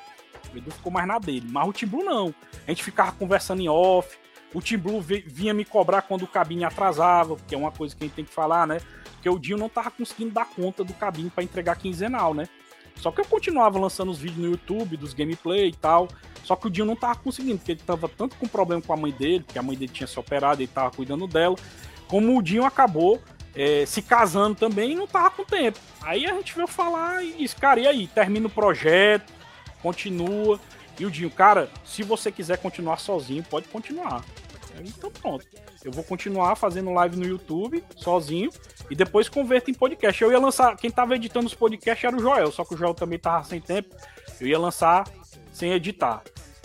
O 0.55 0.59
Edu 0.59 0.71
ficou 0.71 0.93
mais 0.93 1.07
na 1.07 1.19
dele. 1.19 1.47
Mas 1.51 1.69
o 1.69 1.73
Tim 1.73 1.87
Blue 1.87 2.05
não. 2.05 2.35
A 2.67 2.71
gente 2.71 2.83
ficava 2.83 3.13
conversando 3.13 3.61
em 3.61 3.69
off. 3.69 4.17
O 4.55 4.61
Tim 4.61 4.77
Blue 4.77 5.01
vi- 5.01 5.25
vinha 5.27 5.55
me 5.55 5.65
cobrar 5.65 6.03
quando 6.03 6.23
o 6.23 6.27
cabine 6.27 6.65
atrasava, 6.65 7.37
que 7.49 7.55
é 7.55 7.59
uma 7.59 7.71
coisa 7.71 7.97
que 7.97 8.05
a 8.05 8.07
gente 8.07 8.15
tem 8.17 8.25
que 8.25 8.33
falar, 8.35 8.67
né? 8.67 8.81
Porque 9.13 9.29
o 9.29 9.39
Dinho 9.39 9.57
não 9.57 9.69
tava 9.69 9.91
conseguindo 9.91 10.31
dar 10.33 10.45
conta 10.47 10.85
do 10.85 10.93
cabine 10.93 11.31
pra 11.31 11.43
entregar 11.43 11.77
quinzenal, 11.77 12.35
né? 12.35 12.49
Só 12.97 13.11
que 13.11 13.21
eu 13.21 13.25
continuava 13.25 13.79
lançando 13.79 14.11
os 14.11 14.19
vídeos 14.19 14.39
no 14.45 14.51
YouTube, 14.51 14.97
dos 14.97 15.15
gameplay 15.15 15.69
e 15.69 15.75
tal. 15.75 16.09
Só 16.45 16.55
que 16.57 16.67
o 16.67 16.71
Dinho 16.71 16.87
não 16.87 16.97
tava 16.97 17.15
conseguindo, 17.17 17.57
porque 17.59 17.73
ele 17.73 17.81
tava 17.87 18.09
tanto 18.09 18.37
com 18.37 18.47
problema 18.47 18.83
com 18.83 18.93
a 18.93 18.97
mãe 18.97 19.13
dele, 19.13 19.45
porque 19.45 19.59
a 19.59 19.63
mãe 19.63 19.77
dele 19.77 19.91
tinha 19.93 20.07
se 20.07 20.19
operado 20.21 20.61
e 20.61 20.65
ele 20.65 20.73
tava 20.73 20.91
cuidando 20.91 21.27
dela. 21.27 21.57
Como 22.07 22.37
o 22.37 22.43
Dinho 22.43 22.65
acabou 22.67 23.23
é, 23.55 23.87
se 23.87 24.03
casando 24.03 24.57
também 24.57 24.93
e 24.93 24.95
não 24.95 25.07
tava 25.07 25.31
com 25.31 25.45
tempo. 25.45 25.79
Aí 26.03 26.27
a 26.27 26.35
gente 26.35 26.55
veio 26.55 26.67
falar 26.67 27.25
e 27.25 27.33
disse, 27.35 27.57
cara, 27.57 27.81
e 27.81 27.87
aí? 27.87 28.07
Termina 28.09 28.49
o 28.49 28.51
projeto, 28.51 29.33
continua. 29.83 30.61
E 30.99 31.07
o 31.07 31.11
Dinho, 31.11 31.31
cara, 31.31 31.69
se 31.85 32.03
você 32.03 32.31
quiser 32.31 32.59
continuar 32.59 32.99
sozinho, 32.99 33.43
pode 33.43 33.69
continuar. 33.69 34.25
Então 34.81 35.11
pronto. 35.11 35.47
Eu 35.85 35.91
vou 35.91 36.05
continuar 36.05 36.55
fazendo 36.55 36.93
live 36.93 37.17
no 37.17 37.27
YouTube, 37.27 37.83
sozinho, 37.97 38.51
e 38.89 38.95
depois 38.95 39.29
converto 39.29 39.71
em 39.71 39.75
podcast. 39.75 40.23
Eu 40.23 40.31
ia 40.31 40.39
lançar, 40.39 40.77
quem 40.77 40.91
tava 40.91 41.17
editando 41.17 41.47
os 41.47 41.55
podcasts 41.55 42.05
era 42.05 42.17
o 42.17 42.21
Joel, 42.21 42.53
só 42.53 42.65
que 42.65 42.75
o 42.75 42.77
Joel 42.77 42.95
também 42.95 43.19
tava 43.19 43.45
sem 43.45 43.61
tempo. 43.61 43.95
Eu 44.41 44.47
ia 44.47 44.59
lançar 44.59 45.09
sem 45.53 45.73
editar. 45.73 46.23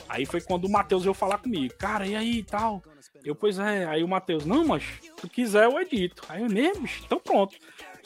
Aí 0.07 0.25
foi 0.25 0.39
quando 0.39 0.65
o 0.65 0.71
Matheus 0.71 1.03
veio 1.03 1.13
falar 1.13 1.39
comigo, 1.39 1.73
cara, 1.77 2.05
e 2.05 2.15
aí 2.15 2.43
tal? 2.43 2.81
Eu, 3.25 3.35
pois 3.35 3.59
é, 3.59 3.85
aí 3.85 4.03
o 4.03 4.07
Matheus, 4.07 4.45
não, 4.45 4.65
mas 4.65 4.83
se 5.01 5.11
tu 5.17 5.27
quiser 5.27 5.65
eu 5.65 5.79
edito. 5.79 6.23
Aí 6.29 6.41
eu, 6.41 6.79
bicho, 6.79 7.03
então 7.05 7.19
pronto. 7.19 7.57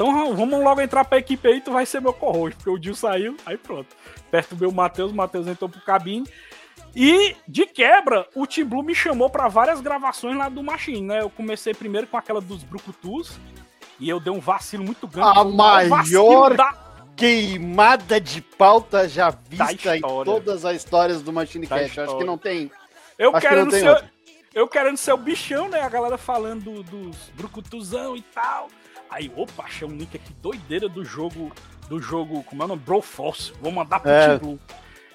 Então 0.01 0.35
vamos 0.35 0.63
logo 0.63 0.81
entrar 0.81 1.05
pra 1.05 1.19
equipe 1.19 1.47
aí, 1.47 1.61
tu 1.61 1.71
vai 1.71 1.85
ser 1.85 2.01
meu 2.01 2.11
co-host, 2.11 2.55
porque 2.55 2.69
o 2.71 2.79
Dil 2.79 2.95
saiu, 2.95 3.37
aí 3.45 3.55
pronto. 3.55 3.95
Perto 4.31 4.55
do 4.55 4.61
meu 4.61 4.71
Matheus, 4.71 5.11
o 5.11 5.15
Matheus 5.15 5.45
entrou 5.45 5.69
pro 5.69 5.79
cabine. 5.81 6.27
E, 6.95 7.35
de 7.47 7.65
quebra, 7.67 8.27
o 8.35 8.47
Tim 8.47 8.65
Blue 8.65 8.83
me 8.83 8.95
chamou 8.95 9.29
pra 9.29 9.47
várias 9.47 9.79
gravações 9.79 10.35
lá 10.35 10.49
do 10.49 10.63
Machine, 10.63 11.01
né? 11.01 11.21
Eu 11.21 11.29
comecei 11.29 11.73
primeiro 11.73 12.07
com 12.07 12.17
aquela 12.17 12.41
dos 12.41 12.63
Brucutus, 12.63 13.39
e 13.99 14.09
eu 14.09 14.19
dei 14.19 14.33
um 14.33 14.39
vacilo 14.39 14.83
muito 14.83 15.07
grande. 15.07 15.37
A 15.37 15.43
maior 15.43 16.55
da, 16.55 16.73
Queimada 17.15 18.19
de 18.19 18.41
pauta 18.41 19.07
já 19.07 19.29
vista 19.47 19.95
em 19.95 20.01
todas 20.01 20.65
as 20.65 20.77
histórias 20.77 21.21
do 21.21 21.31
Machine 21.31 21.67
Da 21.67 21.79
Cash. 21.79 21.97
Eu 21.97 22.03
Acho 22.05 22.17
que 22.17 22.23
não 22.23 22.37
tem. 22.37 22.71
Eu 23.19 23.29
Acho 23.29 23.41
que 23.41 23.47
querendo 23.47 23.65
não 23.65 23.71
tem 23.71 23.81
ser. 23.81 24.11
Eu 24.53 24.67
querendo 24.67 24.97
ser 24.97 25.13
o 25.13 25.17
bichão, 25.17 25.69
né? 25.69 25.81
A 25.81 25.89
galera 25.89 26.17
falando 26.17 26.63
do- 26.63 26.83
dos 26.83 27.17
brucutuzão 27.35 28.17
e 28.17 28.21
tal. 28.21 28.67
Aí, 29.11 29.31
opa, 29.35 29.63
achei 29.63 29.87
um 29.87 29.91
link 29.91 30.15
aqui 30.15 30.33
doideira 30.41 30.87
do 30.89 31.03
jogo. 31.05 31.51
Do 31.89 32.01
jogo, 32.01 32.41
como 32.43 32.61
é 32.61 32.65
o 32.65 32.67
nome? 32.69 32.81
Broforce. 32.85 33.51
Vou 33.61 33.71
mandar 33.71 33.99
pro 33.99 34.09
É. 34.09 34.29
T-Blue. 34.37 34.57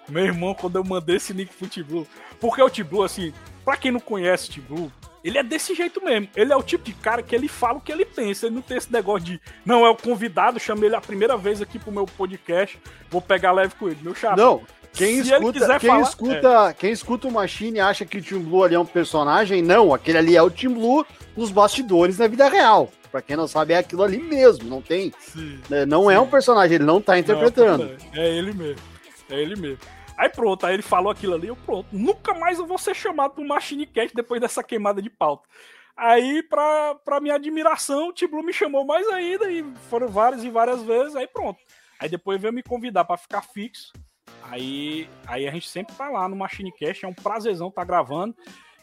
Meu 0.09 0.25
irmão, 0.25 0.55
quando 0.55 0.77
eu 0.77 0.85
mandei 0.85 1.17
esse 1.17 1.33
link 1.33 1.49
pro 1.57 1.67
T-Blue. 1.67 2.07
Porque 2.39 2.63
o 2.63 2.69
T-Blue, 2.71 3.03
assim, 3.03 3.33
pra 3.65 3.77
quem 3.79 3.91
não 3.91 3.99
conhece 3.99 4.51
o 4.51 4.53
T-Blue, 4.55 4.93
ele 5.25 5.39
é 5.39 5.43
desse 5.43 5.75
jeito 5.75 6.05
mesmo. 6.05 6.29
Ele 6.37 6.53
é 6.53 6.57
o 6.57 6.63
tipo 6.63 6.85
de 6.85 6.93
cara 6.93 7.23
que 7.23 7.35
ele 7.35 7.49
fala 7.49 7.79
o 7.79 7.81
que 7.81 7.91
ele 7.91 8.05
pensa. 8.05 8.47
Ele 8.47 8.55
não 8.57 8.63
tem 8.63 8.77
esse 8.77 8.93
negócio 8.93 9.25
de, 9.25 9.41
não, 9.65 9.85
é 9.87 9.89
o 9.91 9.97
convidado, 9.97 10.61
chamei 10.61 10.89
ele 10.89 10.97
a 10.97 11.01
primeira 11.01 11.37
vez 11.37 11.63
aqui 11.63 11.79
pro 11.79 11.91
meu 11.91 12.05
podcast, 12.07 12.79
vou 13.11 13.23
pegar 13.23 13.53
leve 13.53 13.75
com 13.75 13.89
ele. 13.89 13.99
Meu 14.03 14.15
chapa. 14.15 14.37
Não, 14.37 14.61
quem 14.93 15.25
Se 15.25 15.33
escuta, 15.33 15.79
quem, 15.79 15.91
falar- 15.91 16.03
escuta, 16.03 16.75
quem 16.79 16.93
escuta 16.93 17.27
o 17.29 17.33
Machine 17.33 17.81
acha 17.81 18.05
que 18.05 18.19
o 18.19 18.23
Team 18.23 18.43
Blue 18.43 18.63
ali 18.63 18.75
é 18.75 18.79
um 18.79 18.87
personagem. 18.87 19.63
Não, 19.63 19.93
aquele 19.95 20.19
ali 20.19 20.37
é 20.37 20.43
o 20.43 20.51
Team 20.51 20.75
Blue 20.75 21.05
nos 21.37 21.51
bastidores 21.51 22.19
na 22.19 22.29
vida 22.29 22.49
real. 22.49 22.91
Pra 23.17 23.23
quem 23.23 23.35
não 23.35 23.49
sabe, 23.49 23.73
é 23.73 23.79
aquilo 23.79 24.03
ali 24.03 24.19
mesmo. 24.19 24.69
Não 24.69 24.83
tem. 24.83 25.11
Sim. 25.19 25.59
né, 25.71 25.87
Não 25.87 26.11
é 26.11 26.21
um 26.21 26.29
personagem, 26.29 26.75
ele 26.75 26.85
não 26.85 27.01
tá 27.01 27.19
interpretando. 27.19 27.85
Não, 27.85 28.23
é 28.23 28.29
ele 28.29 28.53
mesmo. 28.53 28.83
É 29.31 29.41
ele 29.41 29.57
mesmo. 29.57 29.79
Aí 30.19 30.29
pronto, 30.29 30.67
aí 30.67 30.75
ele 30.75 30.83
falou 30.83 31.11
aquilo 31.11 31.35
ali, 31.35 31.47
eu 31.47 31.57
pronto. 31.57 31.89
Nunca 31.91 32.35
mais 32.35 32.59
eu 32.59 32.67
vou 32.67 32.77
ser 32.77 32.95
chamado 32.95 33.33
pro 33.33 33.49
Machine 33.49 33.87
Cast 33.87 34.14
depois 34.14 34.39
dessa 34.39 34.62
queimada 34.62 35.01
de 35.01 35.09
pauta. 35.09 35.49
Aí, 35.97 36.43
pra, 36.43 36.95
pra 36.97 37.19
minha 37.19 37.37
admiração, 37.37 38.09
o 38.09 38.12
Tiblu 38.12 38.43
me 38.43 38.53
chamou 38.53 38.85
mais 38.85 39.09
ainda 39.09 39.51
e 39.51 39.64
foram 39.89 40.09
várias 40.09 40.45
e 40.45 40.51
várias 40.51 40.83
vezes, 40.83 41.17
aí 41.17 41.27
pronto. 41.27 41.59
Aí 41.99 42.11
depois 42.11 42.39
veio 42.39 42.53
me 42.53 42.62
convidar 42.62 43.07
pra 43.07 43.17
ficar 43.17 43.41
fixo. 43.41 43.95
Aí, 44.43 45.09
aí 45.27 45.49
a 45.49 45.51
gente 45.51 45.71
sempre 45.71 45.95
tá 45.97 46.11
lá 46.11 46.29
no 46.29 46.37
Machine 46.37 46.71
Cast, 46.71 47.03
é 47.03 47.09
um 47.09 47.14
prazerzão 47.14 47.71
tá 47.71 47.83
gravando. 47.83 48.37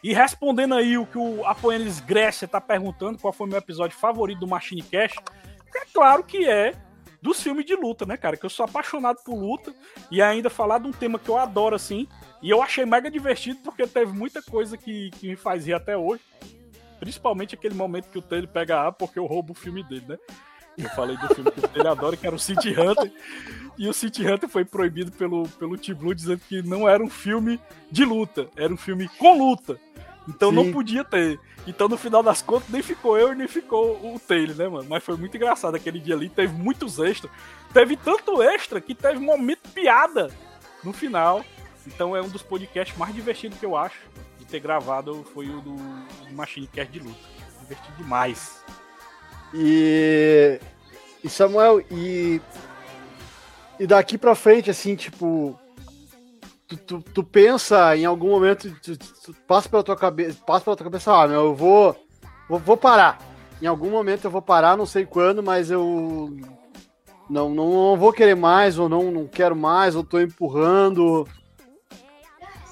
E 0.04 0.14
respondendo 0.14 0.76
aí 0.76 0.98
o 0.98 1.06
que 1.06 1.18
o 1.18 1.46
Apoenes 1.46 2.02
Grécia 2.02 2.46
tá 2.46 2.60
perguntando, 2.60 3.18
qual 3.18 3.32
foi 3.32 3.48
o 3.48 3.50
meu 3.50 3.58
episódio 3.58 3.98
favorito 3.98 4.40
do 4.40 4.48
Machine 4.48 4.82
Cast, 4.82 5.18
é 5.74 5.86
claro 5.94 6.24
que 6.24 6.46
é 6.46 6.74
dos 7.22 7.42
filmes 7.42 7.66
de 7.66 7.74
luta, 7.74 8.06
né, 8.06 8.18
cara? 8.18 8.36
Que 8.36 8.46
eu 8.46 8.50
sou 8.50 8.66
apaixonado 8.66 9.24
por 9.24 9.34
luta 9.34 9.74
e 10.12 10.22
ainda 10.22 10.50
falar 10.50 10.80
de 10.80 10.88
um 10.88 10.92
tema 10.92 11.18
que 11.18 11.30
eu 11.30 11.38
adoro, 11.38 11.74
assim. 11.74 12.06
E 12.42 12.50
eu 12.50 12.62
achei 12.62 12.86
mega 12.86 13.10
divertido 13.10 13.62
porque 13.64 13.88
teve 13.88 14.12
muita 14.12 14.42
coisa 14.42 14.78
que, 14.78 15.10
que 15.12 15.30
me 15.30 15.38
faz 15.38 15.66
rir 15.66 15.74
até 15.74 15.96
hoje. 15.96 16.22
Principalmente 17.00 17.56
aquele 17.56 17.74
momento 17.74 18.10
que 18.10 18.20
o 18.20 18.22
Taylor 18.22 18.50
pega 18.50 18.86
A 18.86 18.92
porque 18.92 19.18
eu 19.18 19.26
roubo 19.26 19.54
o 19.54 19.56
filme 19.56 19.84
dele, 19.84 20.06
né? 20.10 20.18
Eu 20.78 20.90
falei 20.90 21.16
do 21.18 21.34
filme 21.34 21.52
que 21.52 21.60
o 21.60 21.68
Taylor 21.68 21.92
adora, 21.92 22.18
que 22.18 22.26
era 22.26 22.36
o 22.36 22.40
City 22.40 22.70
Hunter. 22.70 23.12
E 23.78 23.88
o 23.88 23.94
City 23.94 24.26
Hunter 24.26 24.50
foi 24.50 24.66
proibido 24.66 25.12
pelo, 25.12 25.48
pelo 25.50 25.78
T-Blue, 25.78 26.14
dizendo 26.14 26.42
que 26.48 26.62
não 26.62 26.88
era 26.88 27.04
um 27.04 27.10
filme 27.10 27.60
de 27.92 28.04
luta, 28.06 28.48
era 28.56 28.74
um 28.74 28.78
filme 28.78 29.10
com 29.18 29.38
luta. 29.38 29.80
Então 30.28 30.50
Sim. 30.50 30.56
não 30.56 30.72
podia 30.72 31.04
ter. 31.04 31.40
Então, 31.66 31.88
no 31.88 31.98
final 31.98 32.22
das 32.22 32.42
contas, 32.42 32.70
nem 32.70 32.82
ficou 32.82 33.18
eu 33.18 33.32
e 33.32 33.36
nem 33.36 33.48
ficou 33.48 34.14
o 34.14 34.20
Taylor, 34.20 34.56
né, 34.56 34.68
mano? 34.68 34.86
Mas 34.90 35.04
foi 35.04 35.16
muito 35.16 35.36
engraçado 35.36 35.76
aquele 35.76 36.00
dia 36.00 36.16
ali. 36.16 36.30
Teve 36.30 36.54
muitos 36.54 37.00
extras. 37.00 37.32
Teve 37.74 37.96
tanto 37.96 38.42
extra 38.42 38.82
que 38.82 38.94
teve 38.94 39.18
um 39.18 39.24
momento 39.24 39.70
piada 39.70 40.30
no 40.84 40.92
final. 40.92 41.44
Então 41.86 42.16
é 42.16 42.22
um 42.22 42.30
dos 42.30 42.42
podcasts 42.42 42.98
mais 42.98 43.14
divertidos 43.14 43.58
que 43.58 43.66
eu 43.66 43.76
acho 43.76 43.98
de 44.38 44.46
ter 44.46 44.60
gravado. 44.60 45.26
Foi 45.34 45.48
o 45.50 45.62
do, 45.62 45.76
do 45.76 46.34
Machine 46.34 46.68
Cast 46.68 46.92
de 46.92 47.00
luta. 47.00 47.20
Divertido 47.62 47.98
demais. 47.98 48.64
E, 49.54 50.60
e 51.24 51.30
Samuel, 51.30 51.82
e, 51.92 52.42
e 53.80 53.86
daqui 53.86 54.18
pra 54.18 54.34
frente, 54.36 54.70
assim, 54.70 54.96
tipo, 54.96 55.58
tu, 56.68 56.78
tu, 56.78 57.02
tu 57.02 57.24
pensa 57.24 57.96
em 57.96 58.06
algum 58.06 58.30
momento, 58.30 58.74
tu, 58.82 58.98
tu- 58.98 59.34
passa 59.48 59.70
pela 59.70 59.84
tua 59.84 59.96
cabeça, 59.96 60.38
passa 60.46 60.64
pela 60.66 60.76
tua 60.76 60.86
cabeça, 60.86 61.14
ah, 61.14 61.28
meu, 61.28 61.42
eu 61.46 61.56
vou, 61.56 61.96
vou, 62.50 62.60
vou 62.60 62.78
parar. 62.78 63.20
Em 63.62 63.68
algum 63.68 63.90
momento 63.90 64.26
eu 64.26 64.32
vou 64.32 64.42
parar, 64.42 64.76
não 64.76 64.86
sei 64.86 65.06
quando, 65.06 65.42
mas 65.44 65.70
eu 65.72 66.36
não, 67.30 67.50
não, 67.50 67.76
não 67.92 67.98
vou 67.98 68.12
querer 68.12 68.36
mais, 68.36 68.78
ou 68.80 68.90
não, 68.90 69.12
não 69.12 69.28
quero 69.28 69.56
mais, 69.56 69.96
ou 69.96 70.04
tô 70.04 70.20
empurrando. 70.20 71.28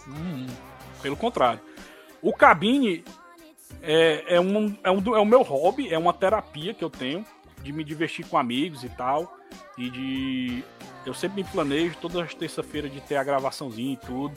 Hum, 0.08 0.48
pelo 1.02 1.16
contrário. 1.16 1.62
O 2.22 2.34
cabine 2.34 3.04
é, 3.82 4.36
é, 4.36 4.40
um, 4.40 4.78
é, 4.84 4.92
um, 4.92 5.16
é 5.16 5.20
o 5.20 5.26
meu 5.26 5.42
hobby, 5.42 5.94
é 5.94 5.98
uma 5.98 6.14
terapia 6.14 6.74
que 6.74 6.84
eu 6.84 6.90
tenho 6.90 7.26
de 7.62 7.72
me 7.72 7.84
divertir 7.84 8.26
com 8.26 8.38
amigos 8.38 8.84
e 8.84 8.90
tal. 8.90 9.38
E 9.78 9.90
de. 9.90 10.64
Eu 11.06 11.14
sempre 11.14 11.44
me 11.44 11.50
planejo 11.50 11.98
toda 12.00 12.26
terça-feira 12.26 12.90
de 12.90 13.02
ter 13.02 13.16
a 13.16 13.24
gravaçãozinha 13.24 13.94
e 13.94 13.98
tudo. 13.98 14.34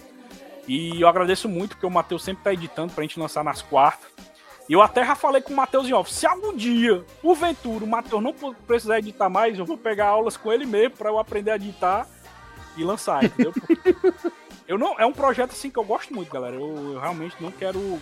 E 0.66 1.00
eu 1.00 1.08
agradeço 1.08 1.48
muito 1.48 1.70
porque 1.70 1.86
o 1.86 1.90
Matheus 1.90 2.24
sempre 2.24 2.42
tá 2.42 2.52
editando 2.52 2.92
pra 2.92 3.02
gente 3.02 3.20
lançar 3.20 3.44
nas 3.44 3.60
quartas. 3.60 4.10
E 4.68 4.72
eu 4.72 4.80
até 4.80 5.04
já 5.04 5.14
falei 5.14 5.42
com 5.42 5.52
o 5.52 5.56
Matheus 5.56 5.86
em 5.86 5.92
off. 5.92 6.10
Se 6.10 6.26
algum 6.26 6.56
dia, 6.56 7.04
o 7.22 7.34
Ventura, 7.34 7.84
o 7.84 7.88
Matheus 7.88 8.22
não 8.22 8.32
precisar 8.32 8.98
editar 8.98 9.28
mais, 9.28 9.58
eu 9.58 9.66
vou 9.66 9.76
pegar 9.76 10.06
aulas 10.06 10.38
com 10.38 10.50
ele 10.50 10.64
mesmo 10.64 10.96
para 10.96 11.10
eu 11.10 11.18
aprender 11.18 11.50
a 11.50 11.56
editar 11.56 12.08
e 12.76 12.82
lançar, 12.82 13.24
entendeu? 13.24 13.52
eu 14.66 14.78
não, 14.78 14.98
é 14.98 15.04
um 15.04 15.12
projeto 15.12 15.50
assim 15.50 15.70
que 15.70 15.78
eu 15.78 15.84
gosto 15.84 16.14
muito, 16.14 16.32
galera. 16.32 16.56
Eu, 16.56 16.92
eu, 16.92 16.98
realmente 16.98 17.36
não 17.40 17.50
quero 17.50 18.00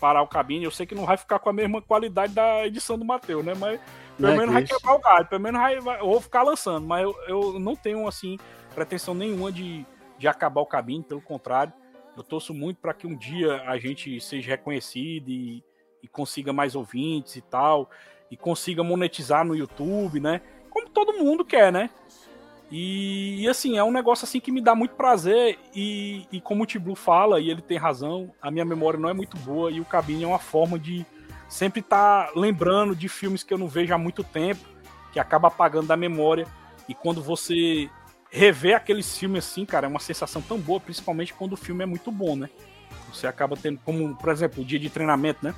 parar 0.00 0.22
o 0.22 0.28
cabine. 0.28 0.64
Eu 0.64 0.70
sei 0.70 0.86
que 0.86 0.94
não 0.94 1.06
vai 1.06 1.16
ficar 1.16 1.38
com 1.38 1.48
a 1.48 1.52
mesma 1.52 1.80
qualidade 1.80 2.34
da 2.34 2.66
edição 2.66 2.98
do 2.98 3.04
Matheus, 3.04 3.44
né? 3.44 3.54
Mas 3.54 3.80
pelo 4.16 4.32
é 4.32 4.36
menos 4.36 4.52
vai 4.52 4.64
quebrar 4.64 4.94
o 4.94 5.00
galho, 5.00 5.26
pelo 5.26 5.42
menos 5.42 5.60
vai, 5.60 5.80
vai, 5.80 5.98
vou 5.98 6.20
ficar 6.20 6.42
lançando. 6.42 6.86
Mas 6.86 7.02
eu, 7.02 7.16
eu 7.26 7.60
não 7.60 7.74
tenho, 7.74 8.06
assim, 8.06 8.38
pretensão 8.74 9.14
nenhuma 9.14 9.50
de, 9.50 9.84
de 10.18 10.28
acabar 10.28 10.60
o 10.60 10.66
cabine, 10.66 11.02
pelo 11.02 11.20
contrário. 11.20 11.72
Eu 12.16 12.22
torço 12.22 12.54
muito 12.54 12.80
para 12.80 12.94
que 12.94 13.06
um 13.06 13.16
dia 13.16 13.62
a 13.66 13.76
gente 13.76 14.20
seja 14.20 14.50
reconhecido 14.50 15.28
e 15.28 15.64
e 16.04 16.08
consiga 16.08 16.52
mais 16.52 16.74
ouvintes 16.76 17.36
e 17.36 17.40
tal, 17.40 17.88
e 18.30 18.36
consiga 18.36 18.84
monetizar 18.84 19.42
no 19.42 19.56
YouTube, 19.56 20.20
né? 20.20 20.42
Como 20.68 20.90
todo 20.90 21.14
mundo 21.14 21.46
quer, 21.46 21.72
né? 21.72 21.88
E, 22.70 23.42
e, 23.42 23.48
assim, 23.48 23.76
é 23.76 23.84
um 23.84 23.92
negócio 23.92 24.24
assim 24.24 24.40
que 24.40 24.50
me 24.50 24.60
dá 24.60 24.74
muito 24.74 24.94
prazer 24.94 25.58
e, 25.74 26.26
e 26.32 26.40
como 26.40 26.62
o 26.62 26.66
Tiblu 26.66 26.94
fala, 26.94 27.40
e 27.40 27.50
ele 27.50 27.62
tem 27.62 27.78
razão, 27.78 28.32
a 28.40 28.50
minha 28.50 28.64
memória 28.64 28.98
não 28.98 29.08
é 29.08 29.12
muito 29.12 29.36
boa 29.38 29.70
e 29.70 29.80
o 29.80 29.84
Cabine 29.84 30.24
é 30.24 30.26
uma 30.26 30.38
forma 30.38 30.78
de 30.78 31.06
sempre 31.48 31.80
estar 31.80 32.26
tá 32.26 32.32
lembrando 32.34 32.96
de 32.96 33.08
filmes 33.08 33.42
que 33.42 33.52
eu 33.52 33.58
não 33.58 33.68
vejo 33.68 33.94
há 33.94 33.98
muito 33.98 34.24
tempo, 34.24 34.64
que 35.12 35.20
acaba 35.20 35.48
apagando 35.48 35.86
da 35.86 35.96
memória. 35.96 36.46
E 36.88 36.94
quando 36.94 37.22
você 37.22 37.88
rever 38.30 38.76
aqueles 38.76 39.16
filmes 39.16 39.46
assim, 39.46 39.64
cara, 39.64 39.86
é 39.86 39.88
uma 39.88 40.00
sensação 40.00 40.42
tão 40.42 40.58
boa, 40.58 40.80
principalmente 40.80 41.32
quando 41.32 41.52
o 41.52 41.56
filme 41.56 41.84
é 41.84 41.86
muito 41.86 42.10
bom, 42.10 42.34
né? 42.34 42.50
Você 43.12 43.26
acaba 43.26 43.56
tendo, 43.56 43.78
como, 43.84 44.16
por 44.16 44.32
exemplo, 44.32 44.62
o 44.62 44.66
dia 44.66 44.78
de 44.78 44.90
treinamento, 44.90 45.44
né? 45.44 45.54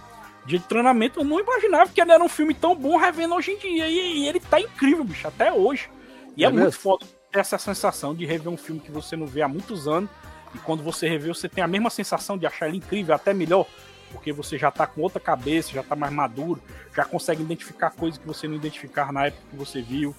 de 0.47 0.61
treinamento, 0.61 1.21
eu 1.21 1.25
não 1.25 1.41
imaginava 1.41 1.91
que 1.91 2.01
ele 2.01 2.13
era 2.13 2.23
um 2.23 2.29
filme 2.29 2.55
tão 2.55 2.75
bom 2.75 2.97
revendo 2.97 3.35
hoje 3.35 3.51
em 3.51 3.59
dia. 3.59 3.89
E, 3.89 4.19
e 4.19 4.29
ele 4.29 4.39
tá 4.39 4.61
incrível, 4.61 5.03
bicho, 5.03 5.27
até 5.27 5.53
hoje. 5.53 5.91
E 6.37 6.45
é, 6.45 6.49
é 6.49 6.51
muito 6.51 6.79
foda 6.79 7.07
ter 7.33 7.41
essa 7.41 7.59
sensação 7.59 8.15
de 8.15 8.25
rever 8.25 8.53
um 8.53 8.57
filme 8.57 8.81
que 8.81 8.91
você 8.91 9.17
não 9.17 9.27
vê 9.27 9.43
há 9.43 9.49
muitos 9.49 9.89
anos. 9.89 10.11
E 10.55 10.59
quando 10.59 10.83
você 10.83 11.09
revê, 11.09 11.29
você 11.29 11.49
tem 11.49 11.63
a 11.63 11.67
mesma 11.67 11.91
sensação 11.91 12.39
de 12.39 12.47
achar 12.47 12.69
ele 12.69 12.79
incrível, 12.79 13.15
até 13.15 13.35
melhor. 13.35 13.67
Porque 14.13 14.33
você 14.33 14.57
já 14.57 14.71
tá 14.71 14.87
com 14.87 15.03
outra 15.03 15.21
cabeça, 15.21 15.73
já 15.73 15.83
tá 15.83 15.97
mais 15.97 16.13
maduro, 16.13 16.63
já 16.95 17.05
consegue 17.05 17.43
identificar 17.43 17.91
coisas 17.91 18.19
que 18.19 18.27
você 18.27 18.47
não 18.47 18.55
identificava 18.55 19.13
na 19.13 19.27
época 19.27 19.43
que 19.51 19.57
você 19.57 19.83
viu. 19.83 20.15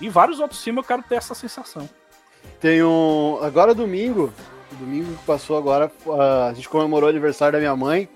E 0.00 0.08
vários 0.08 0.40
outros 0.40 0.62
filmes 0.62 0.82
eu 0.82 0.88
quero 0.88 1.02
ter 1.02 1.16
essa 1.16 1.34
sensação. 1.34 1.88
Tem 2.60 2.82
um. 2.82 3.38
Agora 3.42 3.74
domingo, 3.74 4.32
domingo 4.72 5.14
que 5.16 5.24
passou 5.24 5.56
agora, 5.56 5.90
a 6.48 6.52
gente 6.54 6.68
comemorou 6.68 7.08
o 7.08 7.10
aniversário 7.10 7.52
da 7.52 7.58
minha 7.58 7.76
mãe. 7.76 8.08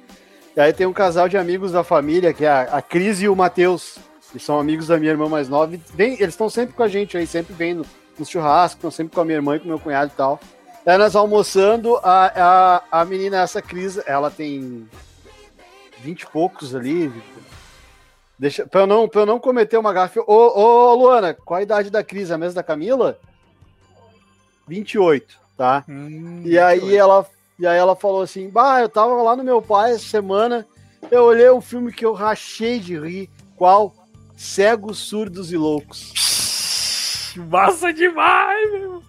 E 0.57 0.61
aí 0.61 0.73
tem 0.73 0.87
um 0.87 0.93
casal 0.93 1.29
de 1.29 1.37
amigos 1.37 1.73
da 1.73 1.85
família, 1.85 2.33
que 2.33 2.45
é 2.45 2.49
a, 2.49 2.63
a 2.63 2.83
Cris 2.83 3.23
e 3.23 3.29
o 3.29 3.37
Matheus. 3.37 3.99
Eles 4.33 4.43
são 4.45 4.59
amigos 4.59 4.87
da 4.87 4.97
minha 4.97 5.11
irmã 5.11 5.29
mais 5.29 5.49
nova. 5.49 5.77
Vem, 5.95 6.15
eles 6.15 6.35
estão 6.35 6.49
sempre 6.49 6.75
com 6.75 6.83
a 6.83 6.89
gente 6.89 7.17
aí, 7.17 7.27
sempre 7.27 7.53
vêm 7.53 7.75
no, 7.75 7.85
no 8.19 8.25
churrasco, 8.25 8.79
estão 8.79 8.91
sempre 8.91 9.15
com 9.15 9.21
a 9.21 9.25
minha 9.25 9.39
irmã 9.39 9.57
e 9.57 9.61
com 9.61 9.69
meu 9.69 9.79
cunhado 9.79 10.13
e 10.13 10.17
tal. 10.17 10.41
Aí 10.87 10.97
nós 10.97 11.15
almoçando, 11.15 11.97
a, 11.97 12.81
a, 12.91 13.01
a 13.01 13.05
menina, 13.05 13.43
essa 13.43 13.61
Cris, 13.61 13.99
ela 14.07 14.31
tem 14.31 14.89
vinte 15.99 16.23
e 16.23 16.27
poucos 16.27 16.75
ali. 16.75 17.13
Deixa, 18.39 18.67
pra, 18.67 18.83
eu 18.83 18.87
não, 18.87 19.09
pra 19.09 19.23
eu 19.23 19.27
não 19.27 19.39
cometer 19.39 19.77
uma 19.77 19.93
gafe. 19.93 20.19
Ô, 20.21 20.25
ô, 20.27 20.95
Luana, 20.95 21.35
qual 21.35 21.59
a 21.59 21.63
idade 21.63 21.91
da 21.91 22.03
Cris? 22.03 22.31
A 22.31 22.39
mesma 22.39 22.55
da 22.55 22.63
Camila? 22.63 23.19
28, 24.67 25.39
tá? 25.57 25.85
Hum, 25.89 26.43
e 26.45 26.59
aí 26.59 26.97
ela 26.97 27.27
e 27.59 27.67
aí 27.67 27.77
ela 27.77 27.95
falou 27.95 28.23
assim: 28.23 28.49
Bah, 28.49 28.81
eu 28.81 28.89
tava 28.89 29.21
lá 29.23 29.37
no 29.37 29.45
meu 29.45 29.61
pai 29.61 29.93
essa 29.93 30.09
semana, 30.09 30.67
eu 31.11 31.25
olhei 31.25 31.51
um 31.51 31.61
filme 31.61 31.93
que 31.93 32.07
eu 32.07 32.15
rachei 32.15 32.79
de 32.79 32.99
rir. 32.99 33.29
Qual? 33.57 33.93
Cegos, 34.41 34.97
Surdos 34.97 35.53
e 35.53 35.57
Loucos. 35.59 37.35
Massa 37.37 37.93
demais, 37.93 38.73
meu. 38.73 39.03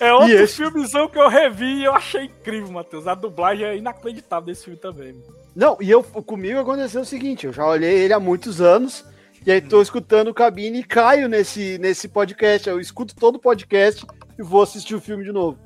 É 0.00 0.12
outro 0.12 0.32
esse... 0.32 0.56
filmezão 0.56 1.08
que 1.08 1.16
eu 1.16 1.28
revi 1.28 1.76
e 1.76 1.84
eu 1.84 1.94
achei 1.94 2.24
incrível, 2.24 2.72
Matheus. 2.72 3.06
A 3.06 3.14
dublagem 3.14 3.64
é 3.64 3.76
inacreditável 3.76 4.46
desse 4.46 4.64
filme 4.64 4.76
também. 4.76 5.12
Meu. 5.12 5.22
Não, 5.54 5.78
e 5.80 5.88
eu 5.88 6.02
comigo 6.02 6.58
aconteceu 6.58 7.02
o 7.02 7.04
seguinte: 7.04 7.46
eu 7.46 7.52
já 7.52 7.64
olhei 7.64 7.96
ele 7.96 8.12
há 8.12 8.18
muitos 8.18 8.60
anos. 8.60 9.04
E 9.46 9.52
aí 9.52 9.60
tô 9.60 9.80
escutando 9.80 10.28
o 10.28 10.34
cabine 10.34 10.80
e 10.80 10.84
caio 10.84 11.28
nesse, 11.28 11.78
nesse 11.78 12.08
podcast. 12.08 12.68
Eu 12.68 12.80
escuto 12.80 13.14
todo 13.14 13.36
o 13.36 13.40
podcast 13.40 14.04
e 14.36 14.42
vou 14.42 14.62
assistir 14.62 14.96
o 14.96 15.00
filme 15.00 15.22
de 15.22 15.30
novo. 15.30 15.56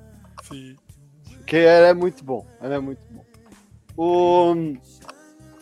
Sim. 0.43 0.77
Porque 1.39 1.57
ela 1.57 1.89
é 1.89 1.95
muito 1.95 2.23
bom. 2.23 2.47
Ela 2.61 2.75
é 2.75 2.79
muito 2.79 3.01
bom. 3.11 3.25
O... 3.97 4.55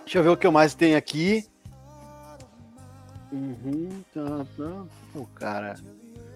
Deixa 0.00 0.18
eu 0.18 0.24
ver 0.24 0.30
o 0.30 0.36
que 0.36 0.46
eu 0.46 0.52
mais 0.52 0.74
tenho 0.74 0.98
aqui. 0.98 1.44
Uhum, 3.32 4.02
tá, 4.14 4.46
tá. 4.56 4.84
Pô, 5.12 5.26
cara. 5.34 5.76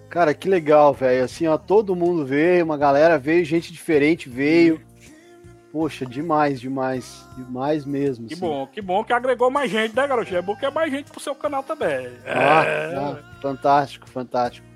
Cara, 0.09 0.33
que 0.33 0.47
legal, 0.47 0.93
velho. 0.93 1.23
Assim, 1.23 1.47
ó, 1.47 1.57
todo 1.57 1.95
mundo 1.95 2.25
veio, 2.25 2.63
uma 2.63 2.77
galera 2.77 3.17
veio, 3.17 3.43
gente 3.43 3.73
diferente 3.73 4.29
veio. 4.29 4.79
Poxa, 5.71 6.05
demais, 6.05 6.61
demais. 6.61 7.25
Demais 7.35 7.83
mesmo. 7.83 8.27
Que 8.27 8.35
assim. 8.35 8.41
bom, 8.41 8.67
que 8.67 8.79
bom 8.79 9.03
que 9.03 9.11
agregou 9.11 9.49
mais 9.49 9.71
gente, 9.71 9.95
né, 9.95 10.07
garoto? 10.07 10.35
É 10.35 10.41
bom 10.41 10.55
que 10.55 10.67
é 10.67 10.69
mais 10.69 10.91
gente 10.91 11.11
pro 11.11 11.19
seu 11.19 11.33
canal 11.33 11.63
também. 11.63 12.11
Ah, 12.27 12.63
é... 12.63 12.95
ah 12.95 13.19
fantástico, 13.41 14.07
fantástico. 14.07 14.67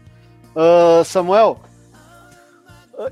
Uh, 0.56 1.06
Samuel, 1.06 1.60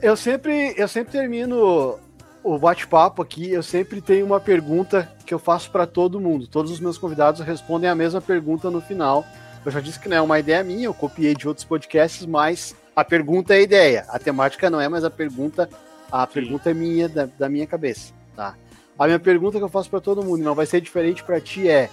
eu 0.02 0.18
sempre, 0.18 0.74
eu 0.76 0.88
sempre 0.88 1.12
termino 1.12 2.00
o 2.46 2.60
bate-papo 2.60 3.24
aqui, 3.24 3.50
eu 3.50 3.64
sempre 3.64 4.00
tenho 4.00 4.24
uma 4.24 4.40
pergunta 4.40 5.12
que 5.26 5.34
eu 5.34 5.40
faço 5.40 5.72
para 5.72 5.88
todo 5.88 6.20
mundo. 6.20 6.46
Todos 6.46 6.72
os 6.72 6.80
meus 6.80 6.96
convidados 6.96 7.42
respondem 7.42 7.90
a 7.90 7.96
mesma 7.96 8.22
pergunta 8.22 8.70
no 8.70 8.80
final. 8.80 9.26
Eu 9.66 9.72
já 9.72 9.82
disse 9.82 10.00
que 10.00 10.08
não 10.08 10.18
é 10.18 10.22
uma 10.22 10.38
ideia 10.38 10.64
minha, 10.64 10.86
eu 10.86 10.94
copiei 10.94 11.34
de 11.34 11.48
outros 11.48 11.66
podcasts, 11.66 12.24
mas 12.24 12.76
a 12.96 13.04
pergunta 13.04 13.56
é 13.56 13.58
a 13.58 13.62
ideia. 13.62 14.06
A 14.10 14.20
temática 14.20 14.70
não 14.70 14.80
é, 14.80 14.88
mas 14.88 15.04
a 15.04 15.10
pergunta, 15.10 15.68
a 16.12 16.28
Sim. 16.28 16.34
pergunta 16.34 16.70
é 16.70 16.74
minha, 16.76 17.10
da, 17.10 17.26
da, 17.26 17.50
minha 17.50 17.66
cabeça, 17.66 18.14
tá? 18.36 18.56
A 18.98 19.08
minha 19.08 19.20
pergunta 19.20 19.58
que 19.58 19.64
eu 19.64 19.70
faço 19.70 19.90
para 19.90 20.00
todo 20.00 20.24
mundo, 20.24 20.44
não 20.44 20.54
vai 20.54 20.68
ser 20.68 20.80
diferente 20.82 21.24
para 21.24 21.42
ti, 21.42 21.68
é 21.68 21.90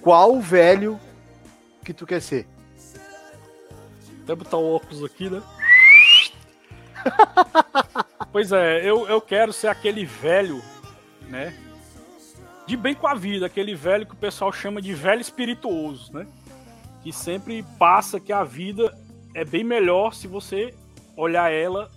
qual 0.00 0.40
velho 0.40 0.98
que 1.84 1.92
tu 1.92 2.06
quer 2.06 2.22
ser? 2.22 2.46
Até 4.22 4.36
botar 4.36 4.58
o 4.58 4.76
óculos 4.76 5.02
aqui, 5.02 5.28
né? 5.28 5.42
pois 8.32 8.52
é, 8.52 8.88
eu, 8.88 9.08
eu 9.08 9.20
quero 9.20 9.52
ser 9.52 9.68
aquele 9.68 10.04
velho, 10.04 10.62
né? 11.28 11.56
De 12.66 12.76
bem 12.76 12.94
com 12.94 13.06
a 13.06 13.14
vida, 13.14 13.46
aquele 13.46 13.74
velho 13.74 14.06
que 14.06 14.14
o 14.14 14.18
pessoal 14.18 14.52
chama 14.52 14.82
de 14.82 14.92
velho 14.94 15.20
espirituoso, 15.20 16.12
né? 16.12 16.26
Que 17.02 17.12
sempre 17.12 17.64
passa 17.78 18.20
que 18.20 18.32
a 18.32 18.44
vida 18.44 18.96
é 19.34 19.44
bem 19.44 19.64
melhor 19.64 20.14
se 20.14 20.26
você 20.26 20.74
olhar 21.16 21.50
ela 21.50 21.90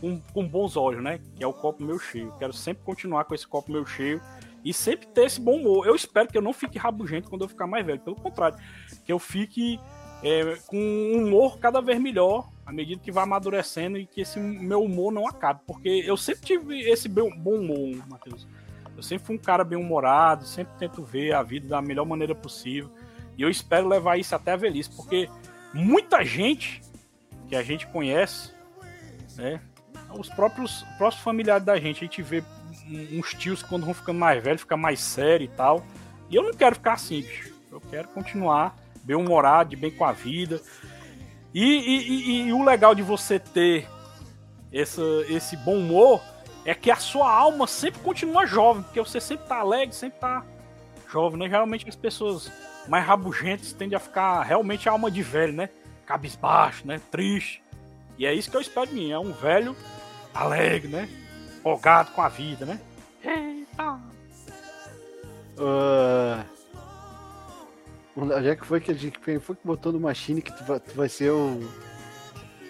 com, 0.00 0.20
com 0.34 0.46
bons 0.46 0.76
olhos, 0.76 1.02
né? 1.02 1.20
Que 1.36 1.44
é 1.44 1.46
o 1.46 1.52
copo 1.52 1.82
meu 1.82 1.98
cheio. 1.98 2.34
Quero 2.38 2.52
sempre 2.52 2.84
continuar 2.84 3.24
com 3.24 3.34
esse 3.34 3.46
copo 3.46 3.70
meu 3.72 3.86
cheio 3.86 4.20
e 4.64 4.72
sempre 4.72 5.06
ter 5.06 5.24
esse 5.24 5.40
bom 5.40 5.56
humor. 5.56 5.86
Eu 5.86 5.94
espero 5.94 6.28
que 6.28 6.36
eu 6.36 6.42
não 6.42 6.52
fique 6.52 6.78
rabugento 6.78 7.30
quando 7.30 7.42
eu 7.42 7.48
ficar 7.48 7.66
mais 7.66 7.84
velho. 7.86 8.00
Pelo 8.00 8.16
contrário, 8.16 8.58
que 9.04 9.12
eu 9.12 9.18
fique 9.18 9.80
é, 10.22 10.56
com 10.66 10.76
um 10.76 11.26
humor 11.26 11.58
cada 11.58 11.80
vez 11.80 12.00
melhor 12.00 12.48
à 12.64 12.72
medida 12.72 13.02
que 13.02 13.10
vai 13.10 13.24
amadurecendo 13.24 13.98
e 13.98 14.06
que 14.06 14.20
esse 14.20 14.38
meu 14.38 14.82
humor 14.82 15.12
não 15.12 15.26
acabe. 15.26 15.60
Porque 15.66 15.88
eu 15.88 16.16
sempre 16.16 16.42
tive 16.42 16.80
esse 16.80 17.08
bom 17.08 17.28
humor, 17.44 18.08
Matheus. 18.08 18.46
Eu 18.96 19.02
sempre 19.02 19.26
fui 19.26 19.36
um 19.36 19.38
cara 19.38 19.64
bem 19.64 19.78
humorado, 19.78 20.46
sempre 20.46 20.74
tento 20.78 21.02
ver 21.02 21.34
a 21.34 21.42
vida 21.42 21.68
da 21.68 21.82
melhor 21.82 22.04
maneira 22.04 22.34
possível. 22.34 22.90
E 23.36 23.42
eu 23.42 23.50
espero 23.50 23.88
levar 23.88 24.18
isso 24.18 24.34
até 24.34 24.52
a 24.52 24.56
velhice, 24.56 24.90
porque 24.94 25.28
muita 25.72 26.24
gente 26.24 26.80
que 27.48 27.56
a 27.56 27.62
gente 27.62 27.86
conhece, 27.86 28.52
né? 29.36 29.60
Os 30.18 30.28
próprios, 30.28 30.82
próprios 30.98 31.22
familiares 31.22 31.64
da 31.64 31.78
gente, 31.78 31.98
a 31.98 32.06
gente 32.06 32.22
vê 32.22 32.44
uns 33.12 33.32
tios 33.34 33.62
quando 33.62 33.84
vão 33.84 33.94
ficando 33.94 34.18
mais 34.18 34.42
velhos, 34.42 34.60
fica 34.60 34.76
mais 34.76 35.00
sério 35.00 35.44
e 35.44 35.48
tal. 35.48 35.84
E 36.30 36.36
eu 36.36 36.42
não 36.42 36.52
quero 36.52 36.76
ficar 36.76 36.94
assim, 36.94 37.22
bicho. 37.22 37.52
Eu 37.70 37.80
quero 37.80 38.08
continuar 38.08 38.76
bem 39.02 39.16
humorado, 39.16 39.70
de 39.70 39.76
bem 39.76 39.90
com 39.90 40.04
a 40.04 40.12
vida. 40.12 40.60
E, 41.54 41.64
e, 41.64 41.98
e, 42.08 42.48
e 42.48 42.52
o 42.52 42.64
legal 42.64 42.94
de 42.94 43.02
você 43.02 43.38
ter 43.38 43.86
esse, 44.72 45.00
esse 45.28 45.56
bom 45.56 45.76
humor 45.76 46.22
é 46.64 46.74
que 46.74 46.90
a 46.90 46.96
sua 46.96 47.30
alma 47.30 47.66
sempre 47.66 48.00
continua 48.00 48.46
jovem, 48.46 48.82
porque 48.82 49.00
você 49.00 49.20
sempre 49.20 49.46
tá 49.46 49.58
alegre, 49.58 49.94
sempre 49.94 50.18
tá 50.18 50.44
jovem, 51.10 51.38
né? 51.38 51.48
Geralmente 51.48 51.88
as 51.88 51.96
pessoas 51.96 52.50
mais 52.88 53.04
rabugentas 53.04 53.72
tendem 53.72 53.96
a 53.96 54.00
ficar 54.00 54.42
realmente 54.42 54.88
a 54.88 54.92
alma 54.92 55.10
de 55.10 55.22
velho, 55.22 55.52
né? 55.52 55.68
Cabisbaixo, 56.06 56.86
né? 56.86 57.00
Triste. 57.10 57.62
E 58.18 58.26
é 58.26 58.32
isso 58.32 58.50
que 58.50 58.56
eu 58.56 58.60
espero 58.60 58.86
de 58.86 58.94
mim, 58.94 59.10
é 59.10 59.18
um 59.18 59.32
velho 59.32 59.76
alegre, 60.32 60.88
né? 60.88 61.08
Empolgado 61.58 62.12
com 62.12 62.22
a 62.22 62.28
vida, 62.28 62.64
né? 62.64 62.80
Eita! 63.24 64.00
Uh... 65.58 66.51
Onde 68.16 68.48
é 68.48 68.54
que 68.54 68.66
foi 68.66 68.80
que 68.80 68.90
a 68.90 68.94
gente 68.94 69.18
quem 69.18 69.38
foi 69.38 69.56
que 69.56 69.66
botou 69.66 69.92
no 69.92 70.00
Machine 70.00 70.42
que 70.42 70.52
tu 70.52 70.64
vai, 70.64 70.80
tu 70.80 70.94
vai 70.94 71.08
ser 71.08 71.30
o. 71.30 71.60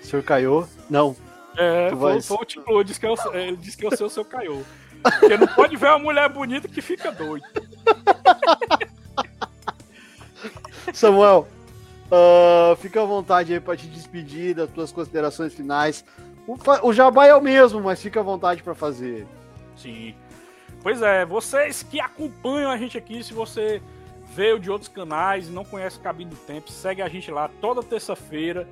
Sr. 0.03 0.23
Caiô? 0.23 0.67
Não. 0.89 1.17
É, 1.57 1.91
tu 1.91 1.97
vai... 1.97 2.21
foi 2.21 2.37
o 2.37 2.45
tipo, 2.45 2.85
disse 2.85 2.99
que 2.99 3.07
eu, 3.07 3.15
ele 3.33 3.57
disse 3.57 3.77
que 3.77 3.87
eu 3.87 3.97
sou 3.97 4.07
o 4.07 4.11
seu 4.11 4.25
Caiô. 4.25 4.63
Porque 5.03 5.37
não 5.37 5.49
pode 5.49 5.77
ver 5.77 5.89
uma 5.89 5.99
mulher 5.99 6.29
bonita 6.29 6.69
que 6.69 6.81
fica 6.81 7.11
doido. 7.11 7.45
Samuel, 10.93 11.49
uh, 12.07 12.77
fica 12.77 13.03
à 13.03 13.05
vontade 13.05 13.53
aí 13.53 13.61
para 13.61 13.77
te 13.77 13.87
despedir 13.87 14.55
das 14.55 14.71
tuas 14.71 14.93
considerações 14.93 15.55
finais. 15.55 16.05
O, 16.47 16.57
o 16.89 16.93
jabá 16.93 17.27
é 17.27 17.35
o 17.35 17.41
mesmo, 17.41 17.81
mas 17.81 18.01
fica 18.01 18.21
à 18.21 18.23
vontade 18.23 18.63
para 18.63 18.75
fazer. 18.75 19.27
Sim. 19.77 20.15
Pois 20.83 21.03
é, 21.03 21.25
vocês 21.25 21.83
que 21.83 22.01
acompanham 22.01 22.71
a 22.71 22.77
gente 22.77 22.99
aqui, 22.99 23.23
se 23.23 23.33
você 23.33 23.81
veio 24.35 24.59
de 24.59 24.71
outros 24.71 24.89
canais 24.89 25.49
e 25.49 25.51
não 25.51 25.65
conhece 25.65 25.99
o 25.99 26.01
Cabine 26.01 26.31
do 26.31 26.37
Tempo, 26.37 26.71
segue 26.71 27.03
a 27.03 27.09
gente 27.09 27.31
lá 27.31 27.51
toda 27.61 27.83
terça-feira. 27.83 28.67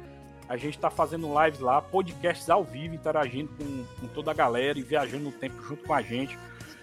A 0.49 0.57
gente 0.57 0.74
está 0.74 0.91
fazendo 0.91 1.28
lives 1.41 1.61
lá, 1.61 1.81
podcasts 1.81 2.51
ao 2.51 2.65
vivo, 2.65 2.95
interagindo 2.95 3.51
com, 3.57 3.85
com, 4.01 4.09
toda 4.09 4.32
a 4.32 4.35
galera 4.35 4.78
e 4.78 4.82
viajando 4.82 5.24
no 5.24 5.32
tempo 5.32 5.62
junto 5.62 5.85
com 5.85 5.95
a 5.95 6.03
gente. 6.03 6.37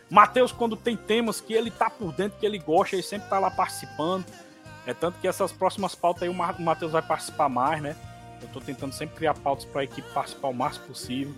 Matheus, 0.10 0.54
quando 0.54 0.78
tem 0.78 0.96
temas 0.96 1.42
que 1.42 1.54
ele 1.54 1.70
tá 1.70 1.90
por 1.90 2.14
dentro, 2.14 2.40
que 2.40 2.46
ele 2.46 2.60
gosta, 2.60 2.96
ele 2.96 3.04
sempre 3.04 3.28
tá 3.28 3.40
lá 3.40 3.52
participando. 3.52 4.24
É 4.86 4.94
tanto 4.94 5.20
que 5.20 5.28
essas 5.28 5.52
próximas 5.52 5.94
pautas 5.94 6.24
aí 6.24 6.30
o 6.30 6.34
Matheus 6.34 6.94
vai 6.94 7.02
participar 7.02 7.50
mais, 7.50 7.82
né? 7.82 7.94
Eu 8.42 8.48
tô 8.50 8.62
tentando 8.62 8.94
sempre 8.94 9.18
criar 9.18 9.34
pautas 9.34 9.66
para 9.66 9.82
a 9.82 9.84
equipe 9.84 10.08
participar 10.14 10.48
o 10.48 10.54
máximo 10.54 10.86
possível. 10.86 11.34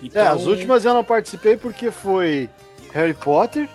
Então... 0.00 0.22
É, 0.22 0.28
as 0.28 0.42
então, 0.42 0.52
últimas 0.52 0.84
eu 0.84 0.94
não 0.94 1.02
participei 1.02 1.56
porque 1.56 1.90
foi 1.90 2.48
Harry 2.92 3.14
Potter. 3.14 3.68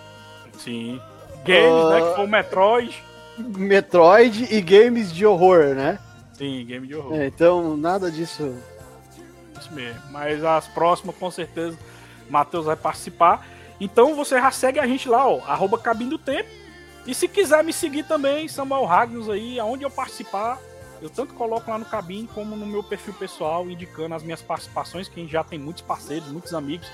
Sim. 0.56 0.98
Games, 1.44 1.84
uh... 1.84 1.90
né? 1.90 2.00
Que 2.00 2.16
foi 2.16 2.24
o 2.24 2.28
Metroid. 2.28 3.04
Metroid 3.38 4.54
e 4.54 4.60
games 4.60 5.12
de 5.12 5.24
horror, 5.26 5.74
né? 5.74 5.98
Sim, 6.34 6.64
game 6.66 6.86
de 6.86 6.94
horror. 6.94 7.14
É, 7.14 7.26
então, 7.26 7.76
nada 7.76 8.10
disso. 8.10 8.54
Isso 9.58 9.72
mesmo. 9.72 10.00
Mas 10.10 10.44
as 10.44 10.66
próximas, 10.68 11.16
com 11.16 11.30
certeza, 11.30 11.78
Matheus 12.28 12.66
vai 12.66 12.76
participar. 12.76 13.46
Então 13.80 14.14
você 14.14 14.40
já 14.40 14.50
segue 14.50 14.78
a 14.78 14.86
gente 14.86 15.08
lá, 15.08 15.26
ó, 15.28 15.40
arroba 15.46 15.78
Cabine 15.78 16.10
do 16.10 16.18
Tempo. 16.18 16.48
E 17.06 17.14
se 17.14 17.26
quiser 17.26 17.64
me 17.64 17.72
seguir 17.72 18.04
também, 18.04 18.46
Samuel 18.46 18.84
Ragnos 18.84 19.28
aí, 19.28 19.58
aonde 19.58 19.82
eu 19.84 19.90
participar, 19.90 20.58
eu 21.00 21.10
tanto 21.10 21.34
coloco 21.34 21.68
lá 21.68 21.78
no 21.78 21.84
Cabine 21.84 22.28
como 22.32 22.54
no 22.54 22.64
meu 22.64 22.82
perfil 22.82 23.12
pessoal, 23.14 23.68
indicando 23.68 24.14
as 24.14 24.22
minhas 24.22 24.40
participações, 24.40 25.08
que 25.08 25.18
a 25.18 25.22
gente 25.22 25.32
já 25.32 25.42
tem 25.42 25.58
muitos 25.58 25.82
parceiros, 25.82 26.28
muitos 26.28 26.54
amigos. 26.54 26.88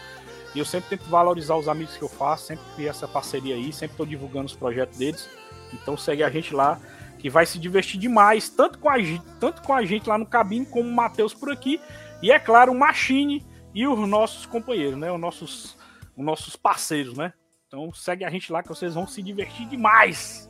E 0.54 0.58
eu 0.58 0.64
sempre 0.64 0.96
tento 0.96 1.08
valorizar 1.08 1.56
os 1.56 1.68
amigos 1.68 1.96
que 1.96 2.02
eu 2.02 2.08
faço, 2.08 2.46
sempre 2.46 2.64
criar 2.74 2.90
essa 2.90 3.06
parceria 3.06 3.54
aí, 3.54 3.72
sempre 3.72 3.94
estou 3.94 4.06
divulgando 4.06 4.46
os 4.46 4.54
projetos 4.54 4.98
deles. 4.98 5.28
Então 5.72 5.96
segue 5.96 6.22
a 6.22 6.30
gente 6.30 6.54
lá, 6.54 6.80
que 7.18 7.28
vai 7.28 7.44
se 7.44 7.58
divertir 7.58 7.98
demais, 7.98 8.48
tanto 8.48 8.78
com 8.78 8.88
a, 8.88 8.94
tanto 9.38 9.62
com 9.62 9.74
a 9.74 9.84
gente 9.84 10.08
lá 10.08 10.16
no 10.16 10.26
cabine, 10.26 10.64
como 10.64 10.88
o 10.88 10.94
Matheus 10.94 11.34
por 11.34 11.50
aqui. 11.50 11.80
E 12.22 12.32
é 12.32 12.38
claro, 12.38 12.72
o 12.72 12.78
Machine 12.78 13.46
e 13.74 13.86
os 13.86 14.08
nossos 14.08 14.46
companheiros, 14.46 14.98
né? 14.98 15.12
Os 15.12 15.20
nossos, 15.20 15.76
os 16.16 16.24
nossos 16.24 16.56
parceiros, 16.56 17.16
né? 17.16 17.32
Então 17.66 17.92
segue 17.92 18.24
a 18.24 18.30
gente 18.30 18.50
lá 18.50 18.62
que 18.62 18.68
vocês 18.68 18.94
vão 18.94 19.06
se 19.06 19.22
divertir 19.22 19.68
demais. 19.68 20.48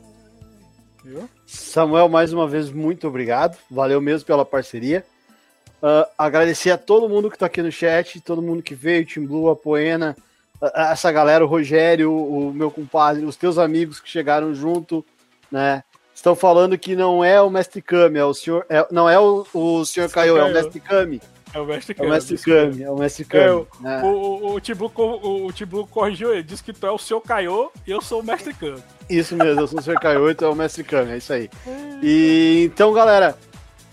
Viu? 1.03 1.29
Samuel, 1.45 2.09
mais 2.09 2.33
uma 2.33 2.47
vez, 2.47 2.71
muito 2.71 3.07
obrigado. 3.07 3.57
Valeu 3.69 3.99
mesmo 3.99 4.25
pela 4.25 4.45
parceria. 4.45 5.05
Uh, 5.81 6.05
agradecer 6.17 6.71
a 6.71 6.77
todo 6.77 7.07
mundo 7.07 7.29
que 7.29 7.35
está 7.35 7.45
aqui 7.45 7.61
no 7.61 7.71
chat, 7.71 8.19
todo 8.19 8.41
mundo 8.41 8.61
que 8.61 8.75
veio, 8.75 9.05
Tim 9.05 9.25
Blue, 9.25 9.49
a 9.49 9.55
Poena, 9.55 10.15
essa 10.75 11.11
galera, 11.11 11.43
o 11.43 11.47
Rogério, 11.47 12.13
o 12.13 12.53
meu 12.53 12.69
compadre, 12.69 13.25
os 13.25 13.35
teus 13.35 13.57
amigos 13.57 13.99
que 13.99 14.09
chegaram 14.09 14.53
junto, 14.53 15.05
né? 15.51 15.83
Estão 16.13 16.35
falando 16.35 16.77
que 16.77 16.97
não 16.97 17.23
é 17.23 17.41
o 17.41 17.49
Mestre 17.49 17.81
Kami, 17.81 18.19
é 18.19 18.25
o 18.25 18.33
senhor. 18.33 18.65
É, 18.69 18.85
não 18.91 19.09
é 19.09 19.17
o, 19.17 19.45
o 19.53 19.85
senhor 19.85 20.09
Caio, 20.09 20.37
é 20.37 20.43
o 20.43 20.53
Mestre 20.53 20.81
Kami. 20.81 21.21
É 21.53 21.59
o 21.59 21.65
Mestre 21.65 21.95
Kami. 21.95 22.05
É 22.05 22.09
o 22.09 22.13
Mestre 22.13 22.37
Kami, 22.37 22.83
é 22.83 22.91
o 22.91 22.97
Mestre 22.97 23.23
Kami. 23.25 23.43
É, 23.43 23.53
o, 23.53 23.67
né? 23.79 24.01
o, 24.03 24.07
o, 24.07 24.55
o, 24.55 24.59
Tibu, 24.59 24.91
o, 24.93 25.45
o 25.45 25.53
Tibu 25.53 25.87
corrigiu 25.87 26.33
ele, 26.33 26.43
disse 26.43 26.61
que 26.61 26.73
tu 26.73 26.85
é 26.85 26.91
o 26.91 26.97
senhor 26.97 27.21
Caio 27.21 27.71
e 27.87 27.91
eu 27.91 28.01
sou 28.01 28.19
o 28.19 28.23
Mestre 28.23 28.53
Kami. 28.53 28.83
Isso 29.09 29.33
mesmo, 29.33 29.61
eu 29.61 29.67
sou 29.67 29.79
o 29.79 29.81
senhor 29.81 29.97
Caio 30.01 30.29
e 30.29 30.35
tu 30.35 30.43
é 30.43 30.49
o 30.49 30.55
Mestre 30.55 30.83
Kami, 30.83 31.11
é 31.11 31.17
isso 31.17 31.31
aí. 31.31 31.49
E 32.03 32.69
então, 32.71 32.93
galera, 32.93 33.37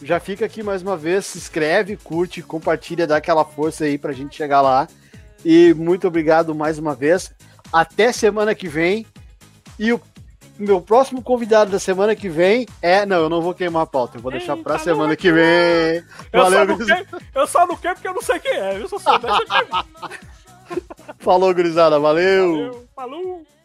já 0.02 0.20
fica 0.20 0.44
aqui 0.44 0.62
mais 0.62 0.82
uma 0.82 0.97
vez, 0.97 1.27
se 1.27 1.39
inscreve, 1.39 1.97
curte, 1.97 2.43
compartilha, 2.43 3.06
dá 3.06 3.16
aquela 3.16 3.44
força 3.44 3.85
aí 3.85 3.97
pra 3.97 4.12
gente 4.12 4.36
chegar 4.36 4.60
lá. 4.60 4.86
E 5.44 5.73
muito 5.74 6.06
obrigado 6.06 6.55
mais 6.55 6.78
uma 6.78 6.94
vez. 6.94 7.32
Até 7.73 8.12
semana 8.12 8.55
que 8.55 8.68
vem. 8.68 9.06
E 9.78 9.93
o 9.93 10.01
meu 10.59 10.81
próximo 10.81 11.23
convidado 11.23 11.70
da 11.70 11.78
semana 11.78 12.16
que 12.16 12.28
vem 12.28 12.66
é. 12.81 13.06
Não, 13.06 13.16
eu 13.16 13.28
não 13.28 13.40
vou 13.40 13.55
queimar 13.55 13.82
a 13.82 13.86
pauta, 13.86 14.18
eu 14.18 14.23
vou 14.23 14.32
deixar 14.32 14.56
pra 14.56 14.78
semana 14.78 15.16
que 15.16 15.31
vem. 15.31 16.02
Eu 16.32 16.43
Valeu, 16.43 16.78
só 16.78 16.94
Eu 17.35 17.47
só 17.47 17.66
não 17.66 17.77
quero 17.77 17.94
porque 17.94 18.09
eu 18.09 18.14
não 18.14 18.23
sei 18.23 18.39
quem 18.39 18.52
é. 18.52 18.81
Eu 18.81 18.89
só 18.89 18.98
sou 18.98 19.12
Falou, 21.18 21.55
gurizada. 21.55 21.98
Valeu. 21.98 22.52
Valeu. 22.52 22.89
Falou. 22.94 23.55